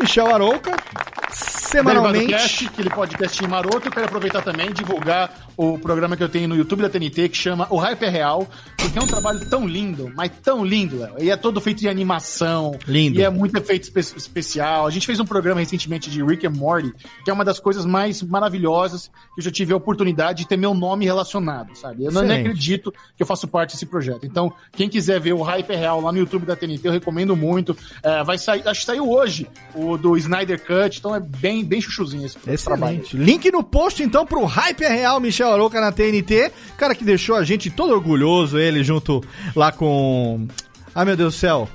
Michel 0.00 0.32
Arouca, 0.32 0.70
Derivado 0.70 1.34
semanalmente. 1.34 2.26
Cast, 2.28 2.66
aquele 2.66 2.90
podcast 2.90 3.46
maroto. 3.46 3.88
Eu 3.88 3.92
quero 3.92 4.06
aproveitar 4.06 4.40
também 4.42 4.70
e 4.70 4.72
divulgar 4.72 5.30
o 5.62 5.78
programa 5.78 6.16
que 6.16 6.22
eu 6.22 6.28
tenho 6.28 6.48
no 6.48 6.56
YouTube 6.56 6.80
da 6.80 6.88
TNT, 6.88 7.28
que 7.28 7.36
chama 7.36 7.66
O 7.68 7.76
Hype 7.76 8.02
é 8.04 8.08
Real, 8.08 8.48
porque 8.78 8.98
é 8.98 9.02
um 9.02 9.06
trabalho 9.06 9.40
tão 9.50 9.66
lindo, 9.68 10.10
mas 10.16 10.30
tão 10.42 10.64
lindo, 10.64 10.98
Léo. 11.00 11.16
E 11.18 11.30
é 11.30 11.36
todo 11.36 11.60
feito 11.60 11.80
de 11.80 11.88
animação. 11.88 12.78
Lindo. 12.86 13.18
E 13.20 13.22
é 13.22 13.28
muito 13.28 13.54
efeito 13.58 13.82
espe- 13.82 14.00
especial. 14.16 14.86
A 14.86 14.90
gente 14.90 15.06
fez 15.06 15.20
um 15.20 15.24
programa 15.26 15.60
recentemente 15.60 16.08
de 16.10 16.24
Rick 16.24 16.46
and 16.46 16.52
Morty, 16.52 16.92
que 17.24 17.30
é 17.30 17.34
uma 17.34 17.44
das 17.44 17.60
coisas 17.60 17.84
mais 17.84 18.22
maravilhosas 18.22 19.08
que 19.34 19.40
eu 19.40 19.44
já 19.44 19.50
tive 19.50 19.74
a 19.74 19.76
oportunidade 19.76 20.38
de 20.44 20.48
ter 20.48 20.56
meu 20.56 20.72
nome 20.72 21.04
relacionado, 21.04 21.74
sabe? 21.76 22.04
Eu 22.06 22.10
não 22.12 22.22
nem 22.22 22.30
Excelente. 22.30 22.46
acredito 22.48 22.90
que 23.16 23.22
eu 23.22 23.26
faço 23.26 23.46
parte 23.46 23.72
desse 23.74 23.84
projeto. 23.84 24.24
Então, 24.24 24.50
quem 24.72 24.88
quiser 24.88 25.20
ver 25.20 25.34
o 25.34 25.42
Hype 25.42 25.68
é 25.70 25.76
Real 25.76 26.00
lá 26.00 26.10
no 26.10 26.18
YouTube 26.18 26.46
da 26.46 26.56
TNT, 26.56 26.88
eu 26.88 26.92
recomendo 26.92 27.36
muito. 27.36 27.76
É, 28.02 28.24
vai 28.24 28.38
sair, 28.38 28.66
acho 28.66 28.80
que 28.80 28.86
saiu 28.86 29.10
hoje, 29.10 29.46
o 29.74 29.98
do 29.98 30.16
Snyder 30.16 30.58
Cut, 30.64 30.98
então 30.98 31.14
é 31.14 31.20
bem, 31.20 31.62
bem 31.62 31.82
chuchuzinho 31.82 32.24
esse 32.24 32.38
trabalho. 32.64 32.96
Excelente. 33.02 33.16
Link 33.18 33.50
no 33.50 33.62
post, 33.62 34.02
então, 34.02 34.24
pro 34.24 34.44
Hype 34.46 34.82
é 34.84 34.88
Real, 34.88 35.20
Michel 35.20 35.49
Arouca 35.52 35.80
na 35.80 35.92
TNT. 35.92 36.52
Cara 36.76 36.94
que 36.94 37.04
deixou 37.04 37.36
a 37.36 37.44
gente 37.44 37.70
todo 37.70 37.92
orgulhoso, 37.92 38.58
ele 38.58 38.82
junto 38.82 39.22
lá 39.54 39.72
com. 39.72 40.46
Ai, 40.94 41.04
meu 41.04 41.16
Deus 41.16 41.34
do 41.34 41.38
céu. 41.38 41.68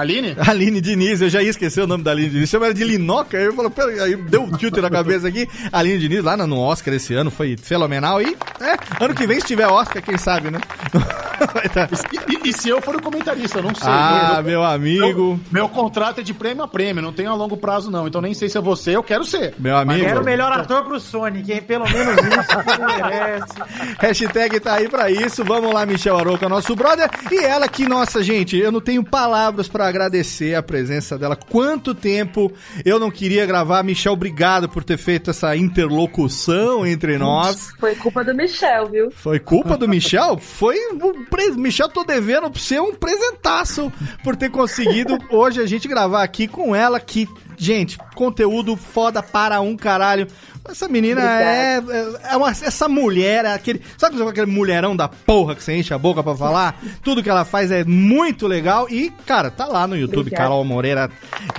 Aline? 0.00 0.36
Aline 0.46 0.80
Diniz, 0.80 1.20
eu 1.20 1.28
já 1.28 1.42
ia 1.42 1.50
esquecer 1.50 1.82
o 1.82 1.86
nome 1.86 2.04
da 2.04 2.10
Aline 2.12 2.30
Diniz. 2.30 2.48
Chama 2.50 2.66
ela 2.66 2.74
de 2.74 2.84
Linoca, 2.84 3.36
aí 3.36 3.44
eu 3.44 3.52
falo, 3.54 3.70
pera, 3.70 4.04
aí 4.04 4.16
deu 4.16 4.42
um 4.42 4.50
tilt 4.52 4.76
na 4.78 4.90
cabeça 4.90 5.28
aqui. 5.28 5.48
Aline 5.72 5.98
Diniz 5.98 6.22
lá 6.24 6.36
no 6.36 6.58
Oscar 6.58 6.94
esse 6.94 7.14
ano 7.14 7.30
foi 7.30 7.56
fenomenal. 7.56 8.20
E, 8.22 8.36
é, 8.60 9.04
ano 9.04 9.14
que 9.14 9.26
vem, 9.26 9.40
se 9.40 9.46
tiver 9.46 9.66
Oscar, 9.66 10.02
quem 10.02 10.16
sabe, 10.18 10.50
né? 10.50 10.60
E, 11.38 12.48
e- 12.48 12.50
e 12.50 12.52
se 12.52 12.68
eu 12.68 12.82
for 12.82 12.96
o 12.96 13.00
comentarista, 13.02 13.58
eu 13.58 13.62
não 13.62 13.72
sei. 13.72 13.86
Ah, 13.88 14.34
Eu- 14.38 14.42
meu 14.42 14.64
amigo. 14.64 15.06
Meu, 15.06 15.40
meu 15.52 15.68
contrato 15.68 16.18
é 16.20 16.22
de 16.24 16.34
prêmio 16.34 16.64
a 16.64 16.68
prêmio, 16.68 17.00
não 17.00 17.12
tem 17.12 17.26
a 17.26 17.34
longo 17.34 17.56
prazo, 17.56 17.92
não. 17.92 18.08
Então 18.08 18.20
nem 18.20 18.34
sei 18.34 18.48
se 18.48 18.58
é 18.58 18.60
você, 18.60 18.96
eu 18.96 19.04
quero 19.04 19.24
ser. 19.24 19.54
Meu 19.56 19.76
amigo. 19.76 20.04
Quero 20.04 20.20
o 20.20 20.24
melhor 20.24 20.50
ator 20.50 20.82
pro 20.84 20.98
Sonic, 20.98 21.52
hein? 21.52 21.62
Pelo 21.62 21.84
menos 21.88 22.16
isso 22.16 22.98
merece. 23.00 23.52
Hashtag 24.00 24.58
tá 24.58 24.74
aí 24.74 24.88
pra 24.88 25.10
isso. 25.12 25.44
Vamos 25.44 25.72
lá, 25.72 25.86
Michel 25.86 26.16
Arouca, 26.18 26.48
nosso 26.48 26.74
brother. 26.74 27.08
E 27.30 27.38
ela 27.44 27.68
que, 27.68 27.88
nossa, 27.88 28.20
gente, 28.20 28.56
eu 28.56 28.72
não 28.72 28.80
tenho 28.80 29.04
palavras 29.04 29.68
pra 29.68 29.87
agradecer 29.88 30.54
a 30.54 30.62
presença 30.62 31.18
dela. 31.18 31.36
Quanto 31.36 31.94
tempo 31.94 32.52
eu 32.84 32.98
não 32.98 33.10
queria 33.10 33.46
gravar. 33.46 33.82
Michel, 33.82 34.12
obrigado 34.12 34.68
por 34.68 34.84
ter 34.84 34.96
feito 34.96 35.30
essa 35.30 35.56
interlocução 35.56 36.86
entre 36.86 37.18
nós. 37.18 37.70
Foi 37.78 37.94
culpa 37.94 38.24
do 38.24 38.34
Michel, 38.34 38.86
viu? 38.86 39.10
Foi 39.10 39.38
culpa 39.38 39.76
do 39.76 39.88
Michel? 39.88 40.38
Foi 40.38 40.76
um 40.92 41.24
pre... 41.24 41.50
Michel, 41.52 41.88
tô 41.88 42.04
devendo 42.04 42.50
pra 42.50 42.60
você 42.60 42.78
um 42.78 42.94
presentaço 42.94 43.92
por 44.22 44.36
ter 44.36 44.50
conseguido 44.50 45.18
hoje 45.30 45.60
a 45.60 45.66
gente 45.66 45.88
gravar 45.88 46.22
aqui 46.22 46.46
com 46.46 46.74
ela, 46.74 47.00
que, 47.00 47.28
gente, 47.56 47.98
conteúdo 48.14 48.76
foda 48.76 49.22
para 49.22 49.60
um 49.60 49.76
caralho. 49.76 50.26
Essa 50.68 50.88
menina 50.88 51.20
é, 51.22 51.78
é, 51.78 52.32
é 52.32 52.36
uma, 52.36 52.50
essa 52.50 52.88
mulher, 52.88 53.44
é 53.44 53.54
aquele, 53.54 53.80
sabe 53.96 54.22
aquele 54.22 54.50
mulherão 54.50 54.94
da 54.94 55.08
porra 55.08 55.54
que 55.54 55.62
você 55.62 55.76
enche 55.76 55.94
a 55.94 55.98
boca 55.98 56.22
pra 56.22 56.36
falar? 56.36 56.80
Tudo 57.02 57.22
que 57.22 57.30
ela 57.30 57.44
faz 57.44 57.70
é 57.70 57.84
muito 57.84 58.46
legal 58.46 58.86
e, 58.90 59.10
cara, 59.26 59.50
tá 59.50 59.66
lá 59.66 59.86
no 59.86 59.96
YouTube, 59.96 60.20
Obrigada. 60.20 60.44
Carol 60.44 60.64
Moreira, 60.64 61.10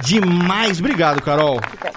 demais. 0.03 0.79
Obrigado, 0.79 1.21
Carol. 1.21 1.57
Obrigada 1.57 1.88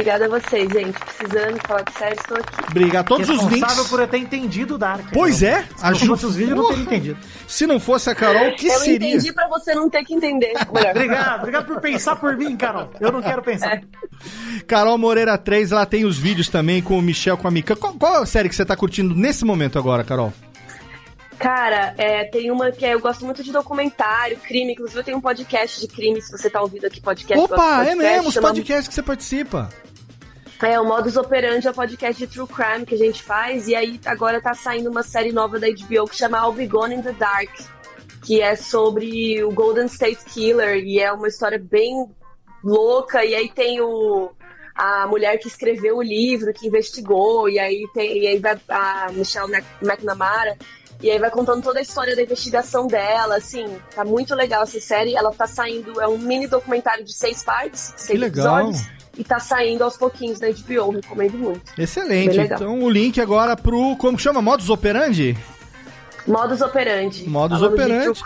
a 0.00 0.28
vocês, 0.28 0.70
gente. 0.72 0.98
Precisando 0.98 1.58
falar 1.66 1.82
de 1.82 1.92
série, 1.94 2.14
estou 2.16 2.36
aqui. 2.36 2.64
Obrigado. 2.70 3.06
Todos 3.06 3.28
os 3.28 3.36
Responsável 3.36 3.74
links. 3.76 3.88
por 3.88 4.00
eu 4.00 4.08
ter 4.08 4.18
entendido 4.18 4.74
o 4.74 4.78
Dark. 4.78 5.06
Pois 5.12 5.42
é, 5.42 5.64
Se 5.76 5.84
não 5.84 6.06
fosse 6.08 6.26
os 6.26 6.36
vídeos, 6.36 6.56
eu 6.56 6.62
não 6.62 6.68
teria 6.68 6.82
entendido. 6.82 7.18
Se 7.48 7.66
não 7.66 7.80
fosse 7.80 8.10
a 8.10 8.14
Carol, 8.14 8.48
o 8.48 8.56
que 8.56 8.66
eu 8.66 8.78
seria? 8.80 9.08
entendi 9.08 9.32
pra 9.32 9.48
você 9.48 9.74
não 9.74 9.88
ter 9.88 10.04
que 10.04 10.14
entender. 10.14 10.52
Obrigado, 10.68 11.38
obrigado 11.40 11.66
por 11.66 11.80
pensar 11.80 12.16
por 12.16 12.36
mim, 12.36 12.56
Carol. 12.56 12.90
Eu 13.00 13.10
não 13.10 13.22
quero 13.22 13.42
pensar. 13.42 13.80
Carol 14.66 14.98
Moreira 14.98 15.36
3, 15.38 15.72
ela 15.72 15.86
tem 15.86 16.04
os 16.04 16.18
vídeos 16.18 16.48
também 16.48 16.82
com 16.82 16.98
o 16.98 17.02
Michel, 17.02 17.36
com 17.36 17.48
a 17.48 17.50
Mika. 17.50 17.74
Qual, 17.76 17.94
qual 17.94 18.16
é 18.16 18.22
a 18.22 18.26
série 18.26 18.48
que 18.48 18.54
você 18.56 18.64
tá 18.64 18.76
curtindo 18.76 19.14
nesse 19.14 19.44
momento 19.44 19.78
agora, 19.78 20.04
Carol? 20.04 20.32
Cara, 21.38 21.94
é, 21.98 22.24
tem 22.24 22.50
uma 22.50 22.72
que 22.72 22.84
é, 22.84 22.94
eu 22.94 23.00
gosto 23.00 23.24
muito 23.24 23.42
de 23.42 23.52
documentário, 23.52 24.36
crime. 24.38 24.72
Inclusive, 24.72 25.00
eu 25.00 25.04
tenho 25.04 25.18
um 25.18 25.20
podcast 25.20 25.80
de 25.80 25.86
crime. 25.86 26.20
Se 26.22 26.30
você 26.32 26.48
tá 26.48 26.60
ouvindo 26.62 26.86
aqui 26.86 27.00
podcast, 27.00 27.44
Opa, 27.44 27.54
é 27.54 27.76
podcast, 27.76 27.96
mesmo, 27.96 28.28
os 28.28 28.34
chama- 28.34 28.48
podcasts 28.48 28.88
que 28.88 28.94
você 28.94 29.02
participa. 29.02 29.68
É, 30.62 30.80
o 30.80 30.84
Modus 30.86 31.16
Operandi 31.18 31.66
é 31.66 31.70
o 31.70 31.74
podcast 31.74 32.26
de 32.26 32.32
True 32.32 32.48
Crime 32.48 32.86
que 32.86 32.94
a 32.94 32.98
gente 32.98 33.22
faz. 33.22 33.68
E 33.68 33.74
aí 33.74 34.00
agora 34.06 34.40
tá 34.40 34.54
saindo 34.54 34.90
uma 34.90 35.02
série 35.02 35.30
nova 35.30 35.60
da 35.60 35.66
HBO 35.68 36.08
que 36.08 36.16
chama 36.16 36.38
I'll 36.38 36.52
Be 36.52 36.66
Gone 36.66 36.94
in 36.94 37.02
the 37.02 37.12
Dark. 37.12 37.50
Que 38.24 38.40
é 38.40 38.56
sobre 38.56 39.44
o 39.44 39.52
Golden 39.52 39.84
State 39.86 40.24
Killer. 40.24 40.78
E 40.82 40.98
é 40.98 41.12
uma 41.12 41.28
história 41.28 41.58
bem 41.62 42.06
louca. 42.64 43.24
E 43.24 43.34
aí 43.34 43.50
tem 43.50 43.80
o. 43.80 44.30
A 44.74 45.06
mulher 45.06 45.38
que 45.38 45.48
escreveu 45.48 45.96
o 45.96 46.02
livro, 46.02 46.52
que 46.52 46.66
investigou, 46.66 47.48
e 47.48 47.58
aí 47.58 47.86
tem 47.94 48.18
e 48.18 48.26
aí 48.26 48.38
vai 48.38 48.60
a 48.68 49.06
Michelle 49.10 49.50
McNamara, 49.80 50.54
e 51.02 51.10
aí 51.10 51.18
vai 51.18 51.30
contando 51.30 51.62
toda 51.62 51.78
a 51.78 51.82
história 51.82 52.16
da 52.16 52.22
investigação 52.22 52.86
dela, 52.86 53.36
assim, 53.36 53.66
tá 53.94 54.04
muito 54.04 54.34
legal 54.34 54.62
essa 54.62 54.80
série. 54.80 55.14
Ela 55.14 55.32
tá 55.32 55.46
saindo, 55.46 56.00
é 56.00 56.08
um 56.08 56.18
mini 56.18 56.46
documentário 56.46 57.04
de 57.04 57.12
seis 57.12 57.42
partes, 57.42 57.92
seis 57.96 58.18
legal. 58.18 58.60
episódios, 58.60 58.88
e 59.18 59.24
tá 59.24 59.38
saindo 59.38 59.84
aos 59.84 59.96
pouquinhos 59.96 60.40
na 60.40 60.48
HBO, 60.48 60.90
recomendo 60.90 61.38
muito. 61.38 61.72
Excelente. 61.78 62.36
Legal. 62.36 62.58
Então 62.58 62.82
o 62.82 62.90
link 62.90 63.20
agora 63.20 63.56
pro. 63.56 63.96
Como 63.96 64.16
que 64.16 64.22
chama? 64.22 64.42
Modus 64.42 64.70
Operandi? 64.70 65.36
Modus 66.26 66.60
Operandi. 66.60 67.28
Modus 67.28 67.62
Operandi. 67.62 68.20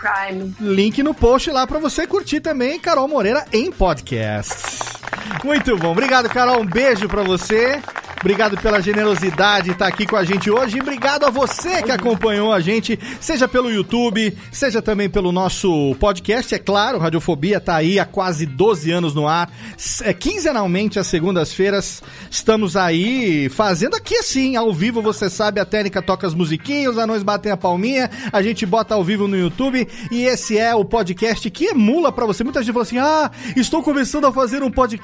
Link 0.59 1.03
no 1.03 1.13
post 1.13 1.51
lá 1.51 1.67
pra 1.67 1.77
você 1.77 2.07
curtir 2.07 2.39
também, 2.39 2.79
Carol 2.79 3.07
Moreira 3.07 3.45
em 3.53 3.71
podcast. 3.71 5.00
Muito 5.43 5.77
bom. 5.77 5.91
Obrigado, 5.91 6.29
Carol. 6.29 6.61
Um 6.61 6.65
beijo 6.65 7.07
pra 7.07 7.23
você. 7.23 7.81
Obrigado 8.21 8.55
pela 8.55 8.79
generosidade 8.79 9.65
de 9.65 9.71
estar 9.71 9.87
aqui 9.87 10.05
com 10.05 10.15
a 10.15 10.23
gente 10.23 10.49
hoje. 10.51 10.77
E 10.77 10.79
obrigado 10.79 11.25
a 11.25 11.31
você 11.31 11.81
que 11.81 11.91
acompanhou 11.91 12.53
a 12.53 12.59
gente, 12.59 12.99
seja 13.19 13.47
pelo 13.47 13.71
YouTube, 13.71 14.37
seja 14.51 14.79
também 14.79 15.09
pelo 15.09 15.31
nosso 15.31 15.95
podcast. 15.99 16.53
É 16.53 16.59
claro, 16.59 16.99
Radiofobia 16.99 17.59
tá 17.59 17.77
aí 17.77 17.99
há 17.99 18.05
quase 18.05 18.45
12 18.45 18.91
anos 18.91 19.15
no 19.15 19.27
ar. 19.27 19.51
É, 20.03 20.13
quinzenalmente, 20.13 20.99
às 20.99 21.07
segundas-feiras, 21.07 22.03
estamos 22.29 22.77
aí 22.77 23.49
fazendo 23.49 23.95
aqui 23.95 24.15
assim, 24.15 24.55
ao 24.55 24.71
vivo, 24.71 25.01
você 25.01 25.27
sabe, 25.27 25.59
a 25.59 25.65
técnica 25.65 25.99
toca 25.99 26.27
as 26.27 26.35
musiquinhas, 26.35 26.91
os 26.91 26.99
anões 26.99 27.23
batem 27.23 27.51
a 27.51 27.57
palminha, 27.57 28.07
a 28.31 28.39
gente 28.43 28.67
bota 28.67 28.93
ao 28.93 29.03
vivo 29.03 29.27
no 29.27 29.35
YouTube. 29.35 29.87
E 30.11 30.25
esse 30.25 30.59
é 30.59 30.75
o 30.75 30.85
podcast 30.85 31.49
que 31.49 31.65
emula 31.65 32.11
pra 32.11 32.27
você. 32.27 32.43
Muita 32.43 32.61
gente 32.61 32.71
fala 32.71 32.83
assim: 32.83 32.99
ah, 32.99 33.31
estou 33.55 33.81
começando 33.81 34.25
a 34.25 34.31
fazer 34.31 34.61
um 34.61 34.69
podcast, 34.69 35.00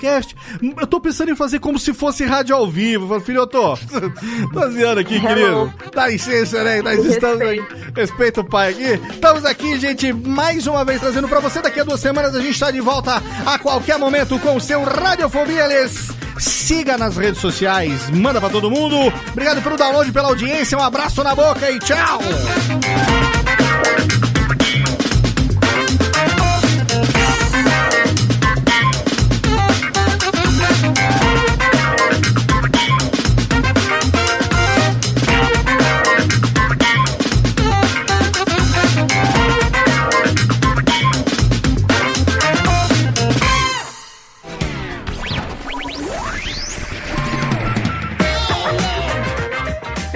eu 0.79 0.87
tô 0.87 0.99
pensando 0.99 1.31
em 1.31 1.35
fazer 1.35 1.59
como 1.59 1.77
se 1.79 1.93
fosse 1.93 2.25
rádio 2.25 2.55
ao 2.55 2.69
vivo. 2.69 3.19
Filho, 3.19 3.41
eu 3.41 3.47
tô. 3.47 3.75
Zoando 4.71 4.99
aqui, 4.99 5.15
Hello. 5.15 5.27
querido. 5.27 5.73
Dá 5.93 6.07
licença, 6.07 6.63
né? 6.63 6.81
Nós 6.81 7.03
estamos 7.05 7.41
aqui. 7.41 7.63
Respeita 7.95 8.41
o 8.41 8.43
pai 8.43 8.71
aqui. 8.71 9.13
Estamos 9.13 9.45
aqui, 9.45 9.79
gente, 9.79 10.13
mais 10.13 10.67
uma 10.67 10.83
vez 10.85 10.99
trazendo 10.99 11.27
pra 11.27 11.39
você. 11.39 11.61
Daqui 11.61 11.79
a 11.79 11.83
duas 11.83 11.99
semanas 11.99 12.35
a 12.35 12.41
gente 12.41 12.59
tá 12.59 12.71
de 12.71 12.81
volta 12.81 13.21
a 13.45 13.57
qualquer 13.59 13.97
momento 13.97 14.37
com 14.39 14.55
o 14.55 14.61
seu 14.61 14.83
Radiofobia, 14.83 15.65
eles. 15.65 16.09
Siga 16.39 16.97
nas 16.97 17.17
redes 17.17 17.41
sociais, 17.41 18.09
manda 18.11 18.39
pra 18.39 18.49
todo 18.49 18.69
mundo. 18.69 18.95
Obrigado 19.31 19.61
pelo 19.63 19.75
download, 19.75 20.11
pela 20.11 20.27
audiência. 20.27 20.77
Um 20.77 20.83
abraço 20.83 21.23
na 21.23 21.33
boca 21.33 21.71
e 21.71 21.79
tchau! 21.79 22.19